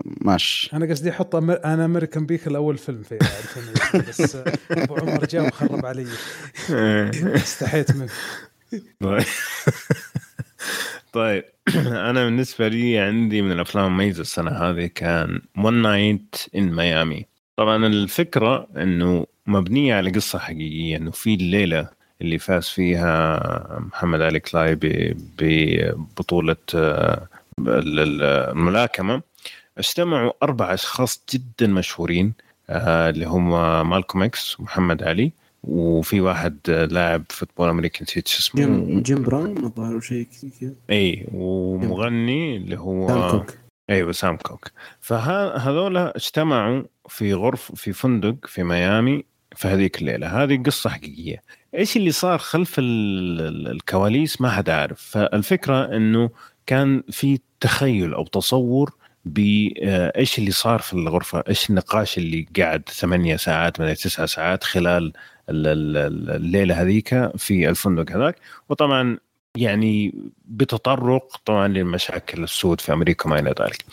ماش. 0.05 0.70
أنا 0.74 0.86
قصدي 0.86 1.11
أحط 1.11 1.36
أمر... 1.36 1.65
أنا 1.65 1.85
أمريكان 1.85 2.27
بيك 2.27 2.47
الأول 2.47 2.78
فيلم 2.78 3.02
في 3.02 3.19
بس 4.09 4.36
أبو 4.70 4.94
عمر 4.97 5.24
جاء 5.24 5.47
وخرب 5.47 5.86
علي. 5.86 6.06
استحيت 7.35 7.97
منه. 7.97 8.09
طيب, 9.01 9.24
طيب، 11.12 11.44
أنا 12.11 12.24
بالنسبة 12.24 12.69
لي 12.69 12.98
عندي 12.98 13.43
من 13.43 13.52
الأفلام 13.52 13.86
المميزة 13.86 14.20
السنة 14.20 14.51
هذه 14.51 14.86
كان 14.94 15.40
ون 15.59 15.82
نايت 15.82 16.36
ان 16.55 16.73
ميامي 16.73 17.27
طبعا 17.56 17.86
الفكرة 17.86 18.69
إنه 18.77 19.27
مبنية 19.47 19.94
على 19.94 20.11
قصة 20.11 20.39
حقيقية 20.39 20.97
إنه 20.97 21.11
في 21.11 21.35
الليلة 21.35 21.89
اللي 22.23 22.39
فاز 22.39 22.65
فيها 22.69 23.40
محمد 23.81 24.20
علي 24.20 24.40
كلاي 24.40 24.78
ببطولة 25.39 26.56
آه، 26.74 27.28
الملاكمة. 27.59 29.23
اجتمعوا 29.78 30.32
أربع 30.42 30.74
أشخاص 30.74 31.24
جدا 31.32 31.66
مشهورين 31.66 32.32
آه 32.70 33.10
اللي 33.10 33.24
هم 33.24 33.51
مالكوم 33.90 34.22
إكس 34.22 34.60
ومحمد 34.60 35.02
علي 35.02 35.32
وفي 35.64 36.20
واحد 36.20 36.59
لاعب 36.90 37.24
football 37.30 37.68
أمريكي 37.68 38.05
نسيت 38.05 38.28
شو 38.28 38.38
اسمه. 38.38 38.60
جيم, 38.60 39.01
جيم 39.01 39.22
براون 39.22 39.64
الظاهر 39.64 40.01
شيء 40.01 40.26
كذا 40.60 40.72
إي 40.90 41.26
ومغني 41.32 42.56
اللي 42.56 42.78
هو 42.78 43.09
سام 43.09 43.30
كوك. 43.30 43.55
أيوه 43.90 44.12
سام 44.12 44.36
كوك. 44.36 44.70
فهذول 45.01 45.96
اجتمعوا 45.96 46.82
في 47.09 47.34
غرف 47.34 47.72
في 47.74 47.92
فندق 47.92 48.46
في 48.46 48.62
ميامي 48.62 49.24
في 49.56 49.68
هذيك 49.68 50.01
الليلة. 50.01 50.42
هذه 50.42 50.62
قصة 50.62 50.90
حقيقية. 50.90 51.42
إيش 51.74 51.96
اللي 51.96 52.10
صار 52.10 52.38
خلف 52.38 52.74
الكواليس 52.78 54.40
ما 54.40 54.51
حد 54.51 54.70
عارف. 54.70 55.01
فالفكرة 55.01 55.96
إنه 55.96 56.30
كان 56.66 57.02
في 57.10 57.38
تخيل 57.60 58.14
أو 58.14 58.26
تصور 58.26 58.94
بايش 59.24 60.38
اللي 60.38 60.51
صار 60.51 60.78
في 60.80 60.92
الغرفة، 60.92 61.44
إيش 61.48 61.70
النقاش 61.70 62.18
اللي 62.18 62.46
قعد 62.59 62.88
ثمانية 62.88 63.36
ساعات 63.36 63.80
من 63.80 63.94
تسعة 63.94 64.26
ساعات 64.26 64.64
خلال 64.64 65.12
الليلة 65.48 66.82
هذيك 66.82 67.30
في 67.36 67.68
الفندق 67.68 68.16
هذاك، 68.16 68.36
وطبعا 68.68 69.18
يعني 69.56 70.14
بتطرق 70.44 71.36
طبعا 71.44 71.68
للمشاكل 71.68 72.42
السود 72.42 72.80
في 72.80 72.92
أمريكا 72.92 73.26
وما 73.26 73.38
إلى 73.38 73.55
ذلك. 73.60 73.84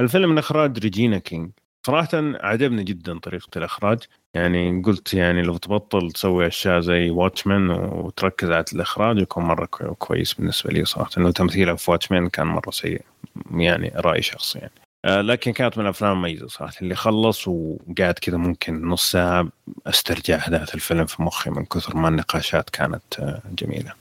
الفيلم 0.00 0.30
من 0.30 0.38
إخراج 0.38 0.78
ريجينا 0.78 1.18
كينج، 1.18 1.50
صراحة 1.86 2.08
عجبني 2.14 2.84
جدا 2.84 3.18
طريقة 3.18 3.48
الإخراج. 3.56 3.98
يعني 4.34 4.82
قلت 4.82 5.14
يعني 5.14 5.42
لو 5.42 5.56
تبطل 5.56 6.12
تسوي 6.12 6.46
أشياء 6.46 6.80
زي 6.80 7.10
واتشمان 7.10 7.70
وتركز 7.70 8.50
على 8.50 8.64
الإخراج 8.72 9.18
يكون 9.18 9.44
مرة 9.44 9.66
كويس 9.98 10.34
بالنسبة 10.34 10.70
لي 10.70 10.84
صراحة. 10.84 11.10
إنه 11.18 11.30
تمثيله 11.30 11.74
في 11.74 11.90
واتشمان 11.90 12.28
كان 12.28 12.46
مرة 12.46 12.70
سيء 12.70 13.02
يعني 13.50 13.92
رأي 13.96 14.22
شخصي 14.22 14.58
يعني. 14.58 14.72
آه 15.04 15.20
لكن 15.20 15.52
كانت 15.52 15.78
من 15.78 15.84
الأفلام 15.84 16.12
المميزة 16.12 16.46
صراحة. 16.46 16.74
اللي 16.82 16.94
خلص 16.94 17.48
وقاعد 17.48 18.14
كذا 18.14 18.36
ممكن 18.36 18.88
نص 18.88 19.10
ساعة 19.10 19.48
أسترجع 19.86 20.36
أحداث 20.36 20.74
الفيلم 20.74 21.06
في 21.06 21.22
مخي 21.22 21.50
من 21.50 21.64
كثر 21.64 21.96
ما 21.96 22.08
النقاشات 22.08 22.70
كانت 22.70 23.20
آه 23.20 23.42
جميلة. 23.58 23.92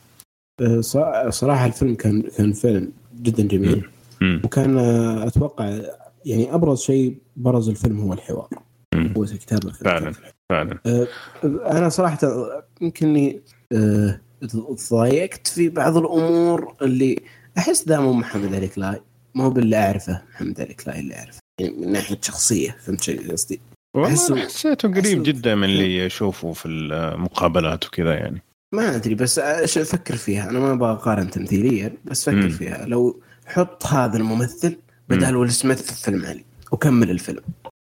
آه، 0.61 0.81
صراحة 1.29 1.65
الفيلم 1.65 1.95
كان 1.95 2.21
كان 2.37 2.53
فيلم 2.53 2.91
جدا 3.21 3.43
جميل. 3.43 3.89
م. 4.21 4.39
وكان 4.43 4.77
أتوقع 5.27 5.79
يعني 6.27 6.53
أبرز 6.53 6.81
شيء 6.81 7.17
برز 7.35 7.69
الفيلم 7.69 7.99
هو 7.99 8.13
الحوار. 8.13 8.49
هو 8.95 9.25
كتابه 9.25 9.71
فعلا 9.71 10.13
فعلا. 10.49 10.79
آه 10.85 11.07
أنا 11.45 11.89
صراحة 11.89 12.17
يمكن 12.81 13.39
آه 13.73 14.19
ضايقت 14.91 15.47
في 15.47 15.69
بعض 15.69 15.97
الأمور 15.97 16.75
اللي 16.81 17.19
أحس 17.57 17.83
دائما 17.83 18.11
محمد 18.11 18.55
علي 18.55 18.67
كلاي 18.67 19.01
ما 19.35 19.43
هو 19.43 19.49
باللي 19.49 19.75
أعرفه 19.77 20.21
محمد 20.33 20.61
علي 20.61 20.73
كلاي 20.73 20.99
اللي 20.99 21.15
أعرفه. 21.15 21.39
يعني 21.61 21.73
من 21.73 21.91
ناحية 21.91 22.17
شخصيه 22.21 22.77
فهمت 22.79 23.01
شيء 23.01 23.31
قصدي؟ 23.31 23.59
والله 23.95 24.45
حسيته 24.45 24.93
قريب 24.93 25.23
جدا 25.23 25.55
من 25.55 25.63
اللي 25.63 26.05
اشوفه 26.05 26.53
في 26.53 26.67
المقابلات 26.67 27.85
وكذا 27.85 28.13
يعني. 28.13 28.41
ما 28.75 28.95
أدري 28.95 29.15
بس 29.15 29.39
أفكر 29.39 30.15
فيها. 30.15 30.49
أنا 30.49 30.59
ما 30.59 30.73
أبغى 30.73 30.91
اقارن 30.91 31.29
تمثيليا 31.29 31.93
بس 32.05 32.29
فكر 32.29 32.49
فيها. 32.49 32.85
لو 32.85 33.21
حط 33.45 33.85
هذا 33.85 34.17
الممثل 34.17 34.77
بدل 35.09 35.35
ويل 35.35 35.51
سميث 35.51 35.81
في 35.81 36.03
فيلم 36.03 36.25
علي 36.25 36.45
وكمل 36.71 37.11
الفيلم. 37.11 37.41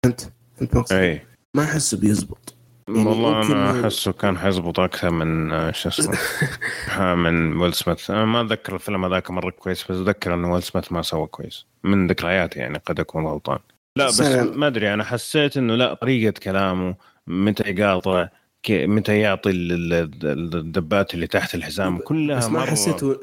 فهمت؟ 0.05 0.31
فهمت 0.55 0.75
مقصدي؟ 0.75 1.21
ما 1.55 1.63
أحسه 1.63 1.97
بيزبط. 1.97 2.55
يعني 2.89 3.09
والله 3.09 3.51
أنا 3.51 3.81
أحسه 3.81 4.11
كان 4.11 4.37
حيزبط 4.37 4.79
أكثر 4.79 5.09
من 5.09 5.51
آه، 5.51 5.71
شو 5.71 5.89
اسمه؟ 5.89 6.17
من 7.23 7.57
ويل 7.57 7.73
سميث. 7.73 8.11
أنا 8.11 8.25
ما 8.25 8.41
أتذكر 8.41 8.75
الفيلم 8.75 9.05
هذاك 9.05 9.31
مرة 9.31 9.49
كويس 9.49 9.83
بس 9.83 9.97
أتذكر 9.97 10.33
انه 10.33 10.53
ويل 10.53 10.63
سميث 10.63 10.91
ما 10.91 11.01
سوى 11.01 11.27
كويس. 11.27 11.65
من 11.83 12.07
ذكرياتي 12.07 12.59
يعني 12.59 12.77
قد 12.77 12.99
أكون 12.99 13.27
غلطان. 13.27 13.59
لا 13.97 14.07
بس 14.07 14.21
ما 14.21 14.67
أدري 14.67 14.93
أنا 14.93 15.03
حسيت 15.03 15.57
إنه 15.57 15.75
لا 15.75 15.93
طريقة 15.93 16.39
كلامه 16.39 16.95
متى 17.27 17.63
يقاطع 17.69 18.29
متى 18.69 19.19
يعطي 19.19 19.49
الدبات 19.51 21.13
اللي 21.13 21.27
تحت 21.27 21.55
الحزام 21.55 21.97
كلها 21.97 22.37
بس 22.37 22.45
ما 22.45 22.61
حسيته 22.61 23.19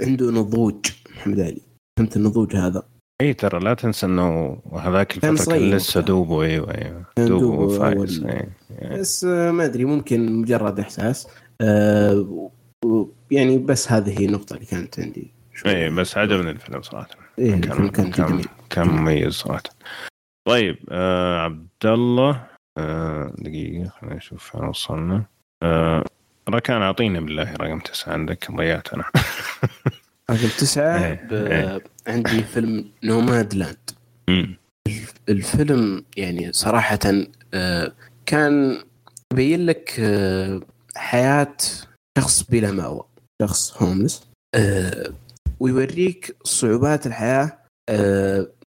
عنده 0.00 0.30
نضوج 0.30 0.86
محمد 1.16 1.40
علي. 1.40 1.62
فهمت 1.98 2.16
النضوج 2.16 2.56
هذا؟ 2.56 2.82
اي 3.20 3.34
ترى 3.34 3.60
لا 3.60 3.74
تنسى 3.74 4.06
إنه 4.06 4.58
هذاك 4.72 5.16
الفترة 5.16 5.54
كان 5.54 5.70
لسه 5.70 6.00
دوبه 6.00 6.42
أيوه 6.42 6.74
أيوه 6.74 7.04
دوبه 7.18 7.78
فايز 7.78 8.24
أيوة. 8.24 8.98
بس 8.98 9.24
آه، 9.24 9.50
ما 9.50 9.64
أدري 9.64 9.84
ممكن 9.84 10.32
مجرد 10.32 10.80
إحساس. 10.80 11.28
آه 11.60 12.50
يعني 13.30 13.58
بس 13.58 13.92
هذه 13.92 14.20
هي 14.20 14.24
النقطة 14.24 14.54
اللي 14.54 14.66
كانت 14.66 15.00
عندي 15.00 15.30
اي 15.66 15.90
بس 15.90 16.18
عجبني 16.18 16.50
الفيلم 16.50 16.82
صراحة. 16.82 17.08
إيه 17.38 17.60
كان 17.60 17.88
كان, 17.88 18.10
كان, 18.10 18.42
كان 18.70 18.88
مميز 18.88 19.32
صراحة. 19.32 19.62
طيب 20.48 20.78
آه 20.90 21.40
عبد 21.40 21.68
الله 21.84 22.46
آه 22.78 23.32
دقيقة 23.38 23.88
خلينا 23.88 24.16
نشوف 24.16 24.50
فين 24.50 24.64
وصلنا. 24.64 25.24
آه 25.62 26.04
ركان 26.48 26.82
اعطينا 26.82 27.20
بالله 27.20 27.54
رقم 27.54 27.78
تسعة 27.78 28.12
عندك 28.12 28.52
ضيعت 28.52 28.94
أنا. 28.94 29.04
رقم 30.30 30.48
تسعة؟ 30.58 31.04
إيه، 31.04 31.28
إيه. 31.32 31.82
عندي 32.08 32.42
فيلم 32.42 32.90
نوماد 33.04 33.54
لاند 33.54 33.76
الفيلم 35.28 36.04
يعني 36.16 36.52
صراحة 36.52 36.98
آه، 37.54 37.92
كان 38.26 38.82
يبين 39.32 39.66
لك 39.66 39.96
آه، 40.00 40.60
حياة 40.96 41.56
شخص 42.18 42.42
بلا 42.42 42.72
مأوى. 42.72 43.04
شخص 43.42 43.82
هوملس 43.82 44.28
آه، 44.54 45.12
ويوريك 45.60 46.36
صعوبات 46.44 47.06
الحياة. 47.06 47.58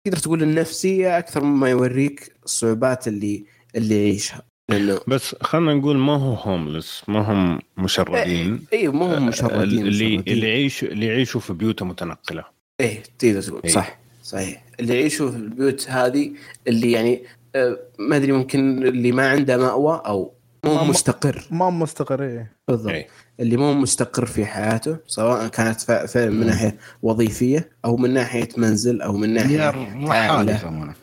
تقدر 0.06 0.18
تقول 0.22 0.42
النفسية 0.42 1.18
أكثر 1.18 1.44
مما 1.44 1.68
يوريك 1.68 2.32
الصعوبات 2.44 3.08
اللي 3.08 3.44
اللي 3.76 4.04
يعيشها. 4.04 4.42
لأنه 4.70 5.00
بس 5.08 5.36
خلينا 5.42 5.74
نقول 5.74 5.96
ما 5.96 6.12
هو 6.12 6.34
هوملس 6.34 7.02
ما 7.08 7.20
هم 7.20 7.60
مشردين. 7.76 8.66
اي 8.72 8.88
ما 8.88 9.18
هم 9.18 9.26
مشردين 9.26 9.86
اللي 9.86 10.16
اللي 10.16 10.48
يعيشوا 10.48 10.88
اللي 10.88 11.06
يعيشوا 11.06 11.40
في 11.40 11.52
بيوت 11.52 11.82
متنقلة. 11.82 12.59
إيه 12.80 13.02
تقدر 13.18 13.42
تقول. 13.42 13.60
إيه؟ 13.64 13.70
صح 13.70 13.98
صحيح. 14.22 14.64
اللي 14.80 14.94
يعيشوا 14.94 15.30
في 15.30 15.36
البيوت 15.36 15.90
هذه 15.90 16.32
اللي 16.68 16.92
يعني 16.92 17.22
آه، 17.54 17.78
ما 17.98 18.16
أدري 18.16 18.32
ممكن 18.32 18.86
اللي 18.86 19.12
ما 19.12 19.28
عنده 19.28 19.56
مأوى 19.56 20.02
أو 20.06 20.32
مو 20.64 20.84
مستقر. 20.84 21.44
ما 21.50 21.70
مستقر 21.70 22.22
إيه. 22.22 22.52
بالضبط. 22.68 22.92
أي. 22.92 23.06
اللي 23.40 23.56
مو 23.56 23.74
مستقر 23.74 24.26
في 24.26 24.46
حياته 24.46 24.96
سواء 25.06 25.48
كانت 25.48 25.80
فعلا 25.80 26.30
من 26.30 26.46
ناحية 26.46 26.76
وظيفية 27.02 27.70
أو 27.84 27.96
من 27.96 28.10
ناحية 28.10 28.48
منزل 28.56 29.02
أو 29.02 29.16
من 29.16 29.34
ناحية 29.34 29.70
رحاله 30.04 30.94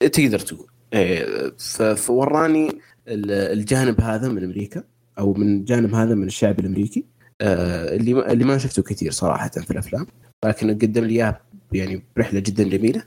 تقدر 0.00 0.38
تقول. 0.38 0.66
إيه 0.92 1.54
فوراني 1.94 2.78
الجانب 3.08 4.00
هذا 4.00 4.28
من 4.28 4.44
أمريكا 4.44 4.84
أو 5.18 5.34
من 5.34 5.56
الجانب 5.56 5.94
هذا 5.94 6.14
من 6.14 6.26
الشعب 6.26 6.60
الأمريكي. 6.60 7.04
آه، 7.40 7.96
اللي 7.96 8.32
اللي 8.32 8.44
ما 8.44 8.58
شفته 8.58 8.82
كثير 8.82 9.10
صراحة 9.10 9.48
في 9.48 9.70
الأفلام. 9.70 10.06
لكن 10.44 10.70
قدم 10.70 11.04
لي 11.04 11.14
اياه 11.14 11.40
يعني 11.72 12.02
برحلة 12.16 12.40
جدا 12.40 12.64
جميلة. 12.64 13.02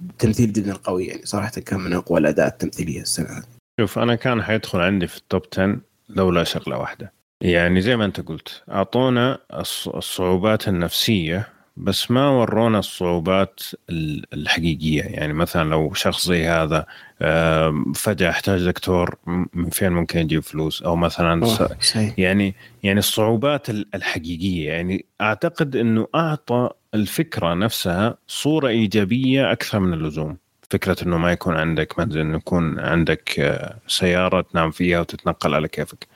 بتمثيل 0.00 0.52
جدا 0.52 0.74
قوي 0.74 1.06
يعني 1.06 1.20
صراحة 1.24 1.50
كان 1.50 1.80
من 1.80 1.92
أقوى 1.92 2.20
الأداء 2.20 2.46
التمثيلية 2.46 3.00
السنة 3.00 3.28
هذه. 3.28 3.44
شوف 3.80 3.98
أنا 3.98 4.14
كان 4.14 4.42
حيدخل 4.42 4.80
عندي 4.80 5.06
في 5.06 5.16
التوب 5.16 5.42
10 5.52 5.80
لولا 6.08 6.44
شغلة 6.44 6.78
واحدة. 6.78 7.12
يعني 7.42 7.80
زي 7.80 7.96
ما 7.96 8.04
أنت 8.04 8.20
قلت 8.20 8.62
أعطونا 8.70 9.38
الصعوبات 9.94 10.68
النفسية 10.68 11.48
بس 11.80 12.10
ما 12.10 12.28
ورونا 12.28 12.78
الصعوبات 12.78 13.60
الحقيقية. 14.32 15.02
يعني 15.02 15.32
مثلا 15.32 15.70
لو 15.70 15.94
شخص 15.94 16.26
زي 16.26 16.46
هذا 16.46 16.86
فجأة 17.94 18.30
احتاج 18.30 18.64
دكتور 18.64 19.18
من 19.54 19.70
فين 19.70 19.92
ممكن 19.92 20.18
يجيب 20.18 20.42
فلوس؟ 20.42 20.82
أو 20.82 20.96
مثلا 20.96 21.46
يعني 22.18 22.54
يعني 22.82 22.98
الصعوبات 22.98 23.70
الحقيقية. 23.70 24.68
يعني 24.68 25.04
أعتقد 25.20 25.76
إنه 25.76 26.06
أعطى 26.14 26.70
الفكرة 26.94 27.54
نفسها 27.54 28.16
صورة 28.28 28.68
إيجابية 28.68 29.52
أكثر 29.52 29.78
من 29.80 29.92
اللزوم. 29.92 30.36
فكرة 30.70 30.96
إنه 31.02 31.18
ما 31.18 31.32
يكون 31.32 31.56
عندك 31.56 31.98
منزل 31.98 32.20
إنه 32.20 32.36
يكون 32.36 32.80
عندك 32.80 33.40
آه، 33.40 33.76
سيارة 33.86 34.40
تنام 34.40 34.70
فيها 34.70 35.00
وتتنقل 35.00 35.54
على 35.54 35.68
كيفك. 35.68 36.06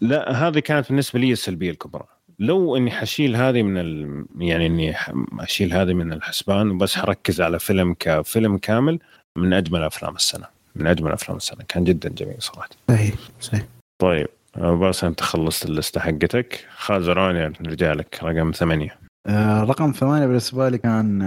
لا 0.00 0.48
هذه 0.48 0.58
كانت 0.58 0.88
بالنسبة 0.88 1.18
لي 1.18 1.32
السلبية 1.32 1.70
الكبرى. 1.70 2.04
لو 2.38 2.76
إني 2.76 2.90
حشيل 2.90 3.36
هذه 3.36 3.62
من 3.62 3.78
ال... 3.78 4.24
يعني 4.38 4.66
إني 4.66 4.94
أشيل 5.38 5.72
هذه 5.72 5.94
من 5.94 6.12
الحسبان 6.12 6.70
وبس 6.70 6.96
حركز 6.96 7.40
على 7.40 7.58
فيلم 7.58 7.94
كفيلم 7.98 8.58
كامل 8.58 8.98
من 9.36 9.52
أجمل 9.52 9.82
أفلام 9.82 10.16
السنة 10.16 10.46
من 10.76 10.86
أجمل 10.86 11.12
أفلام 11.12 11.36
السنة. 11.36 11.64
كان 11.68 11.84
جدا 11.84 12.08
جميل 12.08 12.36
صراحة. 12.38 12.68
صحيح 12.88 13.14
صحيح. 13.40 13.62
طيب 13.98 14.26
بس 14.58 15.04
أنت 15.04 15.20
خلصت 15.20 15.66
اللستة 15.66 16.00
حقتك. 16.00 16.66
خازروني 16.76 17.52
نرجع 17.60 17.92
لك. 17.92 18.18
رقم 18.22 18.50
ثمانية. 18.50 18.98
آه 19.26 19.62
رقم 19.62 19.92
ثمانية 19.92 20.26
بالنسبة 20.26 20.68
لي 20.68 20.78
كان 20.78 21.18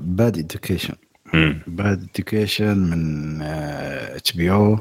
Bad 0.00 0.36
آه 0.36 0.40
Education 0.40 0.94
Bad 1.66 2.08
Education 2.12 2.78
من 2.78 3.42
HBO 3.42 4.78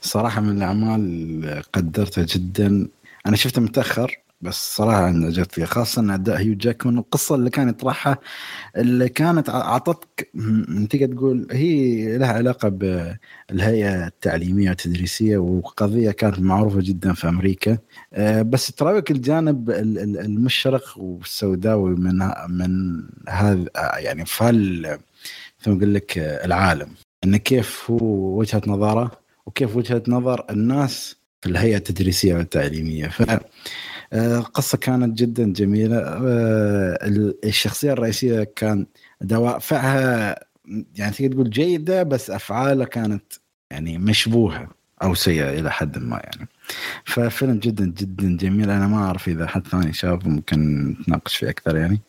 صراحة 0.00 0.40
من 0.40 0.56
الأعمال 0.56 1.62
قدرتها 1.72 2.24
جدا. 2.24 2.88
أنا 3.26 3.36
شفته 3.36 3.62
متأخر 3.62 4.18
بس 4.40 4.76
صراحة 4.76 5.08
أنا 5.08 5.26
عجبت 5.26 5.52
فيها 5.52 5.66
خاصة 5.66 6.00
إن 6.02 6.10
أداء 6.10 6.38
هيو 6.38 6.54
جاكمان 6.54 6.98
القصة 6.98 7.34
اللي 7.34 7.50
كان 7.50 7.68
يطرحها 7.68 8.18
اللي 8.76 9.08
كانت 9.08 9.48
أعطتك 9.48 10.30
تقدر 10.90 11.14
تقول 11.16 11.48
هي 11.50 12.18
لها 12.18 12.32
علاقة 12.32 12.68
بالهيئة 12.68 14.06
التعليمية 14.06 14.68
والتدريسية 14.68 15.38
وقضية 15.38 16.10
كانت 16.10 16.38
معروفة 16.38 16.80
جدا 16.80 17.12
في 17.12 17.28
أمريكا. 17.28 17.78
آه، 18.14 18.42
بس 18.42 18.72
تراويك 18.72 19.10
الجانب 19.10 19.70
المشرق 19.70 20.98
والسوداوي 20.98 21.90
من 21.90 22.18
من 22.48 23.02
هذا 23.28 23.64
يعني 23.96 24.24
فال 24.26 24.98
أقول 25.66 25.94
لك 25.94 26.18
العالم. 26.18 26.88
إن 27.24 27.36
كيف 27.36 27.90
هو 27.90 28.38
وجهة 28.38 28.62
نظره 28.66 29.10
وكيف 29.46 29.76
وجهة 29.76 30.02
نظر 30.08 30.44
الناس 30.50 31.16
في 31.42 31.48
الهيئة 31.48 31.76
التدريسية 31.76 32.34
والتعليمية. 32.34 33.08
ف 33.08 33.22
القصة 34.12 34.78
كانت 34.78 35.18
جدا 35.18 35.52
جميلة. 35.52 35.98
آه، 35.98 36.98
الشخصية 37.44 37.92
الرئيسية 37.92 38.44
كان 38.56 38.86
دوافعها 39.20 40.40
يعني 40.96 41.12
تقدر 41.12 41.32
تقول 41.32 41.50
جيدة 41.50 42.02
بس 42.02 42.30
أفعالها 42.30 42.86
كانت 42.86 43.32
يعني 43.70 43.98
مشبوهة 43.98 44.68
أو 45.02 45.14
سيئة 45.14 45.50
إلى 45.50 45.70
حد 45.70 45.98
ما 45.98 46.16
يعني. 46.24 46.48
ففيلم 47.04 47.58
جدا 47.58 47.84
جدا 47.84 48.36
جميل. 48.36 48.70
أنا 48.70 48.86
ما 48.86 48.96
أعرف 49.04 49.28
إذا 49.28 49.46
حد 49.46 49.66
ثاني 49.66 49.92
شافه 49.92 50.28
ممكن 50.28 50.88
نتناقش 50.90 51.36
فيه 51.36 51.50
أكثر 51.50 51.76
يعني. 51.76 52.00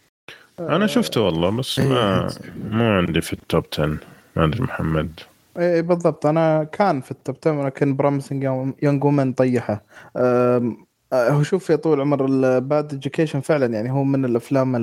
أنا 0.59 0.87
شفته 0.87 1.21
والله 1.21 1.49
بس 1.49 1.79
ما 1.79 2.21
إيه. 2.21 2.29
مو 2.71 2.83
عندي 2.83 3.21
في 3.21 3.33
ال 3.33 3.41
top 3.41 3.63
10 3.73 3.97
ما 4.35 4.45
أدري 4.45 4.63
محمد. 4.63 5.19
إيه 5.57 5.81
بالضبط. 5.81 6.25
أنا 6.25 6.63
كان 6.63 7.01
في 7.01 7.11
ال 7.11 7.17
top 7.17 7.35
10 7.41 7.51
ولكن 7.51 7.95
Promising 7.95 8.43
Young 8.83 9.03
Woman 9.03 9.33
طيحة. 9.33 9.83
آه، 10.17 10.75
هو 11.13 11.43
شوف 11.43 11.69
يا 11.69 11.75
طول 11.75 11.93
العمر 11.93 12.25
ال 12.25 12.42
Bad 12.42 12.93
Education 12.93 13.41
فعلا 13.41 13.65
يعني 13.73 13.91
هو 13.91 14.03
من 14.03 14.25
الأفلام 14.25 14.75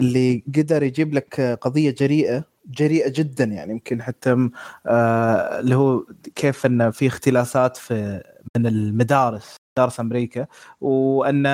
اللي 0.00 0.44
قدر 0.56 0.82
يجيب 0.82 1.14
لك 1.14 1.40
قضية 1.60 1.90
جريئة 1.90 2.44
جريئة 2.66 3.12
جدا 3.16 3.44
يعني 3.44 3.72
يمكن 3.72 4.02
حتى 4.02 4.50
آه 4.86 5.60
اللي 5.60 5.74
هو 5.74 6.04
كيف 6.34 6.66
إن 6.66 6.90
في 6.90 7.06
اختلاسات 7.06 7.76
في 7.76 8.22
من 8.56 8.66
المدارس 8.66 9.56
مدارس 9.78 10.00
أمريكا 10.00 10.46
وأن 10.80 11.46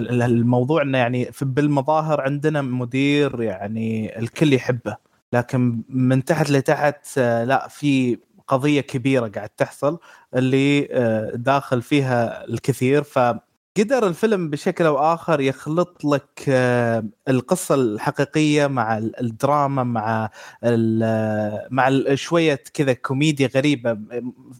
الموضوع 0.00 0.82
إنه 0.82 0.98
يعني 0.98 1.32
في 1.32 1.44
بالمظاهر 1.44 2.20
عندنا 2.20 2.62
مدير 2.62 3.42
يعني 3.42 4.18
الكل 4.18 4.52
يحبه 4.52 4.96
لكن 5.32 5.82
من 5.88 6.24
تحت 6.24 6.50
لتحت 6.50 7.18
آه 7.18 7.44
لا 7.44 7.68
في 7.68 8.18
قضية 8.52 8.80
كبيرة 8.80 9.28
قاعد 9.28 9.48
تحصل 9.48 9.98
اللي 10.34 10.88
آه، 10.90 11.30
داخل 11.34 11.82
فيها 11.82 12.44
الكثير. 12.44 13.02
فقدر 13.02 14.06
الفيلم 14.06 14.50
بشكل 14.50 14.84
أو 14.86 14.98
آخر 14.98 15.40
يخلط 15.40 16.04
لك 16.04 16.44
آه، 16.48 17.04
القصة 17.28 17.74
الحقيقية 17.74 18.66
مع 18.66 18.98
الدراما 18.98 19.82
مع 19.82 20.30
مع 21.70 22.14
شوية 22.14 22.62
كذا 22.74 22.92
كوميديا 22.92 23.50
غريبة 23.54 23.98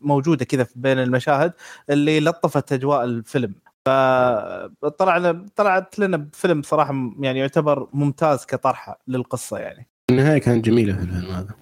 موجودة 0.01 0.45
كذا 0.45 0.67
بين 0.77 0.99
المشاهد 0.99 1.53
اللي 1.91 2.21
لطفت 2.21 2.73
أجواء 2.73 3.05
الفيلم. 3.05 3.55
فطلعنا 3.87 5.47
طلعت 5.57 5.99
لنا 5.99 6.17
بفيلم 6.17 6.63
صراحة 6.63 6.95
يعني 7.21 7.39
يعتبر 7.39 7.89
ممتاز 7.93 8.45
كطرحة 8.45 9.01
للقصة 9.09 9.59
يعني. 9.59 9.89
النهاية 10.11 10.39
كانت 10.39 10.65
جميلة 10.65 10.93
في 10.93 11.03
الفيلم 11.03 11.31
هذا. 11.31 11.55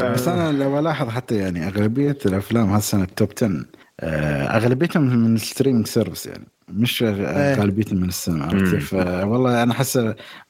بس 0.00 0.28
أنا 0.28 0.52
لو 0.52 0.78
ألاحظ 0.78 1.08
حتى 1.08 1.36
يعني 1.36 1.66
أغلبية 1.66 2.18
الأفلام 2.26 2.70
هالسنه 2.70 3.02
ال 3.02 3.09
top 3.09 3.28
10 3.36 3.64
آه، 4.00 4.56
أغلبيتهم 4.56 5.02
من 5.02 5.34
ال 5.34 5.39
streaming 5.39 5.86
service 5.86 6.26
يعني 6.26 6.46
مش 6.68 7.02
إيه. 7.02 7.54
غالبيتهم 7.54 8.00
من 8.00 8.08
السينما 8.08 8.44
عرفت 8.44 8.74
كيف؟ 8.74 8.94
والله 8.94 9.62
أنا 9.62 9.72
أحس 9.72 10.00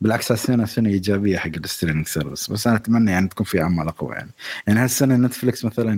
بالعكس 0.00 0.32
هالسنه 0.32 0.64
سنه 0.64 0.88
إيجابية 0.88 1.38
حق 1.38 1.50
ال 1.56 1.61
streaming 1.61 2.06
service 2.06 2.50
بس 2.50 2.66
أنا 2.66 2.76
أتمنى 2.76 3.10
يعني 3.10 3.28
تكون 3.28 3.46
في 3.46 3.62
أعمال 3.62 3.88
أقوى 3.88 4.14
يعني. 4.14 4.30
يعني 4.66 4.80
هالسنة 4.80 5.16
نتفلكس 5.16 5.64
مثلا 5.64 5.94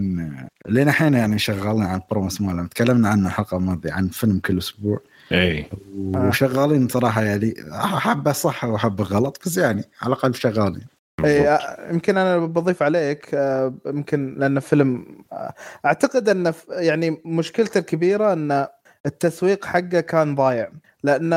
لين 0.68 0.88
الحين 0.88 1.14
يعني 1.14 1.38
شغالين 1.38 1.82
عن 1.82 2.00
promos 2.10 2.40
مالهم 2.40 2.66
تكلمنا 2.66 3.08
عنه 3.08 3.26
الحلقة 3.28 3.56
الماضيه 3.56 3.92
عن 3.92 4.08
فيلم 4.08 4.38
كل 4.38 4.58
أسبوع. 4.58 5.00
إي. 5.32 5.66
وشغالين 5.96 6.88
صراحة 6.88 7.22
يعني 7.22 7.54
حبه 7.72 8.32
صح 8.32 8.64
وحبه 8.64 9.04
غلط 9.04 9.40
بس 9.46 9.56
يعني 9.56 9.84
على 10.02 10.12
الأقل 10.12 10.34
شغالين. 10.34 10.97
اي 11.24 11.58
يمكن 11.90 12.16
أنا 12.16 12.38
بضيف 12.38 12.82
عليك 12.82 13.34
آه، 13.34 13.74
يمكن 13.86 14.34
لأن 14.38 14.60
فيلم 14.60 15.06
آه، 15.32 15.54
أعتقد 15.86 16.28
أن 16.28 16.52
يعني 16.68 17.22
مشكلته 17.24 17.78
الكبيرة 17.78 18.32
أن 18.32 18.66
التسويق 19.06 19.64
حقه 19.64 20.00
كان 20.00 20.34
ضايع. 20.34 20.70
لأن 21.02 21.32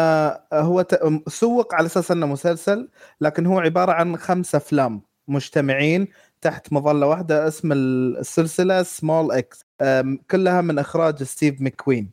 هو 0.53 0.85
سوق 1.27 1.75
على 1.75 1.85
أساس 1.85 2.11
أنه 2.11 2.25
مسلسل 2.25 2.89
لكن 3.21 3.45
هو 3.45 3.59
عبارة 3.59 3.91
عن 3.91 4.17
خمسة 4.17 4.57
أفلام 4.57 5.01
مجتمعين 5.27 6.07
تحت 6.41 6.73
مظلة 6.73 7.07
واحدة 7.07 7.47
اسم 7.47 7.71
السلسلة 7.71 8.83
Small 8.83 9.31
Axe 9.31 9.65
كلها 10.31 10.61
من 10.61 10.79
إخراج 10.79 11.23
ستيف 11.23 11.61
مكوين 11.61 12.11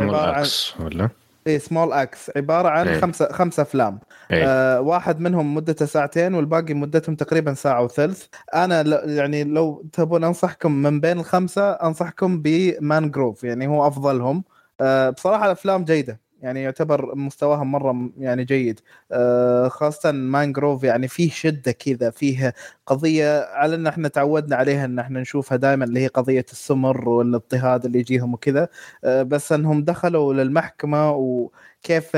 عبارة 0.00 0.32
عن 0.32 0.46
ولا؟ 0.80 1.08
اي 1.46 1.58
Small 1.58 1.92
Axe 1.92 2.30
عبارة 2.36 2.68
عن 2.68 2.88
إيه. 2.88 3.00
خمسه 3.00 3.32
خمسة 3.32 3.62
أفلام. 3.62 4.00
إيه. 4.32 4.44
آه 4.46 4.80
واحد 4.80 5.20
منهم 5.20 5.54
مدته 5.54 5.86
ساعتين 5.86 6.34
والباقي 6.34 6.74
مدتهم 6.74 7.14
تقريبا 7.14 7.54
ساعة 7.54 7.82
وثلث. 7.84 8.26
أنا 8.54 9.04
يعني 9.04 9.44
لو 9.44 9.86
تبون 9.92 10.24
أنصحكم 10.24 10.72
من 10.72 11.00
بين 11.00 11.18
الخمسة 11.18 11.70
أنصحكم 11.70 12.42
بمان 12.42 13.10
جروف 13.10 13.44
يعني 13.44 13.66
هو 13.66 13.86
أفضلهم. 13.86 14.44
آه 14.80 15.10
بصراحة 15.10 15.46
الأفلام 15.46 15.84
جيدة. 15.84 16.23
يعني 16.44 16.62
يعتبر 16.62 17.14
مستواهم 17.14 17.72
مرة 17.72 18.10
يعني 18.18 18.44
جيد. 18.44 18.80
خاصة 19.68 20.12
مانجروف 20.12 20.84
يعني 20.84 21.08
فيه 21.08 21.30
شدة 21.30 21.72
كذا 21.72 22.10
فيه 22.10 22.54
قضية 22.86 23.40
على 23.44 23.74
إن 23.74 23.86
إحنا 23.86 24.08
تعودنا 24.08 24.56
عليها 24.56 24.84
إن 24.84 24.98
إحنا 24.98 25.20
نشوفها 25.20 25.56
دائما 25.56 25.84
اللي 25.84 26.00
هي 26.00 26.06
قضية 26.06 26.44
السمر 26.52 27.08
والاضطهاد 27.08 27.84
اللي 27.84 27.98
يجيهم 27.98 28.34
وكذا. 28.34 28.68
بس 29.04 29.52
إنهم 29.52 29.84
دخلوا 29.84 30.34
للمحكمة 30.34 31.10
وكيف 31.12 32.10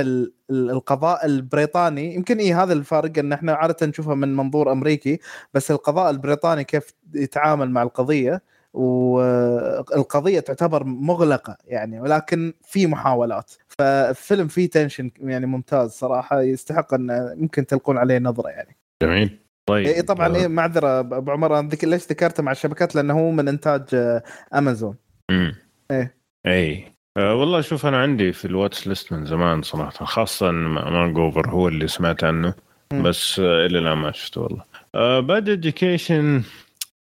القضاء 0.51 1.27
البريطاني 1.27 2.15
يمكن 2.15 2.39
إيه 2.39 2.63
هذا 2.63 2.73
الفارق 2.73 3.19
إن 3.19 3.33
إحنا 3.33 3.53
عادة 3.55 3.87
نشوفها 3.87 4.15
من 4.15 4.37
منظور 4.37 4.73
أمريكي 4.73 5.19
بس 5.55 5.71
القضاء 5.71 6.11
البريطاني 6.11 6.65
كيف 6.65 6.95
يتعامل 7.15 7.71
مع 7.71 7.83
القضية 7.83 8.43
والقضية 8.73 10.41
تعتبر 10.41 10.85
مغلقة 10.85 11.57
يعني 11.67 12.01
ولكن 12.01 12.53
في 12.63 12.87
محاولات. 12.87 13.53
فالفيلم 13.81 14.49
فيه 14.49 14.71
tension 14.71 15.11
يعني 15.21 15.47
ممتاز 15.47 15.91
صراحة 15.91 16.43
يستحق 16.43 16.95
أن 16.95 17.35
ممكن 17.39 17.67
تلقون 17.67 17.99
عليه 17.99 18.19
نظرة 18.19 18.49
يعني. 18.49 18.77
جميل. 19.03 19.39
طيب 19.69 19.87
إيه 19.87 20.01
طبعا 20.01 20.37
إيه 20.37 20.47
معذره 20.47 21.01
أبو 21.01 21.31
عمر 21.31 21.69
ذك... 21.69 21.85
ليش 21.85 22.07
ذكرته 22.11 22.43
مع 22.43 22.53
الشبكات؟ 22.53 22.95
لأنه 22.95 23.15
هو 23.21 23.31
من 23.31 23.49
إنتاج 23.49 24.21
أمازون. 24.55 24.97
امم 25.31 25.55
إيه. 25.91 26.17
اي 26.47 26.93
أه 27.17 27.35
والله 27.35 27.61
شوف 27.61 27.87
أنا 27.87 28.03
عندي 28.03 28.33
في 28.33 28.45
ال 28.45 28.52
watch 28.52 28.87
list 28.87 29.13
من 29.13 29.27
زمان 29.27 29.63
صراحة 29.63 30.05
خاصة 30.05 30.51
مانج 30.51 31.19
اوفر 31.19 31.51
هو 31.51 31.69
اللي 31.69 31.89
سمعت 31.89 32.25
عنه 32.25 32.55
بس 33.03 33.39
إلى 33.39 33.79
الآن 33.79 33.99
ما 33.99 34.13
شفته 34.13 34.41
والله. 34.41 34.65
أه 34.95 35.21
Bad 35.21 35.49
Education 35.49 36.43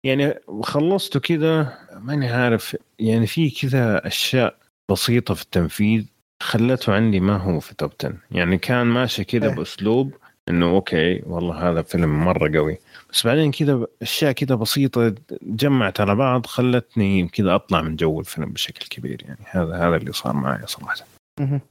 يعني 0.07 0.35
خلصته 0.63 1.21
كذا 1.21 1.79
ماني 1.93 2.29
عارف 2.29 2.77
يعني 2.99 3.27
في 3.27 3.51
كذا 3.51 4.07
أشياء 4.07 4.57
بسيطة 4.91 5.35
في 5.35 5.43
التنفيذ 5.43 6.07
خلته 6.43 6.95
عندي 6.95 7.21
ما 7.21 7.37
هو 7.37 7.61
في 7.61 7.75
top 7.75 7.91
10 8.01 8.15
يعني 8.31 8.59
كان 8.59 8.87
ماشي 8.87 9.25
كذا 9.25 9.49
إيه. 9.49 9.55
بأسلوب 9.55 10.15
إنه 10.49 10.67
okay 10.71 11.23
والله 11.27 11.71
هذا 11.71 11.83
فيلم 11.83 12.25
مرة 12.25 12.59
قوي. 12.59 12.79
بس 13.13 13.27
بعدين 13.27 13.51
كذا 13.51 13.87
أشياء 14.03 14.33
كذا 14.33 14.55
بسيطة 14.55 15.15
جمعت 15.43 16.01
على 16.01 16.15
بعض 16.15 16.47
خلتني 16.47 17.29
كذا 17.29 17.55
أطلع 17.55 17.83
من 17.83 17.97
جو 17.97 18.21
الفيلم 18.21 18.53
بشكل 18.53 18.87
كبير. 18.89 19.23
يعني 19.25 19.41
هذا 19.51 19.77
هذا 19.77 19.97
اللي 19.97 20.13
صار 20.13 20.33
معي 20.33 20.67
صراحة. 20.67 21.07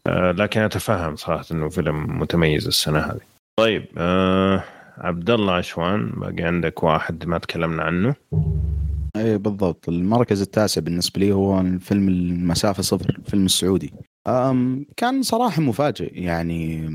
آه 0.07 0.31
لكن 0.31 0.61
أتفهم 0.61 1.15
صراحة 1.15 1.45
إنه 1.51 1.69
فيلم 1.69 2.19
متميز 2.19 2.67
السنة 2.67 2.99
هذه. 2.99 3.21
طيب 3.59 3.85
آه 3.97 4.63
عبد 4.97 5.29
الله 5.29 5.53
عشوان 5.53 6.09
باقي 6.09 6.43
عندك 6.43 6.83
واحد 6.83 7.25
ما 7.25 7.37
تكلمنا 7.37 7.83
عنه؟ 7.83 8.15
اي 9.15 9.37
بالضبط. 9.37 9.89
المركز 9.89 10.41
التاسع 10.41 10.81
بالنسبة 10.81 11.19
لي 11.21 11.31
هو 11.31 11.59
الفيلم 11.59 12.07
المسافة 12.07 12.83
صفر 12.83 13.09
الفيلم 13.09 13.45
السعودي. 13.45 13.93
كان 14.97 15.21
صراحة 15.21 15.61
مفاجئ. 15.61 16.21
يعني 16.21 16.89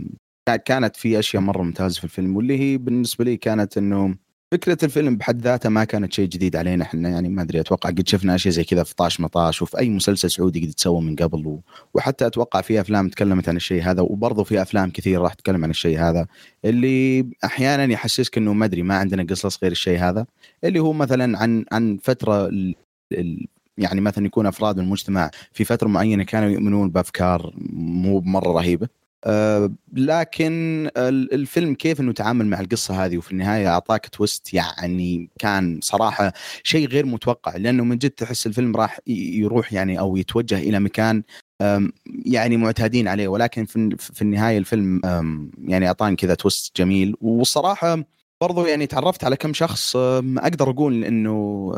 كانت 0.64 0.96
في 0.96 1.18
أشياء 1.18 1.42
مرة 1.42 1.62
ممتازة 1.62 1.98
في 1.98 2.04
الفيلم 2.04 2.36
واللي 2.36 2.58
هي 2.58 2.78
بالنسبة 2.78 3.24
لي 3.24 3.36
كانت 3.36 3.78
إنه 3.78 4.14
فكرة 4.52 4.78
الفيلم 4.84 5.16
بحد 5.16 5.42
ذاتها 5.42 5.68
ما 5.68 5.84
كانت 5.84 6.12
شيء 6.12 6.28
جديد 6.28 6.56
علينا 6.56 6.84
إحنا. 6.84 7.08
يعني 7.08 7.28
ما 7.28 7.42
أدري 7.42 7.60
أتوقع 7.60 7.90
قد 7.90 8.08
شفنا 8.08 8.34
أشياء 8.34 8.54
زي 8.54 8.64
كذا 8.64 8.82
في 8.82 8.94
طاش 8.94 9.20
مطاش 9.20 9.62
وفي 9.62 9.78
أي 9.78 9.88
مسلسل 9.88 10.30
سعودي 10.30 10.66
قد 10.66 10.72
تسوى 10.72 11.00
من 11.00 11.16
قبل 11.16 11.46
و... 11.46 11.60
وحتى 11.94 12.26
أتوقع 12.26 12.60
في 12.60 12.80
أفلام 12.80 13.08
تكلمت 13.08 13.48
عن 13.48 13.56
الشيء 13.56 13.82
هذا 13.82 14.02
وبرضه 14.02 14.44
في 14.44 14.62
أفلام 14.62 14.90
كثير 14.90 15.20
راح 15.20 15.34
تتكلم 15.34 15.64
عن 15.64 15.70
الشيء 15.70 15.98
هذا. 15.98 16.26
اللي 16.64 17.26
أحيانا 17.44 17.92
يحسسك 17.92 18.38
إنه 18.38 18.52
ما 18.52 18.64
أدري 18.64 18.82
ما 18.82 18.96
عندنا 18.96 19.22
قصص 19.22 19.58
غير 19.62 19.72
الشيء 19.72 19.98
هذا. 19.98 20.26
اللي 20.64 20.80
هو 20.80 20.92
مثلا 20.92 21.38
عن 21.38 21.64
عن 21.72 21.98
فترة 22.02 22.46
ال... 22.46 22.74
ال... 23.12 23.46
يعني 23.82 24.00
مثلا 24.00 24.26
يكون 24.26 24.46
أفراد 24.46 24.78
المجتمع 24.78 25.30
في 25.52 25.64
فترة 25.64 25.88
معينة 25.88 26.24
كانوا 26.24 26.48
يؤمنون 26.50 26.90
بأفكار 26.90 27.52
مو 27.72 28.20
مرة 28.20 28.52
رهيبة. 28.52 28.88
آه، 29.24 29.70
لكن 29.92 30.88
الفيلم 30.96 31.74
كيف 31.74 32.00
إنه 32.00 32.12
تعامل 32.12 32.46
مع 32.46 32.60
القصة 32.60 33.04
هذه؟ 33.04 33.18
وفي 33.18 33.32
النهاية 33.32 33.68
أعطاك 33.68 34.06
تويست 34.08 34.54
يعني 34.54 35.30
كان 35.38 35.80
صراحة 35.82 36.32
شيء 36.62 36.88
غير 36.88 37.06
متوقع 37.06 37.56
لأنه 37.56 37.84
من 37.84 37.98
جد 37.98 38.10
تحس 38.10 38.46
الفيلم 38.46 38.76
راح 38.76 39.00
يروح 39.06 39.72
يعني 39.72 39.98
أو 39.98 40.16
يتوجه 40.16 40.58
إلى 40.58 40.80
مكان 40.80 41.22
يعني 42.26 42.56
معتادين 42.56 43.08
عليه. 43.08 43.28
ولكن 43.28 43.64
في 43.98 44.22
النهاية 44.22 44.58
الفيلم 44.58 45.00
يعني 45.64 45.86
أعطاني 45.86 46.16
كذا 46.16 46.34
تويست 46.34 46.76
جميل. 46.76 47.14
والصراحه 47.20 48.04
برضو 48.42 48.66
يعني 48.66 48.86
تعرفت 48.86 49.24
على 49.24 49.36
كم 49.36 49.52
شخص 49.52 49.96
أقدر 49.96 50.70
أقول 50.70 51.04
إنه 51.04 51.72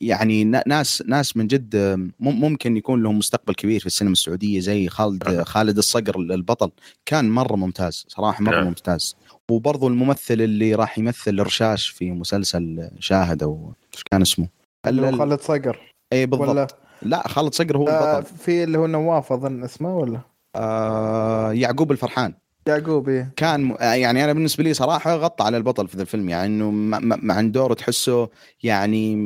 يعني 0.00 0.44
ناس 0.44 1.02
ناس 1.06 1.36
من 1.36 1.46
جد 1.46 1.76
ممكن 2.20 2.76
يكون 2.76 3.02
لهم 3.02 3.18
مستقبل 3.18 3.54
كبير 3.54 3.80
في 3.80 3.86
السينما 3.86 4.12
السعودية 4.12 4.60
زي 4.60 4.88
خالد 4.88 5.42
خالد 5.42 5.78
الصقر 5.78 6.16
البطل. 6.16 6.70
كان 7.06 7.30
مرة 7.30 7.56
ممتاز 7.56 8.04
صراحة 8.08 8.42
مرة 8.42 8.54
نعم. 8.54 8.64
ممتاز. 8.66 9.16
وبرضو 9.50 9.88
الممثل 9.88 10.40
اللي 10.40 10.74
راح 10.74 10.98
يمثل 10.98 11.40
رشاش 11.40 11.88
في 11.88 12.10
مسلسل 12.10 12.90
شاهد 12.98 13.42
أو 13.42 13.72
إيش 13.94 14.02
كان 14.02 14.22
اسمه. 14.22 14.48
خالد 14.86 15.40
صقر. 15.40 15.92
اي 16.12 16.26
بالضبط. 16.26 16.48
ولا... 16.48 16.66
لا 17.02 17.28
خالد 17.28 17.54
صقر 17.54 17.76
هو 17.76 17.88
آه 17.88 18.18
البطل. 18.18 18.36
في 18.36 18.64
اللي 18.64 18.78
هو 18.78 18.86
نواف 18.86 19.32
أظن 19.32 19.64
اسمه 19.64 19.96
ولا؟ 19.96 20.20
آه 20.56 21.52
يعقوب 21.52 21.92
الفرحان. 21.92 22.34
يعقوب 22.66 23.08
إيه؟ 23.08 23.32
كان 23.36 23.76
يعني 23.80 24.24
أنا 24.24 24.32
بالنسبة 24.32 24.64
لي 24.64 24.74
صراحة 24.74 25.16
غطى 25.16 25.44
على 25.44 25.56
البطل 25.56 25.88
في 25.88 25.96
ذا 25.96 26.02
الفيلم 26.02 26.28
يعني 26.28 26.46
إنه 26.46 26.70
مع 27.00 27.40
دور 27.40 27.72
تحسه 27.72 28.28
يعني 28.62 29.16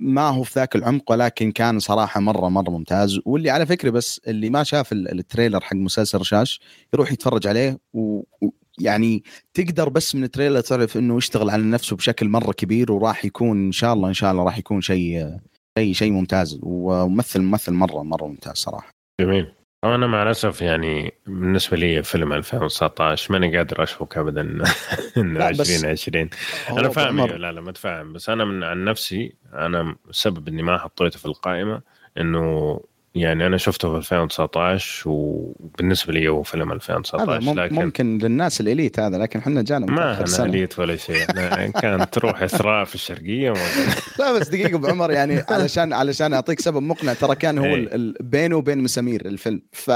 ما 0.00 0.28
هو 0.28 0.42
في 0.42 0.60
ذاك 0.60 0.76
العمق 0.76 1.12
ولكن 1.12 1.52
كان 1.52 1.78
صراحة 1.78 2.20
مرة 2.20 2.48
مرة 2.48 2.70
ممتاز 2.70 3.20
واللي 3.24 3.50
على 3.50 3.66
فكرة 3.66 3.90
بس 3.90 4.20
اللي 4.28 4.50
ما 4.50 4.62
شاف 4.62 4.92
ال 4.92 5.01
trailer 5.01 5.60
حق 5.60 5.76
مسلسل 5.76 6.18
رشاش 6.18 6.60
يروح 6.94 7.12
يتفرج 7.12 7.46
عليه 7.46 7.78
و 7.94 8.22
يعني 8.80 9.22
تقدر 9.54 9.88
بس 9.88 10.14
من 10.14 10.24
ال 10.24 10.28
trailer 10.28 10.60
تعرف 10.60 10.96
إنه 10.96 11.16
يشتغل 11.16 11.50
على 11.50 11.62
نفسه 11.62 11.96
بشكل 11.96 12.28
مرة 12.28 12.52
كبير 12.52 12.92
وراح 12.92 13.24
يكون 13.24 13.66
إن 13.66 13.72
شاء 13.72 13.92
الله 13.94 14.08
إن 14.08 14.14
شاء 14.14 14.32
الله 14.32 14.44
راح 14.44 14.58
يكون 14.58 14.80
شيء 14.80 15.36
شيء 15.78 15.92
شيء 15.92 16.12
ممتاز 16.12 16.58
وممثل 16.62 17.40
ممثل 17.40 17.72
مرة 17.72 18.02
مرة 18.02 18.26
ممتاز 18.26 18.56
صراحة. 18.56 18.90
جميل. 19.20 19.59
أنا 19.84 20.06
مع 20.06 20.22
الأسف 20.22 20.62
يعني 20.62 21.14
بالنسبة 21.26 21.76
لي 21.76 22.02
فيلم 22.02 22.32
2019 22.32 23.32
ماني 23.32 23.56
قادر 23.56 23.82
اشفك 23.82 24.18
ابدا 24.18 24.40
إن 25.16 25.42
2020 25.42 26.30
أنا 26.70 26.88
فاهم 26.88 27.26
لا 27.26 27.52
لا 27.52 27.60
متفاهم 27.60 28.12
بس 28.12 28.28
أنا 28.28 28.44
من 28.44 28.62
عن 28.62 28.84
نفسي 28.84 29.34
أنا 29.52 29.96
السبب 30.10 30.48
إني 30.48 30.62
ما 30.62 30.78
حطيته 30.78 31.18
في 31.18 31.26
القائمة 31.26 31.82
إنه 32.18 32.80
يعني 33.14 33.46
أنا 33.46 33.56
شفته 33.56 33.90
في 33.90 33.96
2019 33.96 35.10
وبالنسبة 35.10 36.12
لي 36.12 36.28
هو 36.28 36.42
فيلم 36.42 36.72
2019 36.72 37.54
لكن 37.54 37.74
ممكن 37.74 38.18
للناس 38.18 38.60
الإليت 38.60 39.00
هذا 39.00 39.18
لكن 39.18 39.38
إحنا 39.38 39.62
جانا 39.62 39.86
ما 39.86 40.20
أنا 40.20 40.44
إليت 40.44 40.78
ولا 40.78 40.96
شيء 40.96 41.24
كانت 41.82 42.14
تروح 42.14 42.42
إثراء 42.42 42.84
في 42.84 42.94
الشرقية 42.94 43.52
لا 44.18 44.32
بس 44.32 44.48
دقيقة 44.48 44.74
أبو 44.74 44.86
عمر 44.86 45.10
يعني 45.10 45.44
علشان 45.48 45.92
علشان 45.92 46.34
أعطيك 46.34 46.60
سبب 46.60 46.82
مقنع 46.82 47.12
ترى 47.12 47.34
كان 47.34 47.58
هو 47.58 47.64
إيه. 47.64 48.14
بينه 48.20 48.56
وبين 48.56 48.78
مسامير 48.78 49.26
الفيلم 49.26 49.62
ف 49.72 49.88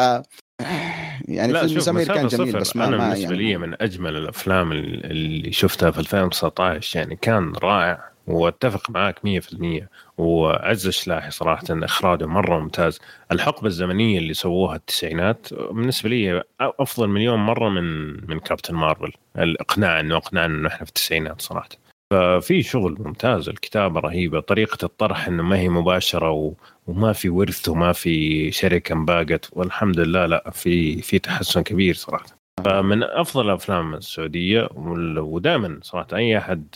يعني 1.29 1.53
لا 1.53 1.61
فيلم 1.61 1.77
مسامير 1.77 2.07
كان 2.07 2.27
جميل 2.27 2.49
صفر. 2.49 2.61
بس 2.61 2.77
ما 2.77 2.89
أنا 2.89 2.97
بالنسبة 2.97 3.23
يعني. 3.23 3.37
لي 3.37 3.57
من 3.57 3.83
أجمل 3.83 4.17
الأفلام 4.17 4.73
اللي 4.73 5.53
شفتها 5.53 5.91
في 5.91 5.99
2019 5.99 6.99
يعني 6.99 7.17
كان 7.17 7.53
رائع 7.63 8.15
وأتفق 8.27 8.91
معاك 8.91 9.19
100% 9.19 9.85
وعز 10.19 10.87
الشلاحي 10.87 11.31
صراحة 11.31 11.65
إخراجه 11.71 12.27
مرة 12.27 12.59
ممتاز. 12.59 13.01
الحقبة 13.33 13.67
الزمنية 13.67 14.19
اللي 14.19 14.35
سووها 14.35 14.77
التسعينات 14.77 15.55
بالنسبة 15.55 16.09
لي 16.11 16.43
أفضل 16.61 17.09
مليون 17.09 17.39
مرة 17.39 17.69
من 17.69 18.13
من 18.31 18.39
كابتن 18.39 18.75
مارفل. 18.75 19.13
الإقناع 19.39 20.01
إنه 20.01 20.17
اقنعنا 20.17 20.55
إنه 20.55 20.69
إحنا 20.69 20.85
في 20.85 20.91
التسعينات 20.91 21.41
صراحة. 21.41 21.69
ففي 22.13 22.63
شغل 22.63 22.97
ممتاز 23.01 23.49
الكتابة 23.49 24.01
رهيبة 24.01 24.41
طريقة 24.41 24.85
الطرح 24.85 25.29
إنه 25.29 25.43
ما 25.43 25.59
هي 25.59 25.69
مباشرة 25.69 26.31
و... 26.31 26.53
وما 26.87 27.13
في 27.13 27.29
ورث 27.29 27.69
وما 27.69 27.93
في 27.93 28.51
شركة 28.51 28.93
انباقت. 28.93 29.51
والحمد 29.53 30.01
لله 30.01 30.27
لا 30.27 30.51
في 30.51 31.03
في 31.03 31.19
تحسن 31.19 31.63
كبير 31.63 31.95
صراحة. 31.95 32.27
فمن 32.65 33.03
أفضل 33.03 33.47
الأفلام 33.47 33.95
السعودية 33.95 34.69
ودائما 35.17 35.79
صراحة 35.83 36.07
أي 36.13 36.39
أحد 36.39 36.67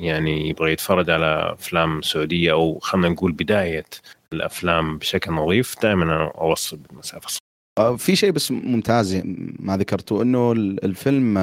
يعني 0.00 0.48
يبغى 0.48 0.72
يتفرج 0.72 1.10
على 1.10 1.54
أفلام 1.58 2.02
سعودية 2.02 2.52
أو 2.52 2.78
خلينا 2.78 3.08
نقول 3.08 3.32
بداية 3.32 3.84
الأفلام 4.32 4.98
بشكل 4.98 5.32
نظيف 5.32 5.82
دائما 5.82 6.32
أوصل 6.38 6.76
بالمسافة 6.76 7.38
آه، 7.78 7.96
في 7.96 8.16
شيء 8.16 8.30
بس 8.30 8.50
ممتاز 8.50 9.22
ما 9.58 9.76
ذكرته 9.76 10.22
إنه 10.22 10.52
الفيلم 10.52 11.34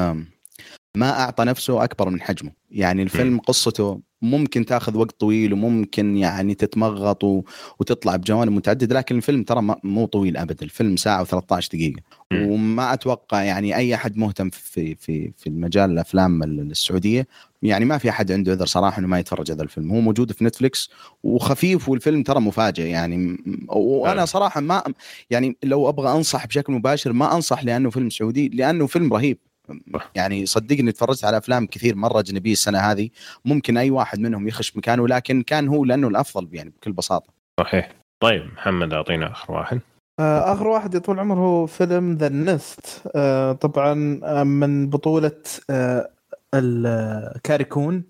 ما 0.98 1.20
أعطى 1.20 1.44
نفسه 1.44 1.84
أكبر 1.84 2.10
من 2.10 2.22
حجمه. 2.22 2.52
يعني 2.72 3.04
الفيلم 3.04 3.40
قصته 3.40 4.02
ممكن 4.22 4.66
تاخذ 4.66 4.98
وقت 4.98 5.20
طويل 5.20 5.54
وممكن 5.54 6.18
يعني 6.18 6.56
تتمغط 6.56 7.24
وتطلع 7.80 8.16
بجوانب 8.16 8.52
متعددة 8.52 8.96
لكن 8.96 9.16
الفيلم 9.16 9.44
ترى 9.44 9.76
مو 9.84 10.06
طويل 10.06 10.38
ابدا. 10.38 10.66
الفيلم 10.66 10.96
ساعة 10.96 11.26
و13 11.26 11.68
دقيقة. 11.68 12.02
وما 12.34 12.94
أتوقع 12.94 13.44
يعني 13.44 13.76
أي 13.76 13.96
أحد 13.96 14.18
مهتم 14.18 14.50
في 14.50 14.96
في 14.96 15.32
في 15.38 15.48
المجال 15.48 15.92
الأفلام 15.92 16.44
السعودية 16.44 17.28
يعني 17.62 17.86
ما 17.86 17.98
في 17.98 18.10
أحد 18.10 18.32
عنده 18.32 18.52
عذر 18.52 18.66
صراحة 18.66 19.00
إنه 19.00 19.08
ما 19.08 19.20
يتفرج 19.20 19.52
هذا 19.52 19.64
الفيلم. 19.64 19.92
هو 19.92 20.00
موجود 20.00 20.32
في 20.32 20.46
نتفلكس 20.46 20.90
وخفيف 21.24 21.90
والفيلم 21.90 22.24
ترى 22.24 22.40
مفاجئ 22.40 22.84
يعني. 22.84 23.38
وأنا 23.68 24.14
نعم. 24.14 24.26
صراحة 24.26 24.62
ما 24.62 24.84
يعني 25.30 25.58
لو 25.64 25.90
أبغى 25.90 26.12
أنصح 26.12 26.48
بشكل 26.48 26.74
مباشر 26.74 27.14
ما 27.14 27.36
أنصح 27.36 27.64
لأنه 27.64 27.90
فيلم 27.90 28.10
سعودي 28.10 28.50
لأنه 28.50 28.88
فيلم 28.88 29.14
رهيب. 29.14 29.38
يعني 30.16 30.46
صدقني 30.46 30.92
تفرجت 30.92 31.26
على 31.26 31.38
أفلام 31.38 31.66
كثير 31.66 31.96
مرة 31.96 32.20
أجنبية 32.20 32.52
السنة 32.52 32.80
هذه 32.80 33.10
ممكن 33.46 33.78
أي 33.78 33.92
واحد 33.92 34.20
منهم 34.20 34.48
يخش 34.48 34.78
مكانه 34.78 35.08
لكن 35.08 35.42
كان 35.42 35.68
هو 35.68 35.86
لأنه 35.86 36.08
الأفضل 36.08 36.50
يعني 36.52 36.70
بكل 36.70 36.92
بساطة. 36.92 37.34
صحيح. 37.60 37.92
طيب 38.24 38.46
محمد 38.54 38.94
أعطينا 38.94 39.32
آخر 39.32 39.54
واحد. 39.54 39.80
آه، 40.20 40.54
آخر 40.54 40.68
واحد 40.68 40.94
يا 40.94 41.00
طول 41.00 41.16
العمر 41.16 41.40
هو 41.40 41.66
فيلم 41.66 42.14
ذا 42.14 42.30
نست 42.30 43.02
آه، 43.16 43.52
طبعا 43.52 44.20
آه، 44.24 44.44
من 44.44 44.90
بطولة 44.90 45.42
الكاريكون 46.56 48.04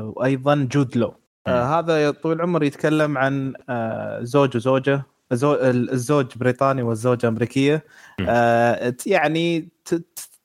وأيضا 0.00 0.68
جود 0.72 0.96
لو 0.96 1.14
هذا 1.46 2.04
يا 2.04 2.10
طول 2.10 2.32
العمر 2.36 2.62
يتكلم 2.62 3.18
عن 3.18 3.54
زوج 4.22 4.56
وزوجة 4.56 5.02
الزوج 5.32 6.26
بريطاني 6.36 6.82
والزوجة 6.82 7.28
أمريكية. 7.28 7.84
يعني 9.06 9.68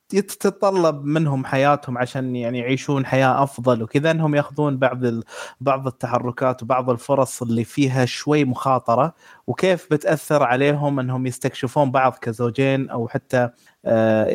تتطلب 0.09 1.05
منهم 1.05 1.45
حياتهم 1.45 1.97
عشان 1.97 2.35
يعني 2.35 2.59
يعيشون 2.59 3.05
حياة 3.05 3.43
أفضل 3.43 3.83
وكذا 3.83 4.11
إنهم 4.11 4.35
يأخذون 4.35 4.77
بعض 4.77 4.99
بعض 5.61 5.87
التحركات 5.87 6.63
وبعض 6.63 6.89
الفرص 6.89 7.41
اللي 7.41 7.63
فيها 7.63 8.05
شوي 8.05 8.45
مخاطرة 8.45 9.13
وكيف 9.47 9.87
بتأثر 9.91 10.43
عليهم 10.43 10.99
إنهم 10.99 11.25
يستكشفون 11.27 11.91
بعض 11.91 12.15
كزوجين 12.21 12.89
أو 12.89 13.07
حتى 13.07 13.49
آه، 13.85 14.25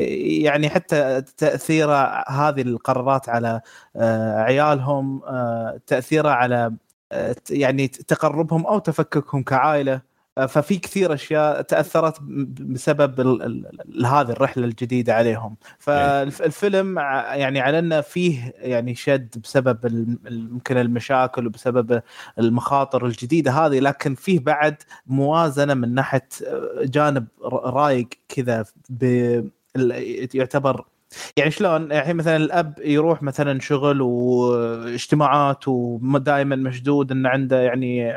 يعني 0.42 0.68
حتى 0.68 1.22
تأثير 1.36 1.90
هذه 2.28 2.62
القرارات 2.62 3.28
على 3.28 3.60
آه، 3.96 4.40
عيالهم 4.42 5.22
آه، 5.26 5.80
تاثيرها 5.86 6.32
على 6.32 6.72
يعني 7.50 7.88
تقربهم 7.88 8.66
أو 8.66 8.78
تفككهم 8.78 9.42
كعائلة. 9.42 10.13
ففي 10.36 10.76
كثير 10.76 11.14
أشياء 11.14 11.62
تأثرت 11.62 12.22
بسبب 12.60 13.20
هذه 14.06 14.30
الرحلة 14.30 14.64
الجديدة 14.64 15.14
عليهم. 15.14 15.56
فالفيلم 15.78 16.98
يعني 16.98 17.60
على 17.60 17.78
أنه 17.78 18.00
فيه 18.00 18.54
يعني 18.56 18.94
شد 18.94 19.38
بسبب 19.42 19.78
ممكن 20.30 20.76
المشاكل 20.76 21.46
وبسبب 21.46 22.02
المخاطر 22.38 23.06
الجديدة 23.06 23.50
هذه 23.50 23.80
لكن 23.80 24.14
فيه 24.14 24.40
بعد 24.40 24.82
موازنة 25.06 25.74
من 25.74 25.94
ناحية 25.94 26.28
جانب 26.82 27.26
رايق 27.52 28.08
كذا 28.28 28.64
يعتبر 30.34 30.84
يعني 31.36 31.50
شلون؟ 31.50 31.92
الحين 31.92 32.16
مثلا 32.16 32.36
الأب 32.36 32.78
يروح 32.84 33.22
مثلا 33.22 33.60
شغل 33.60 34.00
واجتماعات 34.02 35.68
ودائما 35.68 36.56
مشدود 36.56 37.12
انه 37.12 37.28
عنده 37.28 37.60
يعني 37.60 38.14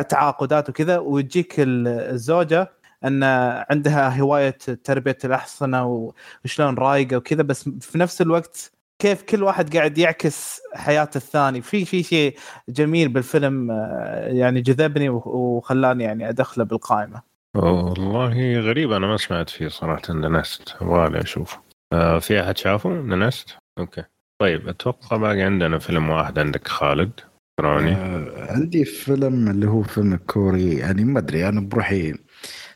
تعاقدات 0.00 0.68
وكذا 0.68 0.98
وتجيك 0.98 1.54
الزوجة 1.58 2.72
إن 3.04 3.22
عندها 3.70 4.20
هواية 4.20 4.56
تربية 4.84 5.18
الأحصنة 5.24 6.12
وشلون 6.44 6.74
رايقة 6.74 7.16
وكذا 7.16 7.42
بس 7.42 7.68
في 7.68 7.98
نفس 7.98 8.22
الوقت 8.22 8.72
كيف 8.98 9.22
كل 9.22 9.42
واحد 9.42 9.76
قاعد 9.76 9.98
يعكس 9.98 10.60
حياه 10.74 11.10
الثاني. 11.16 11.60
في 11.60 11.84
في 11.84 12.02
شيء 12.02 12.36
جميل 12.68 13.08
بالفيلم 13.08 13.70
آه، 13.70 14.28
يعني 14.28 14.60
جذبني 14.60 15.08
وخلاني 15.08 16.04
يعني 16.04 16.28
أدخله 16.28 16.64
بالقائمة. 16.64 17.22
والله 17.56 18.60
غريب 18.60 18.92
أنا 18.92 19.06
ما 19.06 19.16
سمعت 19.16 19.50
فيه 19.50 19.68
صراحة 19.68 20.12
Nest. 20.12 20.76
ودي 20.82 21.20
أشوفه. 21.20 21.60
آه 21.92 22.18
في 22.18 22.40
أحد 22.42 22.58
شافه 22.58 22.90
Nest؟ 22.90 23.56
okay. 23.78 24.04
طيب 24.38 24.68
أتوقع 24.68 25.16
باقي 25.16 25.42
عندنا 25.42 25.78
فيلم 25.78 26.10
واحد 26.10 26.38
عندك 26.38 26.68
خالد. 26.68 27.20
روني 27.60 27.92
آه 27.92 28.52
عندي 28.52 28.84
فيلم 28.84 29.50
اللي 29.50 29.66
هو 29.66 29.82
فيلم 29.82 30.16
كوري 30.16 30.74
يعني 30.74 31.04
ما 31.04 31.18
أدري 31.18 31.48
أنا 31.48 31.60
بروحي 31.60 32.14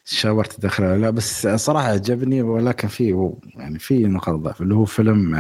شاورت 0.05 0.59
ادخله 0.59 0.97
لا 0.97 1.11
بس 1.11 1.47
صراحة 1.47 1.89
عجبني 1.89 2.43
ولكن 2.43 2.89
في 2.89 3.33
يعني 3.55 3.79
في 3.79 4.05
نقاط 4.07 4.35
ضعف 4.35 4.63
اللي 4.63 4.75
هو 4.75 4.85
فيلم 4.85 5.37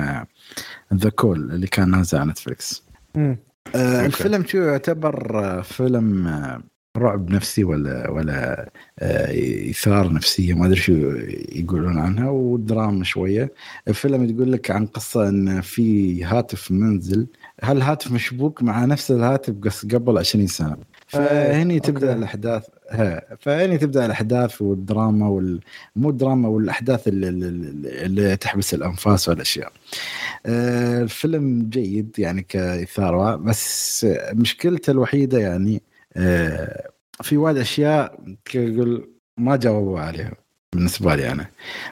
The 0.95 1.09
آه 1.09 1.11
Call 1.11 1.51
اللي 1.53 1.67
كان 1.67 1.91
نازل 1.91 2.19
على 2.19 2.31
نتفلكس 2.31 2.85
آه 3.17 4.07
الفيلم 4.07 4.45
شو 4.45 4.59
يعتبر 4.59 5.45
آه، 5.45 5.61
فيلم 5.61 6.27
آه 6.27 6.63
رعب 6.97 7.31
نفسي 7.31 7.65
ولا 7.65 8.11
ولا 8.11 8.71
آه 8.99 9.71
إثارة 9.71 10.09
نفسية 10.09 10.55
ما 10.55 10.67
أدري 10.67 10.77
شو 10.77 10.93
يقولون 11.53 11.99
عنها 11.99 12.31
ودراما 12.31 13.05
شوية. 13.05 13.53
الفيلم 13.89 14.37
تقول 14.37 14.53
لك 14.53 14.71
عن 14.71 14.87
قصة 14.87 15.29
إن 15.29 15.61
في 15.61 16.25
هاتف 16.25 16.71
منزل 16.71 17.27
هالهاتف 17.63 18.13
مشبوك 18.13 18.63
مع 18.63 18.85
نفس 18.85 19.11
الهاتف 19.11 19.55
قبل 19.95 20.19
20 20.19 20.47
سنة 20.47 20.77
فهني 21.07 21.81
تبدأ 21.81 22.09
أوكي. 22.09 22.19
الاحداث 22.19 22.67
فهني 23.41 23.79
تبدأ 23.79 24.07
الأحداث 24.07 24.63
والدراما 24.63 25.29
وال 25.29 25.61
مو 25.97 26.11
الدراما 26.11 26.49
والأحداث 26.49 27.09
اللي, 27.09 27.29
اللي 28.07 28.37
تحبس 28.37 28.75
الأنفاس 28.75 29.29
والأشياء. 29.29 29.73
آه، 30.47 31.03
الفيلم 31.03 31.69
جيد 31.69 32.19
يعني 32.19 32.43
كإثارة 32.43 33.37
بس 33.37 34.07
مشكلته 34.33 34.91
الوحيدة 34.91 35.39
يعني 35.39 35.83
آه، 36.17 36.91
في 37.23 37.37
وايد 37.37 37.57
أشياء 37.57 38.21
تقول 38.45 39.11
ما 39.37 39.57
جاوبوا 39.57 40.01
عليها 40.01 40.46
بالنسبة 40.77 41.15
لي 41.15 41.33
أنا. 41.33 41.47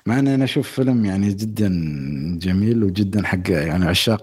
مع 0.06 0.18
ان 0.18 0.28
أنا 0.28 0.44
أشوف 0.44 0.70
فيلم 0.70 1.04
يعني 1.04 1.28
جدا 1.32 1.68
جميل 2.42 2.84
وجدا 2.84 3.26
حق 3.26 3.50
يعني 3.50 3.84
عشاق 3.86 4.22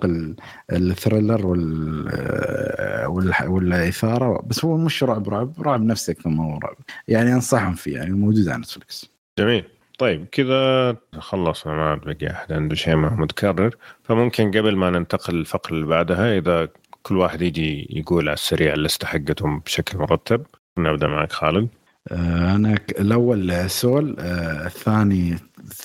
ال 0.71 0.80
thriller 0.80 1.47
وال 1.47 3.33
والإثارة 3.47 4.41
بس 4.47 4.65
هو 4.65 4.77
مش 4.77 5.03
رعب 5.03 5.29
رعب 5.29 5.61
رعب 5.61 5.81
نفسي 5.81 6.11
أكثر 6.11 6.29
ما 6.29 6.45
هو 6.45 6.57
رعب. 6.57 6.75
يعني 7.07 7.33
أنصحهم 7.33 7.73
فيه 7.73 7.95
يعني 7.95 8.11
موجود 8.13 8.47
على 8.47 8.57
نتفلكس 8.61 9.11
جميل. 9.39 9.63
طيب 9.99 10.25
كذا 10.31 10.95
خلصنا 11.19 11.73
ما 11.73 11.95
بقي 11.95 12.31
احد 12.31 12.53
عنده 12.53 12.75
شيء 12.75 12.95
متكرر. 12.95 13.75
فممكن 14.03 14.51
قبل 14.51 14.75
ما 14.75 14.89
ننتقل 14.89 15.35
للفقرة 15.35 15.73
اللي 15.73 15.85
بعدها 15.85 16.37
إذا 16.37 16.67
كل 17.03 17.17
واحد 17.17 17.41
يجي 17.41 17.87
يقول 17.89 18.23
على 18.29 18.33
السريع 18.33 18.73
ال 18.73 18.79
list 18.79 19.02
ه 19.02 19.07
حقتهم 19.07 19.59
بشكل 19.59 19.97
مرتب. 19.97 20.45
نبدأ 20.77 21.07
معك 21.07 21.31
خالد. 21.31 21.67
أنا 22.11 22.77
الأول 22.99 23.69
Soul 23.69 24.15
آه، 24.19 24.65
الثاني 24.65 25.37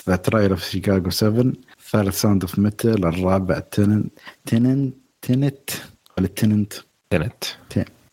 The 0.07 0.15
Trial 0.15 0.49
of 0.49 0.63
Chicago 0.63 1.09
7 1.09 1.53
الثالث 1.79 2.21
Sound 2.21 2.43
of 2.43 2.59
Metal 2.59 3.05
الرابع 3.05 3.59
Tenet 3.59 4.11
Tenet 4.45 4.93
Tenet 5.21 5.69
ولا 6.17 6.27
Tenet 6.27 6.73
Tenet 7.09 7.43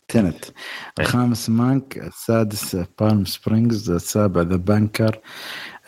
Tenet 0.07 0.45
الخامس 0.99 1.49
Mank 1.49 1.97
السادس 1.97 2.75
Palm 2.99 3.25
Springs 3.25 3.91
السابع 3.91 4.41
The 4.41 4.55
Banker 4.55 5.19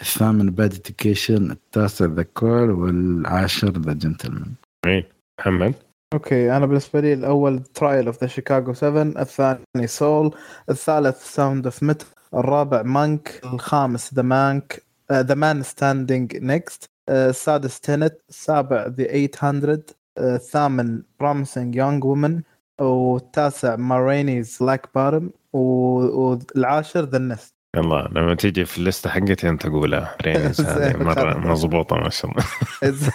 الثامن 0.02 0.50
Bad 0.50 0.74
Education 0.74 1.52
التاسع 1.52 2.06
The 2.06 2.24
Call 2.24 2.72
والعاشر 2.72 3.70
The 3.70 3.94
Gentlemen 3.94 4.54
اي 4.86 5.06
محمد؟ 5.40 5.74
Okay 6.14 6.58
أنا 6.58 6.66
بالنسبة 6.66 7.00
لي 7.00 7.14
الأول 7.14 7.64
Trial 7.64 8.06
of 8.06 8.22
the 8.22 8.28
Chicago 8.28 8.74
7 8.74 9.02
الثاني 9.02 9.88
Soul 9.88 10.36
الثالث 10.70 11.34
Sound 11.34 11.66
of 11.66 11.84
Metal 11.84 12.04
الرابع 12.34 12.82
Mank 12.82 13.42
الخامس 13.44 14.14
The 14.14 14.22
Man 14.22 14.84
The 15.12 15.36
Man 15.36 15.64
Standing 15.64 16.38
Next 16.38 16.90
السادس 17.10 17.80
Tenet 17.80 18.16
السابع 18.30 18.88
The 18.88 19.28
800 19.28 19.80
الثامن 20.18 21.02
Promising 21.20 21.76
Young 21.76 22.04
Woman 22.04 22.42
والتاسع 22.82 23.76
Ma 23.76 23.92
Rainey's 23.92 24.58
Black 24.62 24.90
Bottom 24.96 25.32
والعاشر 25.54 27.04
The 27.04 27.18
Nest 27.18 27.54
يلا 27.76 28.10
لما 28.12 28.36
تيجي 28.36 28.66
في 28.66 28.78
الليسته 28.78 29.10
حقتي 29.10 29.50
أنت 29.50 29.68
قولها. 29.68 30.18
هذه 30.26 30.98
مرة 30.98 31.38
مضبوطة 31.38 31.96
ما 31.96 32.10
شاء 32.10 32.32
الله. 32.32 32.46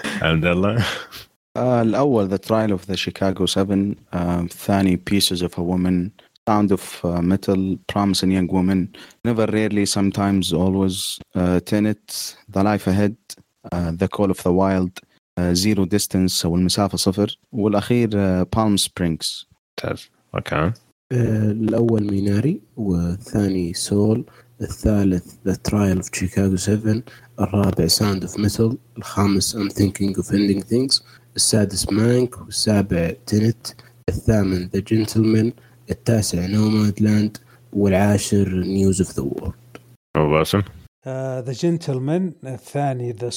عبد 0.21 0.45
الله 0.45 0.85
آه 1.57 1.81
الاول 1.81 2.27
ذا 2.27 2.37
ترايل 2.37 2.71
اوف 2.71 2.85
ذا 2.85 2.95
شيكاغو 2.95 3.45
7 3.45 3.95
الثاني 4.13 4.95
بيسز 4.95 5.43
اوف 5.43 5.59
ا 5.59 5.61
وومن 5.61 6.09
Sound 6.49 6.71
of 6.71 6.85
uh, 7.03 7.21
Metal, 7.21 7.61
Promising 7.87 8.31
Young 8.31 8.47
Woman, 8.47 8.81
Never 9.23 9.45
Rarely, 9.45 9.85
Sometimes, 9.85 10.51
Always, 10.51 11.19
uh, 11.35 11.59
Tenet, 11.59 12.35
The 12.55 12.63
Life 12.63 12.87
Ahead, 12.87 13.15
uh, 13.71 13.91
The 14.01 14.07
Call 14.07 14.31
of 14.31 14.41
the 14.41 14.51
Wild, 14.51 14.93
uh, 15.37 15.53
Zero 15.53 15.85
Distance 15.85 16.45
أو 16.45 16.55
المسافة 16.55 16.97
صفر 16.97 17.39
والأخير 17.51 18.09
uh, 18.09 18.45
Palm 18.45 18.77
Springs. 18.77 19.45
ممتاز 19.69 20.09
اوكي 20.35 20.71
الأول 21.11 22.11
ميناري 22.11 22.61
والثاني 22.77 23.73
سول 23.73 24.25
الثالث 24.60 25.34
The 25.48 25.56
Trial 25.70 25.98
of 26.02 26.08
Chicago 26.20 26.56
7 26.56 27.02
الرابع 27.40 27.86
Sound 27.86 28.28
of 28.28 28.38
Metal 28.38 28.76
الخامس 28.98 29.56
I'm 29.56 29.70
Thinking 29.70 30.14
of 30.16 30.26
Ending 30.26 30.62
Things 30.62 31.02
السادس 31.36 31.92
Mank 31.92 32.40
والسابع 32.40 33.12
Tenet 33.26 33.66
الثامن 34.08 34.70
The 34.76 34.80
Gentleman 34.80 35.52
التاسع 35.90 36.46
Nomadland 36.46 37.36
والعاشر 37.72 38.48
News 38.48 39.00
of 39.00 39.16
the 39.16 39.22
World 39.22 39.54
أبو 40.16 40.30
باسم. 40.30 40.62
The 41.46 41.52
Gentlemen 41.52 42.32
الثاني 42.44 43.12
The 43.12 43.30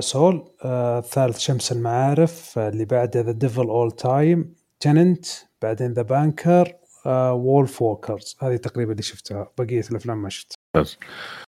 Soul 0.00 0.50
الثالث 0.64 1.38
شمس 1.38 1.72
المعارف 1.72 2.58
اللي 2.58 2.84
بعده 2.84 3.20
The 3.20 3.32
Devil 3.32 3.62
All 3.62 3.90
the 3.92 4.19
Time 4.19 4.54
Tenet 4.80 5.26
بعدين 5.62 5.92
The 5.92 6.02
Banker 6.02 6.72
Wolfwalkers 7.06 8.36
هذه 8.40 8.56
تقريبا 8.56 8.92
اللي 8.92 9.02
شفتها. 9.02 9.50
بقية 9.58 9.84
الأفلام 9.90 10.22
ما 10.22 10.28
شفت 10.28 10.55
بس. 10.80 10.98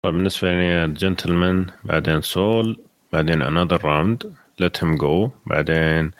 طيب 0.02 0.14
بالنسبة 0.14 0.50
لي 0.50 0.88
جنتلمان 0.92 1.66
بعدين 1.84 2.20
Soul 2.20 2.80
بعدين 3.12 3.42
Another 3.42 3.84
Round 3.84 4.32
Let 4.60 4.84
Him 4.84 4.96
Go 4.96 5.30
بعدين 5.46 6.10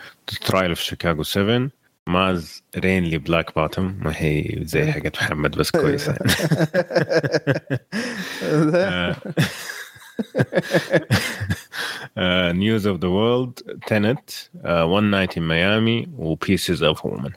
Trial 0.46 0.68
of 0.68 0.80
Chicago 0.80 1.22
7 1.22 1.70
Ma 2.06 2.62
Rainey's 2.76 3.18
Black 3.18 3.54
Bottom 3.56 3.98
ما 4.02 4.12
هي 4.16 4.58
زي 4.60 4.92
حقت 4.92 5.16
محمد 5.16 5.58
بس 5.58 5.70
كويسة. 5.70 6.16
News 12.52 12.86
of 12.86 13.00
the 13.00 13.08
World 13.08 13.52
Tenet 13.86 14.30
One 14.64 15.04
Night 15.04 15.38
in 15.38 15.48
Miami 15.48 16.08
و 16.18 16.27
Pieces 16.27 16.82
of 16.82 17.06
Woman 17.06 17.30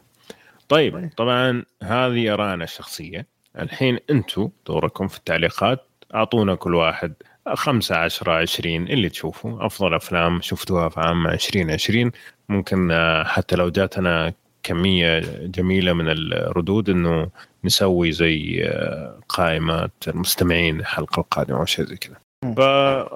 طيب 0.69 1.09
طبعا 1.17 1.63
هذه 1.83 2.33
ارائنا 2.33 2.63
الشخصية. 2.63 3.38
الحين 3.59 3.99
أنتم 4.09 4.49
دوركم 4.67 5.07
في 5.07 5.17
التعليقات. 5.17 5.85
أعطونا 6.15 6.55
كل 6.55 6.75
واحد 6.75 7.13
خمسة 7.53 7.95
عشرة 7.95 8.31
عشرين 8.31 8.87
اللي 8.87 9.09
تشوفوا. 9.09 9.65
أفضل 9.65 9.93
أفلام 9.93 10.41
شفتوها 10.41 10.89
في 10.89 10.99
عام 10.99 11.27
عشرين 11.27 11.71
عشرين. 11.71 12.11
ممكن 12.49 12.91
آه، 12.91 13.23
حتى 13.23 13.55
لو 13.55 13.69
جاتنا 13.69 14.33
كمية 14.63 15.19
جميلة 15.45 15.93
من 15.93 16.09
الردود 16.09 16.89
إنه 16.89 17.29
نسوي 17.63 18.11
زي 18.11 18.63
آه، 18.65 19.19
قائمة 19.29 19.89
المستمعين 20.07 20.79
الحلقة 20.79 21.19
القادمة 21.19 21.59
أو 21.59 21.65
شيء 21.65 21.85
زي 21.85 21.95
كذا. 21.95 22.15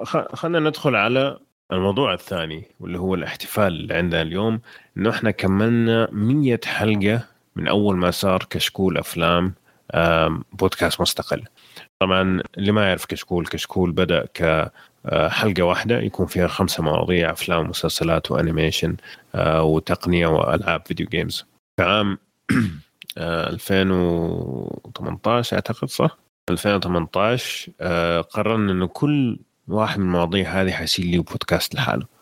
فخلنا 0.04 0.60
ندخل 0.60 0.96
على 0.96 1.38
الموضوع 1.72 2.14
الثاني 2.14 2.64
واللي 2.80 2.98
هو 2.98 3.14
الاحتفال 3.14 3.66
اللي 3.66 3.94
عندنا 3.94 4.22
اليوم. 4.22 4.60
إنه 4.96 5.10
إحنا 5.10 5.30
كملنا 5.30 6.08
مية 6.12 6.60
حلقة 6.64 7.24
من 7.56 7.68
أول 7.68 7.96
ما 7.96 8.10
صار 8.10 8.46
كشكول 8.50 8.98
أفلام 8.98 9.54
بودكاست 10.52 11.00
مستقل. 11.00 11.42
طبعا 11.98 12.42
اللي 12.58 12.72
ما 12.72 12.88
يعرف 12.88 13.04
كشكول 13.04 13.46
كشكول 13.46 13.92
بدأ 13.92 14.26
كحلقه 14.34 15.62
واحدة 15.62 16.00
يكون 16.00 16.26
فيها 16.26 16.46
خمسة 16.46 16.82
مواضيع 16.82 17.32
أفلام 17.32 17.60
ومسلسلات 17.60 18.30
و 18.30 18.37
animation 18.37 18.96
آه، 19.34 19.62
وتقنية 19.62 20.26
وألعاب 20.26 20.82
video 20.86 21.06
games. 21.06 21.46
في 21.76 21.82
عام 21.82 22.18
2018 23.18 25.56
أعتقد 25.56 25.88
صح؟ 25.88 26.18
2018 26.50 27.72
آه، 27.80 28.20
قررنا 28.20 28.72
إنه 28.72 28.86
كل 28.86 29.38
واحد 29.68 29.98
من 29.98 30.06
المواضيع 30.06 30.62
هذه 30.62 30.70
حيصير 30.70 31.04
لي 31.04 31.18
بودكاست 31.18 31.74
لحاله. 31.74 32.13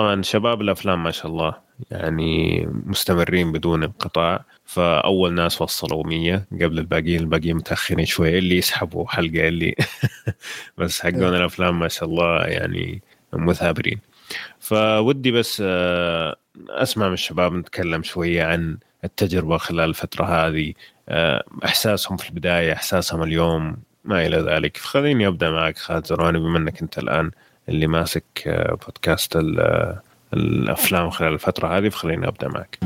طبعا 0.00 0.22
شباب 0.22 0.60
الأفلام 0.60 1.02
ما 1.02 1.10
شاء 1.10 1.26
الله 1.26 1.54
يعني 1.90 2.66
مستمرين 2.86 3.52
بدون 3.52 3.82
انقطاع 3.82 4.44
فأول 4.64 5.32
ناس 5.32 5.62
وصلوا 5.62 6.06
100 6.06 6.46
قبل 6.52 6.78
الباقيين 6.78 7.20
الباقيين 7.20 7.56
متأخرين 7.56 8.06
شوية 8.06 8.38
اللي 8.38 8.56
يسحبوا 8.56 9.08
حلقة 9.08 9.48
اللي 9.48 9.74
بس 10.78 11.00
حقون 11.00 11.22
إيه. 11.22 11.36
الأفلام 11.36 11.78
ما 11.78 11.88
شاء 11.88 12.08
الله 12.08 12.44
يعني 12.44 13.02
مثابرين 13.32 13.98
فودي 14.60 15.30
بس 15.32 15.62
آه، 15.66 16.36
أسمع 16.68 17.08
من 17.08 17.14
الشباب 17.14 17.52
نتكلم 17.52 18.02
شوية 18.02 18.44
عن 18.44 18.78
التجربة 19.04 19.56
خلال 19.56 19.88
الفترة 19.88 20.24
هذه 20.24 20.72
آه، 21.08 21.44
إحساسهم 21.64 22.16
في 22.16 22.30
البداية 22.30 22.72
إحساسهم 22.72 23.22
اليوم 23.22 23.76
ما 24.04 24.26
إلى 24.26 24.36
ذلك 24.36 24.76
فخليني 24.76 25.26
أبدأ 25.26 25.50
معك 25.50 25.78
خالد 25.78 26.06
زرواني 26.06 26.38
بما 26.38 26.58
إنك 26.58 26.82
أنت 26.82 26.98
الآن 26.98 27.30
اللي 27.70 27.86
ماسك 27.86 28.24
آه، 28.46 28.74
بودكاست 28.86 29.38
الأفلام 30.34 31.10
خلال 31.10 31.32
الفترة 31.32 31.78
هذه 31.78 31.88
فخليني 31.88 32.28
أبدأ 32.28 32.48
معك. 32.48 32.78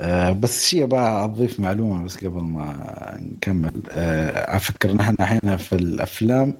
آه 0.00 0.32
بس 0.32 0.66
شيء 0.66 0.84
بقى 0.86 1.24
أضيف 1.24 1.60
معلومة 1.60 2.04
بس 2.04 2.16
قبل 2.24 2.40
ما 2.42 3.16
نكمل. 3.20 3.72
آه 3.90 4.56
أفكر 4.56 4.92
نحن 4.92 5.16
الحين 5.20 5.56
في 5.56 5.72
الأفلام. 5.72 6.54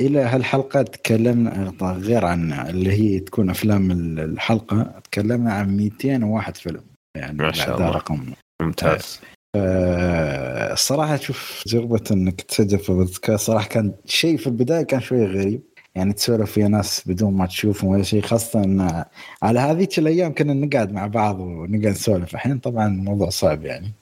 إلى 0.00 0.20
هالحلقة 0.20 0.82
تكلمنا 0.82 1.72
غير 1.82 2.24
عن 2.24 2.52
اللي 2.52 2.92
هي 2.92 3.20
تكون 3.20 3.50
أفلام 3.50 3.90
الحلقة 4.18 5.00
تكلمنا 5.04 5.52
عن 5.52 5.76
201 5.76 6.56
فيلم. 6.56 6.80
يعني 7.16 7.38
ما 7.38 7.52
شاء 7.52 7.76
الله. 7.76 7.90
رقم 7.90 8.32
ممتاز. 8.62 9.20
آه 9.56 10.72
الصراحه 10.72 11.16
شوف 11.16 11.62
تجربة 11.64 12.00
إنك 12.10 12.40
تسجل 12.40 12.78
في 12.78 12.92
بودكاست 12.92 13.46
صراحة 13.46 13.68
كان 13.68 13.92
شيء 14.06 14.36
في 14.36 14.46
البداية 14.46 14.82
كان 14.82 15.00
شوي 15.00 15.26
غريب. 15.26 15.62
يعني 15.94 16.12
تسولف 16.12 16.58
ويا 16.58 16.68
ناس 16.68 17.02
بدون 17.06 17.34
ما 17.34 17.46
تشوفهم 17.46 17.90
ولا 17.90 18.02
شيء 18.02 18.22
خاصة 18.22 18.64
أن 18.64 19.04
على 19.42 19.60
هذيك 19.60 19.98
الأيام 19.98 20.34
كنا 20.34 20.54
نقعد 20.54 20.92
مع 20.92 21.06
بعض 21.06 21.40
ونقعد 21.40 21.86
نسولف. 21.86 22.34
الحين 22.34 22.58
طبعا 22.58 22.86
الموضوع 22.86 23.28
صعب 23.30 23.64
يعني 23.64 23.92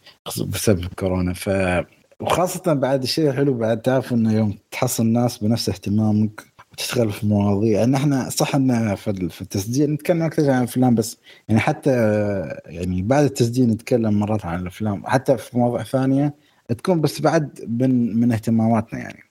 بسبب 0.47 0.85
كورونا. 0.99 1.33
ف 1.35 1.51
وخاصة 2.21 2.73
بعد 2.73 3.03
الشيء 3.03 3.31
الحلو 3.31 3.55
بعد 3.55 3.83
تعرف 3.83 4.13
إنه 4.13 4.33
يوم 4.33 4.59
تحصل 4.71 5.03
الناس 5.03 5.39
بنفس 5.39 5.69
اهتمامك 5.69 6.43
وتشتغل 6.73 7.13
في 7.13 7.27
مواضيع. 7.27 7.85
ان 7.85 7.95
إحنا 7.95 8.31
صح 8.31 8.55
إن 8.55 8.95
في 8.95 9.41
التسجيل 9.41 9.91
نتكلم 9.91 10.23
أكثر 10.23 10.51
عن 10.51 10.59
الأفلام 10.59 10.95
بس 10.95 11.19
يعني 11.49 11.61
حتى 11.61 11.91
يعني 12.67 13.03
بعد 13.03 13.25
التسجيل 13.25 13.69
نتكلم 13.71 14.15
مرات 14.21 14.47
عن 14.47 14.61
الأفلام. 14.61 15.07
حتى 15.07 15.37
في 15.39 15.59
مواضيع 15.59 15.85
ثانية 15.85 16.35
تكون 16.79 17.01
بس 17.01 17.21
بعد 17.21 17.61
من 17.81 18.21
من 18.21 18.33
اهتماماتنا 18.33 19.01
يعني. 19.01 19.30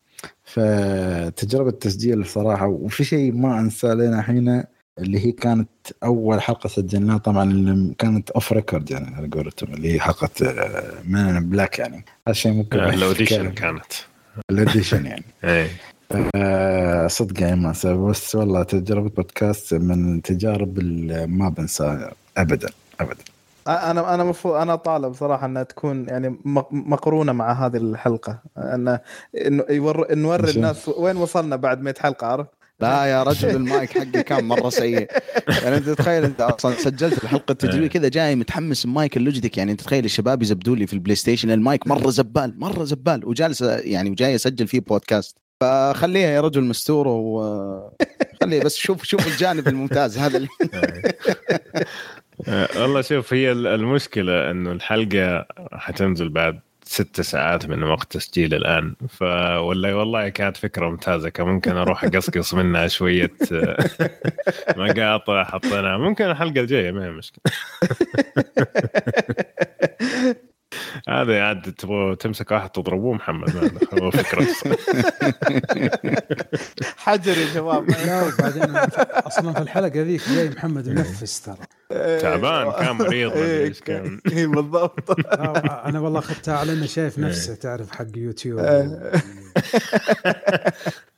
فتجربة 0.53 1.71
تسجيل 1.71 2.19
الصراحة 2.19 2.67
وفي 2.67 3.03
شيء 3.03 3.33
ما 3.33 3.59
انسى 3.59 3.87
لنا 3.87 4.19
الحين 4.19 4.63
اللي 4.99 5.25
هي 5.25 5.31
كانت 5.31 5.69
أول 6.03 6.41
حلقة 6.41 6.67
سجلناها. 6.67 7.17
طبعا 7.17 7.51
اللي 7.51 7.95
كانت 7.97 8.29
off 8.29 8.53
record 8.53 8.91
يعني 8.91 9.15
على 9.15 9.27
قولتهم 9.27 9.73
اللي 9.73 9.93
هي 9.93 9.99
حلقة 9.99 10.29
Man 11.05 11.49
Black 11.49 11.79
يعني. 11.79 11.95
هذا 11.95 12.05
الشيء 12.29 12.51
ممكن 12.51 12.79
ال 12.79 12.87
audition 12.87 13.51
كانت. 13.51 13.93
ال 14.51 14.57
audition 14.57 15.05
يعني. 15.05 15.23
اي 15.43 15.69
آه، 16.35 17.07
صدق 17.07 17.41
يعني 17.41 17.61
ما 17.61 17.69
انسى 17.69 17.93
بس 17.93 18.35
والله 18.35 18.63
تجربة 18.63 19.09
بودكاست 19.09 19.73
من 19.73 20.15
التجارب 20.15 20.77
اللي 20.77 21.27
ما 21.27 21.49
بنساها 21.49 22.11
ابدا 22.37 22.69
ابدا. 22.99 23.23
أنا 23.69 24.13
أنا 24.13 24.23
مفروض 24.23 24.55
أنا 24.55 24.75
طالب 24.75 25.13
صراحة 25.13 25.45
أنها 25.45 25.63
تكون 25.63 26.05
يعني 26.09 26.39
مقرونة 26.71 27.31
مع 27.31 27.65
هذه 27.65 27.77
الحلقة. 27.77 28.41
أن 28.57 28.99
انه 29.45 29.63
يور 29.69 30.15
نوري 30.15 30.51
الناس 30.51 30.89
وين 30.89 31.17
وصلنا 31.17 31.55
بعد 31.55 31.81
100 31.81 31.93
حلقة 31.99 32.27
عرفت؟ 32.27 32.49
لا 32.79 33.05
يا 33.05 33.23
رجل 33.23 33.49
المايك 33.49 33.89
حقي 33.89 34.23
كان 34.23 34.47
مرة 34.47 34.69
سيء. 34.69 35.07
يعني 35.63 35.77
أنت 35.77 35.89
تخيل 35.89 36.23
أنت 36.23 36.41
أصلا 36.41 36.75
سجلت 36.75 37.23
الحلقة 37.23 37.51
التجريبيه 37.51 37.87
كذا 37.87 38.09
جاي 38.09 38.35
متحمس 38.35 38.85
ال 38.85 38.93
mic 38.93 39.17
ال 39.17 39.21
Logitech. 39.21 39.57
يعني 39.57 39.71
أنت 39.71 39.81
تخيل 39.81 40.05
الشباب 40.05 40.41
يزبدوا 40.41 40.75
لي 40.75 40.87
في 40.87 40.93
ال 40.93 41.15
PlayStation 41.15 41.51
ال 41.51 41.60
mic 41.60 41.87
مرة 41.87 42.09
زبال 42.09 42.59
مرة 42.59 42.83
زبال 42.83 43.25
وجالس 43.25 43.61
يعني 43.61 44.09
وجاي 44.09 44.35
أسجل 44.35 44.67
فيه 44.67 44.79
بودكاست. 44.79 45.37
فخليها 45.61 46.29
يا 46.29 46.41
رجل 46.41 46.63
مستور 46.63 47.07
و 47.07 47.41
خليه 48.41 48.63
بس 48.63 48.75
شوف 48.75 49.03
شوف 49.03 49.27
الجانب 49.27 49.67
الممتاز 49.67 50.17
هذا 50.17 50.37
اللي 50.37 50.47
آه، 50.73 51.13
والله 52.47 53.01
شوف 53.01 53.33
هي 53.33 53.51
المشكلة 53.51 54.51
إنه 54.51 54.71
الحلقة 54.71 55.45
حتنزل 55.73 56.29
بعد 56.29 56.59
ست 56.83 57.21
ساعات 57.21 57.65
من 57.69 57.83
وقت 57.83 58.11
تسجيل 58.11 58.53
الآن. 58.53 58.95
ف 59.09 59.21
ولا 59.61 59.93
والله 59.95 60.29
كانت 60.29 60.57
فكرة 60.57 60.89
ممتازة. 60.89 61.29
كان 61.29 61.45
ممكن 61.47 61.71
أروح 61.77 62.03
أقصقص 62.03 62.53
منها 62.53 62.87
شوية 62.87 63.31
آه، 63.53 63.77
مقاطع 64.77 65.43
حطيناها 65.43 65.97
ممكن 65.97 66.25
الحلقة 66.25 66.61
الجاية 66.61 66.91
ما 66.91 67.05
هي 67.05 67.11
مشكلة. 67.11 67.41
هذا 71.09 71.43
عاد 71.43 71.73
تبغى 71.73 72.15
تمسك 72.15 72.51
واحد 72.51 72.69
تضربوه 72.69 73.13
محمد 73.13 73.71
هو 74.01 74.11
فكرة. 74.11 74.47
حجر 76.97 77.37
يا 77.37 77.47
شباب 77.53 77.89
لا 77.89 78.21
وبعدين 78.23 78.75
أصلا 79.13 79.53
في 79.53 79.61
الحلقة 79.61 80.01
ذيك 80.01 80.21
جاي 80.29 80.49
محمد 80.49 80.89
منفس 80.89 81.41
ترى. 81.41 81.57
تعبان 82.19 82.71
كان 82.71 82.95
مريض 82.95 83.31
اي 83.31 83.69
كان. 83.69 84.21
اي 84.31 84.45
بالضبط. 84.47 85.15
أنا 85.85 85.99
والله 85.99 86.19
أخذتها 86.19 86.57
على 86.57 86.73
إنه 86.73 86.85
شايف 86.85 87.19
نفسه 87.19 87.55
تعرف 87.55 87.91
حق 87.91 88.05
يوتيوب. 88.15 88.59
إيه. 88.59 89.11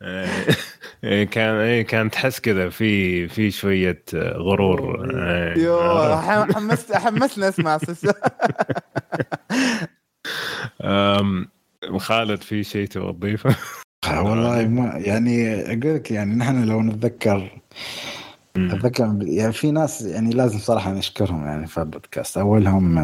كان 1.02 1.56
إيه 1.56 1.82
كان 1.82 2.12
تحس 2.12 2.40
كذا 2.40 2.70
في 2.70 3.28
في 3.28 3.52
شوية 3.52 4.04
غرور. 4.16 5.12
أيوه 5.16 6.22
حمست 6.54 6.94
حمسنا 6.94 7.50
اسمع 7.50 7.78
خالد 11.98 12.42
في 12.42 12.64
شيء 12.64 12.88
تبغى 12.88 13.14
تضيفه؟ 13.14 13.56
والله 14.08 14.68
ما 14.68 14.98
يعني 14.98 15.62
أقول 15.66 15.96
لك 15.96 16.12
يعني 16.12 16.36
نحن 16.36 16.64
لو 16.64 16.82
نتذكر 16.82 17.62
اتذكر 18.56 19.18
يعني 19.22 19.54
في 19.54 19.72
ناس 19.72 20.02
يعني 20.02 20.30
لازم 20.30 20.60
صراحة 20.60 20.92
نشكرهم 20.92 21.46
يعني 21.46 21.68
في 21.68 21.78
البودكاست. 21.78 22.38
أولهم 22.38 23.00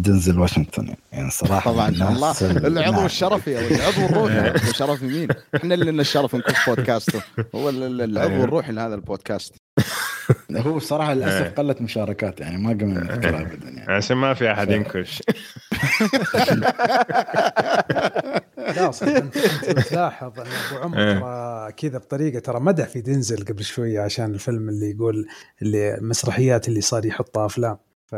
دنزل 0.00 0.38
واشنطن. 0.38 0.94
يعني 1.12 1.30
صراحة 1.30 1.72
طبعا 1.72 1.88
الله. 1.88 2.34
العضو 2.40 3.06
الشرفي 3.06 3.58
أو 3.58 3.66
العضو 3.66 4.06
الروحي. 4.06 4.38
العضو 4.38 4.70
الشرفي 4.70 5.06
مين؟ 5.06 5.28
إحنا 5.54 5.74
اللي 5.74 5.90
لنا 5.90 6.00
الشرف 6.00 6.34
نكون 6.34 6.54
بودكاسته 6.66 7.22
هو 7.54 7.70
العضو 7.70 8.44
الروحي 8.44 8.72
لهذا 8.72 8.94
البودكاست. 8.94 9.54
هو 10.56 10.76
الصراحه 10.76 11.14
للأسف 11.14 11.54
قلت 11.60 11.82
مشاركات 11.82 12.40
يعني 12.40 12.58
ما 12.58 12.70
قمنا 12.70 13.00
نذكرها 13.00 13.40
ابدا 13.40 13.68
يعني. 13.68 13.92
عشان 13.92 14.16
ما 14.16 14.34
في 14.34 14.52
أحد 14.52 14.70
ينكش. 14.70 15.22
لا 18.76 18.90
صدق 18.90 19.16
انت 19.16 19.38
تلاحظ 19.88 20.40
أن 20.40 20.46
أبو 20.46 20.82
عمر. 20.82 20.96
ترى 20.96 21.72
كذا 21.72 21.98
بطريقة 21.98 22.38
ترى 22.38 22.60
مدح 22.60 22.88
في 22.88 23.00
دينزل 23.00 23.44
قبل 23.44 23.64
شوية 23.64 24.00
عشان 24.00 24.34
الفيلم 24.34 24.68
اللي 24.68 24.90
يقول 24.90 25.26
اللي 25.62 25.94
المسرحيات 25.94 26.68
اللي 26.68 26.80
صار 26.80 27.06
يحطها 27.06 27.46
أفلام. 27.46 27.78
ف 28.06 28.14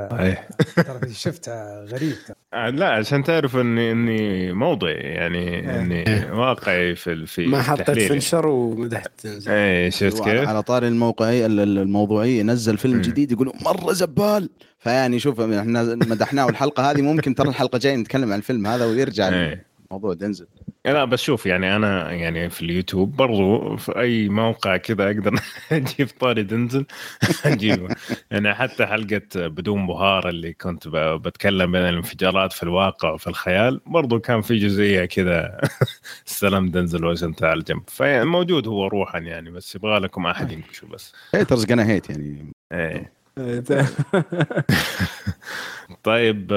ترى 0.76 1.12
شفتها 1.12 1.84
غريب. 1.84 2.14
آه، 2.54 2.70
لا 2.70 2.88
عشان 2.88 3.24
تعرف 3.24 3.56
إني 3.56 3.92
إني 3.92 4.52
موضعي 4.52 4.92
يعني 4.92 5.38
إيه. 5.38 5.80
إني 5.80 6.30
واقعي 6.30 6.94
في 6.94 7.26
في 7.26 7.46
ما 7.46 7.62
حطيت 7.62 8.12
فنشر 8.12 8.46
ومدحت 8.46 9.26
اي 9.48 9.90
شفت 9.90 10.22
كيف؟ 10.22 10.48
على 10.48 10.62
طاري 10.62 10.88
الموقعي 10.88 11.46
الموضوعيه 11.46 12.42
نزل 12.42 12.78
فيلم 12.78 13.00
جديد 13.00 13.32
يقولوا 13.32 13.52
مرة 13.62 13.92
زبال 13.92 14.50
فيعني 14.78 15.18
شوف 15.18 15.40
إحنا 15.40 15.82
مدحناه 15.82 16.48
الحلقة 16.48 16.90
هذه 16.90 17.02
ممكن 17.02 17.34
ترى 17.34 17.48
الحلقة 17.48 17.76
الجايه 17.76 17.96
نتكلم 17.96 18.32
عن 18.32 18.38
الفيلم 18.38 18.66
هذا 18.66 18.84
ويرجع 18.84 19.54
موضوع 19.90 20.14
دنزل. 20.14 20.46
لا 20.84 21.04
بس 21.04 21.20
شوف 21.20 21.46
يعني 21.46 21.76
أنا 21.76 22.12
يعني 22.12 22.50
في 22.50 22.62
اليوتيوب 22.62 23.16
برضو 23.16 23.76
في 23.76 23.98
أي 24.00 24.28
موقع 24.28 24.76
كذا 24.76 25.06
أقدر 25.06 25.40
أجيب 25.72 26.08
طاري 26.20 26.42
دنزل 26.42 26.86
أجيبه. 27.44 27.94
يعني 28.30 28.54
حتى 28.54 28.86
حلقة 28.86 29.20
بدون 29.34 29.86
بهار 29.86 30.28
اللي 30.28 30.52
كنت 30.52 30.88
بتكلم 31.24 31.72
بين 31.72 31.80
الانفجارات 31.80 32.52
في 32.52 32.62
الواقع 32.62 33.10
وفي 33.10 33.26
الخيال 33.26 33.80
برضو 33.86 34.20
كان 34.20 34.40
في 34.40 34.58
جزئية 34.58 35.04
كذا 35.04 35.60
السلام 36.26 36.70
دنزل 36.70 37.04
واشنطن 37.04 37.46
على 37.46 37.58
الجنب. 37.58 37.82
فموجود 37.86 38.68
هو 38.68 38.86
روحا 38.86 39.18
يعني 39.18 39.50
بس 39.50 39.74
يبغى 39.74 39.98
لكم 39.98 40.26
أحد 40.26 40.52
ينكشوا 40.52 40.88
بس. 40.88 41.12
هيترز 41.34 41.64
قنا 41.64 41.86
هيت 41.86 42.10
يعني. 42.10 42.52
إيه. 42.72 43.18
طيب 46.02 46.52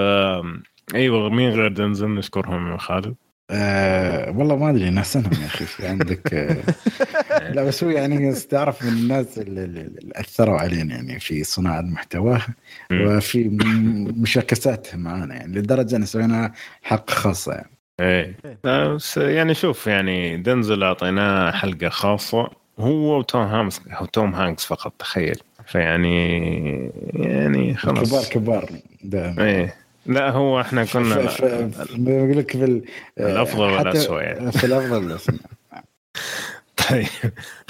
أيوه 0.95 1.30
مين 1.30 1.49
غير 1.49 1.68
دنزل 1.68 2.07
نشكرهم 2.07 2.77
خالد؟ 2.77 3.15
أه 3.53 4.31
والله 4.38 4.55
ما 4.55 4.69
أدري 4.69 4.89
ناسنهم 4.89 5.41
يا 5.41 5.45
أخي. 5.45 5.65
في 5.65 5.88
عندك 5.88 6.34
أه 6.34 6.57
لا 7.55 7.63
بس 7.63 7.84
هو 7.84 7.89
يعني 7.89 8.34
تعرف 8.34 8.84
من 8.84 8.89
الناس 8.89 9.38
اللي, 9.39 9.63
اللي 9.63 10.11
أثروا 10.15 10.59
علينا 10.59 10.95
يعني 10.95 11.19
في 11.19 11.43
صناعة 11.43 11.80
المحتوى 11.80 12.39
وفي 12.93 13.49
مشاكساتهم 14.18 14.99
معنا 14.99 15.35
يعني 15.35 15.57
لدرجة 15.57 15.95
إن 15.95 16.05
سوينا 16.05 16.51
حلقه 16.81 17.11
خاصه 17.11 17.53
يعني. 17.53 17.72
إيه. 17.99 18.35
بس 18.63 19.18
يعني 19.18 19.53
شوف 19.53 19.88
يعني 19.88 20.38
دنزل 20.38 20.84
أعطيناه 20.84 21.51
حلقة 21.51 21.89
خاصة 21.89 22.49
هو 22.80 23.19
وتوم 23.19 23.41
هانكس 23.41 23.81
توم 24.13 24.35
هانكس 24.35 24.65
فقط 24.65 24.93
تخيل. 24.99 25.39
فيعني 25.65 26.31
يعني 27.13 27.76
خلاص. 27.76 28.30
كبار 28.30 28.69
كبار 29.13 29.39
إيه. 29.39 29.80
لا 30.06 30.30
هو 30.30 30.61
إحنا 30.61 30.86
كنا 30.86 31.15
بقول 31.90 32.38
لك 32.38 32.52
في 32.52 32.84
الأفضل 33.18 33.64
والاسوء 33.64 34.22
يعني؟ 34.22 34.52
في 34.52 34.64
الأفضل 34.64 35.03
والاسوء 35.03 35.36
طيب. 36.90 37.07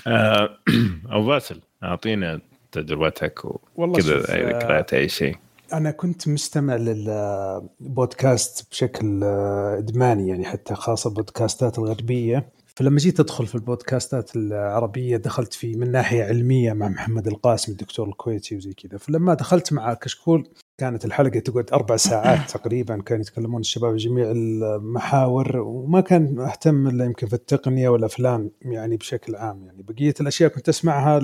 آه، 0.08 0.58
أبو 1.16 1.28
باسل 1.28 1.62
أعطينا 1.84 2.42
تجربتك 2.72 3.46
وكذا 3.76 4.34
اي 4.36 4.54
ذكريات 4.54 4.94
أي 4.94 5.10
شيء. 5.10 5.36
أنا 5.74 5.92
كنت 5.92 6.28
مستمع 6.28 6.76
للبودكاست 6.76 8.72
بشكل 8.72 9.24
آه، 9.24 9.78
إدماني 9.78 10.30
يعني 10.30 10.46
حتى 10.46 10.76
خاصة 10.76 11.10
البودكاستات 11.10 11.80
الغربية. 11.80 12.50
فلما 12.76 12.98
جيت 12.98 13.20
أدخل 13.20 13.48
في 13.48 13.56
البودكاستات 13.56 14.36
العربية 14.36 15.18
دخلت 15.18 15.54
في 15.54 15.76
من 15.76 15.92
ناحية 15.92 16.24
علمية 16.24 16.74
مع 16.74 16.88
محمد 16.88 17.28
القاسم 17.28 17.72
الدكتور 17.72 18.10
الكويتي 18.10 18.56
وزي 18.56 18.74
كذا. 18.74 18.98
فلما 18.98 19.34
دخلت 19.34 19.74
مع 19.74 19.94
كشكول 19.94 20.48
كانت 20.82 21.06
الحلقة 21.06 21.40
تقعد 21.40 21.74
أربع 21.74 21.96
ساعات 21.96 22.50
تقريبا 22.58 23.02
كانوا 23.02 23.22
يتكلمون 23.22 23.62
الشباب 23.62 23.96
جميع 23.96 24.32
المحاور 24.32 25.58
وما 25.58 26.02
كان 26.02 26.40
اهتم 26.40 26.88
إلا 26.88 27.06
يمكن 27.06 27.28
في 27.28 27.34
التقنية 27.34 27.90
والأفلام 27.90 28.52
يعني 28.62 28.98
بشكل 28.98 29.36
عام. 29.36 29.66
يعني 29.66 29.84
بقية 29.84 30.14
الأشياء 30.22 30.50
كنت 30.50 30.70
أسمعها 30.70 31.20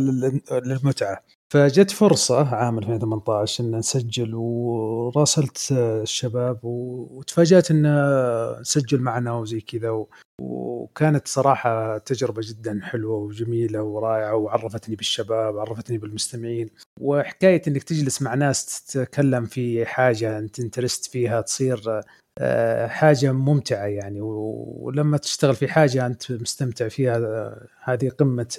للمتعة. 0.52 1.24
فجت 1.50 1.92
فرصة 1.92 2.56
عام 2.56 2.78
2018 2.78 3.64
إن 3.64 3.76
نسجل 3.76 4.36
وراسلت 4.36 5.68
الشباب 5.72 6.60
وتفاجأت 6.64 7.72
إن 7.72 7.86
سجل 8.62 9.02
معنا 9.02 9.34
وزي 9.34 9.62
كذا 9.62 10.06
وكانت 10.42 11.28
صراحة 11.28 11.98
تجربة 11.98 12.42
جدا 12.46 12.80
حلوة 12.84 13.18
وجميلة 13.18 13.82
ورائعة 13.82 14.36
وعرفتني 14.36 14.96
بالشباب 14.96 15.58
عرفتني 15.58 15.98
بالمستمعين 15.98 16.70
وحكاية 17.02 17.62
إنك 17.68 17.84
تجلس 17.84 18.22
مع 18.22 18.34
ناس 18.34 18.86
تتكلم 18.86 19.46
في 19.48 19.86
حاجة 19.86 20.38
انت 20.40 20.60
انترست 20.60 21.06
فيها 21.06 21.42
تصير 21.42 22.02
آه، 22.40 22.88
حاجة 22.88 23.32
ممتعة 23.32 23.86
يعني. 23.86 24.22
ولما 24.22 25.18
تشتغل 25.18 25.56
في 25.56 25.68
حاجة 25.68 26.06
أنت 26.06 26.32
مستمتع 26.32 26.88
فيها 26.88 27.18
آه، 27.18 27.68
هذه 27.84 28.10
قمة 28.10 28.58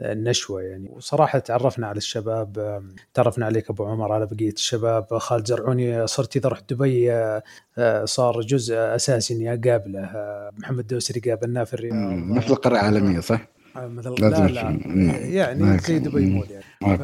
النشوة 0.00 0.62
يعني. 0.62 0.88
وصراحة 0.92 1.38
تعرفنا 1.38 1.86
على 1.86 1.96
الشباب 1.96 2.82
تعرفنا 3.14 3.46
عليك 3.46 3.70
أبو 3.70 3.84
عمر 3.84 4.12
على 4.12 4.26
بقية 4.26 4.52
الشباب. 4.52 5.18
خالد 5.18 5.46
زرعوني 5.46 6.06
صرت 6.06 6.36
إذا 6.36 6.48
رحت 6.48 6.72
دبي 6.72 7.12
آه، 7.12 8.04
صار 8.04 8.40
جزء 8.40 8.74
أساسي 8.76 9.34
إني 9.34 9.48
أقابله. 9.54 10.10
محمد 10.58 10.86
دوسري 10.86 11.20
قابلناه 11.20 11.64
في 11.64 11.74
الرياض. 11.74 11.96
مثل 12.12 12.52
القرية 12.52 12.80
العالمية 12.80 13.20
صح؟ 13.20 13.48
مثل 13.76 14.14
لا 14.18 14.28
لا 14.28 14.70
يعني 15.18 15.78
زي 15.78 15.98
دبي 15.98 16.26
مول 16.26 16.46
يعني. 16.50 16.64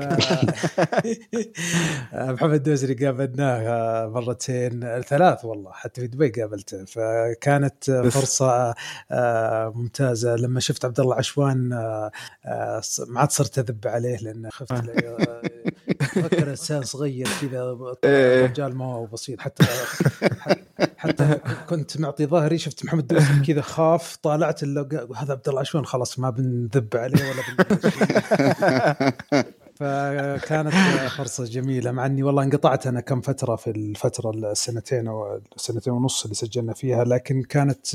محمد 2.12 2.62
دوزري 2.62 3.06
قابلناه 3.06 4.06
مرتين 4.06 5.00
ثلاث 5.00 5.44
والله 5.44 5.72
حتى 5.72 6.00
في 6.00 6.06
دبي 6.06 6.28
قابلته. 6.28 6.84
فكانت 6.84 7.90
فرصة 7.90 8.74
آه، 9.10 9.72
ممتازة. 9.74 10.36
لما 10.36 10.60
شفت 10.60 10.84
عبد 10.84 11.00
الله 11.00 11.14
عشوان 11.14 11.72
آه، 11.72 12.10
آه، 12.46 12.82
ما 13.08 13.20
عاد 13.20 13.30
صرت 13.30 13.58
أذب 13.58 13.86
عليه 13.86 14.16
لأن 14.16 14.50
خفت 14.50 14.72
فكر 16.22 16.50
إنسان 16.50 16.82
صغير 16.82 17.28
كذا 17.40 17.76
إيه. 18.04 18.46
رجال 18.46 18.76
ما 18.76 18.84
هو 18.84 19.06
بسيط. 19.06 19.40
حتى 19.40 19.64
حتى 20.96 21.38
كنت 21.68 22.00
معطي 22.00 22.26
ظهري 22.26 22.58
شفت 22.58 22.84
محمد 22.84 23.06
دوسري 23.06 23.46
كذا 23.46 23.60
خاف 23.60 24.16
طالعت 24.16 24.64
هذا 24.64 25.32
عبد 25.32 25.48
الله 25.48 25.60
عشوان 25.60 25.86
خلاص 25.86 26.18
ما 26.18 26.30
بنذب 26.30 26.96
عليه 26.96 27.22
ولا 27.30 27.42
فكانت 29.78 30.74
فرصة 31.18 31.44
جميلة 31.44 31.90
مع 31.90 32.06
إني 32.06 32.22
والله 32.22 32.42
انقطعت 32.42 32.86
أنا 32.86 33.00
كم 33.00 33.20
فترة 33.20 33.56
في 33.56 33.70
الفترة 33.70 34.30
السنتين 34.30 35.08
أو 35.08 35.40
السنتين 35.56 35.92
ونص 35.92 36.22
اللي 36.22 36.34
سجلنا 36.34 36.72
فيها 36.72 37.04
لكن 37.04 37.42
كانت 37.42 37.86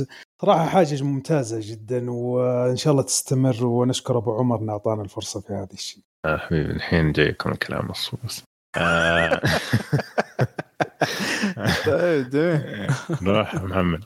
صراحة 0.41 0.65
حاجة 0.65 1.03
ممتازة 1.03 1.59
جدا 1.61 2.11
وإن 2.11 2.75
شاء 2.75 2.91
الله 2.91 3.03
تستمر 3.03 3.65
ونشكر 3.65 4.17
أبو 4.17 4.33
عمر 4.37 4.59
إنه 4.59 4.71
أعطانا 4.71 5.01
الفرصة 5.01 5.41
في 5.41 5.53
هذا 5.53 5.73
الشيء. 5.73 6.03
آه 6.25 6.37
حبيبي 6.37 6.71
الحين 6.71 7.11
جايكم 7.11 7.51
الكلام 7.51 7.87
مصوص. 7.89 8.43
آه. 8.77 9.41
طيب 11.85 12.61
روح 13.27 13.55
محمد 13.55 14.03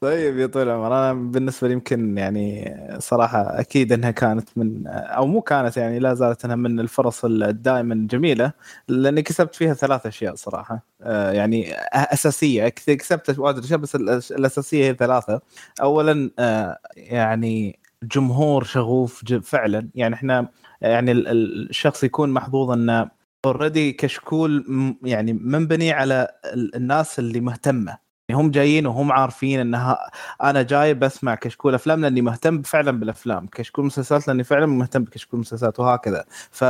طيب 0.00 0.38
يا 0.38 0.46
طويل 0.46 0.68
العمر 0.68 0.86
أنا 0.86 1.12
بالنسبة 1.12 1.68
لي 1.68 1.74
يمكن 1.74 2.18
يعني 2.18 2.74
صراحة 2.98 3.60
أكيد 3.60 3.92
إنها 3.92 4.10
كانت 4.10 4.48
من 4.58 4.86
أو 4.86 5.26
مو 5.26 5.40
كانت 5.40 5.76
يعني 5.76 5.98
لا 5.98 6.14
زالت 6.14 6.44
إنها 6.44 6.56
من 6.56 6.80
الفرص 6.80 7.26
دائما 7.26 8.06
جميله 8.10 8.52
لأني 8.88 9.22
كسبت 9.22 9.54
فيها 9.54 9.74
ثلاث 9.74 10.06
أشياء 10.06 10.34
صراحة. 10.34 10.84
آه، 11.02 11.32
يعني 11.32 11.72
أساسية 11.94 12.68
كسبت 12.68 13.38
وايد 13.38 13.58
أشياء 13.58 13.78
بس 13.78 13.94
الأساسية 14.32 14.84
هي 14.90 14.94
ثلاثة. 14.94 15.40
اولا 15.82 16.30
آه، 16.38 16.78
يعني 16.96 17.78
جمهور 18.02 18.64
شغوف 18.64 19.24
فعلا. 19.42 19.88
يعني 19.94 20.14
إحنا 20.14 20.48
يعني 20.80 21.12
الشخص 21.12 22.04
يكون 22.04 22.30
محظوظ 22.30 22.70
إنه 22.70 23.10
اوريدي 23.44 23.92
كشكول 23.92 24.64
يعني 25.04 25.32
منبني 25.32 25.92
على 25.92 26.28
الناس 26.54 27.18
اللي 27.18 27.40
مهتمة. 27.40 28.07
هم 28.30 28.50
جايين 28.50 28.86
وهم 28.86 29.12
عارفين 29.12 29.60
إنها 29.60 30.10
أنا 30.42 30.62
جاي 30.62 30.94
بسمع 30.94 31.34
كشكول 31.34 31.74
أفلام 31.74 32.00
لأني 32.00 32.22
مهتم 32.22 32.62
فعلا 32.62 32.90
بالأفلام. 32.90 33.46
كشكول 33.46 33.84
مسلسلات 33.86 34.28
لأني 34.28 34.44
فعلا 34.44 34.66
مهتم 34.66 35.04
بكشكول 35.04 35.40
مسلسلات 35.40 35.80
وهكذا. 35.80 36.24
ف 36.50 36.64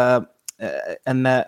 أن 1.09 1.45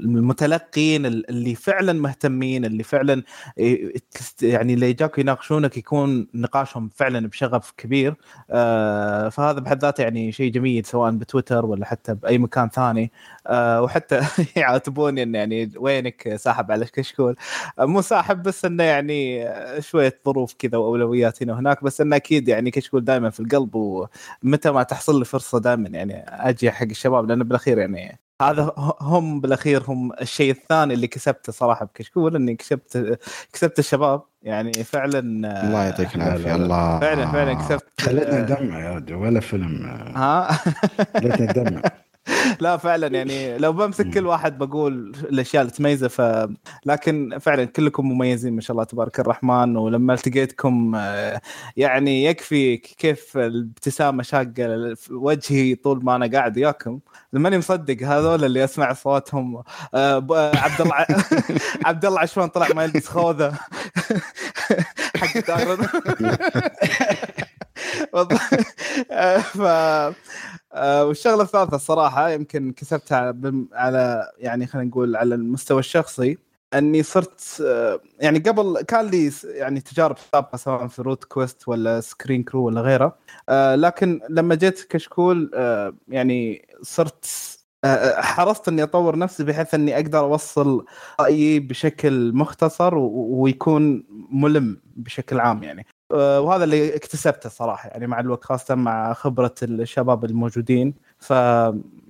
المتلقين 0.00 1.06
اللي 1.06 1.54
فعلا 1.54 1.92
مهتمين 1.92 2.64
اللي 2.64 2.82
فعلا 2.82 3.22
يعني 4.42 4.74
اللي 4.74 4.90
يجاك 4.90 5.18
يناقشونك 5.18 5.76
يكون 5.76 6.26
نقاشهم 6.34 6.88
فعلا 6.88 7.28
بشغف 7.28 7.72
كبير. 7.76 8.14
آه، 8.50 9.28
فهذا 9.28 9.60
بحد 9.60 9.82
ذاته 9.82 10.02
يعني 10.02 10.32
شيء 10.32 10.52
جميل 10.52 10.84
سواء 10.84 11.10
بتويتر 11.12 11.66
ولا 11.66 11.86
حتى 11.86 12.14
بأي 12.14 12.38
مكان 12.38 12.68
ثاني. 12.68 13.12
آه، 13.46 13.82
وحتى 13.82 14.20
يعاتبوني 14.56 15.22
انه 15.22 15.38
يعني 15.38 15.70
وينك 15.76 16.36
ساحب 16.36 16.72
على 16.72 16.84
كشكول. 16.86 17.36
مو 17.78 18.00
ساحب 18.02 18.42
بس 18.42 18.64
إنه 18.64 18.84
يعني 18.84 19.48
شوية 19.80 20.20
ظروف 20.26 20.54
كذا 20.58 20.78
وأولويات 20.78 21.42
هنا 21.42 21.52
وهناك 21.52 21.84
بس 21.84 22.00
إنه 22.00 22.16
أكيد 22.16 22.48
يعني 22.48 22.70
كشكول 22.70 23.04
دائما 23.04 23.30
في 23.30 23.40
القلب 23.40 23.74
ومتى 23.74 24.70
ما 24.70 24.82
تحصل 24.82 25.18
لي 25.18 25.24
فرصة 25.24 25.60
دائما 25.60 25.88
يعني 25.88 26.24
أجي 26.28 26.70
حق 26.70 26.86
الشباب 26.86 27.28
لأنه 27.28 27.44
بالأخير 27.44 27.78
يعني 27.78 28.18
هذا 28.42 28.72
هم 29.00 29.40
بالأخير 29.40 29.82
هم 29.88 30.12
الشيء 30.20 30.50
الثاني 30.50 30.94
اللي 30.94 31.06
كسبته 31.06 31.52
صراحة. 31.52 31.84
بكشكول 31.84 32.36
إني 32.36 32.56
كسبت 32.56 33.18
كسبت 33.52 33.78
الشباب. 33.78 34.22
يعني 34.42 34.72
فعلا 34.72 35.18
الله 35.18 35.84
يعطيك 35.84 36.14
العافية. 36.16 36.54
الله. 36.54 37.00
فعلا 37.00 37.26
فعلا 37.32 37.54
كسبت 37.54 37.84
خليتني 38.00 38.40
ندمع 38.40 38.78
يا 38.80 38.90
ولد 38.90 39.12
ولا 39.12 39.40
فيلم. 39.40 39.86
ها؟ 40.16 40.52
خليتني 41.16 41.46
ندمع 41.46 41.82
لا 42.60 42.76
فعلا 42.76 43.06
يعني 43.06 43.58
لو 43.58 43.72
بمسك 43.72 44.10
كل 44.10 44.26
واحد 44.26 44.58
بقول 44.58 45.12
الأشياء 45.30 45.62
اللي 45.62 45.72
تميزه 45.72 46.08
ف 46.08 46.48
لكن 46.86 47.38
فعلا 47.38 47.64
كلكم 47.64 48.08
مميزين 48.08 48.54
ما 48.54 48.60
شاء 48.60 48.72
الله 48.72 48.84
تبارك 48.84 49.20
الرحمن. 49.20 49.76
ولما 49.76 50.14
التقيتكم 50.14 50.94
آه، 50.94 51.40
يعني 51.76 52.24
يكفي 52.24 52.76
كيف 52.76 53.36
الابتسامة 53.36 54.22
شاقة 54.22 54.94
وجهي 55.10 55.74
طول 55.74 56.04
ما 56.04 56.16
أنا 56.16 56.26
قاعد 56.26 56.58
وياكم. 56.58 56.98
ماني 57.32 57.58
مصدق 57.58 58.06
هذول 58.06 58.44
اللي 58.44 58.64
أسمع 58.64 58.92
صوتهم. 58.92 59.62
آه، 59.94 60.26
عبد 60.54 60.80
الله 60.80 61.06
عبد 61.86 62.04
الله 62.04 62.20
عشوان 62.20 62.48
طلع 62.48 62.68
ما 62.74 62.84
يلبس 62.84 63.08
خوذة. 63.08 63.52
حق 65.16 65.50
ف 69.58 69.60
آه 70.72 71.04
والشغلة 71.04 71.42
الثالثة 71.42 71.76
الصراحة 71.76 72.30
يمكن 72.30 72.72
كسبتها 72.72 73.34
على 73.72 74.30
يعني 74.38 74.66
خلينا 74.66 74.88
نقول 74.88 75.16
على 75.16 75.34
المستوى 75.34 75.78
الشخصي 75.78 76.38
أني 76.74 77.02
صرت 77.02 77.62
آه 77.66 78.00
يعني 78.20 78.38
قبل 78.38 78.82
كان 78.88 79.06
لي 79.06 79.32
يعني 79.44 79.80
تجارب 79.80 80.16
سابقة 80.32 80.56
سواء 80.56 80.86
في 80.86 81.02
روت 81.02 81.24
كويست 81.24 81.68
ولا 81.68 82.00
سكرين 82.00 82.42
كرو 82.42 82.64
ولا 82.66 82.80
غيره 82.80 83.16
آه 83.48 83.74
لكن 83.74 84.20
لما 84.30 84.54
جيت 84.54 84.84
كشكول 84.90 85.50
يعني 86.08 86.68
صرت 86.82 87.26
حرصت 88.18 88.68
إني 88.68 88.82
أطور 88.82 89.18
نفسي 89.18 89.44
بحيث 89.44 89.74
إني 89.74 89.96
أقدر 89.96 90.18
أوصل 90.18 90.84
رأيي 91.20 91.60
بشكل 91.60 92.32
مختصر 92.34 92.94
ويكون 92.98 94.04
ملم 94.30 94.80
بشكل 94.96 95.40
عام 95.40 95.62
يعني. 95.62 95.86
وهذا 96.12 96.64
اللي 96.64 96.96
اكتسبته 96.96 97.48
صراحة 97.48 97.88
يعني 97.88 98.06
مع 98.06 98.20
الوقت 98.20 98.44
خاصة 98.44 98.74
مع 98.74 99.12
خبرة 99.12 99.54
الشباب 99.62 100.24
الموجودين. 100.24 100.94
ف 101.18 101.32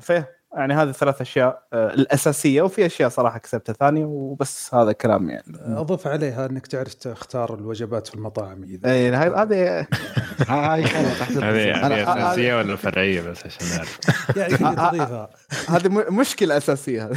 فيه. 0.01 0.36
يعني 0.57 0.75
هذه 0.75 0.89
الثلاث 0.89 1.21
أشياء 1.21 1.63
آه، 1.73 1.95
الأساسية 1.95 2.63
وفي 2.63 2.87
أشياء 2.87 3.09
صراحة 3.09 3.39
كسبتها 3.39 3.73
ثانية 3.73 4.05
وبس 4.05 4.75
هذا 4.75 4.93
كلام 4.93 5.31
يعني. 5.31 5.43
أضف 5.67 6.07
عليها 6.07 6.47
إنك 6.47 6.67
تعرف 6.67 6.95
تختار 6.95 7.55
الوجبات 7.55 8.07
في 8.07 8.15
المطاعم 8.15 8.63
إذا 8.63 8.91
اي 8.93 9.11
هذه 9.11 9.87
هاي 10.49 10.85
هذه 10.85 12.03
اساسيه 12.13 12.59
ولا 12.59 12.77
فرعيه 12.77 13.21
بس 13.21 13.47
عشان 13.47 13.67
نعرف؟ 13.77 13.99
يعني 14.37 14.57
تضيفها. 14.89 15.31
هذه 15.69 15.89
مشكلة 16.11 16.57
أساسية. 16.57 17.11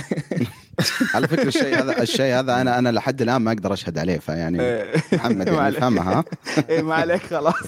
على 1.14 1.28
فكرة 1.28 1.48
الشيء 1.48 1.80
هذا 1.80 2.02
الشيء 2.02 2.40
هذا 2.40 2.62
أنا 2.62 2.80
أنا 2.80 2.90
لحد 2.90 3.22
الآن 3.22 3.42
ما 3.42 3.52
أقدر 3.52 3.74
أشهد 3.74 3.98
عليه 3.98 4.20
فيعني 4.20 4.62
إيه. 4.62 4.94
محمد 5.14 5.48
يعني 5.48 5.72
فهمها. 5.72 6.24
اي 6.70 6.82
ما 6.82 6.96
عليك 6.96 7.22
خلاص. 7.22 7.64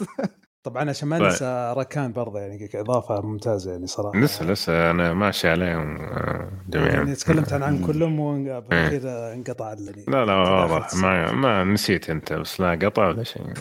طبعا 0.63 0.89
عشان 0.89 1.07
ما 1.07 1.19
ننسى 1.19 1.73
ركان 1.77 2.11
برضه 2.11 2.39
يعني 2.39 2.69
اضافه 2.75 3.21
ممتازة 3.21 3.71
يعني 3.71 3.87
صراحة. 3.87 4.19
لسه 4.19 4.45
لسه 4.45 4.91
أنا 4.91 5.13
ماشي 5.13 5.49
عليهم 5.49 5.97
آه، 6.01 6.51
جميعا. 6.69 6.89
يعني 6.89 7.15
تكلمت 7.15 7.53
عن 7.53 7.63
عنهم 7.63 7.85
كلهم 7.91 8.19
وكذا 8.19 9.27
إيه. 9.27 9.33
انقطع 9.33 9.73
لي 9.73 10.05
لا 10.07 10.25
لا 10.25 10.33
واضح. 10.35 10.95
ما 10.95 11.31
ما 11.31 11.63
نسيت 11.63 12.09
أنت 12.09 12.33
بس 12.33 12.61
لا 12.61 12.79
قطع 12.83 13.07
ولا 13.07 13.23
شيء. 13.23 13.43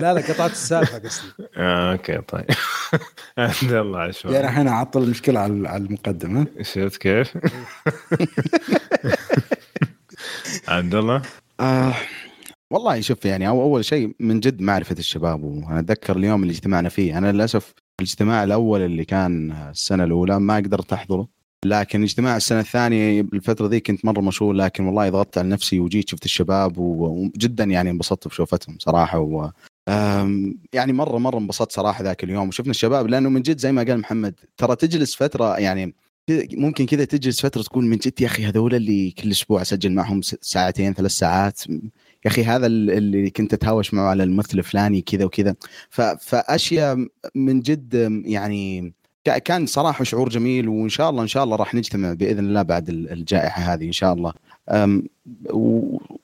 لا 0.00 0.14
لا 0.14 0.20
قطعت 0.20 0.50
السالفة 0.50 0.98
قصدي. 0.98 1.28
آه 1.56 1.92
أوكي 1.92 2.18
طيب. 2.18 2.44
عبد 3.38 3.72
الله 3.72 4.00
عشوائي. 4.00 4.36
يعني 4.36 4.48
الحين 4.48 4.68
أعطل 4.68 5.02
المشكلة 5.02 5.40
على 5.40 5.52
المقدمة. 5.76 6.46
شفت 6.62 6.96
كيف؟ 6.96 7.38
عبد 10.68 10.94
الله؟ 10.94 11.22
آه 11.60 11.94
والله 12.70 13.00
شوف 13.00 13.24
يعني 13.24 13.48
أول 13.48 13.84
شيء 13.84 14.16
من 14.20 14.40
جد 14.40 14.60
معرفة 14.60 14.96
الشباب 14.98 15.42
وأنا 15.44 15.80
أتذكر 15.80 16.16
اليوم 16.16 16.42
اللي 16.42 16.52
اجتمعنا 16.52 16.88
فيه 16.88 17.18
أنا 17.18 17.32
للأسف 17.32 17.74
الاجتماع 18.00 18.44
الأول 18.44 18.80
اللي 18.80 19.04
كان 19.04 19.52
السنة 19.52 20.04
الأولى 20.04 20.40
ما 20.40 20.56
قدرت 20.56 20.92
أحضره 20.92 21.28
لكن 21.64 22.02
اجتماع 22.02 22.36
السنة 22.36 22.60
الثانية 22.60 23.20
الفترة 23.20 23.66
ذي 23.66 23.80
كنت 23.80 24.04
مرة 24.04 24.20
مشغول 24.20 24.58
لكن 24.58 24.84
والله 24.84 25.10
ضغطت 25.10 25.38
على 25.38 25.48
نفسي 25.48 25.80
وجيت 25.80 26.08
شفت 26.08 26.24
الشباب 26.24 26.78
وجدا 26.78 27.64
يعني 27.64 27.90
انبسطت 27.90 28.28
بشوفتهم 28.28 28.76
صراحة 28.80 29.18
و 29.18 29.50
يعني 30.72 30.92
مرة 30.92 31.18
مرة 31.18 31.38
انبسطت 31.38 31.72
صراحة 31.72 32.04
ذاك 32.04 32.24
اليوم 32.24 32.48
وشفنا 32.48 32.70
الشباب 32.70 33.06
لأنه 33.06 33.28
من 33.28 33.42
جد 33.42 33.58
زي 33.58 33.72
ما 33.72 33.82
قال 33.82 33.98
محمد 33.98 34.34
ترى 34.56 34.76
تجلس 34.76 35.14
فترة 35.14 35.58
يعني 35.58 35.94
ممكن 36.52 36.86
كذا 36.86 37.04
تجلس 37.04 37.40
فترة 37.40 37.62
تقول 37.62 37.84
من 37.84 37.96
جد 37.96 38.20
يا 38.20 38.26
أخي 38.26 38.44
هذول 38.44 38.74
اللي 38.74 39.10
كل 39.10 39.30
أسبوع 39.30 39.62
أسجل 39.62 39.92
معهم 39.92 40.20
ساعتين 40.22 40.94
ثلاث 40.94 41.10
ساعات 41.10 41.62
يا 42.26 42.30
أخي 42.30 42.44
هذا 42.44 42.66
اللي 42.66 43.30
كنت 43.30 43.54
أتهاوش 43.54 43.94
معه 43.94 44.08
على 44.08 44.22
الممثل 44.22 44.58
الفلاني 44.58 45.00
كذا 45.00 45.24
وكذا. 45.24 45.54
فأشياء 46.20 47.06
من 47.34 47.60
جد 47.60 48.22
يعني 48.24 48.92
كان 49.44 49.66
صراحة 49.66 50.04
شعور 50.04 50.28
جميل 50.28 50.68
وإن 50.68 50.88
شاء 50.88 51.10
الله 51.10 51.22
إن 51.22 51.28
شاء 51.28 51.44
الله 51.44 51.56
راح 51.56 51.74
نجتمع 51.74 52.12
بإذن 52.12 52.44
الله 52.44 52.62
بعد 52.62 52.88
الجائحة 52.88 53.62
هذه 53.62 53.86
إن 53.86 53.92
شاء 53.92 54.12
الله. 54.12 54.32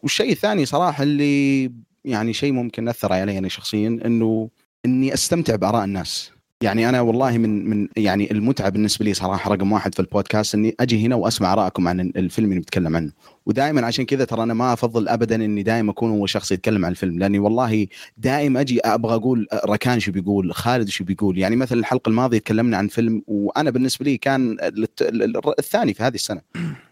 والشيء 0.03 0.33
الثاني 0.33 0.67
صراحة 0.67 1.03
اللي 1.03 1.73
يعني 2.05 2.33
شيء 2.33 2.53
ممكن 2.53 2.89
أثر 2.89 3.13
علي 3.13 3.39
أنا 3.39 3.49
شخصيا 3.49 3.89
إنه 3.89 4.49
إني 4.87 5.15
أستمتع 5.15 5.57
بآراء 5.57 5.85
الناس. 5.85 6.33
يعني 6.63 6.89
أنا 6.89 7.01
والله 7.01 7.39
من 7.39 7.71
من 7.71 7.89
يعني 7.97 8.31
المتعة 8.31 8.69
بالنسبة 8.69 9.05
لي 9.05 9.15
صراحة 9.15 9.53
رقم 9.53 9.73
واحد 9.73 9.95
في 9.95 10.01
البودكاست 10.01 10.55
إني 10.55 10.75
أجي 10.81 11.07
هنا 11.07 11.15
وأسمع 11.15 11.53
ارائكم 11.53 11.89
عن 11.89 12.01
الفيلم 12.01 12.51
اللي 12.51 12.61
بتكلم 12.61 12.97
عنه. 12.97 13.13
ودائما 13.47 13.87
عشان 13.87 14.05
كذا 14.05 14.25
ترى 14.25 14.43
أنا 14.43 14.55
ما 14.55 14.73
أفضل 14.73 15.09
ابدا 15.09 15.35
إني 15.35 15.63
دائما 15.63 15.91
أكون 15.91 16.11
هو 16.11 16.27
شخص 16.27 16.53
يتكلم 16.53 16.85
عن 16.85 16.91
الفيلم 16.91 17.19
لأني 17.19 17.39
والله 17.39 17.87
دائما 18.17 18.61
أجي 18.61 18.81
أبغى 18.81 19.15
أقول 19.15 19.47
ركان 19.65 20.01
شو 20.01 20.13
بيقول 20.13 20.55
خالد 20.55 20.89
شو 20.89 21.05
بيقول. 21.05 21.39
يعني 21.39 21.57
مثلا 21.57 21.79
الحلقة 21.79 22.09
الماضية 22.09 22.39
تكلمنا 22.39 22.77
عن 22.77 22.89
فيلم 22.89 23.23
وأنا 23.27 23.71
بالنسبة 23.71 24.05
لي 24.05 24.17
كان 24.17 24.57
الثاني 25.59 25.95
في 25.95 26.03
هذه 26.03 26.15
السنة. 26.15 26.41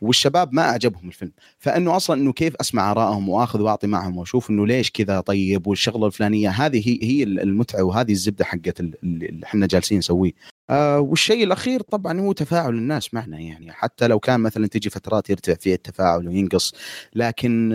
والشباب 0.00 0.54
ما 0.54 0.62
أعجبهم 0.62 1.08
الفيلم. 1.08 1.32
فإنه 1.58 1.96
أصلا 1.96 2.20
إنه 2.20 2.32
كيف 2.32 2.56
أسمع 2.56 2.90
آرائهم 2.90 3.28
وأخذ 3.28 3.60
وأعطي 3.60 3.86
معهم 3.86 4.16
وأشوف 4.18 4.50
إنه 4.50 4.66
ليش 4.66 4.90
كذا 4.90 5.20
طيب 5.20 5.66
والشغلة 5.66 6.06
الفلانية. 6.06 6.48
هذه 6.50 6.88
هي 6.88 6.98
هي 7.02 7.22
المتعة 7.22 7.82
وهذه 7.82 8.12
الزبدة 8.12 8.44
حقت 8.44 8.80
اللي 8.80 9.40
إحنا 9.44 9.66
جالسين 9.66 9.98
نسويه. 9.98 10.32
آه 10.70 11.00
والشيء 11.00 11.44
الأخير 11.44 11.82
طبعا 11.82 12.20
هو 12.20 12.32
تفاعل 12.32 12.74
الناس 12.74 13.14
معنا 13.14 13.38
يعني 13.38 13.72
حتى 13.72 14.06
لو 14.08 14.18
كان 14.20 14.40
مثلا 14.40 14.66
تجي 14.66 14.90
فترات 14.90 15.30
يرتفع 15.30 15.54
فيها 15.54 15.74
التفاعل 15.74 16.28
وينقص 16.28 16.74
لكن 17.14 17.70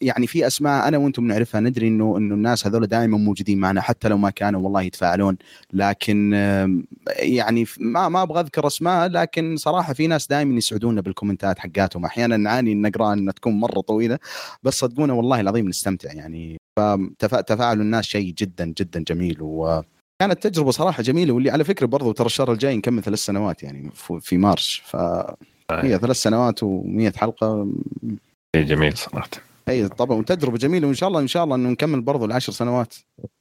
يعني 0.00 0.26
في 0.26 0.46
أسماء 0.46 0.88
أنا 0.88 0.98
وأنتم 0.98 1.24
نعرفها 1.26 1.60
ندري 1.60 1.88
إنه 1.88 2.16
إنه 2.16 2.34
الناس 2.34 2.66
هذول 2.66 2.86
دائما 2.86 3.18
موجودين 3.18 3.58
معنا 3.58 3.80
حتى 3.80 4.08
لو 4.08 4.18
ما 4.18 4.30
كانوا 4.30 4.60
والله 4.60 4.82
يتفاعلون 4.82 5.36
لكن 5.72 6.32
يعني 7.18 7.66
ما 7.80 8.08
ما 8.08 8.22
أبغى 8.22 8.40
أذكر 8.40 8.66
أسماء 8.66 9.08
لكن 9.08 9.56
صراحة 9.56 9.92
في 9.92 10.06
ناس 10.06 10.26
دائما 10.26 10.58
يسعدونا 10.58 11.00
بالكومنتات 11.00 11.58
حقاتهم 11.58 12.04
أحيانا 12.04 12.36
نعاني 12.36 12.74
نقرأ 12.74 13.12
انها 13.12 13.32
تكون 13.32 13.52
مرة 13.60 13.80
طويلة 13.80 14.18
بس 14.62 14.74
صدقونا 14.74 15.12
والله 15.12 15.40
العظيم 15.40 15.68
نستمتع 15.68 16.12
يعني 16.12 16.60
فتفاعل 17.18 17.80
الناس 17.80 18.04
شيء 18.04 18.34
جدا 18.34 18.64
جدا 18.78 19.04
جميل 19.08 19.38
و 19.40 19.82
كانت 20.22 20.46
تجربة 20.46 20.70
صراحة 20.70 21.02
جميلة 21.02 21.32
واللي 21.34 21.50
على 21.50 21.64
فكرة 21.64 21.86
برضو 21.86 22.12
ترى 22.12 22.26
الشهر 22.26 22.52
الجاي 22.52 22.76
نكمل 22.76 23.02
ثلاث 23.02 23.18
سنوات 23.18 23.62
يعني 23.62 23.90
في 24.20 24.36
مارس 24.36 24.80
ف 24.84 24.96
هي 25.70 25.98
ثلاث 25.98 26.16
سنوات 26.16 26.64
و100 26.64 27.16
حلقة. 27.16 27.68
جميل 28.56 28.96
صراحة. 28.96 29.28
اي 29.68 29.88
طبعا 29.88 30.18
وتجربه 30.18 30.58
جميلة 30.58 30.86
وإن 30.86 30.94
شاء 30.94 31.08
الله 31.08 31.20
إن 31.20 31.26
شاء 31.26 31.44
الله 31.44 31.56
إنه 31.56 31.68
نكمل 31.68 32.00
برضو 32.00 32.24
العشر 32.24 32.52
سنوات. 32.52 32.94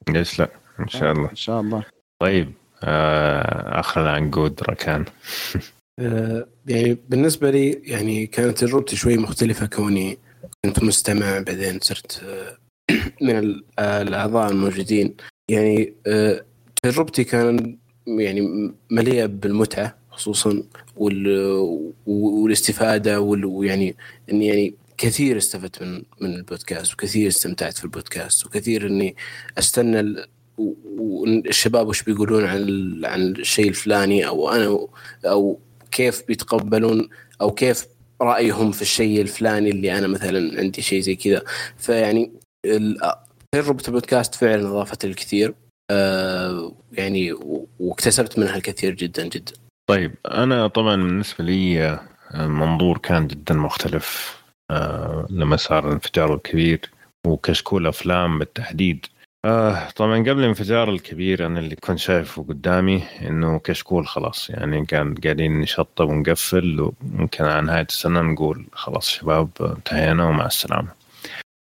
ليش 0.10 0.40
لا 0.40 0.50
إن 0.80 0.88
شاء 0.88 1.12
الله. 1.12 1.30
إن 1.30 1.36
شاء 1.36 1.62
الله. 1.62 1.84
طيب 2.22 2.52
آه 2.84 3.80
آخر 3.80 4.02
العنقود 4.04 4.64
ركان 4.70 5.06
آه 6.00 6.48
يعني 6.68 6.98
بالنسبة 7.10 7.52
لي 7.52 7.70
يعني 7.72 8.28
كانت 8.28 8.58
تجربتي 8.58 8.96
شوي 8.96 9.18
مختلفة 9.18 9.66
كوني 9.66 10.18
كنت 10.66 10.84
مستمع 10.84 11.40
بعدين 11.40 11.80
صرت 11.80 12.24
آه 12.24 12.58
من 13.26 13.62
آه، 13.80 14.02
الأعضاء 14.02 14.52
الموجودين. 14.52 15.16
يعني 15.50 15.94
آه 16.08 16.46
تجربتي 16.86 17.24
كان 17.24 17.78
يعني 18.08 18.72
مليئة 18.90 19.26
بالمتعة 19.26 19.98
خصوصا 20.10 20.64
والاستفادة 22.06 23.22
ويعني 23.22 23.96
إني 24.32 24.48
يعني 24.48 24.76
كثير 24.98 25.38
استفدت 25.38 25.82
من 25.84 26.04
من 26.22 26.36
البودكاست 26.36 26.94
وكثير 26.94 27.28
استمتعت 27.28 27.78
في 27.78 27.84
البودكاست 27.84 28.46
وكثير 28.46 28.88
إني 28.88 29.16
أستنى 29.58 30.16
والشباب 30.98 31.88
وش 31.88 32.04
بيقولون 32.04 32.46
عن 32.46 32.62
عن 33.06 33.22
الشيء 33.22 33.70
الفلاني 33.70 34.28
أو 34.28 34.50
أنا 34.52 34.88
أو 35.26 35.60
كيف 35.92 36.24
بيتقبلون 36.28 37.10
أو 37.42 37.52
كيف 37.52 37.88
رأيهم 38.22 38.72
في 38.72 38.82
الشيء 38.82 39.22
الفلاني 39.22 39.70
اللي 39.70 39.98
أنا 39.98 40.08
مثلا 40.08 40.60
عندي 40.60 40.82
شيء 40.82 41.02
زي 41.02 41.16
كذا. 41.16 41.42
فيعني 41.78 42.32
تجربة 43.52 43.84
البودكاست 43.88 44.36
فعلا 44.36 44.68
أضافت 44.68 45.06
الكثير 45.06 45.54
يعني 46.94 47.34
واكتسبت 47.80 48.40
منها 48.40 48.56
الكثير 48.56 48.94
جدا 48.96 49.28
جدا 49.28 49.54
طيب 49.90 50.16
أنا 50.26 50.68
طبعا 50.68 50.96
بالنسبة 50.96 51.44
لي 51.44 52.00
المنظور 52.36 52.98
كان 52.98 53.28
جدا 53.28 53.56
مختلف 53.56 54.38
آه 54.72 55.28
لما 55.30 55.56
صار 55.56 55.88
الانفجار 55.88 56.34
الكبير 56.34 56.92
وكشكول 57.28 57.88
أفلام 57.88 58.40
بالتحديد 58.40 59.06
آه 59.46 59.90
طبعا 59.90 60.20
قبل 60.20 60.40
الانفجار 60.40 60.90
الكبير 60.90 61.46
أنا 61.46 61.60
اللي 61.60 61.76
كنت 61.76 62.00
شايفه 62.00 62.44
قدامي 62.44 63.04
إنه 63.22 63.60
كشكول 63.60 64.08
خلاص 64.08 64.50
يعني 64.50 64.86
كان 64.86 65.16
قاعدين 65.16 65.60
نشطب 65.60 66.10
ونقفل 66.10 66.80
وممكن 67.04 67.44
على 67.44 67.62
نهاية 67.62 67.88
السنة 67.90 68.22
نقول 68.22 68.66
خلاص 68.74 69.10
شباب 69.10 69.50
انتهينا 69.62 70.26
ومع 70.26 70.46
السلامة. 70.46 70.90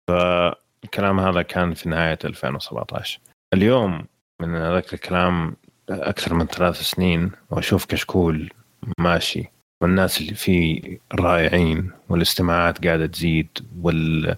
فالكلام 0.09 1.19
هذا 1.19 1.41
كان 1.41 1.73
في 1.73 1.89
نهاية 1.89 2.19
2017. 2.25 3.19
اليوم 3.53 4.05
من 4.41 4.55
هذاك 4.55 4.93
الكلام 4.93 5.55
أكثر 5.89 6.33
من 6.33 6.45
ثلاث 6.45 6.81
سنين 6.81 7.31
وأشوف 7.49 7.85
كشكول 7.85 8.53
ماشي 8.99 9.51
والناس 9.81 10.21
اللي 10.21 10.33
فيه 10.33 10.99
رائعين 11.13 11.91
والاستماعات 12.09 12.85
قاعدة 12.85 13.05
تزيد 13.05 13.47
وال 13.81 14.35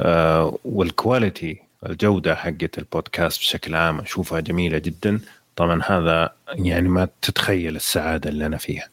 آه 0.00 0.58
والكواليتي 0.64 1.62
الجودة 1.86 2.34
حقت 2.34 2.78
البودكاست 2.78 3.40
بشكل 3.40 3.74
عام 3.74 4.00
أشوفها 4.00 4.40
جميلة 4.40 4.78
جدا. 4.78 5.20
طبعا 5.56 5.82
هذا 5.86 6.32
يعني 6.48 6.88
ما 6.88 7.08
تتخيل 7.22 7.76
السعادة 7.76 8.30
اللي 8.30 8.46
أنا 8.46 8.56
فيها. 8.56 8.88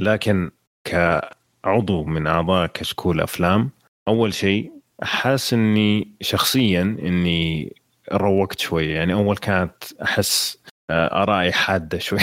لكن 0.00 0.50
كعضو 0.84 2.04
من 2.04 2.26
أعضاء 2.26 2.66
كشكول 2.66 3.20
أفلام 3.20 3.70
أول 4.08 4.34
شيء 4.34 4.72
حاس 5.02 5.52
إني 5.52 6.08
شخصيا 6.20 6.82
إني 6.82 7.72
روقت 8.12 8.60
شوية 8.60 8.94
يعني 8.94 9.12
أول 9.12 9.36
كانت 9.36 9.84
أحس 10.02 10.58
آه، 10.90 11.22
آرائي 11.22 11.52
حادة 11.52 11.98
شوي. 11.98 12.18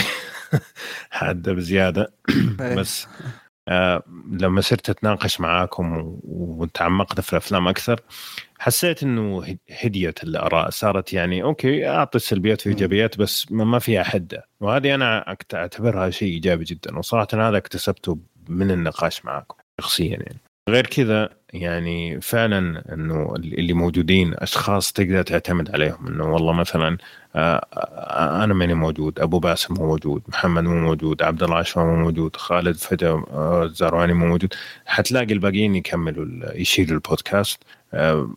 حادة 1.09 1.53
بزيادة. 1.53 2.13
إيه. 2.61 2.75
بس 2.75 3.07
آه 3.67 4.03
لما 4.31 4.61
صرت 4.61 4.89
أتناقش 4.89 5.41
معاكم 5.41 6.19
وتعمقت 6.23 7.21
في 7.21 7.33
الأفلام 7.33 7.67
أكثر 7.67 7.99
حسيت 8.59 9.03
إنه 9.03 9.57
هديت 9.83 10.23
الآراء. 10.23 10.69
صارت 10.69 11.13
يعني 11.13 11.43
أوكي 11.43 11.89
أعطي 11.89 12.19
سلبيات 12.19 12.67
وايجابيات 12.67 13.17
بس 13.17 13.51
ما 13.51 13.79
فيها 13.79 14.03
حدة. 14.03 14.47
وهذه 14.59 14.95
أنا 14.95 15.35
أعتبرها 15.53 16.09
شيء 16.09 16.33
إيجابي 16.33 16.63
جدا. 16.63 16.97
وصراحه 16.97 17.27
هذا 17.33 17.57
اكتسبته 17.57 18.19
من 18.49 18.71
النقاش 18.71 19.25
معكم 19.25 19.57
شخصيا 19.81 20.17
يعني. 20.17 20.39
غير 20.69 20.87
كذا 20.87 21.29
يعني 21.53 22.21
فعلا 22.21 22.93
إنه 22.93 23.33
اللي 23.35 23.73
موجودين 23.73 24.33
أشخاص 24.37 24.91
تقدر 24.93 25.21
تعتمد 25.23 25.71
عليهم 25.71 26.07
إنه 26.07 26.33
والله 26.33 26.53
مثلا 26.53 26.97
آه، 27.35 27.65
آه، 27.73 28.43
أنا 28.43 28.53
ماني 28.53 28.73
موجود 28.73 29.19
أبو 29.19 29.39
باسم 29.39 29.73
مو 29.73 29.85
موجود 29.85 30.23
محمد 30.27 30.63
مو 30.63 30.79
موجود 30.79 31.23
عبد 31.23 31.43
الله 31.43 31.57
عشوى 31.57 31.83
مو 31.85 31.95
موجود 31.95 32.35
خالد 32.35 32.75
فجاه 32.75 33.23
الزرواني 33.63 34.13
مو 34.13 34.25
موجود. 34.27 34.53
حتلاقي 34.85 35.33
الباقيين 35.33 35.75
يكملوا 35.75 36.25
يشيلوا 36.55 36.95
البودكاست 36.95 37.63
آه، 37.93 38.29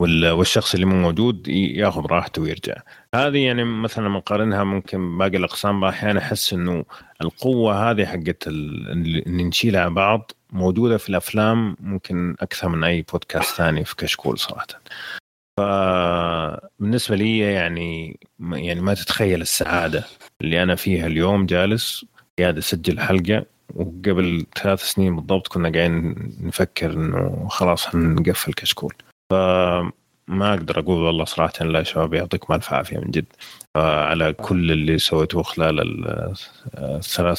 والشخص 0.00 0.74
اللي 0.74 0.86
مو 0.86 0.94
موجود 0.94 1.48
ياخذ 1.48 2.06
راحته 2.06 2.42
ويرجع. 2.42 2.74
هذه 3.14 3.38
يعني 3.46 3.64
مثلا 3.64 4.08
نقارنها 4.08 4.64
ممكن 4.64 5.18
باقي 5.18 5.36
الأقسام 5.36 5.84
أحيانا 5.84 6.20
أحس 6.20 6.52
إنه 6.52 6.84
القوة 7.22 7.90
هذه 7.90 8.06
حقت 8.06 8.46
اللي 8.46 9.44
نشيلها 9.44 9.88
بعض 9.88 10.32
موجودة 10.52 10.96
في 10.98 11.08
الأفلام 11.08 11.76
ممكن 11.80 12.36
أكثر 12.40 12.68
من 12.68 12.84
أي 12.84 13.02
بودكاست 13.02 13.56
ثاني 13.56 13.84
في 13.84 13.96
كشكول 13.96 14.38
صراحة. 14.38 14.66
فبالنسبه 15.60 17.16
لي 17.16 17.38
يعني 17.38 18.20
يعني 18.40 18.80
ما 18.80 18.94
تتخيل 18.94 19.40
السعادة 19.40 20.04
اللي 20.40 20.62
أنا 20.62 20.74
فيها 20.74 21.06
اليوم 21.06 21.46
جالس 21.46 22.04
قاعد 22.38 22.58
أسجل 22.58 23.00
حلقة 23.00 23.44
وقبل 23.74 24.46
ثلاث 24.62 24.82
سنين 24.82 25.16
بالضبط 25.16 25.48
كنا 25.48 25.72
قاعدين 25.72 26.14
نفكر 26.40 26.92
إنه 26.92 27.48
خلاص 27.50 27.86
حنقفل 27.86 28.52
كشكول. 28.52 28.94
فما 29.30 30.54
أقدر 30.54 30.78
أقول 30.78 31.02
والله 31.02 31.24
صراحة 31.24 31.64
لا 31.64 31.78
يا 31.78 31.84
شباب 31.84 32.14
يعطيكم 32.14 32.54
ألف 32.54 32.72
عافية 32.72 32.98
من 32.98 33.10
جد. 33.10 33.26
على 33.76 34.32
كل 34.32 34.72
اللي 34.72 34.98
سويتوه 34.98 35.42
خلال 35.42 35.80
الثلاث 36.78 37.38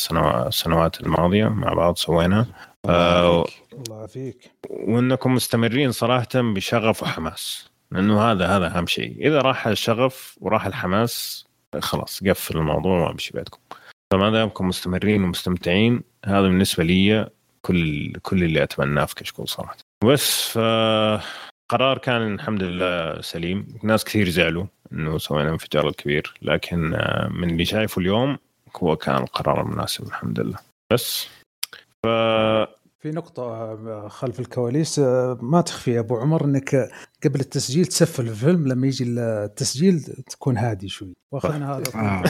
سنوات 0.49 1.01
الماضية 1.01 1.47
مع 1.47 1.73
بعض 1.73 1.97
سويناه 1.97 2.45
الله 2.85 3.45
يعافيك. 3.89 4.51
وإنكم 4.69 5.33
مستمرين 5.33 5.91
صراحة 5.91 6.27
بشغف 6.35 7.03
وحماس 7.03 7.69
لأنه 7.91 8.21
هذا 8.21 8.47
هذا 8.47 8.77
أهم 8.77 8.87
شيء. 8.87 9.27
إذا 9.27 9.41
راح 9.41 9.67
الشغف 9.67 10.37
وراح 10.41 10.65
الحماس 10.65 11.45
خلاص 11.79 12.23
قفل 12.23 12.57
الموضوع 12.57 13.07
وأمشي 13.07 13.33
بعدكم. 13.33 13.59
فما 14.13 14.29
دامكم 14.29 14.67
مستمرين 14.67 15.23
ومستمتعين 15.23 16.03
هذا 16.25 16.41
بالنسبة 16.41 16.83
لي 16.83 17.29
كل 17.61 18.13
كل 18.21 18.43
اللي 18.43 18.63
أتمناه 18.63 19.05
في 19.05 19.15
كشكول 19.15 19.47
صراحة. 19.47 19.77
بس 20.05 20.57
قرار 21.69 21.97
كان 21.97 22.33
الحمد 22.33 22.63
لله 22.63 23.21
سليم. 23.21 23.67
ناس 23.83 24.03
كثير 24.03 24.29
زعلوا 24.29 24.65
إنه 24.93 25.17
سوينا 25.17 25.49
انفجار 25.49 25.87
الكبير 25.87 26.33
لكن 26.41 26.79
من 27.31 27.49
اللي 27.49 27.65
شايفه 27.65 27.99
اليوم 27.99 28.37
هو 28.77 28.95
كان 28.95 29.15
القرار 29.15 29.61
المناسب 29.61 30.07
الحمد 30.07 30.39
لله. 30.39 30.57
بس 30.93 31.29
ف 32.03 32.07
في 32.99 33.11
نقطة 33.11 33.43
آه، 33.43 34.07
خلف 34.07 34.39
الكواليس 34.39 34.99
آه، 34.99 35.37
ما 35.41 35.61
تخفي 35.61 35.91
يا 35.91 35.99
أبو 35.99 36.17
عمر 36.17 36.45
إنك 36.45 36.89
قبل 37.23 37.39
التسجيل 37.39 37.85
تسفل 37.85 38.27
الفيلم 38.27 38.67
لما 38.67 38.87
يجي 38.87 39.03
التسجيل 39.07 40.01
تكون 40.29 40.57
هادي 40.57 40.89
شوي. 40.89 41.13
وأخذنا 41.31 41.75
هذا 41.75 41.83
آه. 41.95 42.23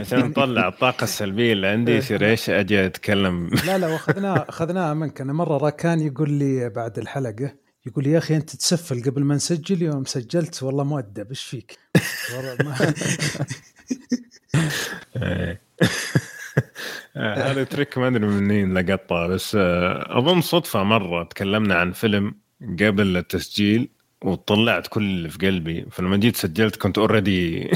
عشان 0.00 0.18
نطلع 0.18 0.68
الطاقة 0.68 1.04
السلبية 1.04 1.52
اللي 1.52 1.66
عندي 1.66 1.92
إيه. 1.92 1.98
يصير 1.98 2.26
إيش؟ 2.26 2.50
أجي 2.50 2.86
أتكلم. 2.86 3.50
لا 3.66 3.78
لا 3.78 3.86
وأخذناها 3.86 4.48
أخذناها 4.48 4.94
منك. 4.94 5.20
أنا 5.20 5.32
مرة 5.32 5.56
راكان 5.56 6.00
يقول 6.00 6.30
لي 6.30 6.68
بعد 6.68 6.98
الحلقة 6.98 7.54
يقول 7.86 8.04
لي 8.04 8.10
يا 8.10 8.18
أخي 8.18 8.36
أنت 8.36 8.56
تسفل 8.56 9.02
قبل 9.02 9.24
ما 9.24 9.34
نسجل 9.34 9.82
يوم 9.82 10.04
سجلت 10.04 10.62
والله 10.62 10.84
مؤدب 10.84 11.28
إيش 11.28 11.42
فيك؟ 11.42 11.78
آه، 15.16 15.58
هذا 17.18 17.64
trick 17.64 17.98
ما 17.98 18.08
أدري 18.08 18.26
من 18.26 18.48
مين 18.48 18.78
لقطه 18.78 19.26
بس 19.26 19.54
آه، 19.60 20.18
أظن 20.18 20.40
صدفة 20.40 20.82
مرة 20.82 21.24
تكلمنا 21.24 21.74
عن 21.74 21.92
فيلم 21.92 22.34
قبل 22.62 23.16
التسجيل 23.16 23.88
وطلعت 24.24 24.86
كل 24.86 25.02
اللي 25.02 25.28
في 25.28 25.38
قلبي 25.46 25.86
فلما 25.90 26.16
جيت 26.16 26.36
سجلت 26.36 26.76
كنت 26.76 26.98
already 26.98 27.70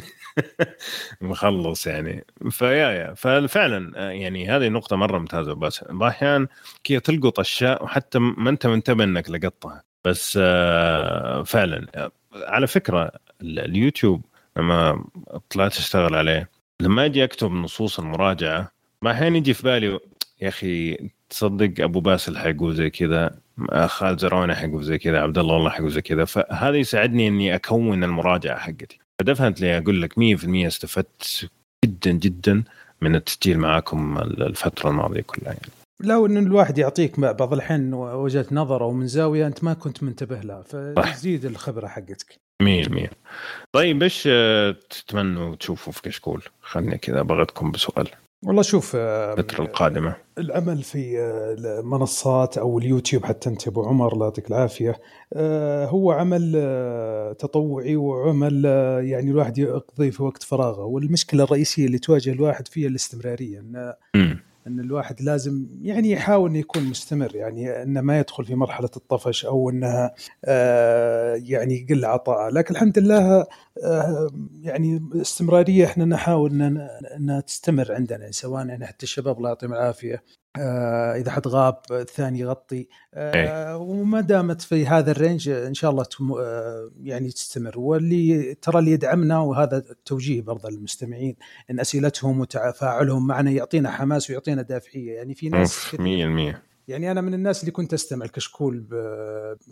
مخلص 1.20 1.86
يعني. 1.86 2.24
فيا 2.50 2.90
يا 2.90 3.14
ففعلا 3.14 3.92
آه، 3.96 4.10
يعني 4.10 4.48
هذه 4.48 4.68
نقطة 4.68 4.96
مرة 4.96 5.18
ممتازة 5.18 5.54
بس 5.54 5.84
أحيانا 6.02 6.48
كذا 6.84 6.98
تلقط 6.98 7.40
أشياء 7.40 7.84
وحتى 7.84 8.18
ما 8.18 8.50
أنت 8.50 8.66
منتبه 8.66 9.04
إنك 9.04 9.30
لقطتها 9.30 9.82
بس 10.04 10.32
فعلا 11.46 12.10
على 12.34 12.66
فكرة 12.66 13.10
اليوتيوب 13.42 14.24
لما 14.56 15.04
طلعت 15.50 15.76
اشتغل 15.76 16.14
عليه 16.14 16.50
لما 16.80 17.04
أجي 17.04 17.24
أكتب 17.24 17.52
نصوص 17.52 17.98
المراجعة 17.98 18.72
ما 19.02 19.10
أحيانا 19.10 19.36
يجي 19.36 19.54
في 19.54 19.62
بالي 19.62 19.98
يا 20.40 20.48
أخي 20.48 20.98
تصدق 21.28 21.84
أبو 21.84 22.00
باسل 22.00 22.38
حيقول 22.38 22.74
زي 22.74 22.90
كذا 22.90 23.38
خالد 23.86 24.20
زرعوني 24.20 24.54
حيقول 24.54 24.84
زي 24.84 24.98
كذا 24.98 25.20
عبد 25.20 25.38
الله 25.38 25.54
والله 25.54 25.70
حيقول 25.70 25.90
زي 25.90 26.02
كذا 26.02 26.24
فهذا 26.24 26.76
يساعدني 26.76 27.28
إني 27.28 27.54
أكون 27.54 28.04
المراجعة 28.04 28.58
حقتي. 28.58 28.98
فدفنتلي 29.20 29.78
أقول 29.78 30.02
لك 30.02 30.12
100% 30.12 30.66
استفدت 30.66 31.50
جدا 31.84 32.10
جدا 32.10 32.64
من 33.00 33.14
التسجيل 33.14 33.58
معاكم 33.58 34.18
الفترة 34.18 34.90
الماضية 34.90 35.20
كلها 35.20 35.52
يعني. 35.52 35.72
لو 36.00 36.26
ان 36.26 36.36
الواحد 36.36 36.78
يعطيك 36.78 37.20
بعض 37.20 37.52
الحين 37.52 37.94
وجهة 37.94 38.46
نظر 38.52 38.82
أو 38.82 38.92
من 38.92 39.06
زاوية 39.06 39.46
أنت 39.46 39.64
ما 39.64 39.74
كنت 39.74 40.02
منتبه 40.02 40.40
لها 40.40 40.62
فتزيد 40.62 41.44
الخبرة 41.44 41.86
حقتك. 41.86 42.36
100% 42.62 43.08
طيب 43.72 44.02
إيش 44.02 44.22
تتمنوا 44.90 45.54
تشوفوا 45.54 45.92
في 45.92 46.02
كشكول؟ 46.02 46.42
خلني 46.60 46.98
كذا 46.98 47.22
بغيتكم 47.22 47.70
بسؤال. 47.70 48.08
والله 48.44 48.62
شوف 48.62 48.96
الفترة 48.96 49.64
القادمة. 49.64 50.16
العمل 50.38 50.82
في 50.82 51.18
المنصات 51.58 52.58
أو 52.58 52.78
اليوتيوب 52.78 53.24
حتى 53.24 53.50
أنت 53.50 53.68
أبو 53.68 53.82
عمر 53.82 54.12
الله 54.12 54.26
يعطيك 54.26 54.48
العافية 54.50 55.00
هو 55.86 56.12
عمل 56.12 56.52
تطوعي 57.38 57.96
وعمل 57.96 58.64
يعني 59.04 59.30
الواحد 59.30 59.58
يقضي 59.58 60.10
في 60.10 60.22
وقت 60.22 60.42
فراغه 60.42 60.84
والمشكلة 60.84 61.44
الرئيسية 61.44 61.86
اللي 61.86 61.98
تواجه 61.98 62.32
الواحد 62.32 62.68
فيها 62.68 62.88
الاستمرارية 62.88 63.58
إن 63.58 63.94
إن 64.66 64.80
الواحد 64.80 65.20
لازم 65.22 65.66
يعني 65.82 66.10
يحاول 66.10 66.50
إنه 66.50 66.58
يكون 66.58 66.84
مستمر 66.84 67.36
يعني 67.36 67.82
إنه 67.82 68.00
ما 68.00 68.18
يدخل 68.18 68.44
في 68.44 68.54
مرحلة 68.54 68.90
الطفش 68.96 69.44
أو 69.46 69.70
انها 69.70 70.14
آه 70.44 71.34
يعني 71.34 71.74
يقل 71.90 72.04
عطاءه. 72.04 72.50
لكن 72.50 72.74
الحمد 72.74 72.98
لله 72.98 73.46
آه 73.84 74.30
يعني 74.62 75.08
استمراريه 75.16 75.84
إحنا 75.84 76.04
نحاول 76.04 76.62
انها 77.16 77.40
تستمر 77.40 77.92
عندنا 77.92 78.30
سواء 78.30 78.66
يعني 78.66 78.86
حتى 78.86 79.02
الشباب 79.02 79.36
الله 79.38 79.48
يعطيهم 79.48 79.72
العافية. 79.72 80.22
آه 80.58 81.16
إذا 81.16 81.30
حد 81.30 81.48
غاب 81.48 81.78
الثاني 81.90 82.38
يغطي. 82.38 82.88
آه 83.14 83.34
إيه. 83.34 83.76
وما 83.76 84.20
دامت 84.20 84.62
في 84.62 84.86
هذا 84.86 85.10
الرينج 85.10 85.48
إن 85.48 85.74
شاء 85.74 85.90
الله 85.90 86.04
تم 86.04 86.32
آه 86.32 86.90
يعني 87.02 87.30
تستمر. 87.30 87.78
واللي 87.78 88.54
ترى 88.54 88.78
اللي 88.78 88.90
يدعمنا 88.90 89.38
وهذا 89.38 89.76
التوجيه 89.76 90.40
برضه 90.40 90.70
للمستمعين 90.70 91.36
إن 91.70 91.80
أسئلتهم 91.80 92.40
وتفاعلهم 92.40 93.26
معنا 93.26 93.50
يعطينا 93.50 93.90
حماس 93.90 94.30
ويعطينا 94.30 94.62
دافعية. 94.62 95.12
يعني 95.12 95.34
في 95.34 95.48
ناس 95.48 95.94
100% 95.94 96.71
يعني 96.92 97.10
أنا 97.10 97.20
من 97.20 97.34
الناس 97.34 97.60
اللي 97.60 97.72
كنت 97.72 97.94
أستمع 97.94 98.24
الكشكول 98.24 98.86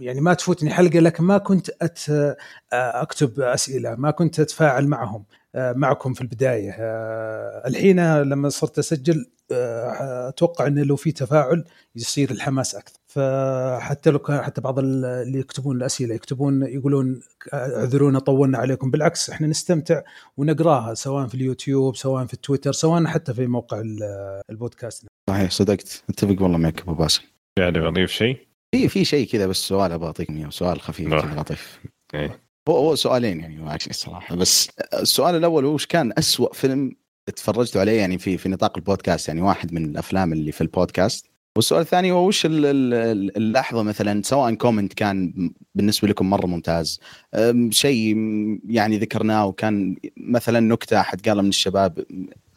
يعني 0.00 0.20
ما 0.20 0.34
تفوتني 0.34 0.70
حلقة 0.70 0.98
لكن 0.98 1.24
ما 1.24 1.38
كنت 1.38 1.70
أت 1.82 1.98
أكتب 2.72 3.40
أسئلة 3.40 3.94
ما 3.94 4.10
كنت 4.10 4.40
أتفاعل 4.40 4.86
معهم 4.86 5.24
معكم 5.54 6.14
في 6.14 6.20
البداية. 6.20 6.74
الحين 7.66 8.22
لما 8.22 8.48
صرت 8.48 8.78
أسجل 8.78 9.26
أتوقع 9.52 10.66
انه 10.66 10.82
لو 10.82 10.96
في 10.96 11.12
تفاعل 11.12 11.64
يصير 11.96 12.30
الحماس 12.30 12.74
أكثر. 12.74 12.98
فحتى 13.06 14.10
لو 14.10 14.18
كان 14.18 14.42
حتى 14.42 14.60
بعض 14.60 14.78
اللي 14.78 15.38
يكتبون 15.38 15.76
الأسئلة 15.76 16.14
يكتبون 16.14 16.62
يقولون 16.62 17.20
اعذرونا 17.54 18.18
طولنا 18.18 18.58
عليكم. 18.58 18.90
بالعكس 18.90 19.30
إحنا 19.30 19.46
نستمتع 19.46 20.02
ونقراها 20.36 20.94
سواء 20.94 21.26
في 21.26 21.34
اليوتيوب 21.34 21.96
سواء 21.96 22.26
في 22.26 22.34
التويتر 22.34 22.72
سواء 22.72 23.04
حتى 23.04 23.34
في 23.34 23.46
موقع 23.46 23.82
البودكاست. 24.50 25.09
صحيح 25.30 25.50
صدقت. 25.50 26.04
أتفق 26.10 26.42
والله 26.42 26.58
معك 26.58 26.80
أبو 26.80 26.94
باسل. 26.94 27.22
يعني 27.58 27.88
اضيف 27.88 28.10
شيء؟ 28.10 28.36
في 28.74 28.88
في 28.88 29.04
شيء 29.04 29.26
كذا 29.26 29.46
بس 29.46 29.56
سؤال 29.56 29.92
أبغى 29.92 30.06
اعطيكم 30.06 30.36
إياه 30.36 30.50
سؤال 30.50 30.80
خفيف 30.80 31.08
لطيف. 31.12 31.80
إيه. 32.14 32.40
هو 32.68 32.76
هو 32.76 32.94
سؤالين 32.94 33.40
يعني 33.40 33.76
الصراحه 33.90 34.36
بس 34.36 34.70
السؤال 34.94 35.34
الأول 35.34 35.64
هو 35.64 35.74
وش 35.74 35.86
كان 35.86 36.12
أسوأ 36.18 36.52
فيلم 36.52 36.96
تفرجتوا 37.36 37.80
عليه؟ 37.80 37.98
يعني 37.98 38.18
في 38.18 38.38
في 38.38 38.48
نطاق 38.48 38.78
البودكاست 38.78 39.28
يعني 39.28 39.40
واحد 39.42 39.72
من 39.72 39.84
الأفلام 39.84 40.32
اللي 40.32 40.52
في 40.52 40.60
البودكاست. 40.60 41.26
والسؤال 41.56 41.80
الثاني 41.80 42.10
هو 42.12 42.28
وش 42.28 42.42
اللحظة 42.46 43.82
مثلا 43.82 44.22
سواء 44.22 44.54
comment 44.54 44.94
كان 44.94 45.50
بالنسبة 45.74 46.08
لكم 46.08 46.30
مرة 46.30 46.46
ممتاز 46.46 47.00
شيء 47.70 48.16
يعني 48.68 48.98
ذكرناه 48.98 49.46
وكان 49.46 49.96
مثلا 50.16 50.60
نكتة 50.60 51.00
أحد 51.00 51.28
قالها 51.28 51.42
من 51.42 51.48
الشباب 51.48 52.04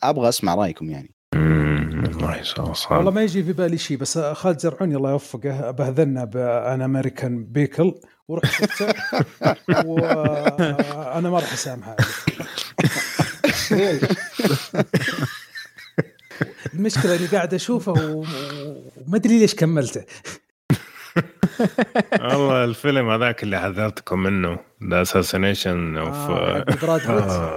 أبغى 0.04 0.30
أسمع 0.30 0.56
رأيكم 0.56 0.90
يعني. 0.90 1.12
والله 2.97 3.11
ما 3.11 3.23
يجي 3.23 3.43
في 3.43 3.53
بالي 3.53 3.77
شيء 3.77 3.97
بس 3.97 4.18
خالد 4.18 4.60
الزهراني 4.60 4.95
الله 4.95 5.11
يوفقه 5.11 5.72
بهذلنا 5.72 6.26
بـ 6.26 6.44
An 6.44 6.81
American 6.81 7.44
Pickle 7.44 7.94
ورحت 8.27 8.53
شفته. 8.53 8.93
وأنا 9.85 11.30
ما 11.30 11.39
راح 11.39 11.53
أسامحه. 11.53 11.95
المشكلة 16.73 17.15
إني 17.15 17.26
قاعد 17.26 17.53
أشوفه 17.53 17.91
وما 17.91 19.15
أدري 19.18 19.39
ليش 19.39 19.55
كملته. 19.55 20.01
والله 22.22 22.64
الفيلم 22.64 23.10
هذاك 23.10 23.43
اللي 23.43 23.60
حذرتكم 23.60 24.19
منه. 24.19 24.60
The 24.90 25.02
Assassination 25.02 25.98
of 25.98 26.30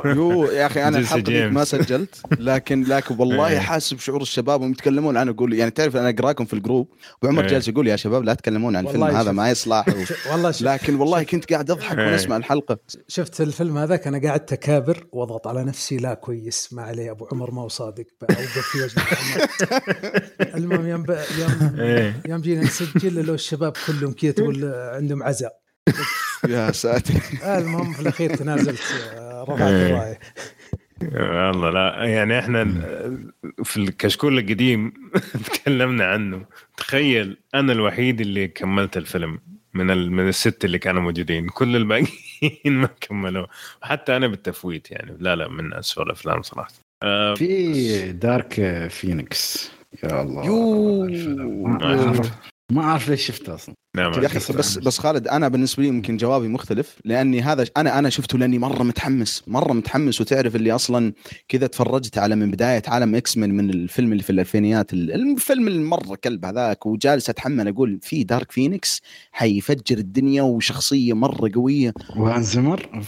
يو 0.04 0.44
يا 0.44 0.66
أخي 0.66 0.88
أنا 0.88 0.98
الحلقة 0.98 1.48
ما 1.48 1.64
سجلت 1.64 2.22
لكن 2.38 2.84
لكن 2.84 3.16
والله 3.18 3.48
إيه. 3.48 3.58
حاسس 3.58 3.94
بشعور 3.94 4.22
الشباب 4.22 4.60
وهم 4.60 4.70
يتكلمون 4.70 5.16
عنه. 5.16 5.30
أقول 5.30 5.54
يعني 5.54 5.70
تعرف 5.70 5.96
أنا 5.96 6.08
أقراكم 6.08 6.44
في 6.44 6.52
الجروب 6.52 6.88
وعمر 7.22 7.42
إيه. 7.42 7.48
جالس 7.48 7.68
يقول 7.68 7.88
يا 7.88 7.96
شباب 7.96 8.24
لا 8.24 8.34
تتكلمون 8.34 8.76
عن 8.76 8.86
الفيلم 8.86 9.04
هذا 9.04 9.32
ما 9.32 9.50
يصلح. 9.50 9.84
والله 10.32 10.54
لكن 10.60 10.94
والله 10.94 11.22
كنت 11.22 11.52
قاعد 11.52 11.70
أضحك 11.70 11.98
وأنا 11.98 12.14
اسمع 12.14 12.36
الحلقة. 12.36 12.78
شفت 13.08 13.40
الفيلم 13.40 13.78
هذاك 13.78 14.06
أنا 14.06 14.28
قعدت 14.28 14.52
اكابر 14.52 15.06
واضغط 15.12 15.46
على 15.46 15.64
نفسي 15.64 15.96
لا 15.96 16.14
كويس 16.14 16.72
ما 16.72 16.82
عليه 16.82 17.10
أبو 17.10 17.26
عمر 17.32 17.50
ما 17.50 17.62
هو 17.62 17.68
صادق 17.68 18.06
أوقف 18.30 18.66
في 18.72 18.82
وجه 18.82 19.02
المهم 20.54 20.86
يوم 20.86 21.04
يوم 21.38 21.80
إيه. 21.80 22.20
يوم 22.26 22.40
جينا 22.40 22.62
نسجل 22.62 23.26
لو 23.26 23.34
الشباب 23.34 23.72
كلهم 23.86 24.12
كذا 24.12 24.30
تقول 24.30 24.64
عندهم 24.74 25.22
عزاء. 25.22 25.65
يا 26.48 26.72
ساتر. 26.72 27.14
المهم 27.44 27.92
في 27.92 28.00
الأخير 28.00 28.34
تنازلت 28.36 28.80
رفعت 29.48 29.60
إيه. 29.60 29.86
الرايه 29.86 30.18
والله 31.50 31.70
لا 31.70 32.04
يعني 32.04 32.38
إحنا 32.38 32.64
في 33.64 33.76
الكشكول 33.76 34.38
القديم 34.38 34.92
تكلمنا 35.52 36.04
عنه. 36.06 36.44
تخيل 36.76 37.36
أنا 37.54 37.72
الوحيد 37.72 38.20
اللي 38.20 38.48
كملت 38.48 38.96
الفيلم 38.96 39.38
من 39.74 39.86
من 40.12 40.28
الست 40.28 40.64
اللي 40.64 40.78
كانوا 40.78 41.02
موجودين. 41.02 41.48
كل 41.48 41.76
الباقيين 41.76 42.10
ما 42.80 42.88
كملوا. 43.00 43.46
وحتى 43.82 44.16
أنا 44.16 44.26
بالتفويت 44.26 44.90
يعني. 44.90 45.16
لا 45.20 45.36
لا 45.36 45.48
من 45.48 45.74
اسوء 45.74 46.04
الأفلام 46.04 46.42
صراحة. 46.42 46.70
آه 47.02 47.34
في 47.34 48.12
Dark 48.12 48.86
Phoenix. 48.90 49.70
يا 50.04 50.22
الله. 50.22 50.46
يو 50.46 51.06
ما 52.72 52.82
اعرف 52.82 53.08
ليش 53.08 53.26
شفته 53.26 53.54
أصلا. 53.54 53.74
نعم 53.96 54.12
يا 54.12 54.26
أخي 54.26 54.52
بس 54.52 54.78
بس 54.78 54.98
خالد 54.98 55.28
أنا 55.28 55.48
بالنسبة 55.48 55.82
لي 55.82 55.88
يمكن 55.88 56.16
جوابي 56.16 56.48
مختلف 56.48 56.96
لأني 57.04 57.42
هذا 57.42 57.66
أنا 57.76 57.98
أنا 57.98 58.10
شفته 58.10 58.38
لأني 58.38 58.58
مرة 58.58 58.82
متحمس 58.82 59.42
مرة 59.46 59.72
متحمس 59.72 60.20
وتعرف 60.20 60.56
اللي 60.56 60.72
أصلا 60.72 61.12
كذا 61.48 61.66
تفرجت 61.66 62.18
على 62.18 62.36
من 62.36 62.50
بداية 62.50 62.82
عالم 62.88 63.14
إكس 63.14 63.36
من 63.36 63.56
من 63.56 63.70
الفيلم 63.70 64.12
اللي 64.12 64.22
في 64.22 64.30
الألفينيات 64.30 64.92
الفيلم 64.92 65.68
المرة 65.68 66.14
كلب 66.24 66.44
هذاك 66.44 66.86
وجالس 66.86 67.30
أتحمل 67.30 67.68
أقول 67.68 67.98
في 68.02 68.24
Dark 68.24 68.52
Phoenix 68.52 69.02
حيفجر 69.32 69.98
الدنيا 69.98 70.42
وشخصية 70.42 71.12
مرة 71.12 71.50
قوية. 71.54 71.94
وهانز 72.16 72.52
زمر 72.52 73.02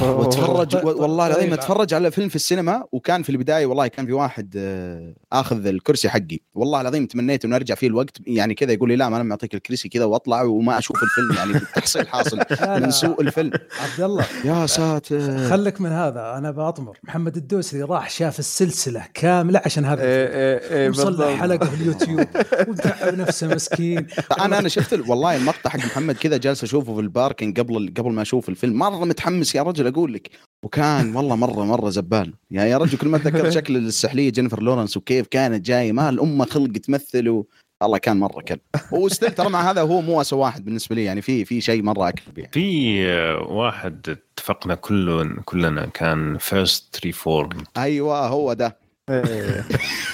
واتفرج 0.00 0.86
والله 0.86 1.26
العظيم 1.26 1.44
طيب. 1.44 1.52
أتفرج 1.52 1.94
على 1.94 2.10
فيلم 2.10 2.28
في 2.28 2.36
السينما 2.36 2.84
وكان 2.92 3.22
في 3.22 3.30
البداية 3.30 3.66
والله 3.66 3.86
كان 3.86 4.06
في 4.06 4.12
واحد 4.12 4.54
آه، 4.56 5.14
آخذ 5.32 5.66
الكرسي 5.66 6.08
حقي. 6.08 6.38
والله 6.54 6.80
العظيم 6.80 7.06
تمنيت 7.06 7.44
إنه 7.44 7.56
أرجع 7.56 7.74
فيه 7.74 7.86
الوقت 7.86 8.16
يعني 8.26 8.54
كذا 8.54 8.72
يقول 8.72 8.88
لي 8.88 8.96
لا 8.96 9.08
ما 9.08 9.16
أنا 9.16 9.24
معطيك 9.24 9.54
الكرسي 9.54 9.88
كذا 9.92 10.04
واطلع 10.04 10.42
وما 10.42 10.78
أشوف 10.78 10.96
الفيلم. 11.02 11.32
يعني 11.36 11.66
تحصيل 11.74 12.08
حاصل 12.08 12.38
من 12.82 12.90
سوء 12.90 13.20
الفيلم. 13.20 13.52
عبد 13.80 14.00
الله. 14.00 14.26
يا 14.44 14.66
ساتر. 14.66 15.48
خلك 15.50 15.80
من 15.80 15.90
هذا. 15.90 16.34
أنا 16.38 16.50
بأطمر. 16.50 16.98
محمد 17.02 17.36
الدوسري 17.36 17.82
راح 17.82 18.10
شاف 18.10 18.38
السلسلة 18.38 19.04
كاملة 19.14 19.62
عشان 19.64 19.84
هذا 19.84 20.02
إيه 20.02 20.28
إيه 20.28 20.76
إيه 20.76 20.88
وصل 20.90 21.24
حلقة 21.36 21.66
في 21.66 21.74
اليوتيوب. 21.74 22.26
وتعب 22.68 23.14
نفسه 23.14 23.46
مسكين. 23.46 24.06
أنا 24.40 24.58
أنا 24.58 24.68
شفت 24.68 25.08
والله 25.08 25.36
المقطع 25.36 25.70
حق 25.70 25.78
محمد 25.78 26.14
كذا 26.14 26.36
جالس 26.36 26.62
أشوفه 26.64 26.94
في 26.94 27.00
ال 27.00 27.08
parking 27.08 27.60
قبل 27.60 27.94
قبل 27.96 28.10
ما 28.12 28.22
أشوف 28.22 28.48
الفيلم. 28.48 28.78
مرة 28.78 29.04
متحمس 29.04 29.54
يا 29.54 29.62
رجل 29.62 29.86
أقول 29.86 30.12
لك. 30.14 30.30
وكان 30.64 31.16
والله 31.16 31.36
مره 31.36 31.64
مرة 31.64 31.90
زبال. 31.90 32.34
يعني 32.50 32.70
يا 32.70 32.78
رجل 32.78 32.98
كل 32.98 33.08
ما 33.08 33.16
أتذكر 33.16 33.50
شكل 33.60 33.76
السحلية 33.76 34.30
جينيفر 34.30 34.62
لورنس 34.62 34.96
وكيف 34.96 35.26
كانت 35.26 35.66
جاية 35.66 35.92
ما 35.92 36.08
الأمة 36.08 36.44
خلق 36.44 36.72
تمثل 36.72 37.28
و... 37.28 37.46
الله 37.82 37.98
كان 37.98 38.16
مرة 38.16 38.40
كلب. 38.42 38.60
و 38.92 38.98
still 38.98 39.30
ترى 39.30 39.48
مع 39.48 39.70
هذا 39.70 39.80
هو 39.80 40.00
مو 40.00 40.20
اسوء 40.20 40.38
واحد 40.38 40.64
بالنسبة 40.64 40.96
لي 40.96 41.04
يعني 41.04 41.22
في 41.22 41.44
في 41.44 41.60
شيء 41.60 41.82
مرة 41.82 42.08
اكلب 42.08 42.38
يعني. 42.38 42.50
في 42.52 43.04
واحد 43.48 44.18
اتفقنا 44.36 44.74
كله 44.74 45.30
كلنا 45.44 45.86
كان 45.86 46.38
First 46.38 47.00
Reformed 47.04 47.64
أيوه 47.76 48.26
هو 48.26 48.52
ده. 48.52 48.82
إيه. 49.10 49.64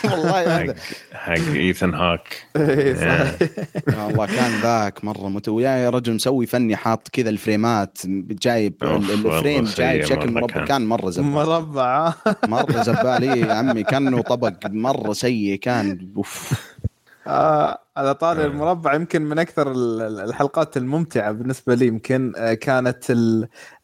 والله 0.10 0.62
هذا. 0.62 0.74
حق 1.12 1.32
ايثن 1.32 1.94
هاك 1.94 2.42
والله 3.98 4.26
كان 4.26 4.60
ذاك 4.62 5.04
مرة 5.04 5.28
متو 5.28 5.60
يا 5.60 5.90
رجل 5.90 6.14
مسوي 6.14 6.46
فني 6.46 6.76
حاط 6.76 7.08
كذا 7.08 7.30
ال 7.30 7.40
frameات 7.40 7.98
جايب 8.42 8.74
ال 8.84 8.97
frame 8.97 9.64
جاي 9.64 9.98
بشكل 9.98 10.30
مربع. 10.32 10.64
كان. 10.64 10.86
مرة 10.86 11.10
زبال. 11.10 11.26
مربع. 11.30 12.14
مرة 12.48 12.82
زبال. 12.82 13.22
يا 13.24 13.52
عمي 13.54 13.82
كأنه 13.82 14.22
طبق. 14.22 14.52
مرة 14.66 15.12
سيء 15.12 15.56
كان. 15.58 16.12
أوف. 16.16 16.52
آه 17.28 17.78
على 17.96 18.14
طاري 18.14 18.44
المربع 18.44 18.94
يمكن 18.94 19.22
من 19.22 19.38
أكثر 19.38 19.72
الحلقات 20.24 20.76
الممتعة 20.76 21.32
بالنسبة 21.32 21.74
لي. 21.74 21.86
يمكن 21.86 22.32
آه، 22.36 22.54
كانت 22.54 23.10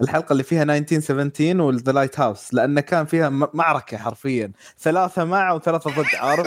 الحلقة 0.01 0.33
اللي 0.33 0.43
فيها 0.43 0.63
1917 0.63 1.61
وال 1.61 1.93
The 1.93 2.21
Lighthouse 2.21 2.55
لأن 2.55 2.81
كان 2.81 3.05
فيها 3.07 3.29
معركة 3.55 3.97
حرفيا. 3.97 4.53
ثلاثة 4.79 5.25
مع 5.25 5.53
وثلاثة 5.53 5.91
ضد. 5.91 6.07
عارف؟ 6.21 6.47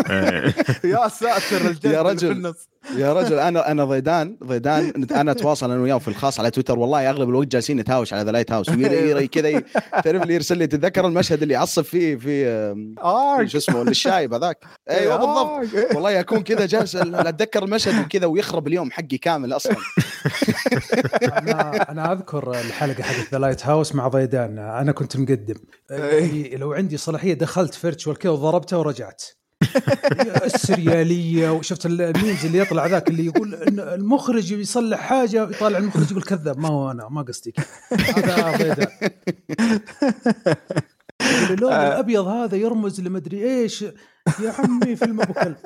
يا 0.86 1.08
ساتر 1.08 1.76
يا 1.86 2.02
رجل. 2.02 2.54
يا 2.96 3.14
رجل 3.14 3.40
أنا 3.40 3.72
أنا 3.72 3.86
ضيدان 3.86 4.38
ضيدان 4.44 5.06
أنا 5.12 5.32
أتواصل 5.32 5.72
أنا 5.72 5.82
وياه 5.82 5.98
في 5.98 6.08
الخاص 6.08 6.40
على 6.40 6.52
تويتر. 6.52 6.80
والله 6.80 7.10
أغلب 7.10 7.30
الوقت 7.30 7.48
جالسين 7.48 7.78
نتهاوش 7.78 8.14
على 8.14 8.24
The 8.24 8.32
Lighthouse. 8.32 8.70
كذا 8.70 9.60
تعرف 10.04 10.22
اللي 10.24 10.34
يرسل 10.34 10.58
لي 10.58 10.68
تتذكر 10.68 11.08
المشهد 11.08 11.42
اللي 11.42 11.54
يعصب 11.54 11.82
فيه 11.82 12.16
في 12.16 12.48
آه. 13.02 13.46
شو 13.46 13.58
اسمه 13.58 13.82
الشايب 13.82 14.34
هذاك. 14.34 14.58
أيوه 14.90 15.16
بالضبط. 15.16 15.96
والله 15.96 16.20
اكون 16.20 16.44
كذا 16.44 16.66
جالس 16.66 16.96
أتذكر 16.96 17.64
المشهد 17.64 18.06
وكذا 18.06 18.26
ويخرب 18.26 18.68
اليوم 18.68 18.92
حقي 18.92 19.18
كامل 19.18 19.54
أصلا. 19.54 19.76
أنا 21.24 21.92
أنا 21.92 22.12
أذكر 22.12 22.52
الحلقة 22.52 23.04
حقت 23.04 23.32
The 23.32 23.40
Lighthouse 23.40 23.96
مع 23.96 24.08
ضيدان. 24.08 24.60
أنا 24.60 24.92
كنت 24.92 25.18
مقدم. 25.18 25.56
إيه. 25.92 26.58
لو 26.58 26.74
عندي 26.74 26.98
صلاحية 26.98 27.34
دخلت 27.34 27.74
virtual 27.74 28.18
كذا 28.18 28.32
وضربته 28.32 28.78
ورجعت. 28.80 29.24
السريالية 30.44 31.50
وشفت 31.50 31.86
ال 31.86 31.96
memes 31.96 32.46
اللي 32.46 32.58
يطلع 32.58 32.86
ذاك 32.86 33.10
اللي 33.10 33.26
يقول 33.26 33.56
إن 33.56 33.80
المخرج 33.80 34.52
يصلح 34.52 35.00
حاجة 35.00 35.44
يطالع 35.44 35.78
المخرج 35.78 36.12
يقول 36.12 36.24
كذاب. 36.24 36.60
ما 36.60 36.70
هو 36.70 36.92
أنا 36.92 37.08
ما 37.10 37.22
قصدي 37.22 37.54
هذا 37.92 38.58
بيضاء 38.58 39.14
اللون 41.50 41.74
آه. 41.74 41.88
الأبيض 41.88 42.28
هذا 42.28 42.56
يرمز 42.56 43.02
لمدري 43.02 43.44
إيش. 43.44 43.82
يا 44.40 44.54
عمي 44.60 44.96
فيلم 44.96 45.22
ابو 45.22 45.34
كلب 45.34 45.58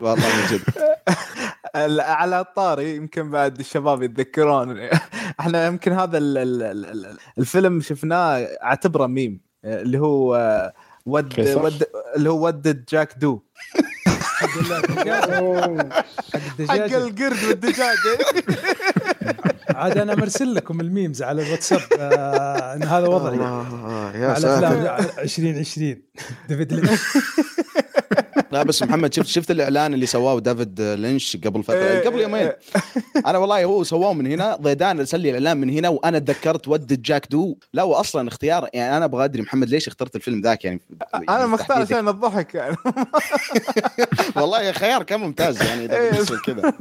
والله 0.00 0.26
من 0.26 0.46
جد. 0.50 0.62
على 2.00 2.40
الطاري 2.40 2.96
يمكن 2.96 3.30
بعد 3.30 3.58
الشباب 3.58 4.02
يتذكرون. 4.02 4.88
إحنا 5.40 5.66
يمكن 5.66 5.92
هذا 5.92 6.18
الفيلم 7.38 7.80
شفناه 7.80 8.38
اعتبره 8.62 9.06
ميم 9.06 9.40
اللي 9.64 9.98
هو 9.98 10.36
ود 11.06 11.40
ود 11.40 11.84
اللي 12.16 12.30
هو 12.30 12.46
ود 12.46 12.84
جاك 12.86 13.14
دو 13.18 13.42
حق 16.68 16.94
القرد 16.94 17.44
والدجاج 17.44 17.96
عاد 19.68 19.98
أنا 19.98 20.14
مرسل 20.14 20.54
لكم 20.54 20.80
ال 20.80 20.87
memes 20.87 21.22
على 21.22 21.42
الواتساب 21.42 21.80
آه 21.98 22.74
إن 22.74 22.82
هذا 22.82 23.08
وضعي. 23.08 23.38
على 24.24 24.56
أفلام 24.56 25.06
2020 25.18 25.96
ديفيد 26.48 26.72
لينش. 26.72 27.00
لا 28.54 28.62
بس 28.62 28.82
محمد 28.82 29.14
شفت 29.14 29.26
شفت 29.26 29.50
الإعلان 29.50 29.94
اللي 29.94 30.06
سواه 30.06 30.40
دافيد 30.40 30.80
لينش 30.80 31.36
قبل 31.36 31.62
فترة؟ 31.62 31.76
إيه 31.76 32.06
قبل 32.06 32.20
يومين. 32.20 32.50
أنا 33.26 33.38
والله 33.38 33.64
هو 33.64 33.84
سواه 33.84 34.12
من 34.12 34.26
هنا 34.26 34.56
ضيدان 34.56 34.98
ارسل 34.98 35.20
لي 35.20 35.30
الإعلان 35.30 35.56
من 35.56 35.70
هنا 35.70 35.88
وأنا 35.88 36.18
تذكرت 36.18 36.68
What 36.68 36.87
Did 36.87 37.02
Jack 37.02 37.26
Do. 37.30 37.58
لا 37.72 37.82
واصلا 37.82 38.28
اختيار 38.28 38.68
يعني 38.74 38.96
أنا 38.96 39.04
أبغى 39.04 39.24
أدري 39.24 39.42
محمد 39.42 39.68
ليش 39.68 39.88
اخترت 39.88 40.16
الفيلم 40.16 40.40
ذاك 40.40 40.64
يعني. 40.64 40.80
أنا 41.28 41.46
مختار 41.46 41.82
عشان 41.82 42.08
الضحك 42.08 42.54
يعني. 42.54 42.76
والله 44.36 44.72
خيار 44.72 45.02
كان 45.02 45.20
ممتاز 45.20 45.62
يعني 45.62 45.84
إذا 45.84 45.96
إيه. 45.96 46.10
كذا. 46.46 46.72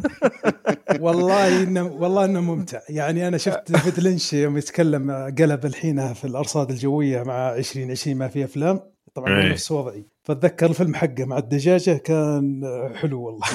والله 0.99 1.63
انه 1.63 1.83
والله 1.83 2.25
إنه 2.25 2.41
ممتع. 2.73 2.85
يعني 2.89 3.27
أنا 3.27 3.37
شفت 3.45 3.71
ديفيد 3.71 3.99
لينش 3.99 4.33
يوم 4.33 4.57
يتكلم 4.57 5.11
قلب 5.39 5.65
الحين 5.65 6.13
في 6.13 6.25
الأرصاد 6.25 6.69
الجوية 6.69 7.23
مع 7.23 7.55
2020 7.55 8.17
ما 8.17 8.27
في 8.27 8.43
أفلام. 8.43 8.79
طبعا 9.15 9.41
أيه. 9.41 9.51
نفس 9.51 9.71
وضعي. 9.71 10.05
فأتذكر 10.23 10.65
الفيلم 10.69 10.95
حقه 10.95 11.25
مع 11.25 11.37
الدجاجة 11.37 11.97
كان 11.97 12.61
حلو 12.95 13.21
والله. 13.21 13.47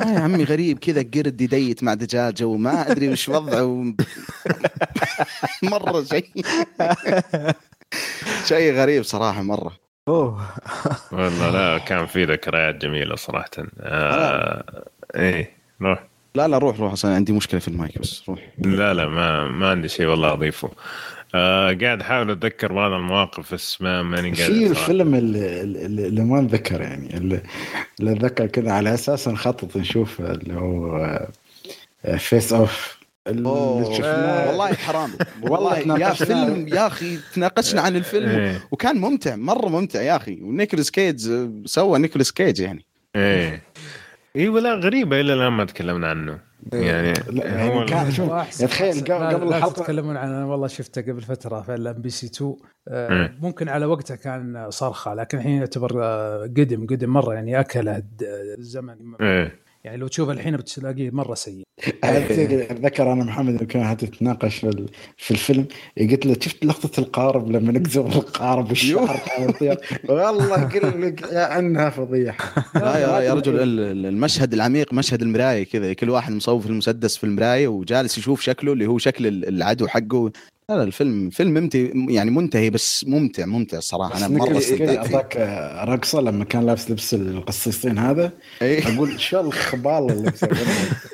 آه 0.00 0.12
يا 0.12 0.18
عمي 0.18 0.44
غريب 0.44 0.78
كذا 0.78 1.02
قرد 1.14 1.40
يديت 1.40 1.82
مع 1.82 1.94
دجاجة 1.94 2.44
وما 2.44 2.90
أدري 2.90 3.08
وش 3.08 3.28
وضعه. 3.28 3.64
و... 3.64 3.84
مرة 5.62 6.04
شيء. 6.04 6.30
شيء 8.44 8.74
غريب 8.74 9.02
صراحة 9.02 9.42
مرة. 9.42 9.72
أوه. 10.08 10.42
والله 11.12 11.50
لا 11.50 11.78
كان 11.78 12.06
في 12.06 12.24
ذكريات 12.24 12.74
جميلة 12.74 13.16
صراحة. 13.16 13.50
آه 13.80 14.84
إيه 15.16 15.50
روح 15.82 16.11
لا 16.34 16.48
لا 16.48 16.58
روح 16.58 16.80
روح 16.80 16.92
أصلا 16.92 17.14
عندي 17.14 17.32
مشكلة 17.32 17.60
في 17.60 17.68
المايك 17.68 17.98
بس 17.98 18.22
روح. 18.28 18.48
لا 18.58 18.94
لا 18.94 19.08
ما 19.08 19.48
ما 19.48 19.70
عندي 19.70 19.88
شيء 19.88 20.06
والله 20.06 20.32
أضيفه. 20.32 20.70
آه 21.34 21.72
قاعد 21.82 22.00
أحاول 22.00 22.30
أتذكر 22.30 22.72
بعض 22.72 22.92
المواقف 22.92 23.54
بس 23.54 23.82
ما 23.82 24.02
ماني 24.02 24.30
قاعد 24.30 24.52
في 24.52 24.66
الفيلم 24.66 25.14
اللي, 25.14 25.60
اللي 26.06 26.24
ما 26.24 26.40
نذكر 26.40 26.80
يعني 26.80 27.16
اللي, 27.16 27.42
أتذكر 28.00 28.46
كذا 28.46 28.72
على 28.72 28.94
أساس 28.94 29.28
نخطط 29.28 29.76
نشوف 29.76 30.20
اللي 30.20 30.54
هو 30.54 31.28
Face/Off 32.18 33.02
والله 33.26 34.74
حرام. 34.74 35.10
والله 35.50 35.98
يا 35.98 36.12
فيلم 36.12 36.68
يا 36.68 36.86
أخي 36.86 37.18
تناقشنا 37.34 37.80
عن 37.80 37.96
الفيلم. 37.96 38.28
إيه. 38.28 38.68
وكان 38.70 38.96
ممتع 38.96 39.36
مرة 39.36 39.68
ممتع 39.68 40.02
يا 40.02 40.16
أخي. 40.16 40.38
ونيكولاس 40.42 40.90
كيج 40.90 41.30
سوى 41.64 41.98
نيكولاس 41.98 42.32
كيج 42.32 42.60
يعني. 42.60 42.84
إيه. 43.16 43.62
اي 44.36 44.48
ولا 44.48 44.74
غريبة 44.74 45.20
إلى 45.20 45.34
الآن 45.34 45.52
ما 45.52 45.64
تكلمنا 45.64 46.08
عنه 46.08 46.38
إيه. 46.72 46.86
يعني 46.86 47.12
لا 47.30 47.46
يعني 47.46 47.74
هو 47.74 47.84
كان 47.84 48.12
شوف 48.12 48.62
تخيل 48.62 49.04
قبل 49.04 49.48
الحلقة 49.48 49.72
تتكلمون 49.72 50.16
عنه 50.16 50.36
أنا 50.36 50.46
والله 50.46 50.66
شفته 50.66 51.02
قبل 51.02 51.22
فترة 51.22 51.60
في 51.60 51.74
ال 51.74 52.02
MBC 52.02 52.26
2 52.26 52.56
آه 52.88 53.30
ممكن 53.40 53.68
على 53.68 53.86
وقتها 53.86 54.16
كان 54.16 54.70
صرخة 54.70 55.14
لكن 55.14 55.38
الحين 55.38 55.58
يعتبر 55.58 56.04
آه، 56.04 56.42
قدم 56.42 56.86
قدم 56.86 57.10
مرة 57.10 57.34
يعني 57.34 57.60
أكله 57.60 58.02
الزمن 58.58 58.96
إيه. 59.20 59.62
يعني 59.84 59.96
لو 59.96 60.08
تشوفه 60.08 60.32
الحين 60.32 60.56
بتلاقيه 60.56 61.10
مرة 61.10 61.34
سيء. 61.34 61.62
أتذكر 62.04 63.12
أنا 63.12 63.24
محمد 63.24 63.64
كانت 63.64 64.04
تتناقش 64.04 64.56
في, 64.56 64.86
في 65.16 65.30
الفيلم 65.30 65.66
قلت 66.00 66.26
له 66.26 66.36
شفت 66.40 66.64
لقطة 66.64 67.00
القارب 67.00 67.50
لما 67.50 67.72
نقزم 67.72 68.06
القارب 68.06 68.68
والشعر؟ 68.68 69.20
والله 70.08 70.64
لك 70.64 71.34
عنها 71.34 71.90
فضيحة. 71.90 72.64
لا 72.74 72.98
يا, 72.98 73.20
يا 73.20 73.34
رجل 73.34 73.60
المشهد 74.06 74.52
العميق 74.52 74.92
مشهد 74.92 75.22
المراية 75.22 75.64
كذا 75.64 75.92
كل 75.92 76.10
واحد 76.10 76.32
مصوف 76.32 76.66
المسدس 76.66 77.16
في 77.16 77.24
المراية 77.24 77.68
وجالس 77.68 78.18
يشوف 78.18 78.40
شكله 78.40 78.72
اللي 78.72 78.86
هو 78.86 78.98
شكل 78.98 79.26
العدو 79.26 79.86
حقه. 79.86 80.32
لا 80.72 80.76
لا 80.76 80.82
الفيلم 80.82 81.30
فيلم 81.30 81.54
ممتع 81.54 81.78
يعني 81.94 82.30
منتهي 82.30 82.70
بس 82.70 83.04
ممتع 83.08 83.46
ممتع 83.46 83.78
الصراحة. 83.78 84.18
أنا 84.18 84.28
مرة 84.28 84.58
استمتعت 84.58 84.96
اعطاك 84.96 85.36
رقصة 85.88 86.20
لما 86.20 86.44
كان 86.44 86.66
لابس 86.66 86.90
لبس 86.90 87.14
القصيصين 87.14 87.98
هذا؟ 87.98 88.32
أيه؟ 88.62 88.94
أقول 88.94 89.20
شو 89.20 89.40
الخبال 89.40 90.10
اللي 90.10 90.32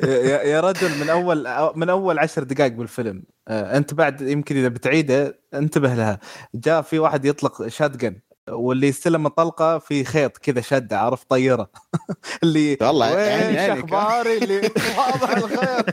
يا, 0.02 0.42
يا 0.42 0.60
رجل 0.60 1.00
من 1.00 1.08
أول 1.10 1.46
من 1.76 1.88
أول 1.88 2.18
عشر 2.18 2.42
دقائق 2.42 2.72
بالفيلم. 2.72 3.22
آه، 3.48 3.76
أنت 3.76 3.94
بعد 3.94 4.20
يمكن 4.20 4.56
إذا 4.56 4.68
بتعيده 4.68 5.40
انتبه 5.54 5.94
لها. 5.94 6.18
جاء 6.54 6.82
في 6.82 6.98
واحد 6.98 7.24
يطلق 7.24 7.68
شاتجن. 7.68 8.16
واللي 8.52 8.88
يستلم 8.88 9.26
الطلقة 9.26 9.78
في 9.78 10.04
خيط 10.04 10.38
كذا 10.38 10.60
شدة 10.60 10.98
عارف؟ 10.98 11.24
طيرة. 11.24 11.70
اللي 12.42 12.76
والله 12.80 13.14
وين 13.14 13.56
اخباري 13.56 14.38
اللي 14.38 14.70
واضح 14.98 15.36
الخيط؟ 15.36 15.86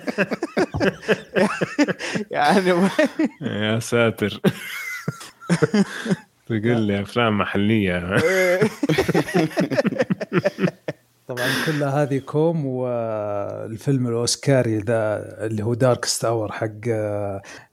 يعني 2.31 2.89
يا 3.41 3.79
ساتر. 3.79 4.39
تقول 6.45 6.81
لي 6.81 7.01
أفلام 7.01 7.37
محلية. 7.37 8.17
طبعا 11.27 11.47
كلها 11.65 12.03
هذه 12.03 12.17
كوم 12.17 12.65
والفيلم 12.65 14.07
الأوسكاري 14.07 14.77
ذا 14.77 15.25
اللي 15.45 15.63
هو 15.63 15.73
Darkest 15.73 16.05
Hour 16.05 16.51
حق 16.51 16.87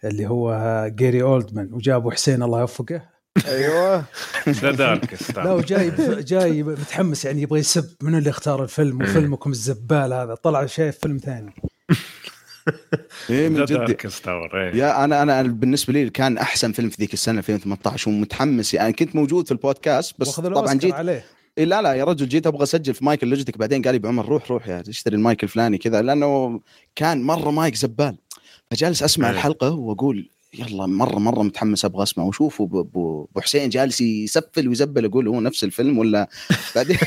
اللي 0.05 0.27
هو 0.27 0.57
جيري 0.95 1.23
اولدمان 1.23 1.69
وجابوا 1.73 2.13
حسين 2.13 2.43
الله 2.43 2.61
يوفقه. 2.61 3.12
أيوه. 3.47 4.05
The 4.49 4.70
Dark 4.70 5.19
لا 5.37 5.53
وجاي 5.53 5.93
جاي 6.21 6.63
متحمس 6.63 7.25
يعني 7.25 7.43
يبغى 7.43 7.61
يسب. 7.61 7.89
منو 8.03 8.19
اللي 8.19 8.31
اختار 8.31 8.63
الفيلم؟ 8.63 9.03
وفيلمكم 9.03 9.51
الزبال 9.51 10.13
هذا. 10.13 10.35
طلع 10.35 10.67
شايف 10.67 10.99
فيلم 10.99 11.19
ثاني. 11.19 11.55
إيه 13.31 13.49
من 13.49 13.65
جد. 13.65 13.97
إيه. 14.55 14.75
يا 14.75 15.05
أنا 15.05 15.23
أنا 15.23 15.43
بالنسبة 15.43 15.93
لي 15.93 16.11
كان 16.11 16.39
أحسن 16.39 16.73
فيلم 16.73 16.89
في 16.89 16.97
ذيك 17.01 17.13
السنة 17.15 17.39
2018 17.39 18.11
ومتحمس 18.11 18.75
يعني. 18.75 18.93
كنت 18.93 19.17
موجود 19.17 19.47
في 19.47 19.53
البودكاست 19.53 20.15
بس 20.19 20.41
طبعا 20.41 20.75
جيت 20.75 20.95
عليه. 20.95 21.25
إيه 21.59 21.65
لا 21.65 21.83
لا 21.83 21.93
يا 21.93 22.05
رجل 22.05 22.29
جيت 22.29 22.47
أبغى 22.47 22.63
أسجل 22.63 22.95
في 22.95 23.05
مايك 23.05 23.25
Logitech. 23.24 23.59
بعدين 23.59 23.83
قال 23.83 23.95
لي 23.95 23.99
بعمر 23.99 24.29
روح 24.29 24.51
روح 24.51 24.69
يا 24.69 24.83
اشتري 24.89 25.17
المايك 25.17 25.43
الفلاني 25.43 25.79
كذا 25.79 26.03
لأنه 26.03 26.61
كان 26.97 27.23
مرة 27.23 27.51
مايك 27.51 27.75
زبال. 27.75 28.17
فجالس 28.71 29.03
أسمع 29.03 29.29
إيه. 29.29 29.35
الحلقة 29.35 29.71
وأقول 29.71 30.31
يلا 30.59 30.87
مرة 30.87 31.19
مرة 31.19 31.43
متحمس 31.43 31.85
أبغى 31.85 32.03
اسمع 32.03 32.24
وشوف 32.24 32.62
ابو 32.62 33.29
حسين 33.41 33.69
جالس 33.69 34.01
يسفل 34.01 34.69
ويزبل 34.69 35.05
أقول 35.05 35.29
هو 35.29 35.41
نفس 35.41 35.65
الفيلم 35.65 35.99
ولا 35.99 36.29
بعدين؟ 36.77 36.99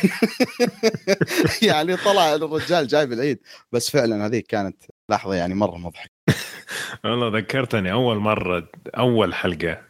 يعني 1.69 1.97
طلع 1.97 2.35
الرجال 2.35 2.87
جايب 2.87 3.13
العيد 3.13 3.39
بس 3.71 3.89
فعلا 3.91 4.25
هذيك 4.25 4.47
كانت 4.47 4.75
لحظة 5.09 5.33
يعني 5.33 5.55
مرة 5.55 5.77
مضحك 5.77 6.11
والله 7.05 7.37
ذكرتني 7.39 7.91
أول 7.91 8.17
مرة 8.17 8.67
أول 8.97 9.33
حلقة. 9.33 9.81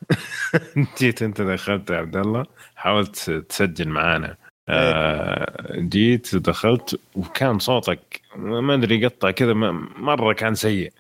جيت 1.00 1.22
أنت 1.22 1.42
دخلت 1.42 1.90
يا 1.90 1.96
عبد 1.98 2.16
الله 2.18 2.46
حاولت 2.76 3.30
تسجل 3.50 3.90
معانا. 3.90 4.38
آه 4.70 5.68
جيت 5.80 6.36
دخلت 6.36 7.00
وكان 7.16 7.60
صوتك 7.60 8.22
ما 8.36 8.74
أدري 8.74 9.06
قطع 9.06 9.32
كذا 9.32 9.54
مرة 9.54 10.34
كان 10.34 10.56
سيء. 10.56 10.94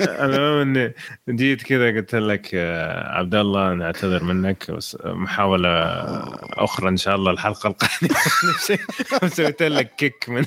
أنا 0.00 0.62
اني 0.62 0.92
جيت 1.28 1.62
كذا 1.62 1.86
قلت 1.86 2.14
لك 2.14 2.54
عبد 3.04 3.34
الله 3.34 3.74
نعتذر 3.74 4.24
منك 4.24 4.70
بس 4.70 4.96
محاولة 5.04 5.68
أخرى 6.64 6.88
إن 6.88 6.96
شاء 6.96 7.16
الله 7.16 7.30
الحلقة 7.30 7.66
القادمة. 7.66 8.20
سويت 9.36 9.62
لك 9.62 9.94
كيك 9.96 10.28
من 10.28 10.44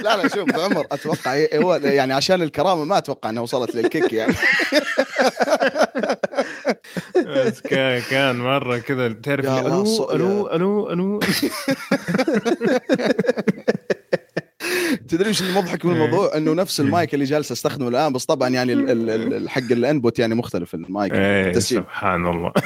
لا 0.00 0.16
لا 0.16 0.28
شوف 0.28 0.58
عمر 0.58 0.86
أتوقع 0.92 1.46
هو 1.54 1.74
يعني 1.74 2.12
عشان 2.14 2.42
الكرامة 2.42 2.84
ما 2.84 2.98
أتوقع 2.98 3.30
إنها 3.30 3.42
وصلت 3.42 3.74
للكيك 3.74 4.12
يعني. 4.12 4.34
بس 7.16 7.60
كان 8.10 8.36
مرة 8.38 8.78
كذا 8.78 9.08
تعرف 9.12 9.46
ألو 9.46 10.10
ألو 10.10 10.50
ألو 10.54 10.92
ألو 10.92 11.20
تدري 15.08 15.28
إيش 15.28 15.42
المضحك 15.42 15.84
من 15.84 15.92
الموضوع؟ 15.92 16.36
إنه 16.36 16.54
نفس 16.54 16.80
إيه. 16.80 16.86
المايك 16.86 17.14
اللي 17.14 17.24
جالس 17.24 17.52
أستخدمه 17.52 17.88
الآن 17.88 18.12
بس 18.12 18.24
طبعا 18.24 18.48
يعني 18.48 18.72
حق 19.48 19.72
ال 19.72 19.80
input 19.80 20.18
يعني 20.18 20.34
مختلف 20.34 20.74
المايك. 20.74 21.12
إيه 21.12 21.58
سبحان 21.58 22.26
الله. 22.26 22.52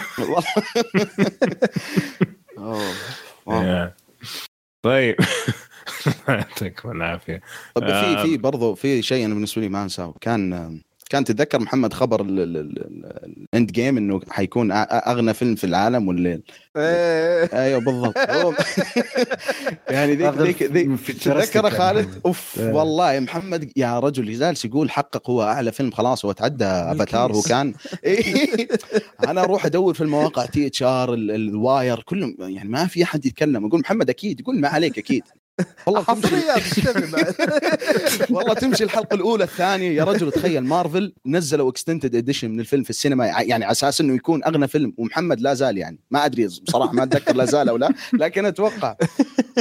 طيب. 4.82 5.16
يعطيكم 6.28 6.90
العافية. 6.90 7.40
طب 7.74 7.86
في 7.86 8.22
في 8.22 8.36
برضه 8.36 8.74
في 8.74 9.02
شيء 9.02 9.24
أنا 9.24 9.34
بالنسبة 9.34 9.62
لي 9.62 9.68
ما 9.68 9.82
أنساه. 9.82 10.14
كان 10.20 10.80
كان 11.08 11.24
تتذكر 11.24 11.58
محمد 11.60 11.92
خبر 11.92 12.20
ال 12.20 13.72
Endgame 13.72 13.96
إنه 13.96 14.20
حيكون 14.30 14.72
أغنى 14.72 15.34
فيلم 15.34 15.54
في 15.54 15.64
العالم 15.64 16.08
والليل 16.08 16.42
إيه. 16.76 17.50
أيوه 17.52 17.80
بالضبط. 17.80 18.16
يعني 19.90 20.14
ذيك 20.14 20.34
ذيك 20.34 20.62
ذيك 20.62 21.00
تتذكر 21.00 21.70
خالد؟ 21.70 22.20
أوف 22.26 22.60
إيه. 22.60 22.72
والله 22.72 23.20
محمد 23.20 23.72
يا 23.76 23.98
رجل 23.98 24.38
جالس 24.38 24.64
يقول 24.64 24.90
حقق 24.90 25.30
هو 25.30 25.42
أعلى 25.42 25.72
فيلم 25.72 25.90
خلاص 25.90 26.24
هو 26.24 26.32
تعدى 26.32 26.64
أفاتار 26.64 27.32
هو 27.32 27.42
كان. 27.42 27.74
إيه. 28.04 28.68
أنا 29.28 29.40
أروح 29.40 29.66
أدور 29.66 29.94
في 29.94 30.00
المواقع 30.00 30.46
THR 30.46 31.14
ال 31.14 31.32
Wire 31.32 32.02
كلهم 32.02 32.36
يعني 32.40 32.68
ما 32.68 32.86
في 32.86 33.02
أحد 33.02 33.26
يتكلم. 33.26 33.66
أقول 33.66 33.80
محمد 33.80 34.10
أكيد 34.10 34.40
يقول 34.40 34.60
ما 34.60 34.68
عليك 34.68 34.98
أكيد. 34.98 35.22
والله 35.86 36.02
حصريات 36.02 36.62
والله 38.30 38.54
تمشي 38.54 38.84
الحلقة 38.84 39.14
الأولى 39.14 39.44
الثانية. 39.44 39.90
يا 39.90 40.04
رجل 40.04 40.32
تخيل 40.32 40.64
مارفل 40.64 41.12
نزلوا 41.26 41.70
extended 41.70 42.14
edition 42.14 42.50
من 42.50 42.60
الفيلم 42.60 42.82
في 42.82 42.90
السينما 42.90 43.26
يعني 43.26 43.64
على 43.64 43.70
أساس 43.70 44.00
إنه 44.00 44.14
يكون 44.14 44.44
أغنى 44.44 44.68
فيلم 44.68 44.94
ومحمد 44.96 45.40
لا 45.40 45.54
زال 45.54 45.78
يعني. 45.78 45.98
ما 46.10 46.24
أدري 46.24 46.46
بصراحة 46.46 46.92
ما 46.92 47.02
أتذكر 47.02 47.36
لا 47.36 47.44
زال 47.44 47.68
أو 47.68 47.76
لا 47.76 47.94
لكن 48.12 48.46
أتوقع. 48.46 48.96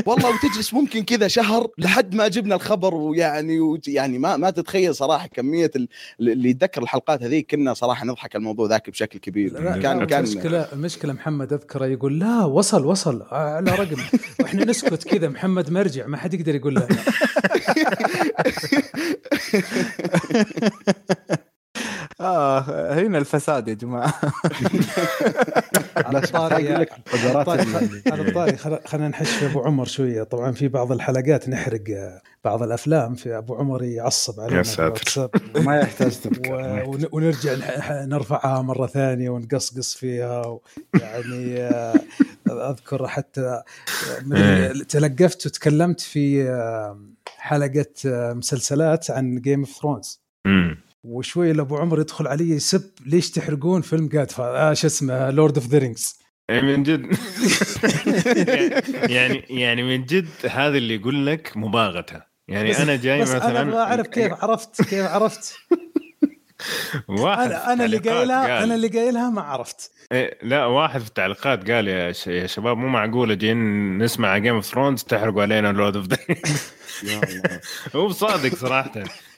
والله 0.05 0.29
وتجلس 0.29 0.73
ممكن 0.73 1.03
كذا 1.03 1.27
شهر 1.27 1.67
لحد 1.77 2.15
ما 2.15 2.27
جبنا 2.27 2.55
الخبر 2.55 2.95
ويعني 2.95 3.79
يعني 3.87 4.19
ما 4.19 4.37
ما 4.37 4.49
تتخيل 4.49 4.95
صراحة 4.95 5.27
كمية 5.27 5.71
اللي 6.19 6.49
يتذكر 6.49 6.83
الحلقات 6.83 7.23
هذيك 7.23 7.51
كنا 7.51 7.73
صراحة 7.73 8.05
نضحك 8.05 8.35
الموضوع 8.35 8.67
ذاك 8.67 8.89
بشكل 8.89 9.19
كبير. 9.19 9.79
كان 9.81 10.05
كان 10.05 10.23
مشكله 10.23 10.67
مشكله 10.73 11.13
محمد 11.13 11.53
أذكره 11.53 11.85
يقول 11.85 12.19
لا 12.19 12.45
وصل 12.45 12.85
وصل 12.85 13.21
على 13.31 13.71
رقم. 13.71 14.01
وإحنا 14.39 14.65
نسكت 14.65 15.03
كذا 15.03 15.29
محمد 15.29 15.71
مرجع 15.71 15.86
مرجع 15.88 16.07
ما 16.07 16.18
حد 16.18 16.34
يقدر 16.34 16.55
يقول 16.55 16.76
له. 16.76 16.88
آه 22.22 22.93
هنا 22.93 23.18
الفساد 23.18 23.68
يا 23.68 23.73
جماعة. 23.73 24.14
على 25.97 26.18
الطاري 26.18 26.73
على 26.73 28.22
الطاري 28.22 28.57
خلينا 28.85 29.07
نحش 29.07 29.30
في 29.30 29.45
أبو 29.45 29.59
عمر 29.59 29.85
شوية. 29.85 30.23
طبعا 30.23 30.51
في 30.51 30.68
بعض 30.68 30.91
الحلقات 30.91 31.49
نحرق 31.49 31.84
بعض 32.47 32.63
يعني 32.87 33.15
في 33.15 33.37
أبو 33.37 33.55
عمر 33.55 33.83
يعصب 33.83 34.39
علينا 34.39 34.57
يا 34.57 34.63
ساتر. 34.63 35.29
ما 35.65 35.79
يحتاج 35.79 36.17
ونرجع 37.11 37.55
نرفعها 38.05 38.61
مرة 38.61 38.87
ثانية 38.87 39.29
ونقصقص 39.29 39.95
فيها 39.95 40.59
يعني 41.01 41.59
أذكر 42.49 43.07
حتى 43.07 43.61
إيه. 44.33 44.83
تلقفت 44.83 45.45
وتكلمت 45.45 46.01
في 46.01 46.47
حلقة 47.37 47.85
مسلسلات 48.33 49.11
عن 49.11 49.41
Game 49.41 49.59
of 49.59 49.71
Thrones 49.81 50.21
وشوي 51.03 51.51
ابو 51.51 51.77
عمر 51.77 51.99
يدخل 51.99 52.27
علي 52.27 52.49
يسب 52.49 52.91
ليش 53.05 53.31
تحرقون 53.31 53.81
فيلم؟ 53.81 54.07
جاد 54.07 54.31
آه 54.39 54.73
شو 54.73 54.87
اسمه 54.87 55.29
Lord 55.31 55.57
of 55.57 55.67
the 55.67 55.77
Rings 55.77 56.19
من 56.51 56.83
جد. 56.83 57.05
يعني 59.15 59.43
يعني 59.49 59.83
من 59.83 60.05
جد 60.05 60.27
هذا 60.49 60.77
اللي 60.77 60.95
يقول 60.95 61.25
لك 61.25 61.57
مباغته 61.57 62.26
يعني 62.47 62.77
أنا 62.77 62.95
جاي 62.95 63.21
بس 63.21 63.35
مثلا 63.35 63.61
أنا 63.61 63.83
اعرف 63.83 64.07
كيف 64.07 64.43
عرفت 64.43 64.81
كيف 64.81 65.05
عرفت؟ 65.05 65.53
واحد 67.07 67.51
أنا 67.51 67.73
أنا 67.73 67.85
اللي 67.85 67.97
قايلها 67.97 68.63
أنا 68.63 68.75
اللي 68.75 68.87
قايلها 68.87 69.29
ما 69.29 69.41
عرفت. 69.41 69.91
إيه 70.11 70.37
لا 70.43 70.65
واحد 70.65 71.01
في 71.01 71.07
التعليقات 71.07 71.71
قال 71.71 71.87
يا, 71.87 72.13
يا 72.27 72.47
شباب 72.47 72.77
مو 72.77 72.87
معقولة 72.87 73.33
جايين 73.33 73.97
نسمع 73.97 74.37
Game 74.38 74.55
of 74.55 74.65
Thrones 74.65 75.03
تحرقوا 75.03 75.41
علينا 75.41 75.71
Lord 75.71 75.95
of 75.95 76.07
the 76.07 76.17
هو 77.95 78.09
صادق 78.09 78.55
صراحة. 78.55 78.91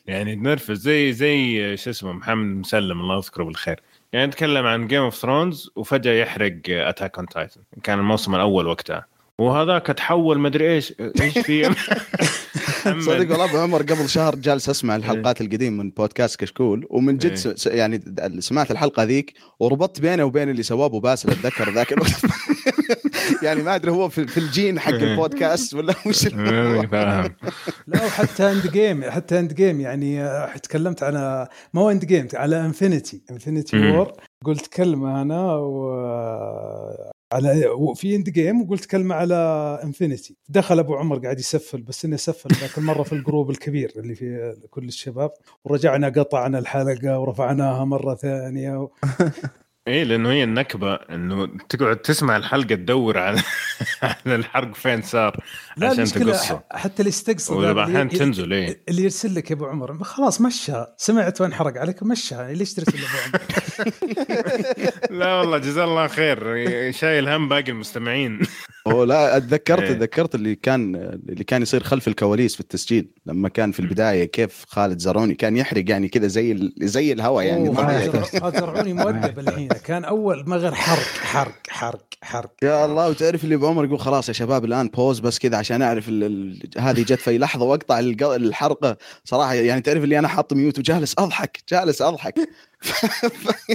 يعني 0.07 0.35
نرفز 0.35 0.79
زي 0.79 1.13
زي 1.13 1.77
شو 1.77 1.89
اسمه 1.89 2.11
محمد 2.11 2.59
مسلم 2.59 2.99
الله 2.99 3.17
يذكره 3.17 3.43
بالخير. 3.43 3.79
يعني 4.13 4.27
نتكلم 4.27 4.65
عن 4.65 4.87
Game 4.87 5.01
of 5.01 5.15
Thrones 5.15 5.69
وفجأة 5.75 6.13
يحرق 6.13 6.53
Attack 6.69 7.17
on 7.17 7.27
Titan 7.27 7.61
كان 7.83 7.99
الموسم 7.99 8.35
الأول 8.35 8.67
وقتها. 8.67 9.05
وهذاك 9.37 9.85
تحول 9.87 10.39
مدري 10.39 10.73
إيش 10.73 10.93
إيش 11.21 11.37
في 11.37 11.75
صدق 12.83 13.31
والله 13.31 13.45
ابو 13.45 13.57
عمر 13.57 13.81
قبل 13.81 14.09
شهر 14.09 14.35
جالس 14.35 14.69
أسمع 14.69 14.95
إيه. 14.95 14.99
الحلقات 14.99 15.41
القديمة 15.41 15.83
من 15.83 15.89
بودكاست 15.89 16.39
كشكول 16.39 16.87
ومن 16.89 17.17
جد 17.17 17.55
إيه. 17.67 17.77
يعني 17.77 18.01
سمعت 18.39 18.71
الحلقة 18.71 19.03
ذيك 19.03 19.33
وربطت 19.59 20.01
بينه 20.01 20.23
وبين 20.23 20.49
اللي 20.49 20.63
سواه 20.63 20.85
أبو 20.85 20.99
باسل 20.99 21.31
أتذكر 21.31 21.73
ذاك 21.73 21.93
الوقت 21.93 22.21
يعني 23.43 23.63
ما 23.63 23.75
أدري 23.75 23.91
هو 23.91 24.09
في 24.09 24.37
الجين 24.37 24.79
حق 24.79 24.93
إيه. 24.93 25.03
البودكاست 25.03 25.73
ولا 25.73 25.95
وش 26.05 26.25
لا 27.87 28.05
وحتى 28.05 28.51
Endgame 28.51 29.11
حتى 29.11 29.39
Endgame 29.39 29.81
يعني 29.81 30.27
تكلمت 30.63 31.03
على 31.03 31.47
ما 31.73 31.81
هو 31.81 31.91
Endgame 31.91 32.27
على 32.33 32.65
Infinity 32.65 33.21
Infinity 33.31 33.77
War 33.77 34.13
قلت 34.45 34.67
كلمة 34.67 35.21
أنا 35.21 35.55
و 35.55 37.18
على 37.33 37.65
في 37.95 38.15
Endgame 38.15 38.61
وقلت 38.61 38.85
كلمة 38.85 39.15
على 39.15 39.35
Infinity 39.83 40.37
دخل 40.49 40.79
أبو 40.79 40.95
عمر 40.95 41.17
قاعد 41.19 41.39
يسفل 41.39 41.81
بس 41.81 42.05
إنه 42.05 42.15
سفل 42.15 42.49
ذاك 42.61 42.77
المرة 42.77 43.03
في 43.03 43.13
ال 43.13 43.19
group 43.19 43.49
الكبير 43.49 43.93
اللي 43.97 44.15
في 44.15 44.55
كل 44.69 44.87
الشباب. 44.87 45.31
ورجعنا 45.63 46.09
قطعنا 46.09 46.59
الحلقة 46.59 47.19
ورفعناها 47.19 47.85
مرة 47.85 48.15
ثانية 48.15 48.77
و... 48.77 48.89
إيه 49.89 50.03
لأنه 50.03 50.31
هي 50.31 50.43
النكبة 50.43 50.93
إنه 50.95 51.49
تقعد 51.69 51.97
تسمع 51.97 52.37
الحلقة 52.37 52.75
تدور 52.75 53.17
على 53.17 53.41
على 54.03 54.35
الحرق 54.35 54.75
فين 54.75 55.01
صار 55.01 55.43
عشان 55.81 56.05
تقصه. 56.05 56.61
حتى 56.71 56.99
اللي 56.99 57.09
استقصد 57.09 57.55
وبعدين 57.55 58.09
تنزل 58.09 58.53
إيه. 58.53 58.81
اللي 58.89 59.03
يرسل 59.03 59.35
لك 59.35 59.51
يا 59.51 59.55
أبو 59.55 59.65
عمر 59.65 60.03
خلاص 60.03 60.41
مشى 60.41 60.85
سمعت 60.97 61.41
وين 61.41 61.53
حرق 61.53 61.77
عليك 61.77 62.03
مشى 62.03 62.53
ليش 62.53 62.73
ترسل 62.73 62.97
ابو 62.97 63.17
عمر؟ 63.25 63.41
لا 65.19 65.35
والله 65.35 65.57
جزاه 65.57 65.83
الله 65.83 66.07
خير 66.07 66.39
شايل 66.91 67.29
هم 67.29 67.49
باقي 67.49 67.71
المستمعين. 67.71 68.39
هو 68.91 69.03
لا 69.03 69.39
تذكرت 69.39 69.81
إيه. 69.81 69.93
تذكرت 69.93 70.35
اللي 70.35 70.55
كان 70.55 70.95
اللي 71.29 71.43
كان 71.43 71.61
يصير 71.61 71.83
خلف 71.83 72.07
الكواليس 72.07 72.53
في 72.53 72.59
التسجيل 72.59 73.11
لما 73.25 73.49
كان 73.49 73.71
في 73.71 73.79
البداية 73.79 74.25
كيف 74.25 74.65
خالد 74.67 74.99
زرعوني 74.99 75.35
كان 75.35 75.57
يحرق 75.57 75.83
يعني 75.89 76.07
كذا 76.07 76.27
زي 76.27 76.71
زي 76.77 77.13
الهواء 77.13 77.45
يعني 77.45 77.75
زرعوني 78.59 78.93
مؤدب 78.93 79.39
الحين 79.49 79.67
كان 79.67 80.05
أول 80.05 80.43
ما 80.47 80.55
غير 80.55 80.73
حرق 80.73 80.99
حرق 81.21 81.61
حرق 81.69 82.05
حرق. 82.21 82.51
يا 82.63 82.85
الله 82.85 83.09
وتعرف 83.09 83.43
اللي 83.43 83.57
بعمر 83.57 83.85
يقول 83.85 83.99
خلاص 83.99 84.27
يا 84.29 84.33
شباب 84.33 84.65
الآن 84.65 84.87
بوز 84.87 85.19
بس 85.19 85.39
كذا 85.39 85.57
عشان 85.57 85.81
أعرف 85.81 86.09
هذه 86.77 87.01
جت 87.01 87.19
في 87.19 87.37
لحظة 87.37 87.65
وأقطع 87.65 87.99
الحلقة 87.99 88.97
صراحة 89.23 89.53
يعني 89.53 89.81
تعرف 89.81 90.03
اللي 90.03 90.19
أنا 90.19 90.27
حاط 90.27 90.53
mute 90.53 90.79
وجالس 90.79 91.15
أضحك 91.17 91.63
جالس 91.69 92.01
أضحك. 92.01 92.49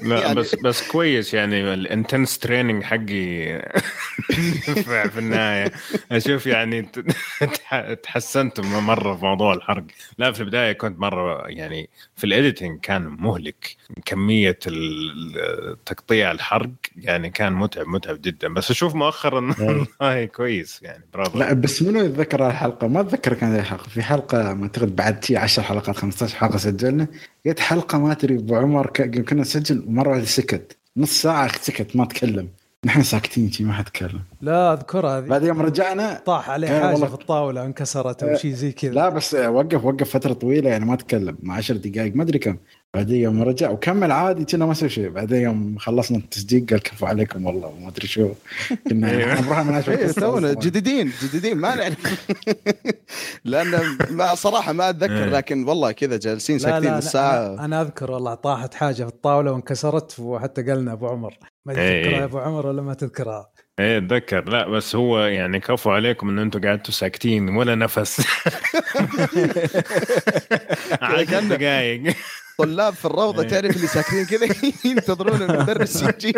لا 0.03 0.21
يعني. 0.21 0.35
بس 0.35 0.55
بس 0.55 0.89
كويس 0.89 1.35
يعني 1.35 1.75
ال 1.75 1.83
intense 1.83 2.39
training 2.39 2.83
حقي 2.83 3.05
في 4.85 5.19
النهاية. 5.19 5.73
أشوف 6.13 6.47
يعني 6.47 6.89
تحسنت 8.03 8.61
مرة 8.61 9.17
في 9.17 9.25
موضوع 9.25 9.55
الحرق. 9.55 9.85
لا 10.19 10.33
في 10.33 10.41
البداية 10.41 10.73
كنت 10.73 10.99
مرة 10.99 11.49
يعني 11.49 11.91
في 12.17 12.25
ال 12.25 12.32
editing 12.32 12.81
كان 12.81 13.03
مهلك. 13.03 13.77
كمية 14.05 14.59
تقطيع 15.87 16.31
الحرق 16.31 16.71
يعني 16.97 17.31
كان 17.31 17.53
متعب 17.53 17.87
متعب 17.87 18.23
جدا. 18.23 18.55
بس 18.55 18.71
أشوف 18.71 18.95
مؤخرا 18.95 19.55
والله 19.61 20.25
كويس 20.37 20.83
يعني 20.83 21.05
برافو 21.15 21.39
لا 21.39 21.53
بس 21.53 21.83
منو 21.83 22.05
يتذكر 22.05 22.47
الحلقة 22.47 22.87
ما 22.87 23.01
أتذكر 23.01 23.35
كان 23.35 23.57
الحلقة. 23.57 23.89
في 23.89 24.03
حلقة 24.03 24.55
ما 24.55 24.63
أعتقد 24.63 24.97
بعد 24.97 25.25
10 25.31 25.63
حلقات 25.63 25.97
15 25.97 26.37
حلقة 26.37 26.57
سجلنا. 26.57 27.07
جت 27.47 27.61
حلقة 27.61 27.99
ما 27.99 28.13
أدري 28.13 28.35
أبو 28.35 28.57
عمر 28.57 28.87
كنا 28.87 29.41
نسجل 29.41 29.85
مره 29.89 30.09
واحدة 30.09 30.25
سكت. 30.25 30.77
نص 30.97 31.23
ساعة 31.23 31.63
سكت 31.63 31.97
ما 31.97 32.05
تكلم 32.05 32.49
نحن 32.85 33.03
ساكتين 33.03 33.51
شي 33.51 33.65
ما 33.65 33.73
حد 33.73 33.85
تكلم 33.85 34.21
لا 34.41 34.73
أذكرها 34.73 35.19
هذه. 35.19 35.27
بعد 35.27 35.43
يوم 35.45 35.63
رجعنا 35.63 36.23
طاح 36.27 36.51
عليه 36.51 36.69
حاجة 36.69 37.05
في 37.05 37.15
الطاولة 37.15 37.65
انكسرت 37.65 38.23
أو 38.23 38.37
شيء 38.37 38.53
زي 38.53 38.73
كذا. 38.73 38.93
لا 38.93 39.09
بس 39.09 39.35
وقف 39.35 39.85
وقف 39.85 40.11
فترة 40.11 40.33
طويلة 40.33 40.71
يعني 40.71 40.85
ما 40.85 40.97
تكلم 40.97 41.39
مع 41.43 41.57
10 41.57 41.77
دقائق 41.77 42.17
ما 42.17 42.23
أدري 42.23 42.39
كم. 42.39 42.57
بعدين 42.95 43.21
يوم 43.21 43.43
رجع 43.43 43.71
وكمل 43.71 44.13
عادي 44.13 44.45
كنا 44.45 44.67
ما 44.67 44.75
سوى 44.75 44.89
شيء. 44.89 45.09
بعدين 45.09 45.43
يوم 45.43 45.79
خلصنا 45.79 46.19
التسجيل 46.19 46.67
قال 46.71 46.83
كفو 46.83 47.07
عليكم 47.07 47.47
والله 47.47 47.69
وما 47.69 47.89
أدري 47.89 48.07
شو. 48.07 48.33
كنا 48.89 49.41
نروح 49.41 49.59
من 49.59 50.13
تونا 50.13 50.53
جديدين 50.53 51.13
جديدين 51.23 51.59
ما 51.59 51.75
نعرف. 51.75 52.27
لأن 53.45 53.97
ما 54.11 54.35
صراحة 54.35 54.73
ما 54.73 54.91
أتذكر 54.91 55.31
لكن 55.31 55.69
والله 55.69 55.93
كذا 55.93 56.17
جالسين 56.17 56.59
ساكتين 56.59 56.95
الساعة. 56.95 57.65
أنا 57.65 57.83
أذكر 57.83 58.11
والله 58.11 58.35
طاحت 58.35 58.75
حاجة 58.75 59.03
في 59.03 59.09
الطاولة 59.09 59.53
وانكسرت 59.53 60.21
وحتى 60.21 60.63
قالنا 60.63 60.93
أبو 60.93 61.07
عمر. 61.07 61.39
ما 61.67 61.73
تذكرها 61.73 61.91
يا 61.91 62.19
إيه. 62.19 62.25
أبو 62.25 62.39
عمر 62.39 62.67
ولا 62.67 62.83
ما 62.83 62.95
تذكرها؟ 62.95 63.51
إيه 63.79 63.99
أتذكر. 63.99 64.49
لا 64.49 64.69
بس 64.69 64.97
هو 64.97 65.21
يعني 65.21 65.61
كفو 65.61 65.91
عليكم 65.91 66.29
إن 66.29 66.39
أنتم 66.39 66.61
قعدتوا 66.61 66.95
ساكتين 66.95 67.57
ولا 67.57 67.75
نفس. 67.75 68.21
عشر 71.03 71.41
دقائق 71.41 72.15
طلاب 72.59 72.95
في 72.95 73.05
الروضة 73.05 73.43
إيه. 73.43 73.49
تعرف 73.49 73.77
اللي 73.77 73.87
ساكنين 73.87 74.25
كذا 74.27 74.49
ينتظرون 74.91 75.43
المدرس 75.43 76.03
يجي. 76.03 76.35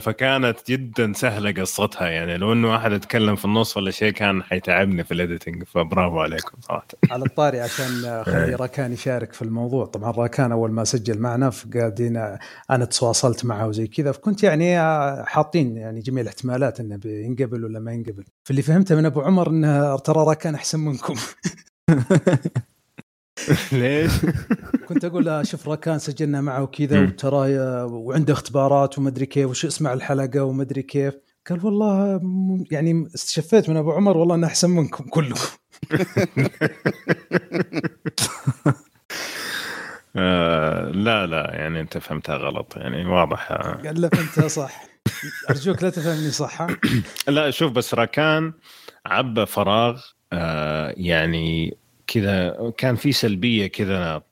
فكانت 0.00 0.58
جدا 0.68 1.12
سهلة 1.12 1.52
قصتها 1.52 2.08
يعني. 2.08 2.36
لو 2.36 2.52
إنه 2.52 2.70
واحد 2.70 2.92
اتكلم 2.92 3.36
في 3.36 3.44
النص 3.44 3.76
ولا 3.76 3.90
شيء 3.90 4.12
كان 4.12 4.42
حيتعبني 4.42 5.04
في 5.04 5.14
الايديتنج 5.14 5.64
فبرافو 5.64 6.20
عليكم 6.20 6.58
صراحة. 6.60 6.86
على 7.10 7.24
الطاري 7.24 7.60
عشان 7.60 8.22
خلي 8.24 8.44
إيه. 8.44 8.56
راكان 8.56 8.92
يشارك 8.92 9.32
في 9.32 9.42
الموضوع. 9.42 9.86
طبعا 9.86 10.10
راكان 10.10 10.52
أول 10.52 10.70
ما 10.70 10.84
سجل 10.84 11.18
معنا 11.18 11.50
فقاعدين 11.50 12.36
أنا 12.70 12.84
تواصلت 12.84 13.44
معه 13.44 13.68
وزي 13.68 13.86
كذا. 13.86 14.12
فكنت 14.12 14.42
يعني 14.42 14.80
حاطين 15.24 15.76
يعني 15.76 16.00
جميع 16.00 16.22
الاحتمالات 16.22 16.80
إنه 16.80 16.96
بينقبل 16.96 17.64
ولا 17.64 17.80
ما 17.80 17.92
ينقبل. 17.92 18.24
فاللي 18.44 18.62
فهمته 18.62 18.94
من 18.94 19.06
أبو 19.06 19.20
عمر 19.20 19.50
إنه 19.50 19.98
ترى 19.98 20.24
راكان 20.26 20.54
أحسن 20.54 20.80
منكم. 20.80 21.14
ليش؟ 23.72 24.12
كنت 24.88 25.04
أقول 25.04 25.24
له 25.24 25.42
شوف 25.42 25.68
راكان 25.68 25.98
سجلنا 25.98 26.40
معه 26.40 26.62
وكذا 26.62 27.00
وترى 27.00 27.56
وعنده 27.84 28.32
اختبارات 28.32 28.98
ومدري 28.98 29.26
كيف 29.26 29.50
وش 29.50 29.64
اسمع 29.66 29.92
الحلقة 29.92 30.44
ومدري 30.44 30.82
كيف. 30.82 31.14
قال 31.50 31.66
والله 31.66 32.20
يعني 32.70 33.08
استشفيت 33.14 33.68
من 33.70 33.76
أبو 33.76 33.92
عمر 33.92 34.16
والله 34.16 34.34
إنه 34.34 34.46
أحسن 34.46 34.70
منكم 34.70 35.04
كلكم. 35.04 35.40
آه 40.16 40.84
لا 40.90 41.26
لا 41.26 41.50
يعني 41.54 41.80
أنت 41.80 41.98
فهمتها 41.98 42.36
غلط 42.36 42.76
يعني 42.76 43.04
واضح. 43.06 43.52
قال 43.52 44.00
له 44.00 44.08
فهمتها 44.08 44.48
صح. 44.48 44.82
أرجوك 45.50 45.82
لا 45.82 45.90
تفهمني 45.90 46.30
صح 46.30 46.66
لا 47.28 47.50
شوف 47.50 47.72
بس 47.72 47.94
راكان 47.94 48.52
عبى 49.06 49.46
فراغ 49.46 50.00
آه 50.32 50.94
يعني 50.96 51.76
كذا 52.10 52.72
كان 52.76 52.96
في 52.96 53.12
سلبية 53.12 53.66
كذا 53.66 54.22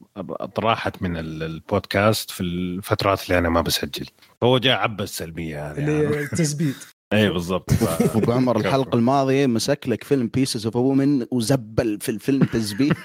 طراحت 0.54 1.02
من 1.02 1.16
البودكاست 1.16 2.30
في 2.30 2.40
الفترات 2.40 3.24
اللي 3.24 3.38
أنا 3.38 3.48
ما 3.48 3.60
بسجل. 3.60 4.06
هو 4.42 4.58
جاء 4.58 4.78
عبى 4.78 5.02
السلبية 5.02 5.70
هذه. 5.70 5.78
اللي 5.78 6.20
التثبيت 6.22 6.76
اي 7.12 7.30
بالضبط. 7.30 7.70
أبو 8.16 8.32
عمر 8.32 8.56
الحلقة 8.56 8.96
الماضية 8.96 9.46
مسك 9.46 9.84
لك 9.86 10.04
فيلم 10.04 10.26
Pieces 10.34 10.66
of 10.66 10.76
Woman 10.76 11.26
وزبل 11.30 11.98
في 12.00 12.08
الفيلم 12.08 12.44
تزبيط 12.44 12.96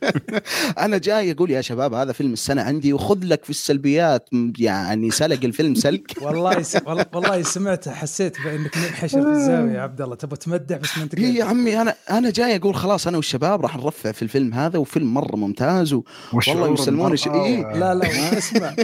أنا 0.78 0.98
جاي 0.98 1.32
أقول 1.32 1.50
يا 1.50 1.60
شباب 1.60 1.94
هذا 1.94 2.12
فيلم 2.12 2.32
السنة 2.32 2.62
عندي 2.62 2.92
وخذ 2.92 3.18
لك 3.24 3.44
في 3.44 3.50
السلبيات 3.50 4.28
يعني 4.58 5.10
سلق 5.10 5.44
الفيلم 5.44 5.74
سلك. 5.74 6.14
والله 6.22 6.62
س... 6.62 6.76
والله 6.86 7.42
سمعت 7.42 7.88
حسيت 7.88 8.36
بأنك 8.44 8.76
منحشر 8.78 9.22
في 9.22 9.28
الزاوية 9.28 9.72
يا 9.72 9.80
عبد 9.80 10.00
الله. 10.00 10.14
تبغى 10.16 10.36
تمدح 10.36 10.76
بس 10.76 10.98
ما 10.98 11.04
أنت 11.04 11.14
إيه 11.14 11.34
يا 11.34 11.44
عمي 11.44 11.80
أنا 11.80 11.94
أنا 12.10 12.30
جاي 12.30 12.56
أقول 12.56 12.74
خلاص 12.74 13.06
أنا 13.06 13.16
والشباب 13.16 13.62
راح 13.62 13.76
نرفع 13.76 14.12
في 14.12 14.22
الفيلم 14.22 14.54
هذا 14.54 14.78
وفيلم 14.78 15.14
مرة 15.14 15.36
ممتاز 15.36 15.92
و... 15.92 16.04
والله 16.48 16.72
يسلمون 16.72 17.16
ش... 17.16 17.28
إيه؟ 17.28 17.72
لا 17.72 17.94
لا 17.94 18.38
أسمع. 18.38 18.74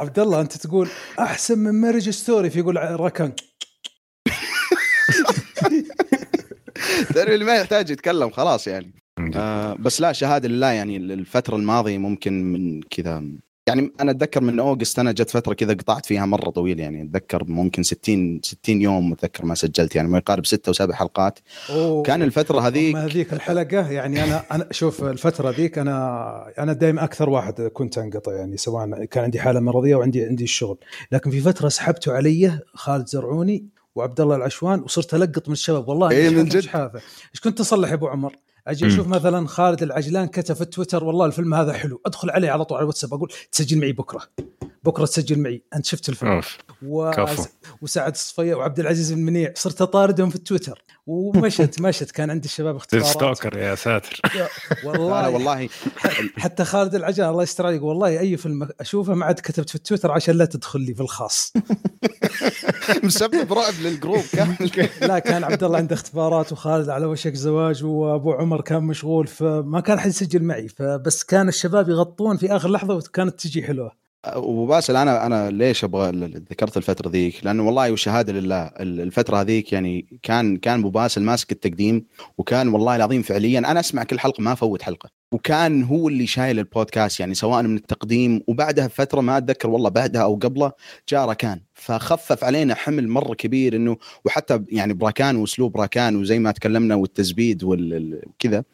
عبد 0.00 0.18
الله 0.18 0.40
أنت 0.40 0.56
تقول 0.56 0.88
أحسن 1.18 1.58
من 1.58 1.80
Marriage 1.80 2.10
Story 2.10 2.50
في 2.50 2.58
يقول 2.58 3.00
ركن. 3.00 3.32
اللي 7.16 7.44
ما 7.44 7.54
يحتاج 7.54 7.90
يتكلم 7.90 8.30
خلاص 8.30 8.68
يعني. 8.68 8.94
آه 9.36 9.74
بس 9.74 10.00
لا 10.00 10.12
شهادة 10.12 10.48
لله 10.48 10.70
يعني 10.70 10.96
الفترة 10.96 11.56
الماضية 11.56 11.98
ممكن 11.98 12.52
من 12.52 12.82
كذا. 12.82 13.24
يعني 13.68 13.92
أنا 14.00 14.10
أتذكر 14.10 14.40
من 14.40 14.60
أوغست 14.60 14.98
أنا 14.98 15.12
جت 15.12 15.30
فترة 15.30 15.54
كذا 15.54 15.74
قطعت 15.74 16.06
فيها 16.06 16.26
مرة 16.26 16.50
طويل 16.50 16.80
يعني. 16.80 17.02
أتذكر 17.02 17.44
ممكن 17.44 17.82
60 17.82 18.40
60 18.42 18.82
يوم 18.82 19.12
أتذكر 19.12 19.44
ما 19.44 19.54
سجلت 19.54 19.96
يعني. 19.96 20.08
ما 20.08 20.18
يقارب 20.18 20.46
ستة 20.46 20.70
وسبع 20.70 20.94
حلقات. 20.94 21.38
أوه. 21.70 22.02
كان 22.02 22.22
الفترة 22.22 22.60
هذيك 22.60 22.96
هذيك 22.96 23.32
الحلقة. 23.32 23.90
يعني 23.90 24.24
أنا 24.24 24.44
أنا 24.52 24.68
شوف 24.70 25.04
الفترة 25.04 25.50
ذيك 25.50 25.78
أنا 25.78 26.52
أنا 26.58 26.72
دائما 26.72 27.04
أكثر 27.04 27.30
واحد 27.30 27.60
كنت 27.60 27.98
أنقطع 27.98 28.32
يعني. 28.32 28.56
سواء 28.56 29.04
كان 29.04 29.24
عندي 29.24 29.40
حالة 29.40 29.60
مرضية 29.60 29.94
وعندي 29.94 30.24
عندي 30.24 30.44
الشغل. 30.44 30.78
لكن 31.12 31.30
في 31.30 31.40
فترة 31.40 31.68
سحبتوا 31.68 32.12
علي 32.12 32.58
خالد 32.74 33.06
زرعوني 33.06 33.75
وعبد 33.96 34.20
الله 34.20 34.36
العشوان 34.36 34.80
وصرت 34.80 35.14
ألقط 35.14 35.48
من 35.48 35.52
الشباب. 35.52 35.88
والله 35.88 36.10
اي 36.10 36.30
من 36.30 36.44
جد. 36.44 36.68
إيش 37.34 37.40
كنت 37.44 37.58
تصلح 37.58 37.88
يا 37.88 37.94
أبو 37.94 38.08
عمر؟ 38.08 38.36
أجي 38.66 38.86
أشوف 38.86 39.06
مثلا 39.08 39.46
خالد 39.48 39.82
العجلان 39.82 40.26
كتب 40.28 40.54
في 40.54 40.64
تويتر 40.64 41.04
والله 41.04 41.26
الفيلم 41.26 41.54
هذا 41.54 41.72
حلو 41.72 42.00
أدخل 42.06 42.30
عليه 42.30 42.50
على 42.50 42.64
طول 42.64 42.76
على 42.76 42.82
الواتساب 42.82 43.14
أقول 43.14 43.32
تسجل 43.52 43.80
معي 43.80 43.92
بكرة. 43.92 44.22
بكرة 44.86 45.04
تسجل 45.04 45.38
معي. 45.38 45.62
أنت 45.74 45.86
شفت 45.86 46.08
الفيلم. 46.08 46.40
و... 46.82 47.12
وسعد 47.82 48.12
الصفية 48.12 48.54
وعبد 48.54 48.80
العزيز 48.80 49.12
بن 49.12 49.20
منيع 49.20 49.52
صرت 49.54 49.82
أطاردهم 49.82 50.30
في 50.30 50.36
التويتر 50.36 50.84
ومشت 51.06 51.80
مشت. 51.86 52.10
كان 52.10 52.30
عندي 52.30 52.48
الشباب 52.48 52.76
اختبارات 52.76 53.06
stalker 53.06 53.58
يا 53.58 53.74
ساتر. 53.74 54.20
والله. 54.84 55.30
والله 55.30 55.68
حتى 56.42 56.64
خالد 56.64 56.94
العجلان 56.94 57.30
الله 57.30 57.42
يستر 57.42 57.66
عليك. 57.66 57.82
والله 57.82 58.18
أي 58.18 58.36
فيلم 58.36 58.68
أشوفه 58.80 59.14
ما 59.14 59.26
عاد 59.26 59.34
كتبت 59.34 59.68
في 59.68 59.74
التويتر 59.74 60.10
عشان 60.12 60.34
لا 60.34 60.44
تدخل 60.44 60.80
لي 60.80 60.94
في 60.94 61.00
الخاص. 61.00 61.52
مسبب 63.04 63.52
رعب 63.52 63.74
لل 63.82 63.93
group 63.93 64.22
كامل. 64.32 64.88
لا 65.00 65.18
كان 65.18 65.44
عبد 65.44 65.64
الله 65.64 65.78
عنده 65.78 65.94
اختبارات 65.94 66.52
وخالد 66.52 66.88
على 66.88 67.06
وشك 67.06 67.34
زواج 67.34 67.84
وأبو 67.84 68.32
عمر 68.32 68.60
كان 68.60 68.82
مشغول 68.82 69.26
فما 69.26 69.80
كان 69.80 70.00
حد 70.00 70.08
يسجل 70.08 70.42
معي. 70.42 70.68
فبس 70.68 71.24
كان 71.24 71.48
الشباب 71.48 71.88
يغطون 71.88 72.36
في 72.36 72.56
آخر 72.56 72.68
لحظة 72.68 72.94
وكانت 72.94 73.40
تجي 73.40 73.62
حلوة. 73.62 74.05
وباسل 74.36 74.96
أنا 74.96 75.26
أنا 75.26 75.50
ليش 75.50 75.84
أبغى 75.84 76.10
ذكرت 76.50 76.76
الفترة 76.76 77.08
ذيك؟ 77.08 77.44
لأنه 77.44 77.66
والله 77.66 77.92
وشهاده 77.92 78.32
لله 78.32 78.70
الفترة 78.80 79.36
هذيك 79.36 79.72
يعني 79.72 80.20
كان 80.22 80.56
كان 80.56 80.78
أبو 80.78 80.90
باسل 80.90 81.22
ماسك 81.22 81.52
التقديم 81.52 82.06
وكان 82.38 82.68
والله 82.68 82.96
العظيم 82.96 83.22
فعليا 83.22 83.58
أنا 83.58 83.80
أسمع 83.80 84.04
كل 84.04 84.20
حلقة 84.20 84.40
ما 84.40 84.52
أفوت 84.52 84.82
حلقة 84.82 85.10
وكان 85.32 85.82
هو 85.82 86.08
اللي 86.08 86.26
شايل 86.26 86.58
البودكاست 86.58 87.20
يعني 87.20 87.34
سواء 87.34 87.62
من 87.62 87.76
التقديم 87.76 88.42
وبعدها 88.46 88.86
بفترة 88.86 89.20
ما 89.20 89.38
أتذكر 89.38 89.70
والله 89.70 89.88
بعدها 89.90 90.22
أو 90.22 90.34
قبله 90.34 90.72
جاء 91.08 91.28
ركان 91.28 91.60
فخفف 91.74 92.44
علينا 92.44 92.74
حمل 92.74 93.08
مرة 93.08 93.34
كبير 93.34 93.76
إنه 93.76 93.96
وحتى 94.24 94.62
يعني 94.68 94.94
براكان 94.94 95.36
وأسلوب 95.36 95.76
راكان 95.76 96.16
وزي 96.16 96.38
ما 96.38 96.52
تكلمنا 96.52 96.94
والتزبيد 96.94 97.64
وكذا 97.64 98.64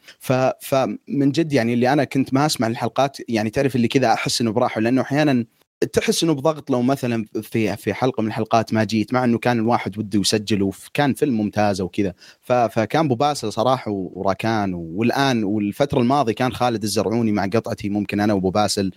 فمن 0.59 1.31
جد 1.31 1.53
يعني 1.53 1.73
اللي 1.73 1.93
أنا 1.93 2.03
كنت 2.03 2.33
ما 2.33 2.45
أسمع 2.45 2.67
الحلقات 2.67 3.17
يعني 3.29 3.49
تعرف 3.49 3.75
اللي 3.75 3.87
كذا 3.87 4.13
أحس 4.13 4.41
إنه 4.41 4.51
براحه 4.51 4.81
لأنه 4.81 5.01
أحيانا 5.01 5.45
تحس 5.83 6.23
إنه 6.23 6.33
بضغط 6.33 6.71
لو 6.71 6.81
مثلا 6.81 7.25
في 7.41 7.77
في 7.77 7.93
حلقة 7.93 8.21
من 8.21 8.27
الحلقات 8.27 8.73
ما 8.73 8.83
جيت 8.83 9.13
مع 9.13 9.23
إنه 9.23 9.37
كان 9.37 9.59
الواحد 9.59 9.97
وده 9.97 10.19
يسجل 10.19 10.63
وكان 10.63 11.13
فيلم 11.13 11.37
ممتاز 11.37 11.81
وكذا 11.81 12.13
فكان 12.41 13.05
أبو 13.05 13.15
باسل 13.15 13.53
صراحة 13.53 13.91
وراكان 13.91 14.73
والآن 14.73 15.43
والفترة 15.43 15.99
الماضية 15.99 16.33
كان 16.33 16.53
خالد 16.53 16.83
الزرعوني 16.83 17.31
مع 17.31 17.45
قطعتي 17.45 17.89
ممكن 17.89 18.19
أنا 18.19 18.33
وأبو 18.33 18.49
باسل. 18.49 18.91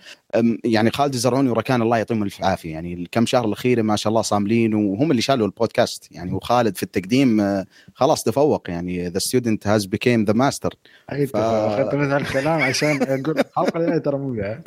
يعني 0.63 0.91
خالد 0.91 1.13
الزرعوني 1.13 1.49
وراكان 1.49 1.81
الله 1.81 1.97
يعطيهم 1.97 2.23
الف 2.23 2.43
عافية. 2.43 2.71
يعني 2.71 2.93
الكم 2.93 3.25
شهر 3.25 3.45
الاخيره 3.45 3.81
ما 3.81 3.95
شاء 3.95 4.11
الله 4.11 4.21
صاملين 4.21 4.73
وهم 4.73 5.11
اللي 5.11 5.21
شالوا 5.21 5.47
البودكاست. 5.47 6.11
يعني 6.11 6.33
وخالد 6.33 6.75
في 6.75 6.83
التقديم 6.83 7.41
أه، 7.41 7.65
خلاص 7.93 8.23
تفوق. 8.23 8.69
يعني 8.69 9.07
the 9.07 9.19
student 9.19 9.67
has 9.67 9.85
become 9.85 10.23
the 10.23 10.33
master 10.33 10.73
أخذت 11.09 11.95
من 11.95 12.11
هالكلام 12.11 12.61
عشان 12.61 13.01
أقول 13.01 13.39
الحلقة 13.39 13.77
اللي 13.77 13.99
ترى 13.99 14.17
مو 14.17 14.37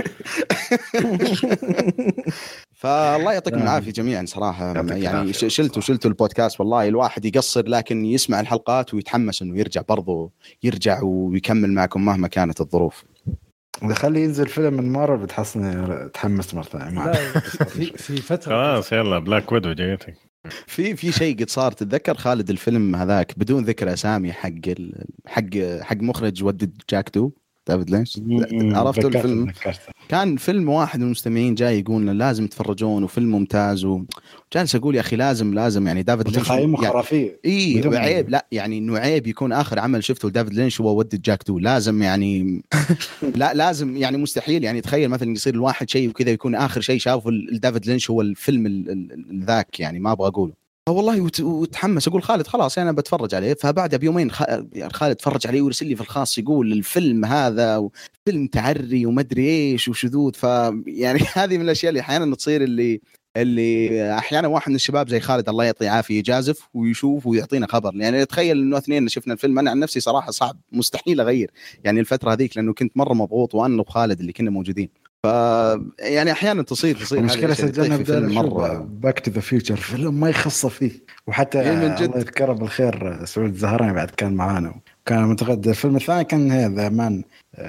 فالله 2.80 3.32
يعطيكم 3.32 3.62
العافية 3.62 3.92
جميعا 3.92 4.24
صراحة. 4.26 4.94
يعني 4.96 5.32
شلتوا 5.32 5.82
شلتوا 5.82 6.10
البودكاست 6.10 6.60
والله 6.60 6.88
الواحد 6.88 7.24
يقصر 7.24 7.68
لكن 7.68 8.04
يسمع 8.04 8.40
الحلقات 8.40 8.94
ويتحمس 8.94 9.42
إنه 9.42 9.58
يرجع 9.58 9.82
برضه 9.88 10.30
يرجع 10.62 11.02
ويكمل 11.02 11.72
معكم 11.72 12.04
مهما 12.04 12.28
كانت 12.28 12.60
الظروف. 12.60 13.04
اذا 13.82 13.94
خلي 13.94 14.22
ينزل 14.22 14.46
فيلم 14.48 14.74
من 14.74 14.92
مره 14.92 15.16
بتحسني 15.16 16.08
تحمست 16.08 16.54
مره 16.54 16.62
ثانية 16.62 17.12
في 17.12 17.84
في 17.96 18.16
فترة 18.16 18.50
خلاص 18.50 18.92
يلا 18.92 19.18
بلاك 19.18 19.52
ويدو 19.52 19.72
جيتك 19.72 20.14
في 20.66 20.96
في 20.96 21.12
شيء 21.12 21.38
قد 21.40 21.50
صار 21.50 21.72
تتذكر 21.72 22.14
خالد 22.14 22.50
الفيلم 22.50 22.96
هذاك 22.96 23.38
بدون 23.38 23.64
ذكر 23.64 23.92
أسامي 23.92 24.32
حق 24.32 24.50
حق 25.26 25.80
حق 25.80 25.96
مخرج 25.96 26.44
What 26.44 26.66
Did 26.66 26.82
Jack 26.90 27.08
Do 27.08 27.30
دافيد 27.70 27.90
لينش 27.90 28.20
عرفت 28.76 29.04
الفيلم؟ 29.04 29.52
كان 30.08 30.36
فيلم 30.36 30.68
واحد 30.68 30.98
من 30.98 31.04
المستمعين 31.04 31.54
جاي 31.54 31.78
يقول 31.80 32.18
لازم 32.18 32.46
تفرجون 32.46 33.04
وفيلم 33.04 33.30
ممتاز 33.30 33.84
وجالس 33.84 34.74
أقول 34.74 34.94
يا 34.94 35.00
أخي 35.00 35.16
لازم 35.16 35.54
لازم 35.54 35.86
يعني 35.86 36.02
دافيد 36.02 36.28
لينش 36.28 36.48
تقييمه 36.48 36.82
يعني 36.82 36.92
خرافيه 36.92 37.40
إي 37.44 37.82
عيب. 37.84 38.30
لا 38.30 38.46
يعني 38.52 38.78
إنه 38.78 38.98
عيب 38.98 39.26
يكون 39.26 39.52
آخر 39.52 39.78
عمل 39.78 40.04
شفته 40.04 40.28
لدافيد 40.28 40.54
لينش 40.54 40.80
هو 40.80 40.98
What 40.98 41.12
Did 41.12 41.22
Jack 41.22 41.42
Do. 41.42 41.58
لازم 41.58 42.02
يعني 42.02 42.62
لا 43.40 43.54
لازم 43.54 43.96
يعني 43.96 44.16
مستحيل 44.16 44.64
يعني 44.64 44.80
تخيل 44.80 45.08
مثلا 45.08 45.32
يصير 45.32 45.54
الواحد 45.54 45.90
شيء 45.90 46.08
وكذا 46.08 46.30
يكون 46.30 46.54
آخر 46.54 46.80
شيء 46.80 46.98
شافه 46.98 47.30
لدافيد 47.30 47.86
لينش 47.86 48.10
هو 48.10 48.20
الفيلم 48.20 48.94
ذاك 49.44 49.80
يعني 49.80 49.98
ما 49.98 50.12
أبغى 50.12 50.28
أقوله. 50.28 50.59
والله 50.88 51.30
وتحمس. 51.40 52.08
أقول 52.08 52.22
خالد 52.22 52.46
خلاص 52.46 52.78
أنا 52.78 52.92
بتفرج 52.92 53.34
عليه. 53.34 53.54
فبعدها 53.54 53.98
بيومين 53.98 54.30
يعني 54.72 54.92
خالد 54.92 55.16
تفرج 55.16 55.46
عليه 55.46 55.62
ويرسل 55.62 55.86
لي 55.86 55.96
في 55.96 56.02
الخاص 56.02 56.38
يقول 56.38 56.72
الفيلم 56.72 57.24
هذا 57.24 57.88
فيلم 58.26 58.46
تعري 58.46 59.06
ومدري 59.06 59.48
إيش 59.48 59.88
وشذوذ. 59.88 60.32
فيعني 60.32 61.20
هذه 61.34 61.58
من 61.58 61.64
الأشياء 61.64 61.90
اللي 61.90 62.00
أحيانا 62.00 62.36
تصير 62.36 62.62
اللي 62.62 63.00
اللي 63.36 64.18
أحيانا 64.18 64.48
واحد 64.48 64.68
من 64.68 64.74
الشباب 64.74 65.08
زي 65.08 65.20
خالد 65.20 65.48
الله 65.48 65.64
يعطيه 65.64 65.90
عافيه 65.90 66.18
يجازف 66.18 66.68
ويشوف 66.74 67.26
ويعطينا 67.26 67.66
خبر. 67.66 67.92
يعني 67.94 68.24
تخيل 68.24 68.58
إنه 68.58 68.78
اثنين 68.78 69.08
شفنا 69.08 69.32
الفيلم. 69.32 69.58
أنا 69.58 69.70
عن 69.70 69.78
نفسي 69.78 70.00
صراحة 70.00 70.30
صعب 70.30 70.56
مستحيل 70.72 71.20
أغير 71.20 71.50
يعني 71.84 72.00
الفترة 72.00 72.32
هذيك 72.32 72.56
لأنه 72.56 72.74
كنت 72.74 72.96
مرة 72.96 73.14
مضغوط 73.14 73.54
وأنا 73.54 73.80
وخالد 73.82 74.20
اللي 74.20 74.32
كنا 74.32 74.50
موجودين. 74.50 75.09
ف 75.22 75.26
يعني 75.98 76.32
أحيانا 76.32 76.62
تصير 76.62 76.96
تصير 76.96 77.18
المشكلة 77.18 77.54
سجلنا 77.54 78.04
فيلم 78.04 78.34
مرة. 78.34 78.88
Back 78.90 79.20
to 79.20 79.30
the 79.30 79.40
Future 79.40 79.76
فيلم 79.76 80.20
ما 80.20 80.28
يخص 80.30 80.66
فيه. 80.66 80.90
وحتى 81.26 81.60
إيه، 81.60 81.72
من 81.72 81.94
جد. 81.94 82.02
الله 82.02 82.18
يذكره 82.18 82.52
بالخير 82.52 83.24
سعود 83.24 83.48
الزهراني 83.48 83.92
بعد 83.92 84.10
كان 84.10 84.34
معانا. 84.34 84.74
كان 85.06 85.24
متغدى 85.24 85.70
الفيلم 85.70 85.96
الثاني 85.96 86.24
كان 86.24 86.52
هذا 86.52 86.88
مان 86.88 87.24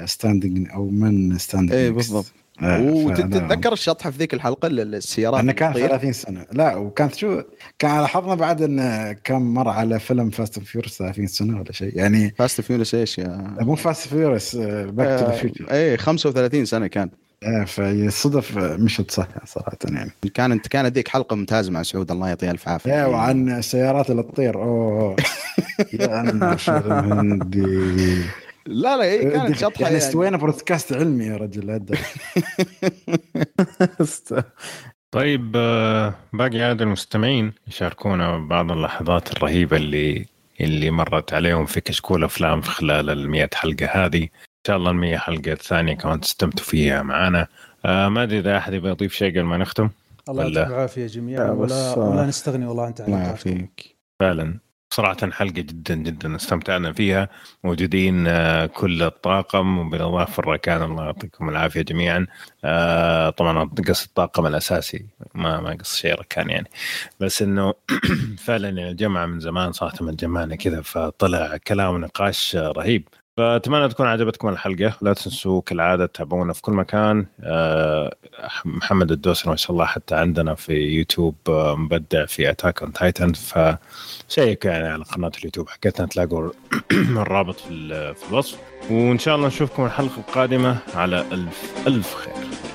ستاندنج 0.05 0.69
أو 0.73 0.89
مان 0.89 1.37
ستاندنج 1.37 1.73
اي 1.73 1.91
بالضبط. 1.91 2.33
آه، 2.61 2.81
وتتذكر 2.81 3.73
الشطحه 3.73 4.11
في 4.11 4.17
ذيك 4.17 4.33
الحلقة 4.33 4.67
السيارات 4.67 5.39
أنه 5.39 5.51
كان 5.51 5.73
30 5.73 6.13
سنة. 6.13 6.45
لا 6.51 6.75
وكانت 6.75 7.15
شو 7.15 7.41
كان 7.79 8.01
لاحظنا 8.01 8.35
بعد 8.35 8.61
انه 8.61 9.11
كان 9.11 9.41
مر 9.41 9.69
على 9.69 9.99
فيلم 9.99 10.29
Fast 10.29 10.57
and 10.57 10.67
Furious 10.67 10.97
30 10.97 11.27
سنة 11.27 11.59
ولا 11.59 11.71
شيء. 11.71 11.97
يعني 11.97 12.33
Fast 12.38 12.61
Furious 12.61 12.95
إيش 12.95 13.17
يا؟ 13.17 13.55
مو 13.59 13.75
Fast 13.75 14.07
Furious 14.07 14.55
Back 14.55 15.19
to 15.19 15.25
the 15.25 15.31
Future 15.31 15.71
إيه 15.71 15.97
35 15.97 16.65
سنة 16.65 16.87
كان. 16.87 17.09
إيه 17.43 17.65
فهي 17.65 18.09
صدف 18.09 18.57
مشت 18.57 19.11
صح 19.11 19.27
صراحة 19.45 19.77
يعني. 19.91 20.11
كانت 20.34 20.68
كانت 20.68 20.95
ذيك 20.95 21.07
حلقة 21.07 21.35
ممتازة 21.35 21.72
مع 21.72 21.84
سعود 21.84 22.11
الله 22.11 22.27
يعطيه 22.27 22.51
الف 22.51 22.68
عافية. 22.68 22.93
إيه 22.93 23.05
وعن 23.05 23.49
السيارات 23.49 24.09
اللي 24.09 24.23
تطير 24.23 24.55
أوه. 24.55 25.15
يا 25.99 26.22
هندي 27.11 28.23
لا 28.65 28.97
لا 28.97 29.03
هي 29.03 29.31
كانت 29.31 29.57
شطحة 29.57 29.84
يعني, 29.84 29.97
استوينا 29.97 30.38
بودكاست 30.38 30.93
علمي 30.93 31.26
يا 31.26 31.38
رجل 31.38 31.69
طيب 35.11 35.53
آه، 35.55 36.13
باقي 36.34 36.61
عاد 36.61 36.81
المستمعين 36.81 37.53
يشاركونا 37.68 38.38
بعض 38.38 38.72
اللحظات 38.72 39.31
الرهيبة 39.31 39.77
اللي 39.77 40.26
اللي 40.61 40.91
مرت 40.91 41.34
عليهم 41.34 41.65
في 41.65 41.81
كشكول 41.81 42.23
أفلام 42.23 42.61
في 42.61 42.69
خلال 42.69 43.09
ال 43.09 43.49
حلقة 43.53 43.85
هذه. 43.85 44.27
شاء 44.67 44.77
الله 44.77 44.91
ال 44.91 45.19
حلقة 45.19 45.51
الثانية 45.53 45.93
كمان 45.93 46.21
تستمتعوا 46.21 46.67
فيها 46.69 47.01
معنا 47.03 47.47
آه 47.85 48.09
ما 48.09 48.23
أدري 48.23 48.39
إذا 48.39 48.57
أحد 48.57 48.73
يبغى 48.73 48.91
يضيف 48.91 49.13
شيء 49.13 49.31
قبل 49.31 49.43
ما 49.43 49.57
نختم؟ 49.57 49.89
الله 50.29 50.43
يعطيك 50.43 50.67
العافية 50.67 51.07
جميعا 51.07 51.49
ولا 51.51 51.97
ولا 51.97 52.25
نستغني 52.25 52.65
والله 52.65 52.88
انت 52.88 53.01
الله 53.01 53.19
يعافيك. 53.19 53.97
فعلا. 54.19 54.59
صراحة 54.93 55.31
حلقة 55.31 55.51
جدا 55.53 55.95
جدا 55.95 56.35
استمتعنا 56.35 56.93
فيها. 56.93 57.29
موجودين 57.63 58.27
آه، 58.27 58.65
كل 58.65 59.03
الطاقم 59.03 59.77
وبالإضافة 59.77 60.39
الركان 60.39 60.83
الله 60.83 61.05
يعطيكم 61.05 61.49
العافية 61.49 61.81
جميعا. 61.81 62.27
آه، 62.65 63.29
طبعا 63.29 63.69
قص 63.88 64.05
الطاقم 64.05 64.45
الأساسي 64.47 65.05
ما 65.35 65.61
ما 65.61 65.69
قص 65.79 65.95
شيء 65.95 66.13
ركان 66.19 66.49
يعني. 66.49 66.69
بس 67.19 67.41
إنه 67.41 67.73
فعلا 68.45 68.69
الجمعة 68.69 69.25
من 69.25 69.39
زمان 69.39 69.71
صراحة 69.71 70.05
من 70.05 70.15
جمعنا 70.15 70.55
كذا 70.55 70.81
فطلع 70.81 71.57
كلام 71.57 71.93
ونقاش 71.95 72.55
رهيب. 72.55 73.07
فأتمنى 73.37 73.89
تكون 73.89 74.07
عجبتكم 74.07 74.49
الحلقة. 74.49 74.93
لا 75.01 75.13
تنسوا 75.13 75.61
كالعادة 75.61 76.05
تتابعونا 76.05 76.53
في 76.53 76.61
كل 76.61 76.71
مكان. 76.71 77.25
آه، 77.43 78.15
محمد 78.65 79.11
الدوسري 79.11 79.49
ما 79.49 79.55
شاء 79.55 79.71
الله 79.71 79.85
حتى 79.85 80.15
عندنا 80.15 80.55
في 80.55 80.73
يوتيوب 80.73 81.35
آه، 81.49 81.75
مبدع 81.75 82.25
في 82.25 82.49
Attack 82.49 82.81
on 82.81 82.93
Titan 82.93 83.33
فشيكوا 83.33 84.71
يعني 84.71 84.87
على 84.87 85.03
قناة 85.03 85.31
اليوتيوب. 85.39 85.69
حقتنا 85.69 86.07
تلاقوا 86.07 86.51
الرابط 86.91 87.59
في 87.59 88.15
الوصف. 88.29 88.57
وإن 88.89 89.19
شاء 89.19 89.35
الله 89.35 89.47
نشوفكم 89.47 89.85
الحلقة 89.85 90.17
القادمة 90.17 90.77
على 90.95 91.21
ألف 91.31 91.88
ألف 91.87 92.15
خير. 92.15 92.70